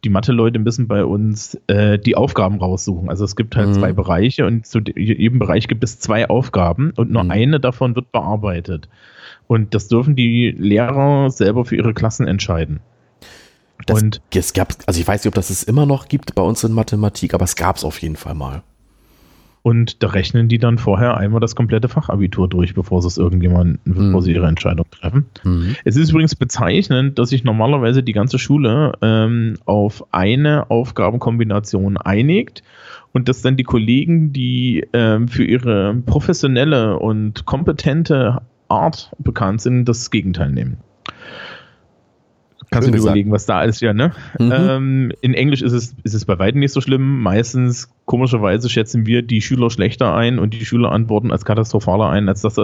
die 0.03 0.09
Mathe-Leute 0.09 0.59
müssen 0.59 0.89
bei 0.89 1.05
uns 1.05 1.57
äh, 1.67 1.97
die 1.97 2.17
Aufgaben 2.17 2.59
raussuchen. 2.59 3.09
Also 3.09 3.23
es 3.23 3.37
gibt 3.37 3.55
halt 3.55 3.69
mhm. 3.69 3.73
zwei 3.75 3.93
Bereiche 3.93 4.45
und 4.45 4.67
zu 4.67 4.79
jedem 4.79 5.39
Bereich 5.39 5.69
gibt 5.69 5.85
es 5.85 5.99
zwei 5.99 6.27
Aufgaben 6.29 6.91
und 6.97 7.09
nur 7.09 7.23
mhm. 7.23 7.31
eine 7.31 7.59
davon 7.61 7.95
wird 7.95 8.11
bearbeitet. 8.11 8.89
Und 9.47 9.73
das 9.73 9.87
dürfen 9.87 10.17
die 10.17 10.51
Lehrer 10.51 11.29
selber 11.29 11.63
für 11.63 11.77
ihre 11.77 11.93
Klassen 11.93 12.27
entscheiden. 12.27 12.81
Das, 13.85 14.01
und 14.01 14.21
es 14.35 14.51
gab, 14.51 14.73
also 14.85 14.99
ich 14.99 15.07
weiß 15.07 15.23
nicht, 15.23 15.29
ob 15.29 15.35
das 15.35 15.49
es 15.49 15.63
immer 15.63 15.85
noch 15.85 16.09
gibt 16.09 16.35
bei 16.35 16.41
uns 16.41 16.61
in 16.65 16.73
Mathematik, 16.73 17.33
aber 17.33 17.45
es 17.45 17.55
gab 17.55 17.77
es 17.77 17.85
auf 17.85 18.01
jeden 18.01 18.17
Fall 18.17 18.33
mal. 18.33 18.63
Und 19.63 20.03
da 20.03 20.09
rechnen 20.09 20.49
die 20.49 20.59
dann 20.59 20.77
vorher 20.77 21.15
einmal 21.15 21.39
das 21.39 21.55
komplette 21.55 21.87
Fachabitur 21.87 22.49
durch, 22.49 22.73
bevor 22.73 23.01
sie 23.01 23.07
es 23.07 23.17
irgendjemand, 23.17 23.85
mhm. 23.87 23.93
bevor 23.93 24.21
sie 24.21 24.33
ihre 24.33 24.47
Entscheidung 24.47 24.85
treffen. 24.91 25.25
Mhm. 25.43 25.77
Es 25.85 25.95
ist 25.95 26.09
übrigens 26.09 26.35
bezeichnend, 26.35 27.17
dass 27.17 27.29
sich 27.29 27.45
normalerweise 27.45 28.03
die 28.03 28.11
ganze 28.11 28.39
Schule 28.39 28.91
ähm, 29.01 29.55
auf 29.63 30.03
eine 30.11 30.69
Aufgabenkombination 30.69 31.95
einigt 31.95 32.61
und 33.13 33.29
dass 33.29 33.41
dann 33.41 33.55
die 33.55 33.63
Kollegen, 33.63 34.33
die 34.33 34.85
ähm, 34.91 35.29
für 35.29 35.45
ihre 35.45 35.95
professionelle 35.95 36.99
und 36.99 37.45
kompetente 37.45 38.41
Art 38.67 39.11
bekannt 39.17 39.61
sind, 39.61 39.85
das 39.85 40.11
Gegenteil 40.11 40.51
nehmen. 40.51 40.77
Kannst 42.73 42.87
du 42.87 42.91
dir 42.91 42.99
überlegen, 42.99 43.31
was 43.31 43.45
da 43.45 43.63
ist, 43.63 43.81
ja, 43.81 43.93
ne? 43.93 44.11
Mhm. 44.39 44.51
Ähm, 44.51 45.11
in 45.21 45.33
Englisch 45.33 45.61
ist 45.61 45.73
es, 45.73 45.95
ist 46.03 46.13
es 46.13 46.25
bei 46.25 46.39
weitem 46.39 46.59
nicht 46.59 46.73
so 46.73 46.81
schlimm. 46.81 47.21
Meistens, 47.21 47.89
komischerweise, 48.05 48.69
schätzen 48.69 49.05
wir 49.05 49.21
die 49.21 49.41
Schüler 49.41 49.69
schlechter 49.69 50.13
ein 50.15 50.39
und 50.39 50.53
die 50.53 50.65
Schüler 50.65 50.91
antworten 50.91 51.31
als 51.31 51.45
katastrophaler 51.45 52.09
ein, 52.09 52.27
als 52.27 52.41
das, 52.41 52.57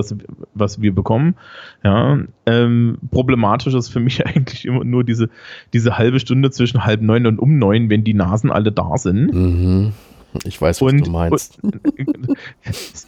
was 0.54 0.82
wir 0.82 0.94
bekommen. 0.94 1.36
Ja, 1.84 2.20
ähm, 2.46 2.98
problematisch 3.12 3.74
ist 3.74 3.90
für 3.90 4.00
mich 4.00 4.26
eigentlich 4.26 4.66
immer 4.66 4.84
nur 4.84 5.04
diese, 5.04 5.30
diese 5.74 5.98
halbe 5.98 6.20
Stunde 6.20 6.52
zwischen 6.52 6.86
halb 6.86 7.02
neun 7.02 7.26
und 7.26 7.40
um 7.40 7.58
neun, 7.58 7.90
wenn 7.90 8.04
die 8.04 8.14
Nasen 8.14 8.52
alle 8.52 8.72
da 8.72 8.98
sind. 8.98 9.34
Mhm. 9.34 9.94
Ich 10.44 10.62
weiß, 10.62 10.82
was 10.82 10.94
und, 10.94 11.08
du 11.08 11.12
meinst. 11.12 11.64
Und, 11.64 11.80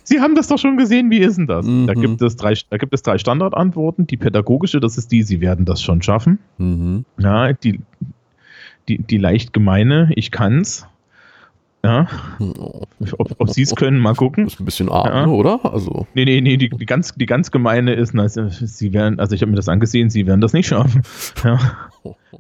Sie 0.04 0.20
haben 0.20 0.36
das 0.36 0.48
doch 0.48 0.58
schon 0.58 0.78
gesehen, 0.78 1.10
wie 1.12 1.20
ist 1.20 1.38
denn 1.38 1.48
das? 1.48 1.66
Mhm. 1.66 1.88
Da, 1.88 1.94
gibt 1.94 2.22
es 2.22 2.36
drei, 2.36 2.56
da 2.70 2.78
gibt 2.78 2.94
es 2.94 3.04
drei 3.04 3.18
Standardantworten. 3.18 4.08
Die 4.08 4.18
pädagogische, 4.18 4.80
das 4.80 4.98
ist 4.98 5.12
die, 5.12 5.24
Sie 5.24 5.42
werden 5.42 5.66
das 5.66 5.82
schon 5.82 6.02
schaffen. 6.02 6.40
Mhm. 6.58 7.06
Ja, 7.20 7.54
die, 7.54 7.80
die, 8.88 8.98
die 9.00 9.18
leicht 9.18 9.54
gemeine, 9.54 10.12
ich 10.16 10.32
kann's. 10.32 10.88
Ja. 11.84 12.08
Ob, 13.18 13.36
ob 13.40 13.50
sie 13.50 13.64
es 13.64 13.76
können, 13.76 14.00
mal 14.00 14.14
gucken. 14.14 14.44
Das 14.44 14.54
ist 14.54 14.60
ein 14.60 14.66
bisschen 14.66 14.90
arm, 14.90 15.08
ja. 15.08 15.26
Ne, 15.26 15.32
oder? 15.32 15.60
Also. 15.64 16.06
Nee, 16.14 16.26
nee, 16.26 16.42
nee, 16.42 16.58
die, 16.58 16.70
die, 16.70 16.86
ganz, 16.86 17.14
die 17.16 17.26
ganz 17.26 17.50
gemeine 17.50 17.94
ist, 17.94 18.16
also, 18.16 18.50
sie 18.50 18.94
werden, 18.94 19.20
also 19.20 19.34
ich 19.34 19.42
habe 19.42 19.50
mir 19.50 19.56
das 19.56 19.68
angesehen, 19.68 20.10
sie 20.10 20.28
werden 20.28 20.42
das 20.42 20.54
nicht 20.54 20.68
schaffen. 20.68 21.04
Ja. 21.44 21.60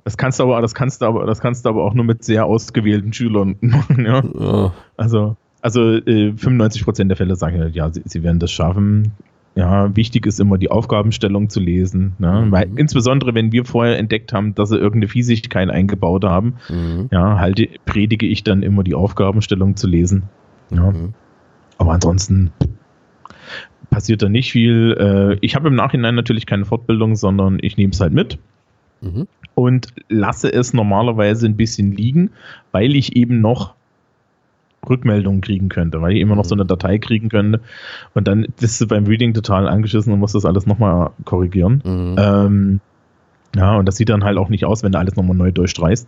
Das 0.03 0.17
kannst 0.17 0.39
du 0.39 0.43
aber, 0.43 0.61
das 0.61 0.73
kannst 0.73 1.01
du 1.01 1.05
aber, 1.05 1.25
das 1.25 1.39
kannst 1.39 1.65
du 1.65 1.69
aber 1.69 1.83
auch 1.83 1.93
nur 1.93 2.05
mit 2.05 2.23
sehr 2.23 2.45
ausgewählten 2.45 3.13
Schülern 3.13 3.55
machen, 3.61 4.05
ja. 4.05 4.23
ja. 4.39 4.73
Also, 4.97 5.35
also 5.61 5.95
äh, 5.97 6.33
95 6.35 6.83
Prozent 6.83 7.09
der 7.09 7.17
Fälle 7.17 7.35
sagen 7.35 7.71
ja, 7.73 7.91
sie, 7.91 8.01
sie 8.05 8.23
werden 8.23 8.39
das 8.39 8.51
schaffen. 8.51 9.11
Ja, 9.53 9.93
wichtig 9.95 10.25
ist 10.25 10.39
immer 10.39 10.57
die 10.57 10.71
Aufgabenstellung 10.71 11.49
zu 11.49 11.59
lesen. 11.59 12.13
Ne? 12.19 12.43
Mhm. 12.45 12.51
Weil, 12.51 12.69
insbesondere 12.75 13.35
wenn 13.35 13.51
wir 13.51 13.65
vorher 13.65 13.97
entdeckt 13.97 14.31
haben, 14.31 14.55
dass 14.55 14.69
sie 14.69 14.77
irgendeine 14.77 15.09
Fiesigkeit 15.09 15.69
eingebaut 15.69 16.23
haben, 16.23 16.55
mhm. 16.69 17.09
ja, 17.11 17.37
halte, 17.37 17.67
predige 17.85 18.25
ich 18.25 18.43
dann 18.43 18.63
immer 18.63 18.83
die 18.83 18.95
Aufgabenstellung 18.95 19.75
zu 19.75 19.87
lesen. 19.87 20.23
Ja. 20.69 20.91
Mhm. 20.91 21.13
Aber 21.77 21.93
ansonsten 21.93 22.51
passiert 23.89 24.21
da 24.21 24.29
nicht 24.29 24.51
viel. 24.51 24.95
Äh, 24.97 25.37
ich 25.41 25.55
habe 25.55 25.67
im 25.67 25.75
Nachhinein 25.75 26.15
natürlich 26.15 26.45
keine 26.45 26.65
Fortbildung, 26.65 27.15
sondern 27.15 27.59
ich 27.61 27.75
nehme 27.75 27.91
es 27.91 27.99
halt 27.99 28.13
mit. 28.13 28.39
Mhm. 29.01 29.27
Und 29.53 29.93
lasse 30.07 30.51
es 30.51 30.73
normalerweise 30.73 31.45
ein 31.45 31.57
bisschen 31.57 31.91
liegen, 31.91 32.31
weil 32.71 32.95
ich 32.95 33.17
eben 33.17 33.41
noch 33.41 33.75
Rückmeldungen 34.87 35.41
kriegen 35.41 35.69
könnte, 35.69 36.01
weil 36.01 36.13
ich 36.13 36.21
immer 36.21 36.35
noch 36.35 36.45
so 36.45 36.55
eine 36.55 36.63
mhm. 36.63 36.69
Datei 36.69 36.97
kriegen 36.97 37.29
könnte 37.29 37.61
und 38.13 38.27
dann 38.27 38.47
bist 38.59 38.81
du 38.81 38.87
beim 38.87 39.05
Reading 39.05 39.33
total 39.33 39.67
angeschissen 39.67 40.11
und 40.11 40.19
musst 40.19 40.35
das 40.35 40.45
alles 40.45 40.65
nochmal 40.65 41.11
korrigieren. 41.25 41.81
Mhm. 41.85 42.15
Ähm, 42.17 42.79
ja, 43.55 43.77
und 43.77 43.85
das 43.85 43.97
sieht 43.97 44.09
dann 44.09 44.23
halt 44.23 44.37
auch 44.37 44.49
nicht 44.49 44.65
aus, 44.65 44.83
wenn 44.83 44.91
du 44.91 44.99
alles 44.99 45.15
nochmal 45.15 45.35
neu 45.35 45.51
durchstreichst. 45.51 46.07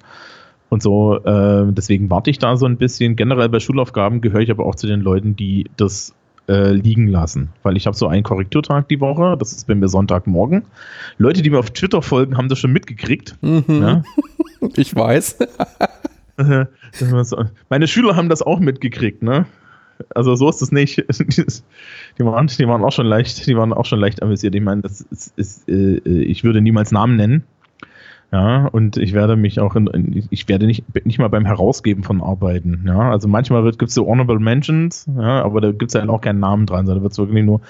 Und 0.70 0.82
so, 0.82 1.18
äh, 1.18 1.72
deswegen 1.72 2.10
warte 2.10 2.32
ich 2.32 2.40
da 2.40 2.56
so 2.58 2.66
ein 2.66 2.78
bisschen. 2.78 3.16
Generell 3.16 3.50
bei 3.50 3.60
Schulaufgaben 3.60 4.22
gehöre 4.22 4.42
ich 4.42 4.50
aber 4.50 4.66
auch 4.66 4.76
zu 4.76 4.88
den 4.88 5.02
Leuten, 5.02 5.36
die 5.36 5.70
das 5.78 6.16
äh, 6.48 6.72
liegen 6.72 7.08
lassen. 7.08 7.50
Weil 7.62 7.78
ich 7.78 7.86
habe 7.86 7.96
so 7.96 8.08
einen 8.08 8.24
Korrekturtag 8.24 8.88
die 8.88 9.00
Woche, 9.00 9.38
das 9.38 9.52
ist 9.52 9.68
bei 9.68 9.76
mir 9.76 9.88
Sonntagmorgen. 9.88 10.64
Leute, 11.18 11.42
die 11.42 11.50
mir 11.50 11.60
auf 11.60 11.72
Twitter 11.72 12.02
folgen, 12.02 12.38
haben 12.38 12.50
das 12.50 12.60
schon 12.60 12.72
mitgekriegt. 12.72 13.38
Mhm. 13.42 13.64
Ja? 13.68 14.04
Ich 14.76 14.96
weiß. 14.96 15.40
Meine 17.70 17.88
Schüler 17.88 18.16
haben 18.16 18.30
das 18.30 18.42
auch 18.42 18.60
mitgekriegt, 18.60 19.24
ne? 19.24 19.46
Also 20.16 20.36
so 20.36 20.50
ist 20.50 20.62
es 20.62 20.72
nicht. 20.72 20.98
Die 22.18 22.26
waren, 22.26 22.48
die 22.48 22.68
waren 22.68 22.84
auch 22.84 22.92
schon 22.92 23.06
leicht, 23.06 23.48
die 23.48 23.56
waren 23.56 23.74
auch 23.74 23.86
schon 23.86 24.00
leicht 24.00 24.22
amüsiert. 24.22 24.54
Ich 24.54 24.62
meine, 24.62 24.82
das 24.82 25.02
ist, 25.02 25.34
ist 25.38 25.70
äh, 25.70 25.98
ich 25.98 26.44
würde 26.44 26.62
niemals 26.62 26.92
Namen 26.92 27.16
nennen. 27.16 27.44
Ja, 28.32 28.66
und 28.66 28.98
ich 28.98 29.14
werde 29.14 29.36
mich 29.36 29.60
auch 29.60 29.76
in, 29.76 30.26
ich 30.32 30.48
werde 30.50 30.66
nicht, 30.66 30.84
nicht 31.06 31.20
mal 31.20 31.28
beim 31.28 31.46
Herausgeben 31.46 32.04
von 32.04 32.20
Arbeiten. 32.20 32.84
Ja, 32.88 33.12
also 33.12 33.28
manchmal 33.28 33.64
gibt 33.64 33.84
es 33.84 33.94
so 33.94 34.08
Honorable 34.08 34.40
Mentions, 34.40 35.08
ja, 35.16 35.44
aber 35.44 35.62
da 35.62 35.72
gibt 35.72 35.90
es 35.92 35.94
ja 35.94 36.02
halt 36.02 36.10
auch 36.10 36.22
keinen 36.22 36.40
Namen 36.40 36.66
dran, 36.66 36.88
sondern 36.88 37.04
wird 37.04 37.12
es 37.12 37.20
wirklich 37.20 37.46
nur, 37.46 37.62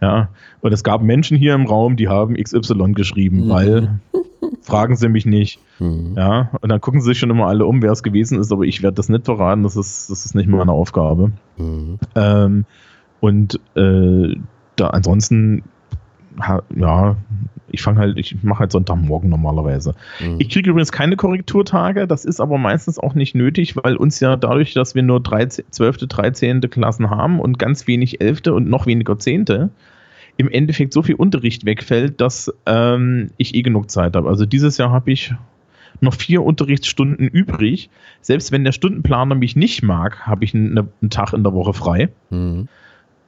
ja. 0.00 0.28
Und 0.60 0.72
es 0.72 0.82
gab 0.82 1.02
Menschen 1.02 1.36
hier 1.36 1.54
im 1.54 1.66
Raum, 1.66 1.94
die 1.94 2.08
haben 2.08 2.34
XY 2.34 2.94
geschrieben, 2.94 3.44
mhm. 3.44 3.48
weil 3.48 4.00
fragen 4.62 4.96
sie 4.96 5.08
mich 5.08 5.26
nicht. 5.26 5.60
Mhm. 5.78 6.14
Ja, 6.16 6.50
und 6.60 6.68
dann 6.68 6.80
gucken 6.80 7.00
sie 7.00 7.08
sich 7.08 7.18
schon 7.18 7.30
immer 7.30 7.46
alle 7.46 7.66
um, 7.66 7.82
wer 7.82 7.92
es 7.92 8.02
gewesen 8.02 8.38
ist, 8.38 8.52
aber 8.52 8.64
ich 8.64 8.82
werde 8.82 8.94
das 8.94 9.08
nicht 9.08 9.24
verraten, 9.24 9.62
das 9.62 9.76
ist, 9.76 10.10
das 10.10 10.24
ist 10.24 10.34
nicht 10.34 10.48
meine 10.48 10.72
Aufgabe. 10.72 11.32
Mhm. 11.56 11.98
Ähm, 12.14 12.64
und 13.20 13.60
äh, 13.74 14.36
da 14.76 14.88
ansonsten, 14.88 15.64
ja, 16.74 17.16
ich 17.70 17.82
fange 17.82 18.00
halt, 18.00 18.18
ich 18.18 18.42
mache 18.42 18.60
halt 18.60 18.72
Sonntagmorgen 18.72 19.28
normalerweise. 19.28 19.94
Mhm. 20.20 20.36
Ich 20.38 20.48
kriege 20.48 20.70
übrigens 20.70 20.92
keine 20.92 21.16
Korrekturtage, 21.16 22.06
das 22.06 22.24
ist 22.24 22.40
aber 22.40 22.58
meistens 22.58 22.98
auch 22.98 23.14
nicht 23.14 23.34
nötig, 23.34 23.76
weil 23.76 23.96
uns 23.96 24.20
ja 24.20 24.36
dadurch, 24.36 24.74
dass 24.74 24.94
wir 24.94 25.02
nur 25.02 25.20
13, 25.20 25.64
12., 25.70 25.98
13. 26.08 26.60
Klassen 26.70 27.10
haben 27.10 27.40
und 27.40 27.58
ganz 27.58 27.86
wenig 27.86 28.20
11. 28.20 28.46
und 28.48 28.68
noch 28.68 28.86
weniger 28.86 29.18
10., 29.18 29.70
im 30.38 30.48
Endeffekt 30.48 30.94
so 30.94 31.02
viel 31.02 31.16
Unterricht 31.16 31.66
wegfällt, 31.66 32.20
dass 32.20 32.50
ähm, 32.64 33.30
ich 33.36 33.54
eh 33.54 33.62
genug 33.62 33.90
Zeit 33.90 34.16
habe. 34.16 34.28
Also 34.28 34.46
dieses 34.46 34.78
Jahr 34.78 34.90
habe 34.90 35.10
ich 35.10 35.34
noch 36.00 36.14
vier 36.14 36.44
Unterrichtsstunden 36.44 37.26
übrig. 37.26 37.90
Selbst 38.22 38.52
wenn 38.52 38.62
der 38.62 38.70
Stundenplaner 38.70 39.34
mich 39.34 39.56
nicht 39.56 39.82
mag, 39.82 40.26
habe 40.26 40.44
ich 40.44 40.54
einen, 40.54 40.78
einen, 40.78 41.10
Tag 41.10 41.32
in 41.32 41.42
der 41.42 41.52
Woche 41.52 41.74
frei. 41.74 42.08
Mhm. 42.30 42.68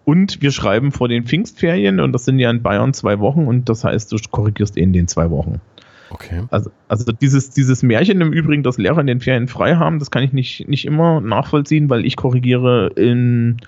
Und 0.05 0.41
wir 0.41 0.53
schreiben 0.53 0.93
vor 0.93 1.09
den 1.09 1.25
Pfingstferien 1.25 1.99
und 1.99 2.13
das 2.13 2.25
sind 2.25 2.39
ja 2.39 2.49
in 2.49 2.63
Bayern 2.63 2.95
zwei 2.95 3.19
Wochen 3.19 3.47
und 3.47 3.69
das 3.69 3.85
heißt, 3.85 4.11
du 4.13 4.17
korrigierst 4.31 4.77
eh 4.77 4.83
in 4.83 4.93
den 4.93 5.09
zwei 5.09 5.31
Wochen. 5.31 5.61
Okay. 6.11 6.43
Also, 6.51 6.71
also 6.89 7.13
dieses, 7.13 7.51
dieses 7.51 7.83
Märchen 7.83 8.21
im 8.21 8.33
Übrigen, 8.33 8.63
dass 8.63 8.79
Lehrer 8.79 9.01
in 9.01 9.07
den 9.07 9.21
Ferien 9.21 9.49
frei 9.49 9.77
haben, 9.77 9.99
das 9.99 10.11
kann 10.11 10.23
ich 10.23 10.33
nicht, 10.33 10.69
nicht 10.69 10.85
immer 10.85 11.21
nachvollziehen, 11.21 11.89
weil 11.89 12.05
ich 12.05 12.17
korrigiere 12.17 12.89
in 12.97 13.59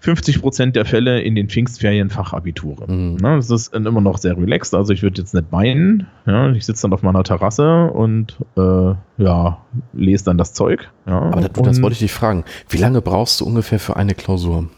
50 0.00 0.40
Prozent 0.40 0.76
der 0.76 0.84
Fälle 0.84 1.20
in 1.20 1.34
den 1.34 1.48
Pfingstferien 1.48 2.08
Fachabiture. 2.10 2.90
Mhm. 2.90 3.16
Ne, 3.16 3.36
das 3.36 3.50
ist 3.50 3.74
immer 3.74 4.00
noch 4.00 4.18
sehr 4.18 4.36
relaxed, 4.36 4.74
also 4.74 4.92
ich 4.92 5.02
würde 5.02 5.20
jetzt 5.20 5.34
nicht 5.34 5.52
weinen. 5.52 6.06
Ja, 6.26 6.50
ich 6.50 6.64
sitze 6.64 6.82
dann 6.82 6.92
auf 6.92 7.02
meiner 7.02 7.22
Terrasse 7.22 7.90
und 7.90 8.38
äh, 8.56 8.94
ja, 9.18 9.58
lese 9.92 10.24
dann 10.24 10.38
das 10.38 10.54
Zeug. 10.54 10.90
Ja, 11.06 11.20
Aber 11.20 11.42
das, 11.42 11.52
das 11.52 11.82
wollte 11.82 11.94
ich 11.94 12.00
dich 12.00 12.12
fragen. 12.12 12.44
Wie 12.68 12.78
lange 12.78 13.02
brauchst 13.02 13.40
du 13.40 13.44
ungefähr 13.44 13.78
für 13.78 13.96
eine 13.96 14.14
Klausur? 14.14 14.68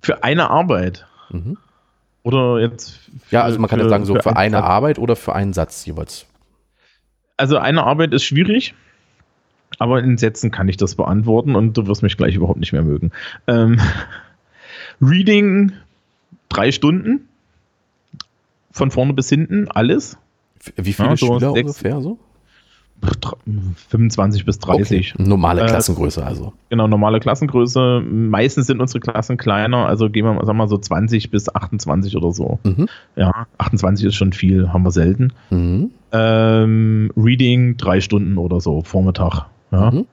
Für 0.00 0.24
eine 0.24 0.50
Arbeit. 0.50 1.06
Mhm. 1.30 1.58
Oder 2.26 2.58
jetzt. 2.58 2.98
Für, 3.26 3.36
ja, 3.36 3.42
also 3.44 3.60
man 3.60 3.70
kann 3.70 3.78
für, 3.78 3.84
jetzt 3.84 3.90
sagen, 3.90 4.04
so 4.04 4.14
für, 4.16 4.22
für 4.24 4.36
eine 4.36 4.56
Satz. 4.56 4.66
Arbeit 4.66 4.98
oder 4.98 5.14
für 5.14 5.32
einen 5.36 5.52
Satz 5.52 5.86
jeweils. 5.86 6.26
Also 7.36 7.56
eine 7.58 7.84
Arbeit 7.84 8.12
ist 8.12 8.24
schwierig, 8.24 8.74
aber 9.78 10.02
in 10.02 10.18
Sätzen 10.18 10.50
kann 10.50 10.68
ich 10.68 10.76
das 10.76 10.96
beantworten 10.96 11.54
und 11.54 11.76
du 11.76 11.86
wirst 11.86 12.02
mich 12.02 12.16
gleich 12.16 12.34
überhaupt 12.34 12.58
nicht 12.58 12.72
mehr 12.72 12.82
mögen. 12.82 13.12
Ähm, 13.46 13.80
Reading 15.00 15.70
drei 16.48 16.72
Stunden. 16.72 17.28
Von 18.72 18.90
vorne 18.90 19.12
bis 19.12 19.28
hinten, 19.28 19.68
alles. 19.68 20.18
Wie 20.74 20.94
viele 20.94 21.10
ja, 21.10 21.16
so 21.16 21.38
Schüler 21.38 21.52
sechs, 21.52 21.68
ungefähr 21.68 22.00
so? 22.00 22.18
25 23.90 24.44
bis 24.44 24.58
30. 24.58 25.14
Okay. 25.14 25.28
Normale 25.28 25.62
äh, 25.62 25.66
Klassengröße 25.66 26.24
also. 26.24 26.52
Genau, 26.70 26.88
normale 26.88 27.20
Klassengröße. 27.20 28.00
Meistens 28.00 28.66
sind 28.66 28.80
unsere 28.80 29.00
Klassen 29.00 29.36
kleiner, 29.36 29.86
also 29.86 30.10
gehen 30.10 30.24
wir 30.24 30.34
sagen 30.34 30.46
wir 30.46 30.54
mal 30.54 30.68
so 30.68 30.78
20 30.78 31.30
bis 31.30 31.54
28 31.54 32.16
oder 32.16 32.32
so. 32.32 32.58
Mhm. 32.64 32.88
Ja, 33.14 33.46
28 33.58 34.06
ist 34.06 34.14
schon 34.14 34.32
viel, 34.32 34.72
haben 34.72 34.84
wir 34.84 34.92
selten. 34.92 35.32
Mhm. 35.50 35.90
Ähm, 36.12 37.12
Reading 37.16 37.76
drei 37.76 38.00
Stunden 38.00 38.38
oder 38.38 38.60
so, 38.60 38.82
Vormittag. 38.82 39.46
Ja. 39.70 39.90
Mhm. 39.90 40.06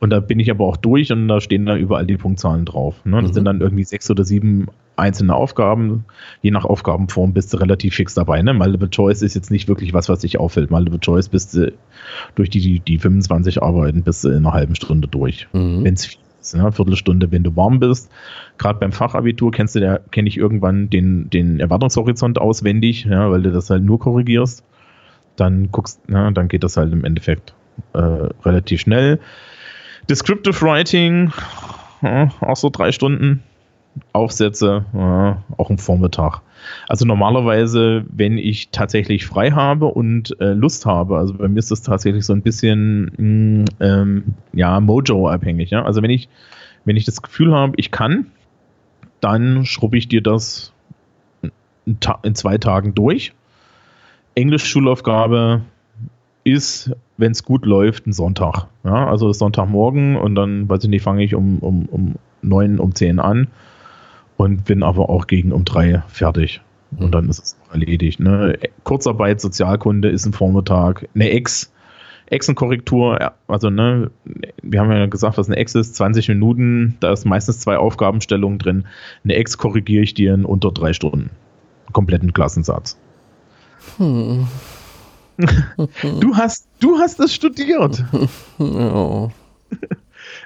Und 0.00 0.10
da 0.10 0.20
bin 0.20 0.38
ich 0.38 0.50
aber 0.50 0.64
auch 0.64 0.76
durch 0.76 1.10
und 1.10 1.26
da 1.28 1.40
stehen 1.40 1.66
dann 1.66 1.78
überall 1.78 2.06
die 2.06 2.16
Punktzahlen 2.16 2.64
drauf. 2.64 2.94
Ne? 3.04 3.20
Das 3.20 3.30
mhm. 3.30 3.34
sind 3.34 3.44
dann 3.46 3.60
irgendwie 3.60 3.84
sechs 3.84 4.10
oder 4.10 4.24
sieben 4.24 4.68
einzelne 4.98 5.34
Aufgaben. 5.34 6.04
Je 6.42 6.50
nach 6.50 6.64
Aufgabenform 6.64 7.32
bist 7.32 7.52
du 7.52 7.58
relativ 7.58 7.94
fix 7.94 8.14
dabei. 8.14 8.42
Ne? 8.42 8.54
Multiple 8.54 8.90
Choice 8.90 9.22
ist 9.22 9.34
jetzt 9.34 9.50
nicht 9.50 9.68
wirklich 9.68 9.94
was, 9.94 10.08
was 10.08 10.20
dich 10.20 10.38
auffällt. 10.38 10.70
Multiple 10.70 11.00
Choice 11.00 11.28
bist 11.28 11.54
du 11.54 11.72
durch 12.34 12.50
die, 12.50 12.60
die, 12.60 12.80
die 12.80 12.98
25 12.98 13.62
Arbeiten 13.62 14.02
bist 14.02 14.24
du 14.24 14.28
in 14.28 14.38
einer 14.38 14.52
halben 14.52 14.74
Stunde 14.74 15.08
durch. 15.08 15.48
Mhm. 15.52 15.84
Wenn 15.84 15.94
es 15.94 16.06
viel 16.06 16.20
ist, 16.40 16.54
ne? 16.56 16.70
Viertelstunde, 16.72 17.30
wenn 17.30 17.42
du 17.42 17.56
warm 17.56 17.80
bist. 17.80 18.10
Gerade 18.58 18.78
beim 18.78 18.92
Fachabitur 18.92 19.50
kennst 19.50 19.74
du, 19.74 19.80
da 19.80 19.98
kenne 20.10 20.28
ich 20.28 20.36
irgendwann 20.36 20.90
den, 20.90 21.30
den 21.30 21.60
Erwartungshorizont 21.60 22.38
auswendig, 22.40 23.04
ja, 23.04 23.30
weil 23.30 23.42
du 23.42 23.52
das 23.52 23.70
halt 23.70 23.82
nur 23.82 23.98
korrigierst. 23.98 24.64
Dann 25.36 25.70
guckst, 25.70 26.00
na, 26.06 26.30
dann 26.30 26.48
geht 26.48 26.64
das 26.64 26.76
halt 26.76 26.92
im 26.92 27.04
Endeffekt 27.04 27.54
äh, 27.92 27.98
relativ 27.98 28.80
schnell. 28.80 29.20
Descriptive 30.08 30.60
Writing, 30.62 31.32
ja, 32.02 32.30
auch 32.40 32.56
so 32.56 32.70
drei 32.70 32.92
Stunden. 32.92 33.42
Aufsätze, 34.12 34.84
ja, 34.94 35.42
auch 35.56 35.70
im 35.70 35.78
Vormittag. 35.78 36.40
Also 36.88 37.04
normalerweise, 37.04 38.04
wenn 38.10 38.38
ich 38.38 38.70
tatsächlich 38.70 39.26
frei 39.26 39.50
habe 39.50 39.86
und 39.86 40.38
äh, 40.40 40.52
Lust 40.52 40.86
habe, 40.86 41.18
also 41.18 41.34
bei 41.34 41.48
mir 41.48 41.58
ist 41.58 41.70
das 41.70 41.82
tatsächlich 41.82 42.24
so 42.24 42.32
ein 42.32 42.42
bisschen 42.42 43.12
mm, 43.16 43.64
ähm, 43.80 44.24
ja, 44.52 44.80
Mojo-abhängig. 44.80 45.70
Ja? 45.70 45.84
Also 45.84 46.02
wenn 46.02 46.10
ich, 46.10 46.28
wenn 46.84 46.96
ich 46.96 47.04
das 47.04 47.22
Gefühl 47.22 47.54
habe, 47.54 47.74
ich 47.76 47.90
kann, 47.90 48.26
dann 49.20 49.64
schrubbe 49.64 49.96
ich 49.96 50.08
dir 50.08 50.22
das 50.22 50.72
in, 51.42 51.98
in 52.22 52.34
zwei 52.34 52.58
Tagen 52.58 52.94
durch. 52.94 53.32
Englisch-Schulaufgabe 54.34 55.62
ist, 56.44 56.92
wenn 57.16 57.32
es 57.32 57.44
gut 57.44 57.66
läuft, 57.66 58.06
ein 58.06 58.12
Sonntag. 58.12 58.66
Ja, 58.84 59.08
also 59.08 59.32
Sonntagmorgen 59.32 60.16
und 60.16 60.34
dann, 60.34 60.68
weiß 60.68 60.84
ich 60.84 60.90
nicht, 60.90 61.02
fange 61.02 61.24
ich 61.24 61.34
um, 61.34 61.58
um, 61.58 61.86
um 61.86 62.14
9, 62.42 62.78
um 62.78 62.94
10 62.94 63.18
an 63.18 63.48
und 64.38 64.64
bin 64.64 64.82
aber 64.82 65.10
auch 65.10 65.26
gegen 65.26 65.52
um 65.52 65.66
3 65.66 66.04
fertig. 66.08 66.62
Und 66.96 67.08
mhm. 67.08 67.10
dann 67.10 67.28
ist 67.28 67.44
es 67.44 67.56
erledigt. 67.70 68.20
Ne? 68.20 68.58
Kurzarbeit, 68.84 69.42
Sozialkunde 69.42 70.08
ist 70.08 70.24
ein 70.24 70.32
Vormittag. 70.32 71.06
Eine 71.14 71.30
Ex, 71.30 71.70
Exenkorrektur, 72.26 73.32
also 73.48 73.68
ne, 73.68 74.10
wir 74.62 74.80
haben 74.80 74.92
ja 74.92 75.06
gesagt, 75.06 75.38
was 75.38 75.48
eine 75.48 75.56
Ex 75.56 75.74
ist, 75.74 75.96
20 75.96 76.28
Minuten, 76.28 76.96
da 77.00 77.12
ist 77.12 77.26
meistens 77.26 77.60
zwei 77.60 77.76
Aufgabenstellungen 77.78 78.58
drin. 78.58 78.86
Eine 79.24 79.34
Ex 79.34 79.58
korrigiere 79.58 80.04
ich 80.04 80.14
dir 80.14 80.34
in 80.34 80.44
unter 80.44 80.70
drei 80.70 80.92
Stunden. 80.92 81.30
Kompletten 81.92 82.32
Klassensatz. 82.32 82.96
Hm. 83.96 84.46
du 86.20 86.36
hast, 86.36 86.68
du 86.78 86.98
hast 86.98 87.20
es 87.20 87.34
studiert. 87.34 88.04
Ja. 88.58 89.30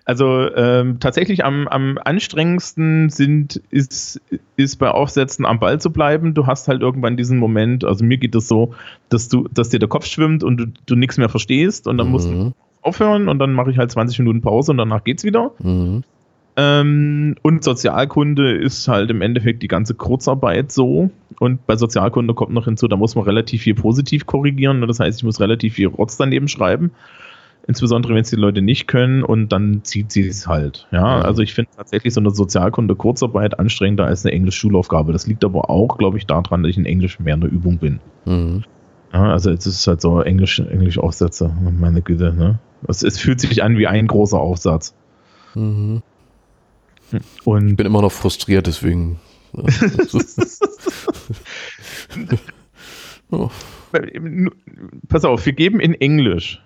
Also 0.04 0.52
ähm, 0.56 0.98
tatsächlich 0.98 1.44
am, 1.44 1.68
am 1.68 1.98
anstrengendsten 2.02 3.08
sind, 3.08 3.62
ist, 3.70 4.20
ist 4.56 4.76
bei 4.76 4.90
Aufsätzen 4.90 5.46
am 5.46 5.60
Ball 5.60 5.80
zu 5.80 5.92
bleiben. 5.92 6.34
Du 6.34 6.46
hast 6.46 6.66
halt 6.66 6.82
irgendwann 6.82 7.16
diesen 7.16 7.38
Moment, 7.38 7.84
also 7.84 8.04
mir 8.04 8.18
geht 8.18 8.34
es 8.34 8.44
das 8.44 8.48
so, 8.48 8.74
dass 9.10 9.28
du, 9.28 9.48
dass 9.52 9.68
dir 9.68 9.78
der 9.78 9.88
Kopf 9.88 10.06
schwimmt 10.06 10.42
und 10.42 10.56
du, 10.56 10.66
du 10.86 10.96
nichts 10.96 11.18
mehr 11.18 11.28
verstehst 11.28 11.86
und 11.86 11.98
dann 11.98 12.06
mhm. 12.08 12.12
musst 12.12 12.28
du 12.28 12.52
aufhören 12.82 13.28
und 13.28 13.38
dann 13.38 13.52
mache 13.52 13.70
ich 13.70 13.78
halt 13.78 13.92
20 13.92 14.18
Minuten 14.18 14.42
Pause 14.42 14.72
und 14.72 14.78
danach 14.78 15.04
geht's 15.04 15.22
wieder. 15.22 15.52
Mhm. 15.60 16.02
Ähm, 16.56 17.36
und 17.42 17.64
Sozialkunde 17.64 18.56
ist 18.56 18.86
halt 18.88 19.10
im 19.10 19.22
Endeffekt 19.22 19.62
die 19.62 19.68
ganze 19.68 19.94
Kurzarbeit 19.94 20.70
so. 20.70 21.10
Und 21.38 21.66
bei 21.66 21.76
Sozialkunde 21.76 22.34
kommt 22.34 22.52
noch 22.52 22.66
hinzu, 22.66 22.88
da 22.88 22.96
muss 22.96 23.14
man 23.14 23.24
relativ 23.24 23.62
viel 23.62 23.74
positiv 23.74 24.26
korrigieren. 24.26 24.86
Das 24.86 25.00
heißt, 25.00 25.18
ich 25.18 25.24
muss 25.24 25.40
relativ 25.40 25.74
viel 25.74 25.86
Rotz 25.86 26.16
daneben 26.16 26.48
schreiben. 26.48 26.90
Insbesondere 27.66 28.14
wenn 28.14 28.22
es 28.22 28.30
die 28.30 28.36
Leute 28.36 28.62
nicht 28.62 28.86
können 28.86 29.22
und 29.22 29.52
dann 29.52 29.84
zieht 29.84 30.12
sie 30.12 30.26
es 30.26 30.46
halt. 30.46 30.86
Ja, 30.90 31.20
also 31.20 31.42
ich 31.42 31.54
finde 31.54 31.70
tatsächlich 31.76 32.14
so 32.14 32.20
eine 32.20 32.30
Sozialkunde 32.30 32.96
Kurzarbeit 32.96 33.58
anstrengender 33.58 34.06
als 34.06 34.24
eine 34.24 34.32
Englisch-Schulaufgabe. 34.32 35.12
Das 35.12 35.26
liegt 35.26 35.44
aber 35.44 35.70
auch, 35.70 35.98
glaube 35.98 36.18
ich, 36.18 36.26
daran, 36.26 36.62
dass 36.62 36.70
ich 36.70 36.76
in 36.76 36.86
Englisch 36.86 37.18
mehr 37.20 37.34
in 37.34 37.40
der 37.40 37.50
Übung 37.50 37.78
bin. 37.78 38.00
Mhm. 38.24 38.64
Ja, 39.12 39.32
also 39.32 39.50
es 39.50 39.66
ist 39.66 39.86
halt 39.86 40.00
so 40.00 40.22
Englisch, 40.22 40.58
Englisch 40.58 40.98
Aufsätze, 40.98 41.54
meine 41.78 42.02
Güte, 42.02 42.32
ne? 42.32 42.58
Es, 42.88 43.02
es 43.02 43.18
fühlt 43.18 43.40
sich 43.40 43.62
an 43.62 43.78
wie 43.78 43.86
ein 43.86 44.06
großer 44.06 44.38
Aufsatz. 44.38 44.94
Mhm. 45.54 46.02
Und 47.44 47.68
ich 47.68 47.76
bin 47.76 47.86
immer 47.86 48.02
noch 48.02 48.10
frustriert, 48.10 48.66
deswegen. 48.66 49.20
oh. 53.30 53.50
Pass 55.08 55.26
auf, 55.26 55.44
wir 55.44 55.52
geben 55.52 55.78
in 55.78 55.92
Englisch 55.94 56.62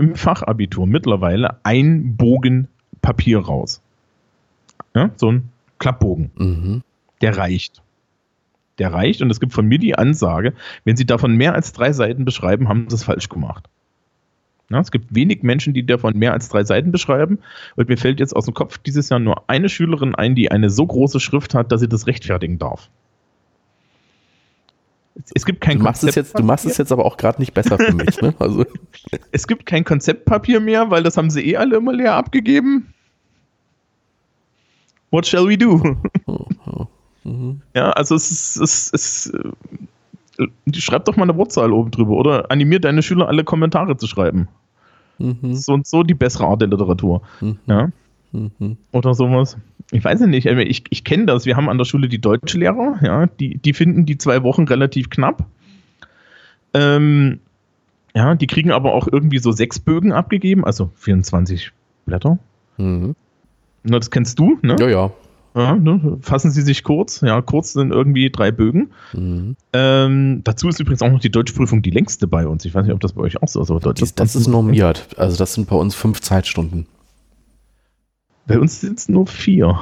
im 0.00 0.16
Fachabitur 0.16 0.86
mittlerweile 0.86 1.58
ein 1.62 2.16
Bogen 2.16 2.68
Papier 3.02 3.38
raus. 3.38 3.80
Ja, 4.94 5.10
so 5.16 5.30
ein 5.30 5.48
Klappbogen. 5.78 6.30
Mhm. 6.36 6.82
Der 7.20 7.36
reicht 7.36 7.82
der 8.80 8.92
reicht. 8.92 9.22
Und 9.22 9.30
es 9.30 9.38
gibt 9.38 9.52
von 9.52 9.66
mir 9.66 9.78
die 9.78 9.94
Ansage, 9.94 10.54
wenn 10.84 10.96
Sie 10.96 11.06
davon 11.06 11.36
mehr 11.36 11.54
als 11.54 11.72
drei 11.72 11.92
Seiten 11.92 12.24
beschreiben, 12.24 12.68
haben 12.68 12.86
Sie 12.88 12.96
es 12.96 13.04
falsch 13.04 13.28
gemacht. 13.28 13.68
Ja, 14.70 14.80
es 14.80 14.90
gibt 14.90 15.14
wenig 15.14 15.42
Menschen, 15.42 15.74
die 15.74 15.84
davon 15.84 16.16
mehr 16.16 16.32
als 16.32 16.48
drei 16.48 16.64
Seiten 16.64 16.90
beschreiben. 16.90 17.38
Und 17.76 17.88
mir 17.88 17.96
fällt 17.96 18.20
jetzt 18.20 18.34
aus 18.34 18.46
dem 18.46 18.54
Kopf 18.54 18.78
dieses 18.78 19.08
Jahr 19.08 19.20
nur 19.20 19.48
eine 19.48 19.68
Schülerin 19.68 20.14
ein, 20.14 20.34
die 20.34 20.50
eine 20.50 20.70
so 20.70 20.86
große 20.86 21.20
Schrift 21.20 21.54
hat, 21.54 21.70
dass 21.70 21.80
sie 21.80 21.88
das 21.88 22.06
rechtfertigen 22.06 22.58
darf. 22.58 22.88
Es 25.34 25.44
gibt 25.44 25.60
kein 25.60 25.78
du 25.78 25.84
machst 25.84 26.04
es 26.04 26.14
jetzt, 26.14 26.38
Du 26.38 26.42
machst 26.42 26.66
es 26.66 26.78
jetzt 26.78 26.92
aber 26.92 27.04
auch 27.04 27.16
gerade 27.16 27.40
nicht 27.40 27.52
besser 27.52 27.78
für 27.78 27.92
mich. 27.94 28.20
Ne? 28.20 28.34
Also. 28.38 28.64
Es 29.32 29.46
gibt 29.46 29.66
kein 29.66 29.84
Konzeptpapier 29.84 30.60
mehr, 30.60 30.90
weil 30.90 31.02
das 31.02 31.16
haben 31.16 31.30
sie 31.30 31.44
eh 31.46 31.56
alle 31.56 31.76
immer 31.76 31.92
leer 31.92 32.14
abgegeben. 32.14 32.94
What 35.10 35.26
shall 35.26 35.48
we 35.48 35.58
do? 35.58 35.96
Oh, 36.26 36.46
oh. 36.66 36.86
Mhm. 37.24 37.60
Ja, 37.74 37.90
also 37.90 38.14
es 38.14 38.30
ist, 38.30 38.56
es 38.56 38.90
ist, 38.90 39.34
äh, 40.38 40.48
schreib 40.72 41.04
doch 41.04 41.16
mal 41.16 41.24
eine 41.24 41.36
Wortzahl 41.36 41.72
oben 41.72 41.90
drüber 41.90 42.12
oder 42.12 42.50
animiert 42.50 42.84
deine 42.84 43.02
Schüler 43.02 43.28
alle 43.28 43.44
Kommentare 43.44 43.96
zu 43.96 44.06
schreiben. 44.06 44.48
Mhm. 45.18 45.54
So 45.54 45.74
und 45.74 45.86
so 45.86 46.02
die 46.02 46.14
bessere 46.14 46.46
Art 46.46 46.62
der 46.62 46.68
Literatur. 46.68 47.22
Mhm. 47.40 47.58
Ja. 47.66 47.88
Mhm. 48.32 48.76
Oder 48.92 49.14
sowas. 49.14 49.56
Ich 49.92 50.04
weiß 50.04 50.20
nicht, 50.20 50.46
ich, 50.46 50.84
ich 50.88 51.04
kenne 51.04 51.26
das. 51.26 51.46
Wir 51.46 51.56
haben 51.56 51.68
an 51.68 51.78
der 51.78 51.84
Schule 51.84 52.08
die 52.08 52.20
Deutschlehrer, 52.20 52.98
ja, 53.02 53.26
die, 53.26 53.58
die 53.58 53.72
finden 53.72 54.06
die 54.06 54.18
zwei 54.18 54.42
Wochen 54.42 54.64
relativ 54.64 55.10
knapp. 55.10 55.46
Ähm, 56.74 57.40
ja, 58.14 58.34
die 58.34 58.46
kriegen 58.46 58.70
aber 58.70 58.94
auch 58.94 59.08
irgendwie 59.10 59.38
so 59.38 59.52
sechs 59.52 59.78
Bögen 59.78 60.12
abgegeben, 60.12 60.64
also 60.64 60.90
24 60.96 61.72
Blätter. 62.06 62.38
Mhm. 62.76 63.14
Na, 63.82 63.98
das 63.98 64.10
kennst 64.10 64.38
du, 64.38 64.58
ne? 64.62 64.76
Ja, 64.78 64.88
ja. 64.88 65.10
Ja, 65.54 65.74
ne? 65.74 66.18
Fassen 66.20 66.52
Sie 66.52 66.62
sich 66.62 66.84
kurz. 66.84 67.22
Ja, 67.22 67.42
kurz 67.42 67.72
sind 67.72 67.90
irgendwie 67.90 68.30
drei 68.30 68.52
Bögen. 68.52 68.90
Mhm. 69.12 69.56
Ähm, 69.72 70.42
dazu 70.44 70.68
ist 70.68 70.78
übrigens 70.78 71.02
auch 71.02 71.10
noch 71.10 71.18
die 71.18 71.30
Deutschprüfung 71.30 71.82
die 71.82 71.90
längste 71.90 72.28
bei 72.28 72.46
uns. 72.46 72.64
Ich 72.64 72.74
weiß 72.74 72.84
nicht, 72.84 72.94
ob 72.94 73.00
das 73.00 73.14
bei 73.14 73.22
euch 73.22 73.42
auch 73.42 73.48
so 73.48 73.60
ist. 73.62 73.70
Aber 73.70 73.92
das, 73.92 74.14
das 74.14 74.36
ist 74.36 74.46
normiert. 74.46 75.08
Also 75.16 75.36
das 75.36 75.54
sind 75.54 75.68
bei 75.68 75.74
uns 75.74 75.96
fünf 75.96 76.20
Zeitstunden. 76.20 76.86
Bei 78.50 78.60
uns 78.60 78.80
sind 78.80 78.98
es 78.98 79.08
nur 79.08 79.26
vier. 79.26 79.78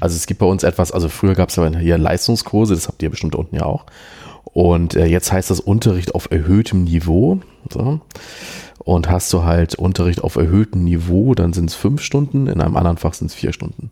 Also 0.00 0.16
es 0.16 0.26
gibt 0.26 0.40
bei 0.40 0.46
uns 0.46 0.62
etwas, 0.62 0.92
also 0.92 1.08
früher 1.08 1.34
gab 1.34 1.48
es 1.48 1.56
ja 1.56 1.68
hier 1.78 1.98
Leistungskurse, 1.98 2.74
das 2.74 2.88
habt 2.88 3.02
ihr 3.02 3.10
bestimmt 3.10 3.34
unten 3.34 3.56
ja 3.56 3.64
auch. 3.64 3.86
Und 4.44 4.94
äh, 4.94 5.06
jetzt 5.06 5.32
heißt 5.32 5.50
das 5.50 5.60
Unterricht 5.60 6.14
auf 6.14 6.30
erhöhtem 6.30 6.84
Niveau. 6.84 7.40
So. 7.70 8.00
Und 8.78 9.10
hast 9.10 9.32
du 9.32 9.44
halt 9.44 9.74
Unterricht 9.74 10.22
auf 10.22 10.36
erhöhtem 10.36 10.84
Niveau, 10.84 11.34
dann 11.34 11.52
sind 11.52 11.70
es 11.70 11.74
fünf 11.74 12.02
Stunden, 12.02 12.46
in 12.46 12.60
einem 12.60 12.76
anderen 12.76 12.96
Fach 12.96 13.14
sind 13.14 13.28
es 13.28 13.34
vier 13.34 13.52
Stunden. 13.52 13.90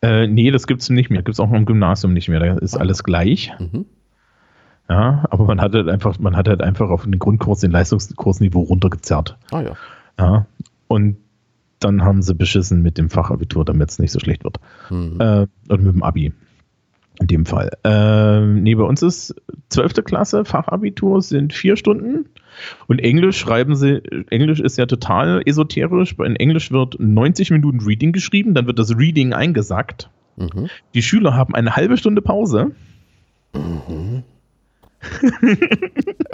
Äh, 0.00 0.26
nee, 0.26 0.50
das 0.50 0.66
gibt 0.66 0.82
es 0.82 0.90
nicht 0.90 1.10
mehr. 1.10 1.22
Gibt 1.22 1.34
es 1.34 1.40
auch 1.40 1.52
im 1.52 1.66
Gymnasium 1.66 2.12
nicht 2.12 2.28
mehr. 2.28 2.40
Da 2.40 2.54
ist 2.58 2.76
ah. 2.76 2.80
alles 2.80 3.02
gleich. 3.02 3.52
Mhm. 3.58 3.84
Ja, 4.88 5.24
aber 5.30 5.44
man 5.44 5.60
hat 5.60 5.74
halt 5.74 5.88
einfach, 5.88 6.18
man 6.18 6.36
hat 6.36 6.48
halt 6.48 6.62
einfach 6.62 6.88
auf 6.88 7.02
den 7.02 7.18
Grundkurs 7.18 7.60
den 7.60 7.72
Leistungskursniveau 7.72 8.60
runtergezerrt. 8.60 9.36
Ah 9.50 9.60
ja. 9.60 9.72
Ja. 10.18 10.46
Und 10.86 11.18
dann 11.80 12.04
haben 12.04 12.22
sie 12.22 12.34
beschissen 12.34 12.82
mit 12.82 12.98
dem 12.98 13.10
Fachabitur, 13.10 13.64
damit 13.64 13.90
es 13.90 13.98
nicht 13.98 14.12
so 14.12 14.20
schlecht 14.20 14.44
wird. 14.44 14.58
Mhm. 14.90 15.20
Äh, 15.20 15.46
und 15.68 15.84
mit 15.84 15.94
dem 15.94 16.02
Abi. 16.02 16.32
In 17.20 17.26
dem 17.26 17.46
Fall. 17.46 17.70
Äh, 17.82 18.46
nee, 18.46 18.76
bei 18.76 18.84
uns 18.84 19.02
ist 19.02 19.34
12. 19.70 20.04
Klasse, 20.04 20.44
Fachabitur 20.44 21.20
sind 21.20 21.52
vier 21.52 21.76
Stunden. 21.76 22.26
Und 22.86 23.00
Englisch 23.00 23.38
schreiben 23.38 23.74
sie, 23.74 24.02
Englisch 24.30 24.60
ist 24.60 24.78
ja 24.78 24.86
total 24.86 25.42
esoterisch. 25.44 26.14
In 26.18 26.36
Englisch 26.36 26.70
wird 26.70 26.96
90 26.98 27.50
Minuten 27.50 27.80
Reading 27.80 28.12
geschrieben, 28.12 28.54
dann 28.54 28.66
wird 28.66 28.78
das 28.78 28.96
Reading 28.96 29.32
eingesackt. 29.32 30.10
Mhm. 30.36 30.68
Die 30.94 31.02
Schüler 31.02 31.34
haben 31.34 31.54
eine 31.54 31.74
halbe 31.74 31.96
Stunde 31.96 32.22
Pause. 32.22 32.70
Mhm. 33.52 34.22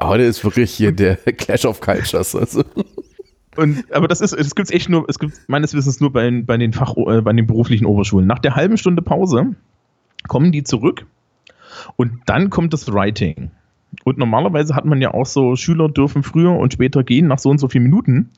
Heute 0.00 0.22
ist 0.22 0.44
wirklich 0.44 0.70
hier 0.70 0.92
der 0.92 1.16
Clash 1.16 1.64
of 1.64 1.80
Cultures. 1.80 2.34
Also. 2.34 2.64
Und, 3.56 3.84
aber 3.92 4.08
das 4.08 4.20
ist, 4.20 4.32
es 4.32 4.54
gibt 4.54 4.70
echt 4.70 4.88
nur, 4.88 5.04
es 5.08 5.18
gibt 5.18 5.48
meines 5.48 5.74
Wissens 5.74 6.00
nur 6.00 6.12
bei, 6.12 6.42
bei 6.44 6.56
den 6.56 6.72
Fach, 6.72 6.96
äh, 6.96 7.20
bei 7.20 7.32
den 7.32 7.46
beruflichen 7.46 7.86
Oberschulen. 7.86 8.26
Nach 8.26 8.38
der 8.38 8.56
halben 8.56 8.76
Stunde 8.76 9.02
Pause 9.02 9.54
kommen 10.28 10.52
die 10.52 10.64
zurück 10.64 11.06
und 11.96 12.12
dann 12.26 12.50
kommt 12.50 12.72
das 12.72 12.92
Writing. 12.92 13.50
Und 14.02 14.18
normalerweise 14.18 14.74
hat 14.74 14.84
man 14.84 15.00
ja 15.00 15.14
auch 15.14 15.26
so, 15.26 15.54
Schüler 15.54 15.88
dürfen 15.88 16.22
früher 16.22 16.52
und 16.52 16.72
später 16.72 17.04
gehen 17.04 17.28
nach 17.28 17.38
so 17.38 17.50
und 17.50 17.58
so 17.58 17.68
vielen 17.68 17.84
Minuten. 17.84 18.30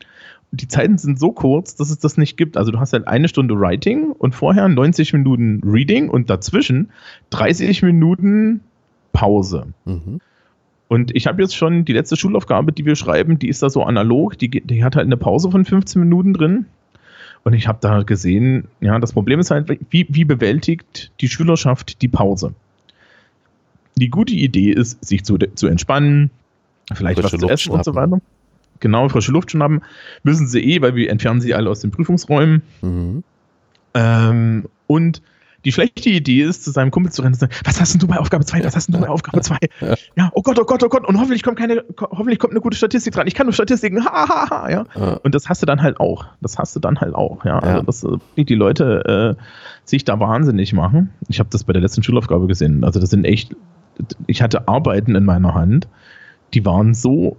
Die 0.52 0.68
Zeiten 0.68 0.98
sind 0.98 1.18
so 1.18 1.32
kurz, 1.32 1.76
dass 1.76 1.90
es 1.90 1.98
das 1.98 2.18
nicht 2.18 2.36
gibt. 2.36 2.56
Also 2.56 2.70
du 2.70 2.78
hast 2.78 2.92
halt 2.92 3.08
eine 3.08 3.28
Stunde 3.28 3.58
Writing 3.58 4.12
und 4.12 4.34
vorher 4.34 4.68
90 4.68 5.12
Minuten 5.14 5.60
Reading 5.64 6.08
und 6.08 6.30
dazwischen 6.30 6.90
30 7.30 7.82
Minuten 7.82 8.60
Pause. 9.12 9.68
Mhm. 9.86 10.20
Und 10.88 11.14
ich 11.16 11.26
habe 11.26 11.42
jetzt 11.42 11.56
schon 11.56 11.84
die 11.84 11.92
letzte 11.92 12.16
Schulaufgabe, 12.16 12.72
die 12.72 12.84
wir 12.84 12.96
schreiben, 12.96 13.38
die 13.38 13.48
ist 13.48 13.62
da 13.62 13.70
so 13.70 13.82
analog, 13.82 14.38
die, 14.38 14.48
die 14.48 14.84
hat 14.84 14.94
halt 14.96 15.06
eine 15.06 15.16
Pause 15.16 15.50
von 15.50 15.64
15 15.64 16.00
Minuten 16.00 16.32
drin. 16.32 16.66
Und 17.42 17.54
ich 17.54 17.68
habe 17.68 17.78
da 17.80 18.02
gesehen, 18.02 18.68
ja, 18.80 18.98
das 18.98 19.12
Problem 19.12 19.40
ist 19.40 19.50
halt, 19.50 19.68
wie, 19.90 20.06
wie 20.08 20.24
bewältigt 20.24 21.12
die 21.20 21.28
Schülerschaft 21.28 22.02
die 22.02 22.08
Pause? 22.08 22.54
die 23.96 24.10
gute 24.10 24.34
Idee 24.34 24.70
ist, 24.72 25.04
sich 25.04 25.24
zu, 25.24 25.38
zu 25.38 25.66
entspannen, 25.66 26.30
vielleicht 26.94 27.18
frische 27.18 27.34
was 27.34 27.40
zu 27.40 27.48
essen 27.48 27.72
und 27.72 27.84
so 27.84 27.94
weiter. 27.94 28.20
Genau, 28.80 29.08
frische 29.08 29.32
Luft 29.32 29.50
schnappen. 29.50 29.82
Müssen 30.22 30.46
sie 30.46 30.60
eh, 30.60 30.82
weil 30.82 30.94
wir 30.94 31.10
entfernen 31.10 31.40
sie 31.40 31.54
alle 31.54 31.70
aus 31.70 31.80
den 31.80 31.90
Prüfungsräumen. 31.90 32.62
Mhm. 32.82 33.24
Ähm, 33.94 34.66
und 34.86 35.22
die 35.66 35.72
schlechte 35.72 36.08
Idee 36.08 36.42
ist, 36.42 36.64
zu 36.64 36.70
seinem 36.70 36.90
Kumpel 36.90 37.12
zu 37.12 37.22
rennen 37.22 37.34
und 37.34 37.40
zu 37.40 37.40
sagen, 37.40 37.52
was 37.64 37.80
hast 37.80 37.92
denn 37.92 38.00
du 38.00 38.06
bei 38.06 38.16
Aufgabe 38.16 38.44
2? 38.44 38.64
Was 38.64 38.74
hast 38.74 38.86
denn 38.86 38.94
du 38.94 39.00
bei 39.00 39.08
Aufgabe 39.08 39.40
2? 39.40 39.58
Ja, 40.16 40.30
oh 40.32 40.42
Gott, 40.42 40.58
oh 40.58 40.64
Gott, 40.64 40.82
oh 40.82 40.88
Gott. 40.88 41.06
Und 41.06 41.18
hoffentlich 41.18 41.42
kommt 41.42 41.58
keine, 41.58 41.84
hoffentlich 42.00 42.38
kommt 42.38 42.52
eine 42.52 42.60
gute 42.60 42.76
Statistik 42.76 43.12
dran. 43.12 43.26
Ich 43.26 43.34
kann 43.34 43.46
nur 43.46 43.52
Statistiken. 43.52 44.04
Ha, 44.06 44.28
ha, 44.28 44.50
ha, 44.50 44.70
ja. 44.70 44.84
Und 45.24 45.34
das 45.34 45.48
hast 45.48 45.62
du 45.62 45.66
dann 45.66 45.82
halt 45.82 45.98
auch. 45.98 46.26
Das 46.40 46.58
hast 46.58 46.76
du 46.76 46.80
dann 46.80 47.00
halt 47.00 47.14
auch, 47.14 47.44
ja. 47.44 47.58
Also 47.58 47.82
das, 47.82 48.04
äh, 48.04 48.44
die 48.44 48.54
Leute 48.54 49.36
äh, 49.36 49.42
sich 49.84 50.04
da 50.04 50.20
wahnsinnig 50.20 50.72
machen. 50.72 51.10
Ich 51.28 51.40
habe 51.40 51.48
das 51.50 51.64
bei 51.64 51.72
der 51.72 51.82
letzten 51.82 52.02
Schulaufgabe 52.04 52.46
gesehen. 52.46 52.84
Also 52.84 53.00
das 53.00 53.10
sind 53.10 53.24
echt 53.24 53.54
ich 54.26 54.42
hatte 54.42 54.68
Arbeiten 54.68 55.14
in 55.14 55.24
meiner 55.24 55.54
Hand, 55.54 55.88
die 56.54 56.64
waren 56.64 56.94
so 56.94 57.36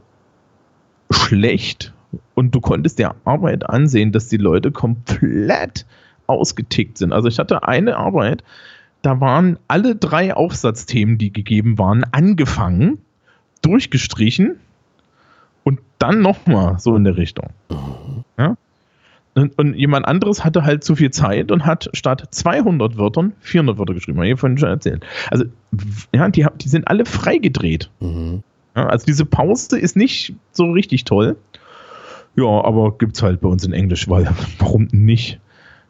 schlecht 1.12 1.94
und 2.34 2.54
du 2.54 2.62
konntest 2.62 3.00
der 3.00 3.16
Arbeit 3.26 3.70
ansehen, 3.70 4.12
dass 4.12 4.28
die 4.28 4.38
Leute 4.38 4.72
komplett 4.72 5.86
ausgetickt 6.28 6.98
sind. 6.98 7.14
Also 7.14 7.28
ich 7.28 7.40
hatte 7.40 7.68
eine 7.68 7.98
Arbeit, 7.98 8.44
da 9.02 9.20
waren 9.20 9.58
alle 9.68 9.96
drei 9.96 10.34
Aufsatzthemen, 10.34 11.18
die 11.18 11.32
gegeben 11.32 11.78
waren, 11.78 12.04
angefangen, 12.12 13.00
durchgestrichen 13.62 14.58
und 15.64 15.80
dann 16.00 16.22
nochmal 16.22 16.80
so 16.80 16.96
in 16.96 17.04
der 17.04 17.18
Richtung. 17.18 17.50
Mhm. 17.70 18.24
Ja? 18.38 18.58
Und, 19.36 19.58
und, 19.60 19.76
jemand 19.76 20.08
anderes 20.08 20.44
hatte 20.44 20.64
halt 20.64 20.84
zu 20.84 20.96
viel 20.96 21.12
Zeit 21.12 21.52
und 21.52 21.66
hat 21.66 21.90
statt 21.94 22.28
200 22.32 22.98
Wörtern 22.98 23.34
400 23.42 23.78
Wörter 23.78 23.94
geschrieben. 23.94 24.18
Habe 24.18 24.30
ich 24.30 24.40
vorhin 24.40 24.58
schon 24.58 24.70
erzählt. 24.70 25.06
Also, 25.30 25.46
ja, 26.14 26.28
die, 26.30 26.48
die 26.60 26.70
sind 26.70 26.88
alle 26.88 27.06
freigedreht. 27.06 27.92
Mhm. 28.00 28.42
Ja, 28.76 28.88
also, 28.88 29.06
diese 29.06 29.26
Pause 29.26 29.78
ist 29.78 29.96
nicht 29.96 30.34
so 30.52 30.72
richtig 30.72 31.04
toll. 31.04 31.38
Ja, 32.36 32.46
aber 32.46 32.98
gibt 32.98 33.16
es 33.16 33.22
halt 33.22 33.42
bei 33.42 33.50
uns 33.50 33.64
in 33.64 33.74
Englisch, 33.74 34.10
weil 34.10 34.28
warum 34.60 34.88
nicht? 34.92 35.40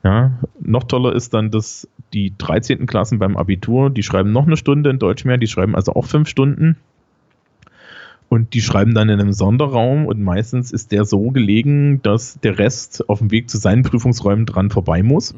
Ja, 0.08 0.32
noch 0.62 0.86
toller 0.86 1.14
ist 1.14 1.34
dann, 1.34 1.52
dass 1.52 1.86
die 2.14 2.34
13. 2.38 2.88
Klassen 2.88 3.20
beim 3.20 3.36
Abitur, 3.36 3.90
die 3.90 4.04
schreiben 4.04 4.32
noch 4.32 4.48
eine 4.48 4.56
Stunde 4.56 4.90
in 4.90 5.00
Deutsch 5.00 5.26
mehr, 5.26 5.38
die 5.38 5.48
schreiben 5.48 5.76
also 5.76 5.96
auch 5.96 6.06
fünf 6.06 6.30
Stunden. 6.30 6.78
Und 8.30 8.54
die 8.54 8.62
schreiben 8.62 8.94
dann 8.94 9.10
in 9.10 9.20
einem 9.20 9.34
Sonderraum 9.34 10.06
und 10.06 10.22
meistens 10.22 10.72
ist 10.72 10.94
der 10.94 11.04
so 11.04 11.32
gelegen, 11.32 12.02
dass 12.04 12.40
der 12.40 12.58
Rest 12.58 13.10
auf 13.10 13.20
dem 13.20 13.32
Weg 13.32 13.50
zu 13.50 13.58
seinen 13.58 13.84
Prüfungsräumen 13.84 14.46
dran 14.46 14.70
vorbei 14.70 15.04
muss. 15.04 15.36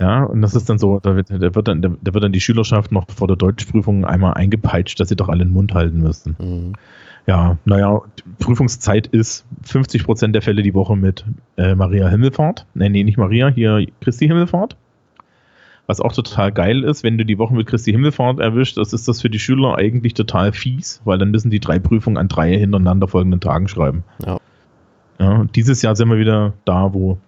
Ja, 0.00 0.24
und 0.24 0.42
das 0.42 0.56
ist 0.56 0.68
dann 0.68 0.80
so, 0.80 0.98
da 0.98 1.14
wird, 1.14 1.30
da 1.30 1.54
wird, 1.54 1.68
dann, 1.68 1.80
da 1.80 2.14
wird 2.14 2.24
dann 2.24 2.32
die 2.32 2.40
Schülerschaft 2.40 2.90
noch 2.90 3.08
vor 3.10 3.28
der 3.28 3.36
Deutschprüfung 3.36 4.06
einmal 4.06 4.34
eingepeitscht, 4.34 4.98
dass 4.98 5.08
sie 5.08 5.16
doch 5.16 5.28
alle 5.28 5.44
den 5.44 5.52
Mund 5.52 5.72
halten 5.72 6.00
müssen. 6.00 6.34
Mhm. 6.40 6.72
Ja, 7.28 7.58
naja, 7.66 8.00
Prüfungszeit 8.38 9.06
ist 9.06 9.44
50 9.64 10.04
Prozent 10.04 10.34
der 10.34 10.40
Fälle 10.40 10.62
die 10.62 10.72
Woche 10.72 10.96
mit 10.96 11.26
äh, 11.58 11.74
Maria 11.74 12.08
Himmelfahrt. 12.08 12.64
Nee, 12.72 12.88
nee, 12.88 13.04
nicht 13.04 13.18
Maria, 13.18 13.48
hier 13.48 13.86
Christi 14.00 14.26
Himmelfahrt. 14.26 14.76
Was 15.86 16.00
auch 16.00 16.14
total 16.14 16.52
geil 16.52 16.84
ist, 16.84 17.04
wenn 17.04 17.18
du 17.18 17.26
die 17.26 17.36
Woche 17.36 17.54
mit 17.54 17.66
Christi 17.66 17.92
Himmelfahrt 17.92 18.40
erwischt, 18.40 18.78
das 18.78 18.94
ist 18.94 19.08
das 19.08 19.20
für 19.20 19.28
die 19.28 19.38
Schüler 19.38 19.76
eigentlich 19.76 20.14
total 20.14 20.52
fies, 20.52 21.02
weil 21.04 21.18
dann 21.18 21.30
müssen 21.30 21.50
die 21.50 21.60
drei 21.60 21.78
Prüfungen 21.78 22.16
an 22.16 22.28
drei 22.28 22.56
hintereinander 22.56 23.08
folgenden 23.08 23.40
Tagen 23.40 23.68
schreiben. 23.68 24.04
Ja. 24.24 24.38
ja 25.20 25.44
dieses 25.54 25.82
Jahr 25.82 25.96
sind 25.96 26.08
wir 26.08 26.16
wieder 26.16 26.54
da, 26.64 26.94
wo 26.94 27.18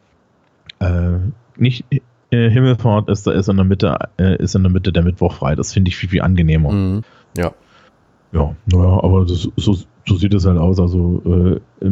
äh, 0.78 1.18
nicht 1.56 1.84
äh, 2.30 2.48
Himmelfahrt 2.48 3.10
ist, 3.10 3.26
da 3.26 3.32
ist 3.32 3.50
in 3.50 3.56
der 3.56 3.66
Mitte, 3.66 3.98
äh, 4.18 4.42
ist 4.42 4.54
in 4.54 4.62
der 4.62 4.72
Mitte 4.72 4.92
der 4.92 5.02
Mittwoch 5.02 5.34
frei. 5.34 5.56
Das 5.56 5.74
finde 5.74 5.90
ich 5.90 5.96
viel, 5.96 6.08
viel 6.08 6.22
angenehmer. 6.22 6.72
Mhm. 6.72 7.02
Ja. 7.36 7.52
Ja, 8.32 8.54
naja, 8.66 9.02
aber 9.02 9.24
das, 9.26 9.48
so, 9.56 9.76
so 10.10 10.16
sieht 10.16 10.34
es 10.34 10.44
halt 10.44 10.58
aus. 10.58 10.80
Also 10.80 11.60
äh, 11.80 11.90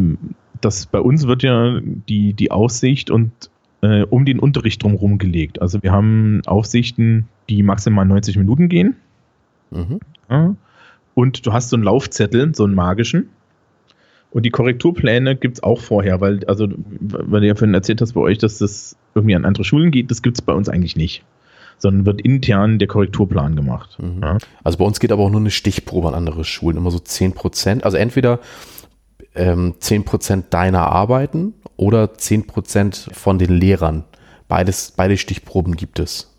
das 0.60 0.86
bei 0.86 1.00
uns 1.00 1.28
wird 1.28 1.44
ja 1.44 1.78
die, 1.80 2.34
die 2.34 2.50
Aussicht 2.50 3.12
und 3.12 3.30
äh, 3.80 4.02
um 4.02 4.24
den 4.24 4.40
Unterricht 4.40 4.82
drumherum 4.82 5.18
gelegt. 5.18 5.62
Also 5.62 5.84
wir 5.84 5.92
haben 5.92 6.42
Aufsichten, 6.44 7.28
die 7.48 7.62
maximal 7.62 8.04
90 8.04 8.36
Minuten 8.36 8.68
gehen. 8.68 8.96
Mhm. 9.70 10.00
Ja. 10.28 10.56
Und 11.14 11.46
du 11.46 11.52
hast 11.52 11.68
so 11.68 11.76
einen 11.76 11.84
Laufzettel, 11.84 12.56
so 12.56 12.64
einen 12.64 12.74
magischen. 12.74 13.28
Und 14.32 14.44
die 14.44 14.50
Korrekturpläne 14.50 15.36
gibt 15.36 15.58
es 15.58 15.62
auch 15.62 15.80
vorher, 15.80 16.20
weil, 16.20 16.44
also, 16.46 16.66
weil 17.00 17.40
du 17.40 17.46
ja 17.46 17.54
vorhin 17.54 17.74
erzählt 17.74 18.00
hast 18.00 18.14
bei 18.14 18.20
euch, 18.20 18.38
dass 18.38 18.58
das 18.58 18.96
irgendwie 19.14 19.36
an 19.36 19.44
andere 19.44 19.64
Schulen 19.64 19.92
geht, 19.92 20.10
das 20.10 20.22
gibt 20.22 20.38
es 20.38 20.42
bei 20.42 20.52
uns 20.52 20.68
eigentlich 20.68 20.96
nicht. 20.96 21.24
Sondern 21.78 22.06
wird 22.06 22.20
intern 22.20 22.78
der 22.78 22.88
Korrekturplan 22.88 23.56
gemacht. 23.56 23.98
Mhm. 24.00 24.20
Ja. 24.22 24.38
Also 24.64 24.78
bei 24.78 24.84
uns 24.84 25.00
geht 25.00 25.12
aber 25.12 25.22
auch 25.22 25.30
nur 25.30 25.40
eine 25.40 25.50
Stichprobe 25.50 26.08
an 26.08 26.14
andere 26.14 26.44
Schulen, 26.44 26.76
immer 26.76 26.90
so 26.90 26.98
10 26.98 27.32
Prozent. 27.34 27.84
Also 27.84 27.96
entweder 27.96 28.40
ähm, 29.34 29.74
10 29.78 30.04
Prozent 30.04 30.46
deiner 30.54 30.86
Arbeiten 30.88 31.54
oder 31.76 32.04
10% 32.04 33.14
von 33.14 33.38
den 33.38 33.52
Lehrern. 33.52 34.04
Beides, 34.48 34.92
beide 34.96 35.16
Stichproben 35.16 35.76
gibt 35.76 35.98
es. 35.98 36.34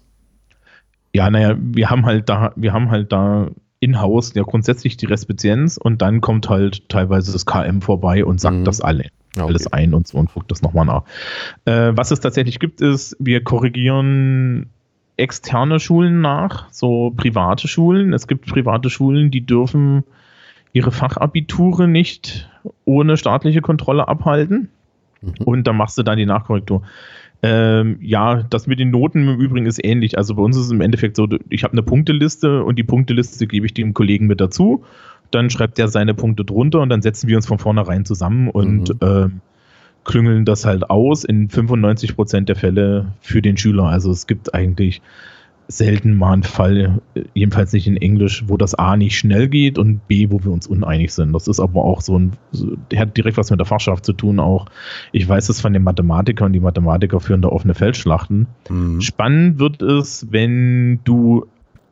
Ja, 1.13 1.29
naja, 1.29 1.55
wir 1.59 1.89
haben 1.89 2.05
halt 2.05 2.29
da, 2.29 2.51
wir 2.55 2.73
haben 2.73 2.91
halt 2.91 3.11
da 3.11 3.49
in-house 3.79 4.33
ja 4.33 4.43
grundsätzlich 4.43 4.97
die 4.97 5.05
Respizienz 5.05 5.77
und 5.77 6.01
dann 6.01 6.21
kommt 6.21 6.49
halt 6.49 6.89
teilweise 6.89 7.31
das 7.31 7.45
KM 7.45 7.81
vorbei 7.81 8.25
und 8.25 8.41
sagt 8.41 8.57
mhm. 8.57 8.65
das 8.65 8.81
alle. 8.81 9.05
Okay. 9.35 9.45
Alles 9.45 9.71
ein 9.71 9.93
und 9.93 10.07
so 10.07 10.17
und 10.17 10.33
guckt 10.33 10.51
das 10.51 10.61
nochmal 10.61 10.85
nach. 10.85 11.03
Äh, 11.65 11.95
was 11.95 12.11
es 12.11 12.19
tatsächlich 12.19 12.59
gibt, 12.59 12.81
ist, 12.81 13.15
wir 13.19 13.43
korrigieren 13.43 14.71
externe 15.19 15.79
Schulen 15.79 16.21
nach, 16.21 16.71
so 16.71 17.13
private 17.15 17.67
Schulen. 17.67 18.13
Es 18.13 18.27
gibt 18.27 18.47
private 18.47 18.89
Schulen, 18.89 19.31
die 19.31 19.45
dürfen 19.45 20.03
ihre 20.73 20.91
Fachabiture 20.91 21.87
nicht 21.87 22.49
ohne 22.85 23.17
staatliche 23.17 23.61
Kontrolle 23.61 24.07
abhalten. 24.07 24.69
Mhm. 25.21 25.33
Und 25.45 25.67
dann 25.67 25.77
machst 25.77 25.97
du 25.97 26.03
dann 26.03 26.17
die 26.17 26.25
Nachkorrektur. 26.25 26.83
Ähm, 27.41 27.97
ja, 28.01 28.43
das 28.43 28.67
mit 28.67 28.79
den 28.79 28.91
Noten 28.91 29.27
im 29.27 29.39
Übrigen 29.39 29.65
ist 29.65 29.83
ähnlich. 29.83 30.17
Also 30.17 30.35
bei 30.35 30.41
uns 30.41 30.57
ist 30.57 30.65
es 30.65 30.71
im 30.71 30.81
Endeffekt 30.81 31.15
so, 31.15 31.27
ich 31.49 31.63
habe 31.63 31.73
eine 31.73 31.83
Punkteliste 31.83 32.63
und 32.63 32.77
die 32.77 32.83
Punkteliste 32.83 33.47
gebe 33.47 33.65
ich 33.65 33.73
dem 33.73 33.93
Kollegen 33.93 34.27
mit 34.27 34.41
dazu. 34.41 34.83
Dann 35.31 35.49
schreibt 35.49 35.79
er 35.79 35.87
seine 35.87 36.13
Punkte 36.13 36.43
drunter 36.43 36.81
und 36.81 36.89
dann 36.89 37.01
setzen 37.01 37.27
wir 37.27 37.37
uns 37.37 37.47
von 37.47 37.59
vornherein 37.59 38.03
zusammen 38.03 38.49
und 38.49 38.89
mhm. 38.89 38.99
ähm, 39.01 39.41
klüngeln 40.05 40.45
das 40.45 40.65
halt 40.65 40.89
aus 40.89 41.23
in 41.23 41.49
95 41.49 42.15
Prozent 42.15 42.49
der 42.49 42.55
Fälle 42.55 43.13
für 43.21 43.41
den 43.41 43.57
Schüler. 43.57 43.85
Also 43.85 44.11
es 44.11 44.27
gibt 44.27 44.53
eigentlich 44.53 45.01
selten 45.69 46.15
mal 46.15 46.33
einen 46.33 46.43
Fall, 46.43 46.99
jedenfalls 47.35 47.73
nicht 47.73 47.85
in 47.85 47.95
Englisch, 47.95 48.43
wo 48.47 48.57
das 48.57 48.73
A 48.73 48.97
nicht 48.97 49.17
schnell 49.17 49.47
geht 49.47 49.77
und 49.77 50.07
B, 50.07 50.31
wo 50.31 50.43
wir 50.43 50.51
uns 50.51 50.65
uneinig 50.65 51.13
sind. 51.13 51.31
Das 51.31 51.47
ist 51.47 51.59
aber 51.59 51.85
auch 51.85 52.01
so 52.01 52.17
ein, 52.17 52.31
hat 52.95 53.15
direkt 53.15 53.37
was 53.37 53.51
mit 53.51 53.59
der 53.59 53.67
Fachschaft 53.67 54.03
zu 54.03 54.13
tun 54.13 54.39
auch. 54.39 54.65
Ich 55.11 55.29
weiß 55.29 55.47
es 55.49 55.61
von 55.61 55.71
den 55.71 55.83
Mathematikern, 55.83 56.53
die 56.53 56.59
Mathematiker 56.59 57.19
führen 57.19 57.43
da 57.43 57.49
offene 57.49 57.75
Feldschlachten. 57.75 58.47
Mhm. 58.67 58.99
Spannend 59.01 59.59
wird 59.59 59.83
es, 59.83 60.27
wenn 60.31 61.01
du 61.03 61.45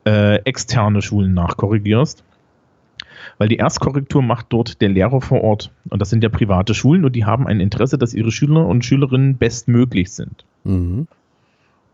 äh, 0.04 0.42
externe 0.42 1.00
Schulen 1.00 1.34
nachkorrigierst. 1.34 2.24
Weil 3.38 3.48
die 3.48 3.56
Erstkorrektur 3.56 4.20
macht 4.20 4.46
dort 4.50 4.80
der 4.80 4.88
Lehrer 4.88 5.20
vor 5.20 5.42
Ort. 5.42 5.70
Und 5.88 6.00
das 6.00 6.10
sind 6.10 6.22
ja 6.22 6.28
private 6.28 6.74
Schulen 6.74 7.04
und 7.04 7.14
die 7.14 7.24
haben 7.24 7.46
ein 7.46 7.60
Interesse, 7.60 7.96
dass 7.96 8.12
ihre 8.12 8.32
Schüler 8.32 8.66
und 8.66 8.84
Schülerinnen 8.84 9.36
bestmöglich 9.36 10.12
sind. 10.12 10.44
Mhm. 10.64 11.06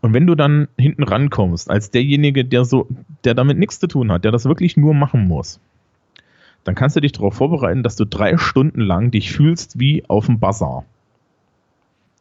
Und 0.01 0.13
wenn 0.13 0.27
du 0.27 0.35
dann 0.35 0.67
hinten 0.77 1.03
rankommst, 1.03 1.69
als 1.69 1.91
derjenige, 1.91 2.45
der 2.45 2.65
so, 2.65 2.87
der 3.23 3.33
damit 3.33 3.57
nichts 3.57 3.79
zu 3.79 3.87
tun 3.87 4.11
hat, 4.11 4.23
der 4.23 4.31
das 4.31 4.45
wirklich 4.45 4.77
nur 4.77 4.93
machen 4.93 5.27
muss, 5.27 5.59
dann 6.63 6.75
kannst 6.75 6.95
du 6.95 6.99
dich 6.99 7.11
darauf 7.11 7.35
vorbereiten, 7.35 7.83
dass 7.83 7.95
du 7.95 8.05
drei 8.05 8.37
Stunden 8.37 8.81
lang 8.81 9.11
dich 9.11 9.31
fühlst 9.31 9.79
wie 9.79 10.03
auf 10.07 10.25
dem 10.25 10.39
Bazar. 10.39 10.83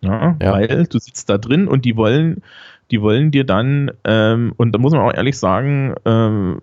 Ja, 0.03 0.37
ja. 0.41 0.53
Weil 0.53 0.87
du 0.87 0.99
sitzt 0.99 1.31
da 1.31 1.39
drin 1.39 1.67
und 1.67 1.87
die 1.87 1.97
wollen, 1.97 2.43
die 2.91 3.01
wollen 3.01 3.31
dir 3.31 3.45
dann, 3.45 3.91
ähm, 4.05 4.53
und 4.57 4.73
da 4.73 4.79
muss 4.79 4.93
man 4.93 5.01
auch 5.01 5.15
ehrlich 5.15 5.39
sagen, 5.39 5.95
ähm, 6.05 6.61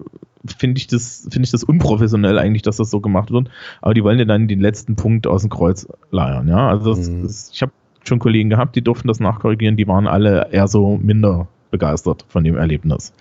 finde 0.58 0.80
ich 0.80 0.88
das, 0.88 1.28
finde 1.30 1.46
ich 1.46 1.52
das 1.52 1.64
unprofessionell 1.64 2.40
eigentlich, 2.40 2.62
dass 2.62 2.78
das 2.78 2.90
so 2.90 3.00
gemacht 3.00 3.32
wird. 3.32 3.50
Aber 3.82 3.94
die 3.94 4.04
wollen 4.04 4.18
dir 4.18 4.26
dann 4.26 4.48
den 4.48 4.60
letzten 4.60 4.96
Punkt 4.96 5.28
aus 5.28 5.42
dem 5.42 5.50
Kreuz 5.50 5.88
leiern. 6.10 6.48
Ja, 6.48 6.70
also 6.70 6.96
das, 6.96 7.10
mhm. 7.10 7.24
das, 7.24 7.52
ich 7.54 7.62
habe 7.62 7.72
schon 8.04 8.20
Kollegen 8.20 8.50
gehabt, 8.50 8.76
die 8.76 8.82
durften 8.82 9.08
das 9.08 9.20
nachkorrigieren, 9.20 9.78
die 9.78 9.88
waren 9.88 10.08
alle 10.08 10.50
eher 10.52 10.68
so 10.68 10.98
minder 10.98 11.48
begeistert 11.70 12.26
von 12.28 12.44
dem 12.44 12.58
Erlebnis. 12.58 13.14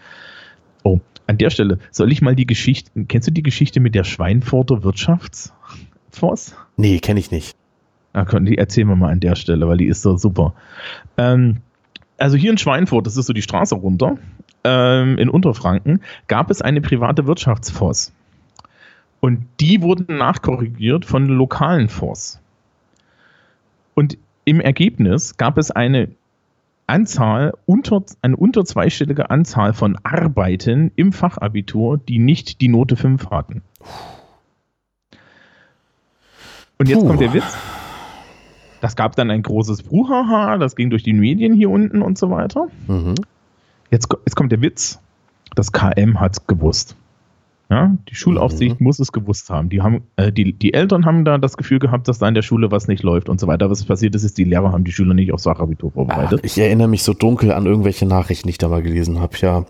Oh, 0.83 1.01
an 1.27 1.39
der 1.39 1.51
Stelle 1.51 1.79
soll 1.91 2.11
ich 2.13 2.23
mal 2.23 2.35
die 2.35 2.47
Geschichte, 2.47 2.91
kennst 3.07 3.29
du 3.29 3.33
die 3.33 3.43
Geschichte 3.43 3.81
mit 3.81 3.95
der 3.95 4.05
Schweinfurter 4.05 4.83
Wirtschaftsforce? 4.83 6.55
Nee, 6.77 6.99
kenne 6.99 7.21
ich 7.21 7.31
nicht. 7.31 7.57
Ah, 8.13 8.25
die 8.25 8.59
erzählen 8.59 8.89
wir 8.89 8.97
mal 8.97 9.13
an 9.13 9.21
der 9.21 9.37
Stelle, 9.37 9.69
weil 9.69 9.77
die 9.77 9.87
ist 9.87 10.03
so 10.03 10.17
super. 10.17 10.55
Ähm, 11.17 11.59
also 12.19 12.37
hier 12.37 12.51
in 12.51 12.59
Schweinfurt, 12.59 13.07
das 13.07 13.17
ist 13.17 13.27
so 13.27 13.33
die 13.33 13.43
Straße 13.43 13.75
runter, 13.75 14.19
ähm, 14.65 15.19
in 15.19 15.29
Unterfranken, 15.29 16.01
gab 16.29 16.51
es 16.51 16.63
eine 16.63 16.81
private 16.81 17.27
Wirtschaftsforce. 17.27 18.13
Und 19.21 19.47
die 19.61 19.83
wurden 19.83 20.17
nachkorrigiert 20.17 21.05
von 21.05 21.27
lokalen 21.27 21.89
Force. 21.89 22.41
Und 23.95 24.17
im 24.45 24.61
Ergebnis 24.61 25.37
gab 25.37 25.59
es 25.59 25.71
eine 25.71 26.09
Anzahl, 26.87 27.53
unter, 27.67 28.03
eine 28.23 28.37
unter 28.37 28.65
zweistellige 28.65 29.31
Anzahl 29.31 29.75
von 29.75 29.97
Arbeiten 30.03 30.91
im 30.97 31.13
Fachabitur, 31.13 31.99
die 31.99 32.19
nicht 32.19 32.61
die 32.61 32.69
Note 32.69 32.97
5 32.97 33.31
hatten. 33.31 33.63
Und 36.79 36.89
jetzt 36.89 37.01
Puh. 37.01 37.07
kommt 37.07 37.21
der 37.21 37.33
Witz. 37.33 37.57
Das 38.81 38.97
gab 38.97 39.15
dann 39.15 39.31
ein 39.31 39.43
großes 39.43 39.83
Bruhaha, 39.83 40.57
das 40.57 40.75
ging 40.75 40.89
durch 40.89 41.03
die 41.03 41.13
Medien 41.13 41.53
hier 41.53 41.69
unten 41.69 42.01
und 42.01 42.17
so 42.17 42.31
weiter. 42.31 42.69
Mhm. 42.89 43.15
Jetzt, 43.91 44.09
jetzt 44.25 44.37
kommt 44.37 44.53
der 44.53 44.63
Witz. 44.63 45.01
Das 45.55 45.73
KM 45.73 46.21
hat 46.21 46.33
es 46.33 46.47
gewusst. 46.47 46.97
Ja, 47.71 47.97
die 48.09 48.17
Schulaufsicht 48.17 48.81
mhm. 48.81 48.85
muss 48.85 48.99
es 48.99 49.13
gewusst 49.13 49.49
haben. 49.49 49.69
Die, 49.69 49.81
haben 49.81 50.03
äh, 50.17 50.33
die, 50.33 50.53
die 50.53 50.75
Eltern 50.75 51.07
haben 51.07 51.25
da 51.25 51.39
das 51.39 51.57
Gefühl 51.57 51.79
gehabt, 51.79 52.09
dass 52.09 52.19
da 52.19 52.27
in 52.27 52.35
der 52.35 52.43
Schule 52.43 52.73
was 52.73 52.89
nicht 52.89 53.05
läuft 53.05 53.29
und 53.29 53.39
so 53.39 53.47
weiter. 53.47 53.71
Was 53.71 53.85
passiert 53.85 54.15
ist, 54.17 54.25
ist, 54.25 54.39
die 54.39 54.45
Lehrer 54.45 54.73
haben 54.73 54.83
die 54.83 54.91
Schüler 54.91 55.15
nicht 55.15 55.33
aufs 55.33 55.45
Fachabitur 55.45 55.93
vorbereitet. 55.93 56.41
Ach, 56.41 56.45
ich 56.45 56.59
erinnere 56.59 56.89
mich 56.89 57.05
so 57.05 57.15
dunkel 57.15 57.53
an 57.53 57.67
irgendwelche 57.67 58.07
Nachrichten, 58.07 58.49
die 58.49 58.53
ich 58.53 58.59
da 58.59 58.69
mal 58.69 58.83
gelesen 58.83 59.21
habe. 59.21 59.37
Ja, 59.39 59.67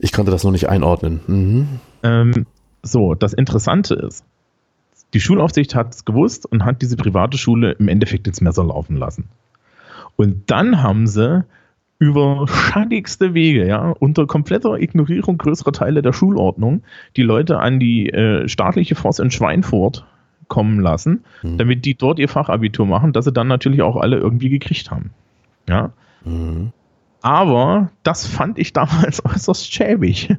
ich 0.00 0.12
konnte 0.12 0.32
das 0.32 0.42
noch 0.42 0.50
nicht 0.50 0.68
einordnen. 0.68 1.20
Mhm. 1.28 1.68
Ähm, 2.02 2.46
so, 2.82 3.14
das 3.14 3.32
Interessante 3.32 3.94
ist, 3.94 4.24
die 5.14 5.20
Schulaufsicht 5.20 5.76
hat 5.76 5.94
es 5.94 6.04
gewusst 6.04 6.46
und 6.46 6.64
hat 6.64 6.82
diese 6.82 6.96
private 6.96 7.38
Schule 7.38 7.72
im 7.72 7.86
Endeffekt 7.86 8.26
ins 8.26 8.40
Messer 8.40 8.64
laufen 8.64 8.96
lassen. 8.96 9.28
Und 10.16 10.50
dann 10.50 10.82
haben 10.82 11.06
sie 11.06 11.44
über 11.98 12.46
schattigste 12.48 13.34
Wege, 13.34 13.66
ja, 13.66 13.90
unter 13.98 14.26
kompletter 14.26 14.78
Ignorierung 14.78 15.38
größerer 15.38 15.72
Teile 15.72 16.02
der 16.02 16.12
Schulordnung, 16.12 16.82
die 17.16 17.22
Leute 17.22 17.60
an 17.60 17.78
die 17.78 18.10
äh, 18.10 18.48
staatliche 18.48 18.94
Forst 18.94 19.20
in 19.20 19.30
Schweinfurt 19.30 20.04
kommen 20.48 20.80
lassen, 20.80 21.24
mhm. 21.42 21.58
damit 21.58 21.84
die 21.84 21.94
dort 21.94 22.18
ihr 22.18 22.28
Fachabitur 22.28 22.86
machen, 22.86 23.12
dass 23.12 23.24
sie 23.24 23.32
dann 23.32 23.48
natürlich 23.48 23.82
auch 23.82 23.96
alle 23.96 24.18
irgendwie 24.18 24.50
gekriegt 24.50 24.90
haben. 24.90 25.10
Ja. 25.68 25.92
Mhm. 26.24 26.72
Aber 27.22 27.90
das 28.02 28.26
fand 28.26 28.58
ich 28.58 28.72
damals 28.72 29.24
äußerst 29.24 29.72
schäbig. 29.72 30.36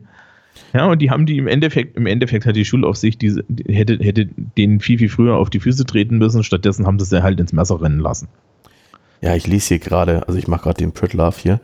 Ja, 0.74 0.86
und 0.86 1.02
die 1.02 1.10
haben 1.10 1.26
die 1.26 1.38
im 1.38 1.48
Endeffekt, 1.48 1.98
im 1.98 2.06
Endeffekt 2.06 2.46
hat 2.46 2.56
die 2.56 2.66
Schulaufsicht 2.66 3.22
diese, 3.22 3.44
hätte, 3.68 3.98
hätte 3.98 4.28
denen 4.58 4.80
viel, 4.80 4.98
viel 4.98 5.10
früher 5.10 5.36
auf 5.36 5.50
die 5.50 5.60
Füße 5.60 5.86
treten 5.86 6.18
müssen, 6.18 6.44
stattdessen 6.44 6.86
haben 6.86 7.00
sie 7.00 7.06
sie 7.06 7.24
halt 7.24 7.40
ins 7.40 7.54
Messer 7.54 7.82
rennen 7.82 8.00
lassen. 8.00 8.28
Ja, 9.22 9.36
ich 9.36 9.48
lese 9.48 9.70
hier 9.70 9.80
gerade, 9.80 10.28
also 10.28 10.38
ich 10.38 10.48
mache 10.48 10.64
gerade 10.64 10.78
den 10.78 10.92
Pritlove 10.92 11.38
hier 11.38 11.60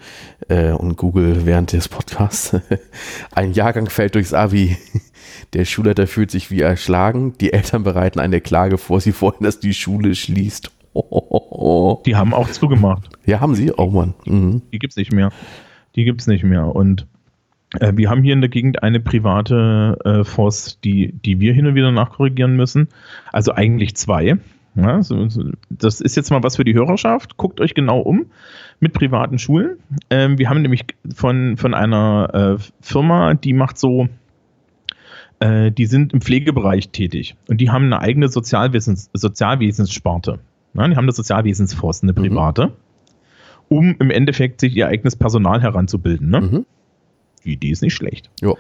äh, 0.48 0.72
und 0.72 0.98
google 0.98 1.46
während 1.46 1.74
des 1.74 1.90
Podcasts. 1.90 2.56
Ein 3.36 3.54
Jahrgang 3.54 3.90
fällt 3.90 4.16
durchs 4.16 4.34
Abi. 4.34 4.78
Der 5.54 5.66
Schulleiter 5.66 6.08
fühlt 6.08 6.32
sich 6.32 6.50
wie 6.50 6.62
erschlagen. 6.62 7.34
Die 7.40 7.54
Eltern 7.54 7.84
bereiten 7.84 8.20
eine 8.20 8.42
Klage 8.42 8.78
vor. 8.78 9.02
Sie 9.02 9.20
wollen, 9.22 9.42
dass 9.42 9.60
die 9.60 9.74
Schule 9.74 10.16
schließt. 10.16 10.72
Die 12.06 12.16
haben 12.16 12.34
auch 12.34 12.50
zugemacht. 12.50 13.10
Ja, 13.26 13.40
haben 13.40 13.56
sie? 13.56 13.72
Oh 13.72 13.88
Mann. 13.88 14.14
Mhm. 14.26 14.62
Die 14.74 14.80
gibt 14.80 14.94
es 14.94 14.98
nicht 14.98 15.14
mehr. 15.14 15.32
Die 15.96 16.04
gibt 16.04 16.22
es 16.22 16.28
nicht 16.28 16.44
mehr. 16.44 16.68
Und 16.76 17.08
äh, 17.80 17.94
wir 17.96 18.10
haben 18.10 18.24
hier 18.24 18.34
in 18.34 18.42
der 18.42 18.50
Gegend 18.50 18.84
eine 18.84 19.00
private 19.00 19.98
äh, 20.04 20.24
Forst, 20.24 20.84
die, 20.84 21.14
die 21.14 21.40
wir 21.40 21.54
hin 21.54 21.66
und 21.66 21.76
wieder 21.76 21.92
nachkorrigieren 21.92 22.56
müssen. 22.56 22.90
Also 23.32 23.54
eigentlich 23.54 23.96
zwei. 23.96 24.38
Ja, 24.76 25.04
so, 25.04 25.28
so, 25.28 25.44
das 25.70 26.00
ist 26.00 26.16
jetzt 26.16 26.32
mal 26.32 26.44
was 26.44 26.56
für 26.56 26.64
die 26.64 26.74
Hörerschaft. 26.74 27.36
Guckt 27.36 27.60
euch 27.60 27.74
genau 27.74 28.00
um 28.00 28.28
mit 28.80 28.94
privaten 28.94 29.38
Schulen. 29.38 29.78
Ähm, 30.10 30.38
wir 30.38 30.50
haben 30.50 30.62
nämlich 30.62 30.86
von, 31.14 31.58
von 31.58 31.74
einer 31.74 32.58
äh, 32.60 32.64
Firma, 32.80 33.34
die 33.34 33.54
macht 33.54 33.78
so, 33.78 34.08
äh, 35.40 35.72
die 35.72 35.86
sind 35.88 36.14
im 36.14 36.22
Pflegebereich 36.22 36.90
tätig 36.90 37.36
und 37.50 37.60
die 37.60 37.70
haben 37.70 37.86
eine 37.86 38.00
eigene 38.00 38.30
Sozialwesens, 38.30 39.10
Sozialwesenssparte. 39.14 40.40
Ja, 40.74 40.88
die 40.88 40.96
haben 40.96 41.06
eine 41.06 41.12
Sozialwesensforst, 41.12 42.04
eine 42.04 42.14
mhm. 42.14 42.16
private, 42.16 42.68
mhm. 42.68 42.74
um 43.68 43.96
im 44.00 44.10
Endeffekt 44.10 44.62
sich 44.62 44.74
ihr 44.74 44.88
eigenes 44.88 45.18
Personal 45.18 45.62
heranzubilden. 45.62 46.30
Ne? 46.30 46.42
Mhm. 46.42 46.66
Die 47.44 47.54
Idee 47.54 47.72
ist 47.72 47.82
nicht 47.82 47.96
schlecht. 47.96 48.30
Ja. 48.42 48.54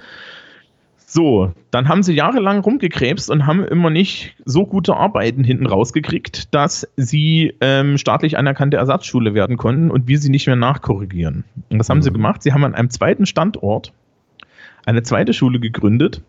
So, 1.13 1.51
dann 1.71 1.89
haben 1.89 2.03
sie 2.03 2.13
jahrelang 2.13 2.61
rumgekrebst 2.61 3.29
und 3.29 3.45
haben 3.45 3.65
immer 3.65 3.89
nicht 3.89 4.33
so 4.45 4.65
gute 4.65 4.95
Arbeiten 4.95 5.43
hinten 5.43 5.65
rausgekriegt, 5.65 6.53
dass 6.55 6.87
sie 6.95 7.53
ähm, 7.59 7.97
staatlich 7.97 8.37
anerkannte 8.37 8.77
Ersatzschule 8.77 9.33
werden 9.33 9.57
konnten 9.57 9.91
und 9.91 10.07
wir 10.07 10.19
sie 10.19 10.29
nicht 10.29 10.47
mehr 10.47 10.55
nachkorrigieren. 10.55 11.43
Und 11.69 11.79
was 11.79 11.89
haben 11.89 11.97
mhm. 11.97 12.03
sie 12.03 12.13
gemacht? 12.13 12.41
Sie 12.43 12.53
haben 12.53 12.63
an 12.63 12.75
einem 12.75 12.89
zweiten 12.89 13.25
Standort 13.25 13.91
eine 14.85 15.03
zweite 15.03 15.33
Schule 15.33 15.59
gegründet 15.59 16.21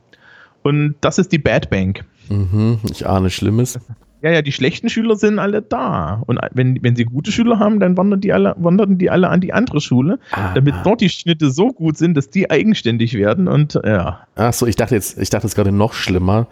und 0.65 0.97
das 1.01 1.21
ist 1.21 1.31
die 1.31 1.39
Bad 1.39 1.71
Bank. 1.71 2.05
Mhm, 2.29 2.81
ich 2.91 3.07
ahne 3.07 3.31
Schlimmes. 3.31 3.79
Ja, 4.23 4.31
ja, 4.31 4.43
die 4.43 4.53
schlechten 4.53 4.89
Schüler 4.89 5.17
sind 5.17 5.39
alle 5.41 5.63
da. 5.63 6.23
Und 6.27 6.39
wenn, 6.53 6.81
wenn 6.83 6.95
sie 6.95 7.05
gute 7.05 7.33
Schüler 7.33 7.59
haben, 7.59 7.81
dann 7.81 7.97
wandern 7.97 8.21
die 8.21 8.33
alle, 8.33 8.55
wanderten 8.57 8.97
die 8.97 9.11
alle 9.11 9.29
an 9.29 9.41
die 9.41 9.53
andere 9.53 9.81
Schule, 9.81 10.21
ah, 10.31 10.55
damit 10.55 10.75
dort 10.85 11.01
die 11.01 11.09
Schnitte 11.09 11.51
so 11.51 11.73
gut 11.73 11.97
sind, 11.97 12.15
dass 12.17 12.31
die 12.31 12.49
eigenständig 12.49 13.15
werden 13.15 13.49
und 13.49 13.79
ja. 13.85 14.21
Achso, 14.37 14.67
ich 14.67 14.77
dachte 14.77 14.95
jetzt, 14.95 15.19
ich 15.19 15.31
dachte 15.31 15.47
jetzt 15.47 15.57
gerade 15.57 15.73
noch 15.73 15.93
schlimmer, 15.93 16.47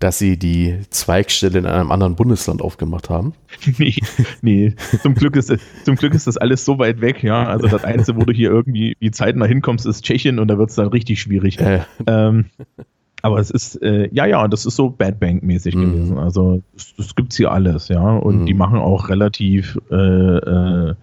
dass 0.00 0.18
sie 0.18 0.38
die 0.38 0.80
Zweigstelle 0.90 1.58
in 1.58 1.66
einem 1.66 1.90
anderen 1.90 2.14
Bundesland 2.14 2.60
aufgemacht 2.60 3.08
haben. 3.08 3.32
nee, 3.78 3.94
nee. 4.42 4.74
Zum 5.02 5.14
Glück 5.14 5.36
ist, 5.36 5.50
zum 5.84 5.96
Glück 5.96 6.12
ist 6.12 6.26
das 6.26 6.36
alles 6.36 6.64
so 6.64 6.78
weit 6.78 7.00
weg, 7.00 7.22
ja. 7.22 7.46
Also 7.46 7.68
das 7.68 7.84
Einzige, 7.84 8.20
wo 8.20 8.24
du 8.24 8.32
hier 8.32 8.50
irgendwie 8.50 8.96
wie 9.00 9.10
zeitnah 9.10 9.46
hinkommst, 9.46 9.86
ist 9.86 10.04
Tschechien 10.04 10.38
und 10.38 10.48
da 10.48 10.58
wird 10.58 10.70
es 10.70 10.76
dann 10.76 10.88
richtig 10.88 11.20
schwierig. 11.20 11.58
Äh. 11.58 11.80
Ähm, 12.06 12.46
aber 13.24 13.38
es 13.38 13.50
ist, 13.50 13.80
äh, 13.80 14.10
ja, 14.12 14.26
ja, 14.26 14.46
das 14.48 14.66
ist 14.66 14.76
so 14.76 14.90
Bad 14.90 15.18
Bank-mäßig 15.18 15.74
mhm. 15.74 15.80
gewesen. 15.80 16.18
Also, 16.18 16.62
das, 16.74 16.92
das 16.94 17.14
es 17.26 17.36
hier 17.38 17.50
alles, 17.50 17.88
ja. 17.88 18.18
Und 18.18 18.42
mhm. 18.42 18.46
die 18.46 18.52
machen 18.52 18.78
auch 18.78 19.08
relativ, 19.08 19.78
äh, 19.90 19.94
äh, 19.94 20.94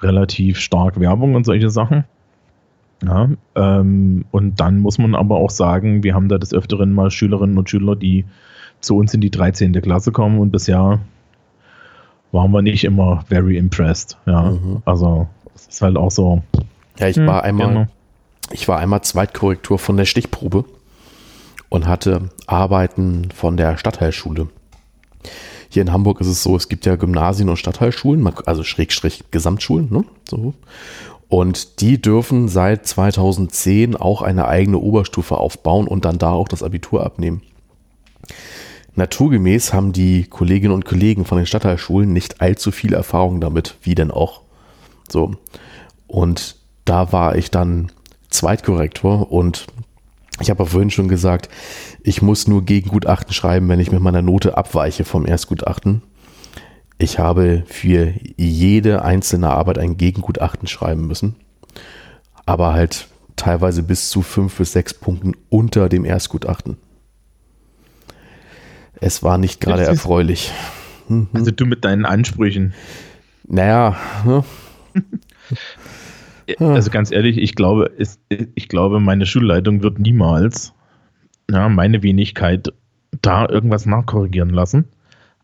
relativ 0.00 0.58
stark 0.58 0.98
Werbung 0.98 1.34
und 1.34 1.44
solche 1.44 1.68
Sachen. 1.68 2.04
Ja, 3.04 3.28
ähm, 3.56 4.24
und 4.30 4.58
dann 4.58 4.78
muss 4.78 4.96
man 4.96 5.14
aber 5.14 5.36
auch 5.36 5.50
sagen, 5.50 6.02
wir 6.02 6.14
haben 6.14 6.30
da 6.30 6.38
des 6.38 6.54
Öfteren 6.54 6.94
mal 6.94 7.10
Schülerinnen 7.10 7.58
und 7.58 7.68
Schüler, 7.68 7.94
die 7.94 8.24
zu 8.80 8.96
uns 8.96 9.12
in 9.12 9.20
die 9.20 9.30
13. 9.30 9.74
Klasse 9.82 10.12
kommen 10.12 10.38
und 10.38 10.52
bisher 10.52 11.00
waren 12.32 12.52
wir 12.52 12.62
nicht 12.62 12.84
immer 12.84 13.22
very 13.28 13.58
impressed. 13.58 14.16
Ja, 14.24 14.52
mhm. 14.52 14.80
also, 14.86 15.28
es 15.54 15.66
ist 15.66 15.82
halt 15.82 15.98
auch 15.98 16.10
so. 16.10 16.42
Ja, 16.98 17.08
ich 17.08 17.18
war 17.18 17.42
hm, 17.42 17.48
einmal, 17.48 17.68
genau. 17.68 17.86
ich 18.50 18.66
war 18.66 18.78
einmal 18.78 19.02
Zweitkorrektur 19.02 19.78
von 19.78 19.98
der 19.98 20.06
Stichprobe 20.06 20.64
und 21.70 21.86
hatte 21.86 22.28
Arbeiten 22.46 23.30
von 23.34 23.56
der 23.56 23.78
Stadtteilschule. 23.78 24.48
Hier 25.70 25.82
in 25.82 25.92
Hamburg 25.92 26.20
ist 26.20 26.26
es 26.26 26.42
so, 26.42 26.56
es 26.56 26.68
gibt 26.68 26.84
ja 26.84 26.96
Gymnasien 26.96 27.48
und 27.48 27.56
Stadtteilschulen, 27.56 28.28
also 28.44 28.64
Schrägstrich 28.64 29.24
Gesamtschulen, 29.30 29.88
ne? 29.90 30.04
So. 30.28 30.52
Und 31.28 31.80
die 31.80 32.02
dürfen 32.02 32.48
seit 32.48 32.86
2010 32.86 33.94
auch 33.94 34.20
eine 34.20 34.48
eigene 34.48 34.78
Oberstufe 34.78 35.38
aufbauen 35.38 35.86
und 35.86 36.04
dann 36.04 36.18
da 36.18 36.32
auch 36.32 36.48
das 36.48 36.64
Abitur 36.64 37.06
abnehmen. 37.06 37.42
Naturgemäß 38.96 39.72
haben 39.72 39.92
die 39.92 40.24
Kolleginnen 40.24 40.74
und 40.74 40.84
Kollegen 40.84 41.24
von 41.24 41.38
den 41.38 41.46
Stadtteilschulen 41.46 42.12
nicht 42.12 42.40
allzu 42.40 42.72
viel 42.72 42.92
Erfahrung 42.92 43.40
damit, 43.40 43.76
wie 43.82 43.94
denn 43.94 44.10
auch. 44.10 44.40
So. 45.08 45.36
Und 46.08 46.56
da 46.84 47.12
war 47.12 47.36
ich 47.36 47.52
dann 47.52 47.92
Zweitkorrektor 48.28 49.30
und 49.30 49.66
ich 50.40 50.50
habe 50.50 50.66
vorhin 50.66 50.90
schon 50.90 51.08
gesagt, 51.08 51.48
ich 52.02 52.22
muss 52.22 52.48
nur 52.48 52.64
Gegengutachten 52.64 53.32
schreiben, 53.32 53.68
wenn 53.68 53.80
ich 53.80 53.92
mit 53.92 54.00
meiner 54.00 54.22
Note 54.22 54.56
abweiche 54.56 55.04
vom 55.04 55.26
Erstgutachten. 55.26 56.02
Ich 56.98 57.18
habe 57.18 57.62
für 57.66 58.12
jede 58.36 59.02
einzelne 59.02 59.50
Arbeit 59.50 59.78
ein 59.78 59.96
Gegengutachten 59.96 60.68
schreiben 60.68 61.06
müssen, 61.06 61.36
aber 62.46 62.74
halt 62.74 63.08
teilweise 63.36 63.82
bis 63.82 64.10
zu 64.10 64.22
fünf 64.22 64.56
bis 64.56 64.72
sechs 64.72 64.92
Punkten 64.92 65.32
unter 65.48 65.88
dem 65.88 66.04
Erstgutachten. 66.04 66.76
Es 69.00 69.22
war 69.22 69.38
nicht 69.38 69.60
gerade 69.60 69.84
erfreulich. 69.84 70.52
Mhm. 71.08 71.28
Also 71.32 71.50
du 71.50 71.64
mit 71.64 71.84
deinen 71.84 72.04
Ansprüchen. 72.04 72.74
Naja, 73.48 73.96
ne? 74.24 74.44
also 76.58 76.90
ganz 76.90 77.10
ehrlich, 77.12 77.38
ich 77.38 77.54
glaube, 77.54 77.90
ich 78.28 78.68
glaube, 78.68 79.00
meine 79.00 79.26
Schulleitung 79.26 79.82
wird 79.82 79.98
niemals 79.98 80.72
ja, 81.50 81.68
meine 81.68 82.02
Wenigkeit 82.02 82.72
da 83.22 83.48
irgendwas 83.48 83.86
nachkorrigieren 83.86 84.50
lassen. 84.50 84.86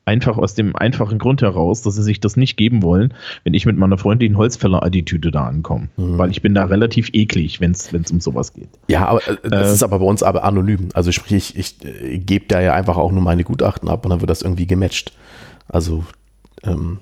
Einfach 0.05 0.39
aus 0.39 0.55
dem 0.55 0.77
einfachen 0.77 1.19
Grund 1.19 1.43
heraus, 1.43 1.83
dass 1.83 1.97
sie 1.97 2.03
sich 2.05 2.21
das 2.21 2.37
nicht 2.37 2.57
geben 2.57 2.85
wollen, 2.85 3.13
wenn 3.43 3.55
ich 3.55 3.67
mit 3.67 3.77
meiner 3.77 3.99
freundlichen 3.99 4.37
Holzfäller-Attitüde 4.37 5.33
da 5.33 5.47
ankomme. 5.49 5.89
Mhm. 5.97 6.17
Weil 6.17 6.31
ich 6.31 6.43
bin 6.43 6.55
da 6.55 6.65
relativ 6.65 7.11
eklig, 7.13 7.61
wenn 7.61 7.73
es 7.73 8.13
um 8.13 8.21
sowas 8.21 8.53
geht. 8.53 8.69
Ja, 8.87 9.07
aber 9.09 9.27
äh, 9.27 9.37
das 9.51 9.71
äh, 9.71 9.75
ist 9.75 9.83
aber 9.83 9.99
bei 9.99 10.05
uns 10.05 10.23
aber 10.23 10.45
anonym. 10.45 10.91
Also 10.95 11.11
sprich, 11.11 11.57
ich, 11.57 11.81
ich 11.83 11.85
äh, 11.85 12.19
gebe 12.19 12.45
da 12.47 12.61
ja 12.61 12.75
einfach 12.75 12.97
auch 12.97 13.11
nur 13.11 13.23
meine 13.23 13.43
Gutachten 13.43 13.89
ab 13.89 14.05
und 14.07 14.11
dann 14.11 14.21
wird 14.21 14.31
das 14.31 14.43
irgendwie 14.43 14.69
gematcht. 14.69 15.13
Also 15.69 16.05
ähm, 16.63 16.99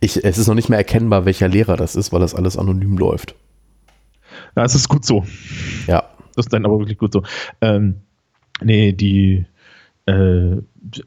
ich, 0.00 0.24
es 0.24 0.38
ist 0.38 0.46
noch 0.46 0.54
nicht 0.54 0.68
mehr 0.68 0.78
erkennbar, 0.78 1.24
welcher 1.24 1.48
Lehrer 1.48 1.76
das 1.76 1.96
ist, 1.96 2.12
weil 2.12 2.20
das 2.20 2.34
alles 2.34 2.56
anonym 2.56 2.98
läuft. 2.98 3.34
Ja, 4.56 4.64
es 4.64 4.74
ist 4.74 4.88
gut 4.88 5.04
so. 5.04 5.24
Ja. 5.86 6.04
Das 6.36 6.46
ist 6.46 6.52
dann 6.52 6.64
aber 6.64 6.78
wirklich 6.78 6.98
gut 6.98 7.12
so. 7.12 7.22
Ähm, 7.60 7.96
nee, 8.62 8.92
die 8.92 9.46
äh, 10.06 10.56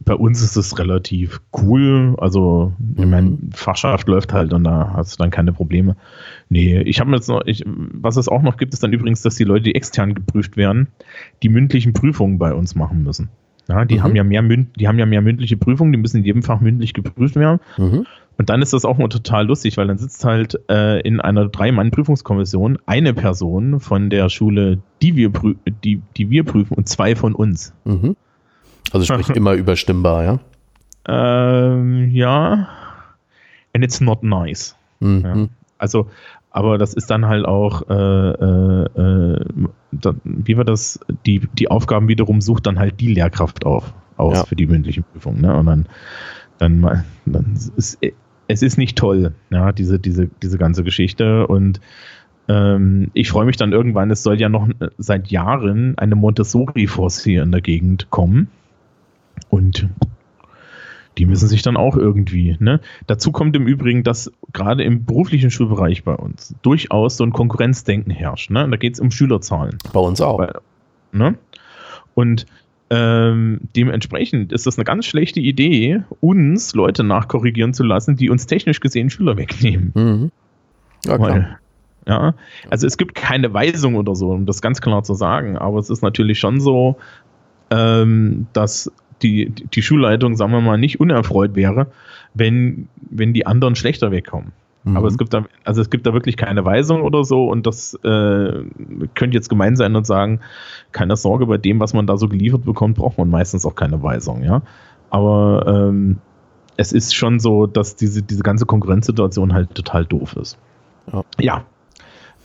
bei 0.05 0.13
uns 0.13 0.41
ist 0.41 0.55
es 0.55 0.77
relativ 0.77 1.41
cool. 1.57 2.15
Also, 2.19 2.73
mhm. 2.77 3.09
meine 3.09 3.37
Fachschaft 3.53 4.07
läuft 4.07 4.33
halt 4.33 4.53
und 4.53 4.63
da 4.63 4.93
hast 4.95 5.13
du 5.13 5.23
dann 5.23 5.31
keine 5.31 5.51
Probleme. 5.51 5.95
Nee, 6.49 6.81
ich 6.81 6.99
habe 6.99 7.11
jetzt 7.11 7.27
noch, 7.27 7.41
ich, 7.45 7.63
was 7.65 8.17
es 8.17 8.27
auch 8.27 8.41
noch 8.41 8.57
gibt, 8.57 8.73
ist 8.73 8.83
dann 8.83 8.93
übrigens, 8.93 9.21
dass 9.21 9.35
die 9.35 9.43
Leute, 9.43 9.63
die 9.63 9.75
extern 9.75 10.13
geprüft 10.13 10.57
werden, 10.57 10.87
die 11.41 11.49
mündlichen 11.49 11.93
Prüfungen 11.93 12.37
bei 12.37 12.53
uns 12.53 12.75
machen 12.75 13.03
müssen. 13.03 13.29
Ja, 13.67 13.85
die 13.85 13.95
mhm. 13.95 14.03
haben 14.03 14.15
ja 14.15 14.23
mehr 14.23 14.43
die 14.77 14.87
haben 14.87 14.99
ja 14.99 15.05
mehr 15.05 15.21
mündliche 15.21 15.57
Prüfungen, 15.57 15.93
die 15.93 15.97
müssen 15.97 16.17
in 16.17 16.25
jedem 16.25 16.43
Fach 16.43 16.59
mündlich 16.59 16.93
geprüft 16.93 17.35
werden. 17.35 17.59
Mhm. 17.77 18.05
Und 18.37 18.49
dann 18.49 18.61
ist 18.61 18.73
das 18.73 18.83
auch 18.83 18.97
mal 18.97 19.09
total 19.09 19.45
lustig, 19.47 19.77
weil 19.77 19.87
dann 19.87 19.97
sitzt 19.97 20.25
halt 20.25 20.59
äh, 20.69 20.99
in 21.01 21.21
einer 21.21 21.47
Drei-Mann-Prüfungskommission 21.47 22.79
eine 22.85 23.13
Person 23.13 23.79
von 23.79 24.09
der 24.09 24.29
Schule, 24.29 24.79
die 25.01 25.15
wir, 25.15 25.31
die, 25.83 26.01
die 26.17 26.29
wir 26.29 26.43
prüfen, 26.43 26.73
und 26.73 26.89
zwei 26.89 27.15
von 27.15 27.35
uns. 27.35 27.73
Mhm. 27.85 28.15
Also 28.91 29.05
sprich 29.05 29.29
immer 29.35 29.53
überstimmbar, 29.53 30.23
ja? 30.23 30.39
Ähm, 31.07 32.09
ja. 32.09 32.69
And 33.73 33.83
it's 33.83 34.01
not 34.01 34.23
nice. 34.23 34.75
Mhm. 34.99 35.21
Ja. 35.23 35.47
Also, 35.77 36.09
aber 36.49 36.77
das 36.77 36.93
ist 36.93 37.09
dann 37.09 37.25
halt 37.25 37.45
auch, 37.45 37.89
äh, 37.89 37.93
äh, 37.93 38.85
äh 38.85 39.45
da, 39.91 40.13
wie 40.23 40.57
war 40.57 40.65
das, 40.65 40.99
die, 41.25 41.41
die 41.53 41.69
Aufgaben 41.69 42.07
wiederum 42.07 42.41
sucht 42.41 42.65
dann 42.65 42.79
halt 42.79 42.99
die 42.99 43.13
Lehrkraft 43.13 43.65
auf, 43.65 43.93
aus 44.17 44.37
ja. 44.37 44.45
für 44.45 44.55
die 44.55 44.65
mündlichen 44.65 45.03
Prüfungen. 45.03 45.41
Ne? 45.41 45.55
Und 45.55 45.65
dann, 45.65 45.85
dann, 46.57 47.03
dann 47.25 47.59
ist 47.75 47.99
es 48.53 48.61
ist 48.61 48.77
nicht 48.77 48.97
toll, 48.97 49.33
ja, 49.49 49.71
diese, 49.71 49.99
diese, 49.99 50.29
diese 50.41 50.57
ganze 50.57 50.83
Geschichte. 50.83 51.47
Und 51.47 51.81
ähm, 52.47 53.09
ich 53.13 53.29
freue 53.29 53.45
mich 53.45 53.57
dann 53.57 53.71
irgendwann, 53.71 54.11
es 54.11 54.23
soll 54.23 54.39
ja 54.39 54.47
noch 54.47 54.69
seit 54.97 55.29
Jahren 55.29 55.97
eine 55.97 56.15
Montessori-Force 56.15 57.23
hier 57.23 57.43
in 57.43 57.51
der 57.51 57.61
Gegend 57.61 58.09
kommen. 58.11 58.47
Und 59.49 59.89
die 61.17 61.25
müssen 61.25 61.47
sich 61.47 61.61
dann 61.63 61.77
auch 61.77 61.95
irgendwie. 61.95 62.55
Ne? 62.59 62.79
Dazu 63.07 63.31
kommt 63.31 63.55
im 63.55 63.67
Übrigen, 63.67 64.03
dass 64.03 64.31
gerade 64.51 64.83
im 64.83 65.05
beruflichen 65.05 65.51
Schulbereich 65.51 66.03
bei 66.03 66.15
uns 66.15 66.55
durchaus 66.61 67.17
so 67.17 67.23
ein 67.23 67.33
Konkurrenzdenken 67.33 68.11
herrscht. 68.11 68.51
Ne? 68.51 68.67
Da 68.69 68.77
geht 68.77 68.93
es 68.93 68.99
um 68.99 69.11
Schülerzahlen. 69.11 69.77
Bei 69.93 69.99
uns 69.99 70.21
auch. 70.21 70.39
Weil, 70.39 70.53
ne? 71.11 71.35
Und 72.15 72.45
ähm, 72.89 73.61
dementsprechend 73.75 74.51
ist 74.51 74.67
das 74.67 74.77
eine 74.77 74.85
ganz 74.85 75.05
schlechte 75.05 75.39
Idee, 75.39 76.03
uns 76.19 76.73
Leute 76.73 77.03
nachkorrigieren 77.03 77.73
zu 77.73 77.83
lassen, 77.83 78.15
die 78.15 78.29
uns 78.29 78.45
technisch 78.45 78.79
gesehen 78.79 79.09
Schüler 79.09 79.37
wegnehmen. 79.37 79.91
Mhm. 79.95 80.31
Ja. 81.05 81.19
Weil, 81.19 81.57
ja, 82.07 82.33
also 82.69 82.85
es 82.85 82.97
gibt 82.97 83.15
keine 83.15 83.53
Weisung 83.53 83.95
oder 83.95 84.15
so, 84.15 84.31
um 84.31 84.45
das 84.45 84.61
ganz 84.61 84.81
klar 84.81 85.03
zu 85.03 85.13
sagen, 85.13 85.57
aber 85.57 85.79
es 85.79 85.89
ist 85.89 86.01
natürlich 86.01 86.39
schon 86.39 86.59
so, 86.59 86.97
ähm, 87.71 88.47
dass 88.53 88.91
die, 89.21 89.49
die 89.49 89.81
Schulleitung, 89.81 90.35
sagen 90.35 90.51
wir 90.51 90.61
mal, 90.61 90.77
nicht 90.77 90.99
unerfreut 90.99 91.55
wäre, 91.55 91.87
wenn, 92.33 92.87
wenn 93.09 93.33
die 93.33 93.45
anderen 93.45 93.75
schlechter 93.75 94.11
wegkommen. 94.11 94.51
Mhm. 94.83 94.97
Aber 94.97 95.07
es 95.07 95.17
gibt 95.17 95.33
da, 95.33 95.45
also 95.63 95.81
es 95.81 95.89
gibt 95.89 96.05
da 96.05 96.13
wirklich 96.13 96.37
keine 96.37 96.65
Weisung 96.65 97.01
oder 97.01 97.23
so 97.23 97.49
und 97.49 97.65
das 97.65 97.93
äh, 98.03 98.63
könnte 99.15 99.35
jetzt 99.35 99.49
gemein 99.49 99.75
sein 99.75 99.95
und 99.95 100.05
sagen, 100.05 100.41
keine 100.91 101.15
Sorge, 101.15 101.45
bei 101.45 101.57
dem, 101.57 101.79
was 101.79 101.93
man 101.93 102.07
da 102.07 102.17
so 102.17 102.27
geliefert 102.27 102.65
bekommt, 102.65 102.97
braucht 102.97 103.17
man 103.17 103.29
meistens 103.29 103.65
auch 103.65 103.75
keine 103.75 104.01
Weisung, 104.03 104.43
ja. 104.43 104.61
Aber 105.09 105.65
ähm, 105.67 106.17
es 106.77 106.91
ist 106.91 107.15
schon 107.15 107.39
so, 107.39 107.67
dass 107.67 107.95
diese, 107.95 108.23
diese 108.23 108.43
ganze 108.43 108.65
Konkurrenzsituation 108.65 109.53
halt 109.53 109.75
total 109.75 110.05
doof 110.05 110.35
ist. 110.35 110.57
Ja. 111.11 111.23
ja. 111.39 111.65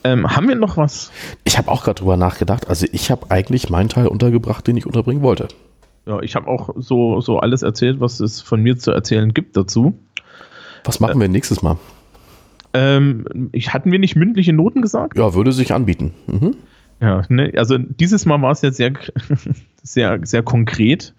Ähm, 0.04 0.28
haben 0.28 0.48
wir 0.48 0.54
noch 0.54 0.76
was? 0.76 1.10
Ich 1.44 1.58
habe 1.58 1.70
auch 1.70 1.82
gerade 1.82 2.00
drüber 2.00 2.16
nachgedacht. 2.16 2.68
Also 2.68 2.86
ich 2.92 3.10
habe 3.10 3.30
eigentlich 3.30 3.68
meinen 3.68 3.88
Teil 3.88 4.06
untergebracht, 4.06 4.66
den 4.66 4.76
ich 4.76 4.86
unterbringen 4.86 5.22
wollte. 5.22 5.48
Ja, 6.06 6.20
ich 6.20 6.36
habe 6.36 6.46
auch 6.46 6.70
so, 6.76 7.20
so 7.20 7.40
alles 7.40 7.62
erzählt, 7.62 8.00
was 8.00 8.20
es 8.20 8.40
von 8.40 8.62
mir 8.62 8.78
zu 8.78 8.92
erzählen 8.92 9.34
gibt 9.34 9.56
dazu. 9.56 9.98
Was 10.84 11.00
machen 11.00 11.18
äh, 11.18 11.22
wir 11.22 11.28
nächstes 11.28 11.62
Mal? 11.62 11.78
Ähm, 12.74 13.50
ich, 13.52 13.72
hatten 13.72 13.90
wir 13.92 13.98
nicht 13.98 14.16
mündliche 14.16 14.52
Noten 14.52 14.82
gesagt? 14.82 15.16
Ja, 15.16 15.34
würde 15.34 15.52
sich 15.52 15.72
anbieten. 15.72 16.12
Mhm. 16.26 16.56
Ja, 17.00 17.22
ne, 17.28 17.52
also 17.56 17.78
dieses 17.78 18.26
Mal 18.26 18.42
war 18.42 18.50
es 18.50 18.62
jetzt 18.62 18.76
sehr, 18.76 18.92
sehr, 19.82 20.18
sehr 20.24 20.42
konkret. 20.42 21.14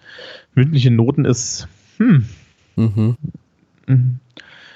Mündliche 0.53 0.91
Noten 0.91 1.25
ist, 1.25 1.67
hm. 1.97 2.25
Mhm. 2.75 3.17
mhm. 3.87 4.19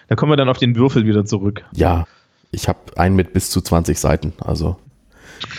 Da 0.07 0.15
kommen 0.15 0.31
wir 0.31 0.37
dann 0.37 0.49
auf 0.49 0.57
den 0.57 0.75
Würfel 0.75 1.05
wieder 1.05 1.25
zurück. 1.25 1.63
Ja, 1.73 2.05
ich 2.51 2.67
habe 2.67 2.79
einen 2.97 3.15
mit 3.15 3.33
bis 3.33 3.49
zu 3.49 3.61
20 3.61 3.97
Seiten, 3.99 4.33
also. 4.39 4.77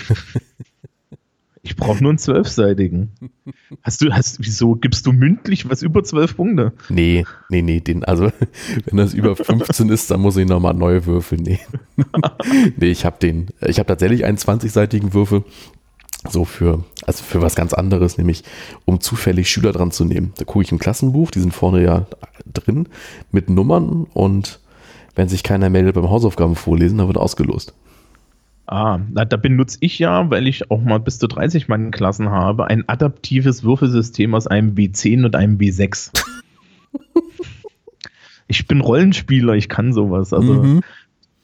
Ich 1.64 1.76
brauche 1.76 2.02
nur 2.02 2.10
einen 2.10 2.18
zwölfseitigen. 2.18 3.10
Hast 3.82 4.02
du, 4.02 4.12
hast, 4.12 4.38
wieso 4.40 4.74
gibst 4.74 5.06
du 5.06 5.12
mündlich 5.12 5.68
was 5.68 5.82
über 5.82 6.04
zwölf 6.04 6.36
Punkte? 6.36 6.74
Nee, 6.90 7.24
nee, 7.48 7.62
nee, 7.62 7.80
den, 7.80 8.04
also 8.04 8.30
wenn 8.84 8.98
das 8.98 9.14
über 9.14 9.34
15 9.34 9.88
ist, 9.88 10.10
dann 10.10 10.20
muss 10.20 10.36
ich 10.36 10.46
nochmal 10.46 10.74
neue 10.74 11.06
Würfel 11.06 11.38
nehmen. 11.38 11.58
nee, 12.76 12.90
ich 12.90 13.06
habe 13.06 13.16
den, 13.18 13.48
ich 13.62 13.78
habe 13.78 13.86
tatsächlich 13.86 14.26
einen 14.26 14.36
20-seitigen 14.36 15.14
Würfel, 15.14 15.42
so 16.28 16.44
für, 16.44 16.84
also 17.06 17.24
für 17.24 17.40
was 17.40 17.54
ganz 17.54 17.72
anderes, 17.72 18.18
nämlich 18.18 18.44
um 18.84 19.00
zufällig 19.00 19.48
Schüler 19.48 19.72
dran 19.72 19.90
zu 19.90 20.04
nehmen. 20.04 20.34
Da 20.36 20.44
gucke 20.44 20.64
ich 20.64 20.72
im 20.72 20.78
Klassenbuch, 20.78 21.30
die 21.30 21.40
sind 21.40 21.54
vorne 21.54 21.82
ja 21.82 22.06
drin 22.52 22.90
mit 23.32 23.48
Nummern 23.48 24.06
und 24.12 24.60
wenn 25.14 25.28
sich 25.28 25.42
keiner 25.42 25.70
meldet 25.70 25.94
beim 25.94 26.10
Hausaufgaben 26.10 26.56
vorlesen, 26.56 26.98
dann 26.98 27.06
wird 27.06 27.18
ausgelost. 27.18 27.72
Ah, 28.66 28.98
na, 29.12 29.24
da 29.26 29.36
benutze 29.36 29.78
ich 29.80 29.98
ja, 29.98 30.30
weil 30.30 30.46
ich 30.46 30.70
auch 30.70 30.80
mal 30.80 30.98
bis 30.98 31.18
zu 31.18 31.26
30 31.26 31.68
Mann 31.68 31.90
Klassen 31.90 32.30
habe, 32.30 32.66
ein 32.66 32.88
adaptives 32.88 33.62
Würfelsystem 33.62 34.34
aus 34.34 34.46
einem 34.46 34.74
W10 34.74 35.26
und 35.26 35.36
einem 35.36 35.58
W6. 35.58 36.10
ich 38.48 38.66
bin 38.66 38.80
Rollenspieler, 38.80 39.52
ich 39.54 39.68
kann 39.68 39.92
sowas. 39.92 40.32
Also, 40.32 40.54
mhm. 40.54 40.80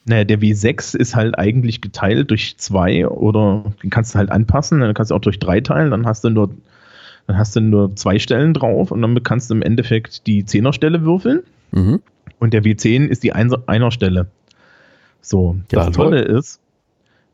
naja, 0.06 0.24
der 0.24 0.40
W6 0.40 0.96
ist 0.96 1.14
halt 1.14 1.38
eigentlich 1.38 1.82
geteilt 1.82 2.30
durch 2.30 2.56
zwei 2.56 3.06
oder 3.06 3.64
den 3.82 3.90
kannst 3.90 4.14
du 4.14 4.18
halt 4.18 4.30
anpassen, 4.30 4.80
dann 4.80 4.94
kannst 4.94 5.10
du 5.10 5.14
auch 5.14 5.20
durch 5.20 5.38
drei 5.38 5.60
teilen, 5.60 5.90
dann 5.90 6.06
hast 6.06 6.24
du 6.24 6.30
nur, 6.30 6.54
dann 7.26 7.36
hast 7.36 7.54
du 7.54 7.60
nur 7.60 7.94
zwei 7.96 8.18
Stellen 8.18 8.54
drauf 8.54 8.90
und 8.90 9.02
dann 9.02 9.22
kannst 9.22 9.50
du 9.50 9.54
im 9.54 9.62
Endeffekt 9.62 10.26
die 10.26 10.46
Zehnerstelle 10.46 11.02
würfeln. 11.02 11.40
Mhm. 11.72 12.00
Und 12.38 12.54
der 12.54 12.64
W10 12.64 13.08
ist 13.08 13.22
die 13.22 13.34
Einerstelle. 13.34 14.26
So, 15.20 15.56
das 15.68 15.86
ja, 15.86 15.90
Tolle 15.90 16.22
ist, 16.22 16.60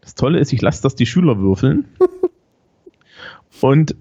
das 0.07 0.15
Tolle 0.15 0.39
ist, 0.39 0.53
ich 0.53 0.63
lasse 0.63 0.85
das 0.85 0.95
die 0.95 1.05
Schüler 1.05 1.41
würfeln. 1.41 1.85
und 3.61 3.97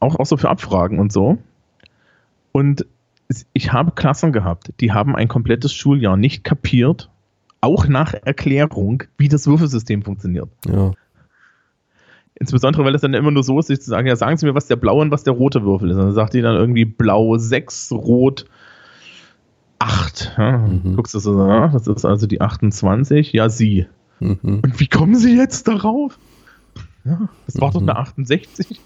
auch, 0.00 0.16
auch 0.18 0.26
so 0.26 0.36
für 0.36 0.50
Abfragen 0.50 0.98
und 0.98 1.12
so. 1.12 1.38
Und 2.50 2.84
ich 3.52 3.72
habe 3.72 3.92
Klassen 3.92 4.32
gehabt, 4.32 4.72
die 4.80 4.90
haben 4.90 5.14
ein 5.14 5.28
komplettes 5.28 5.72
Schuljahr 5.72 6.16
nicht 6.16 6.42
kapiert, 6.42 7.08
auch 7.60 7.86
nach 7.86 8.14
Erklärung, 8.14 9.04
wie 9.16 9.28
das 9.28 9.46
Würfelsystem 9.46 10.02
funktioniert. 10.02 10.48
Ja. 10.66 10.90
Insbesondere, 12.34 12.84
weil 12.84 12.96
es 12.96 13.02
dann 13.02 13.14
immer 13.14 13.30
nur 13.30 13.44
so 13.44 13.60
ist, 13.60 13.68
sich 13.68 13.80
zu 13.80 13.90
sagen, 13.90 14.08
ja, 14.08 14.16
sagen 14.16 14.36
Sie 14.36 14.46
mir, 14.46 14.56
was 14.56 14.66
der 14.66 14.74
blaue 14.74 15.02
und 15.02 15.12
was 15.12 15.22
der 15.22 15.34
rote 15.34 15.62
Würfel 15.62 15.90
ist. 15.90 15.96
Und 15.96 16.06
dann 16.06 16.14
sagt 16.14 16.34
die 16.34 16.42
dann 16.42 16.56
irgendwie 16.56 16.84
blau 16.84 17.38
6, 17.38 17.92
rot 17.92 18.46
8. 19.78 20.34
Ja, 20.36 20.58
mhm. 20.58 20.96
Guckst 20.96 21.14
du 21.14 21.20
so, 21.20 21.46
das 21.46 21.86
ist 21.86 22.04
also 22.04 22.26
die 22.26 22.40
28. 22.40 23.32
Ja, 23.32 23.48
sie. 23.48 23.86
Mhm. 24.20 24.60
Und 24.62 24.80
wie 24.80 24.86
kommen 24.86 25.16
sie 25.16 25.36
jetzt 25.36 25.68
darauf? 25.68 26.18
Ja, 27.04 27.28
das 27.46 27.60
war 27.60 27.68
mhm. 27.68 27.72
doch 27.72 27.82
eine 27.82 27.96
68. 27.96 28.80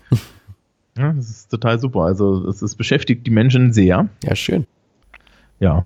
ja, 0.98 1.12
das 1.12 1.30
ist 1.30 1.50
total 1.50 1.78
super. 1.78 2.00
Also, 2.00 2.48
es 2.48 2.74
beschäftigt 2.74 3.26
die 3.26 3.30
Menschen 3.30 3.72
sehr. 3.72 4.08
Ja, 4.24 4.34
schön. 4.34 4.66
Ja. 5.60 5.84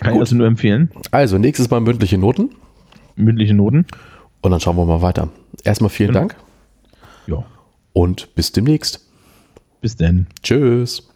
Kann 0.00 0.12
Gut. 0.12 0.14
ich 0.14 0.20
also 0.20 0.36
nur 0.36 0.46
empfehlen. 0.46 0.90
Also, 1.10 1.38
nächstes 1.38 1.70
Mal 1.70 1.80
mündliche 1.80 2.18
Noten. 2.18 2.50
Mündliche 3.16 3.54
Noten. 3.54 3.86
Und 4.40 4.50
dann 4.50 4.60
schauen 4.60 4.76
wir 4.76 4.86
mal 4.86 5.02
weiter. 5.02 5.28
Erstmal 5.64 5.90
vielen 5.90 6.12
genau. 6.12 6.20
Dank. 6.20 6.36
Ja. 7.26 7.44
Und 7.92 8.34
bis 8.34 8.52
demnächst. 8.52 9.06
Bis 9.80 9.96
denn. 9.96 10.26
Tschüss. 10.42 11.10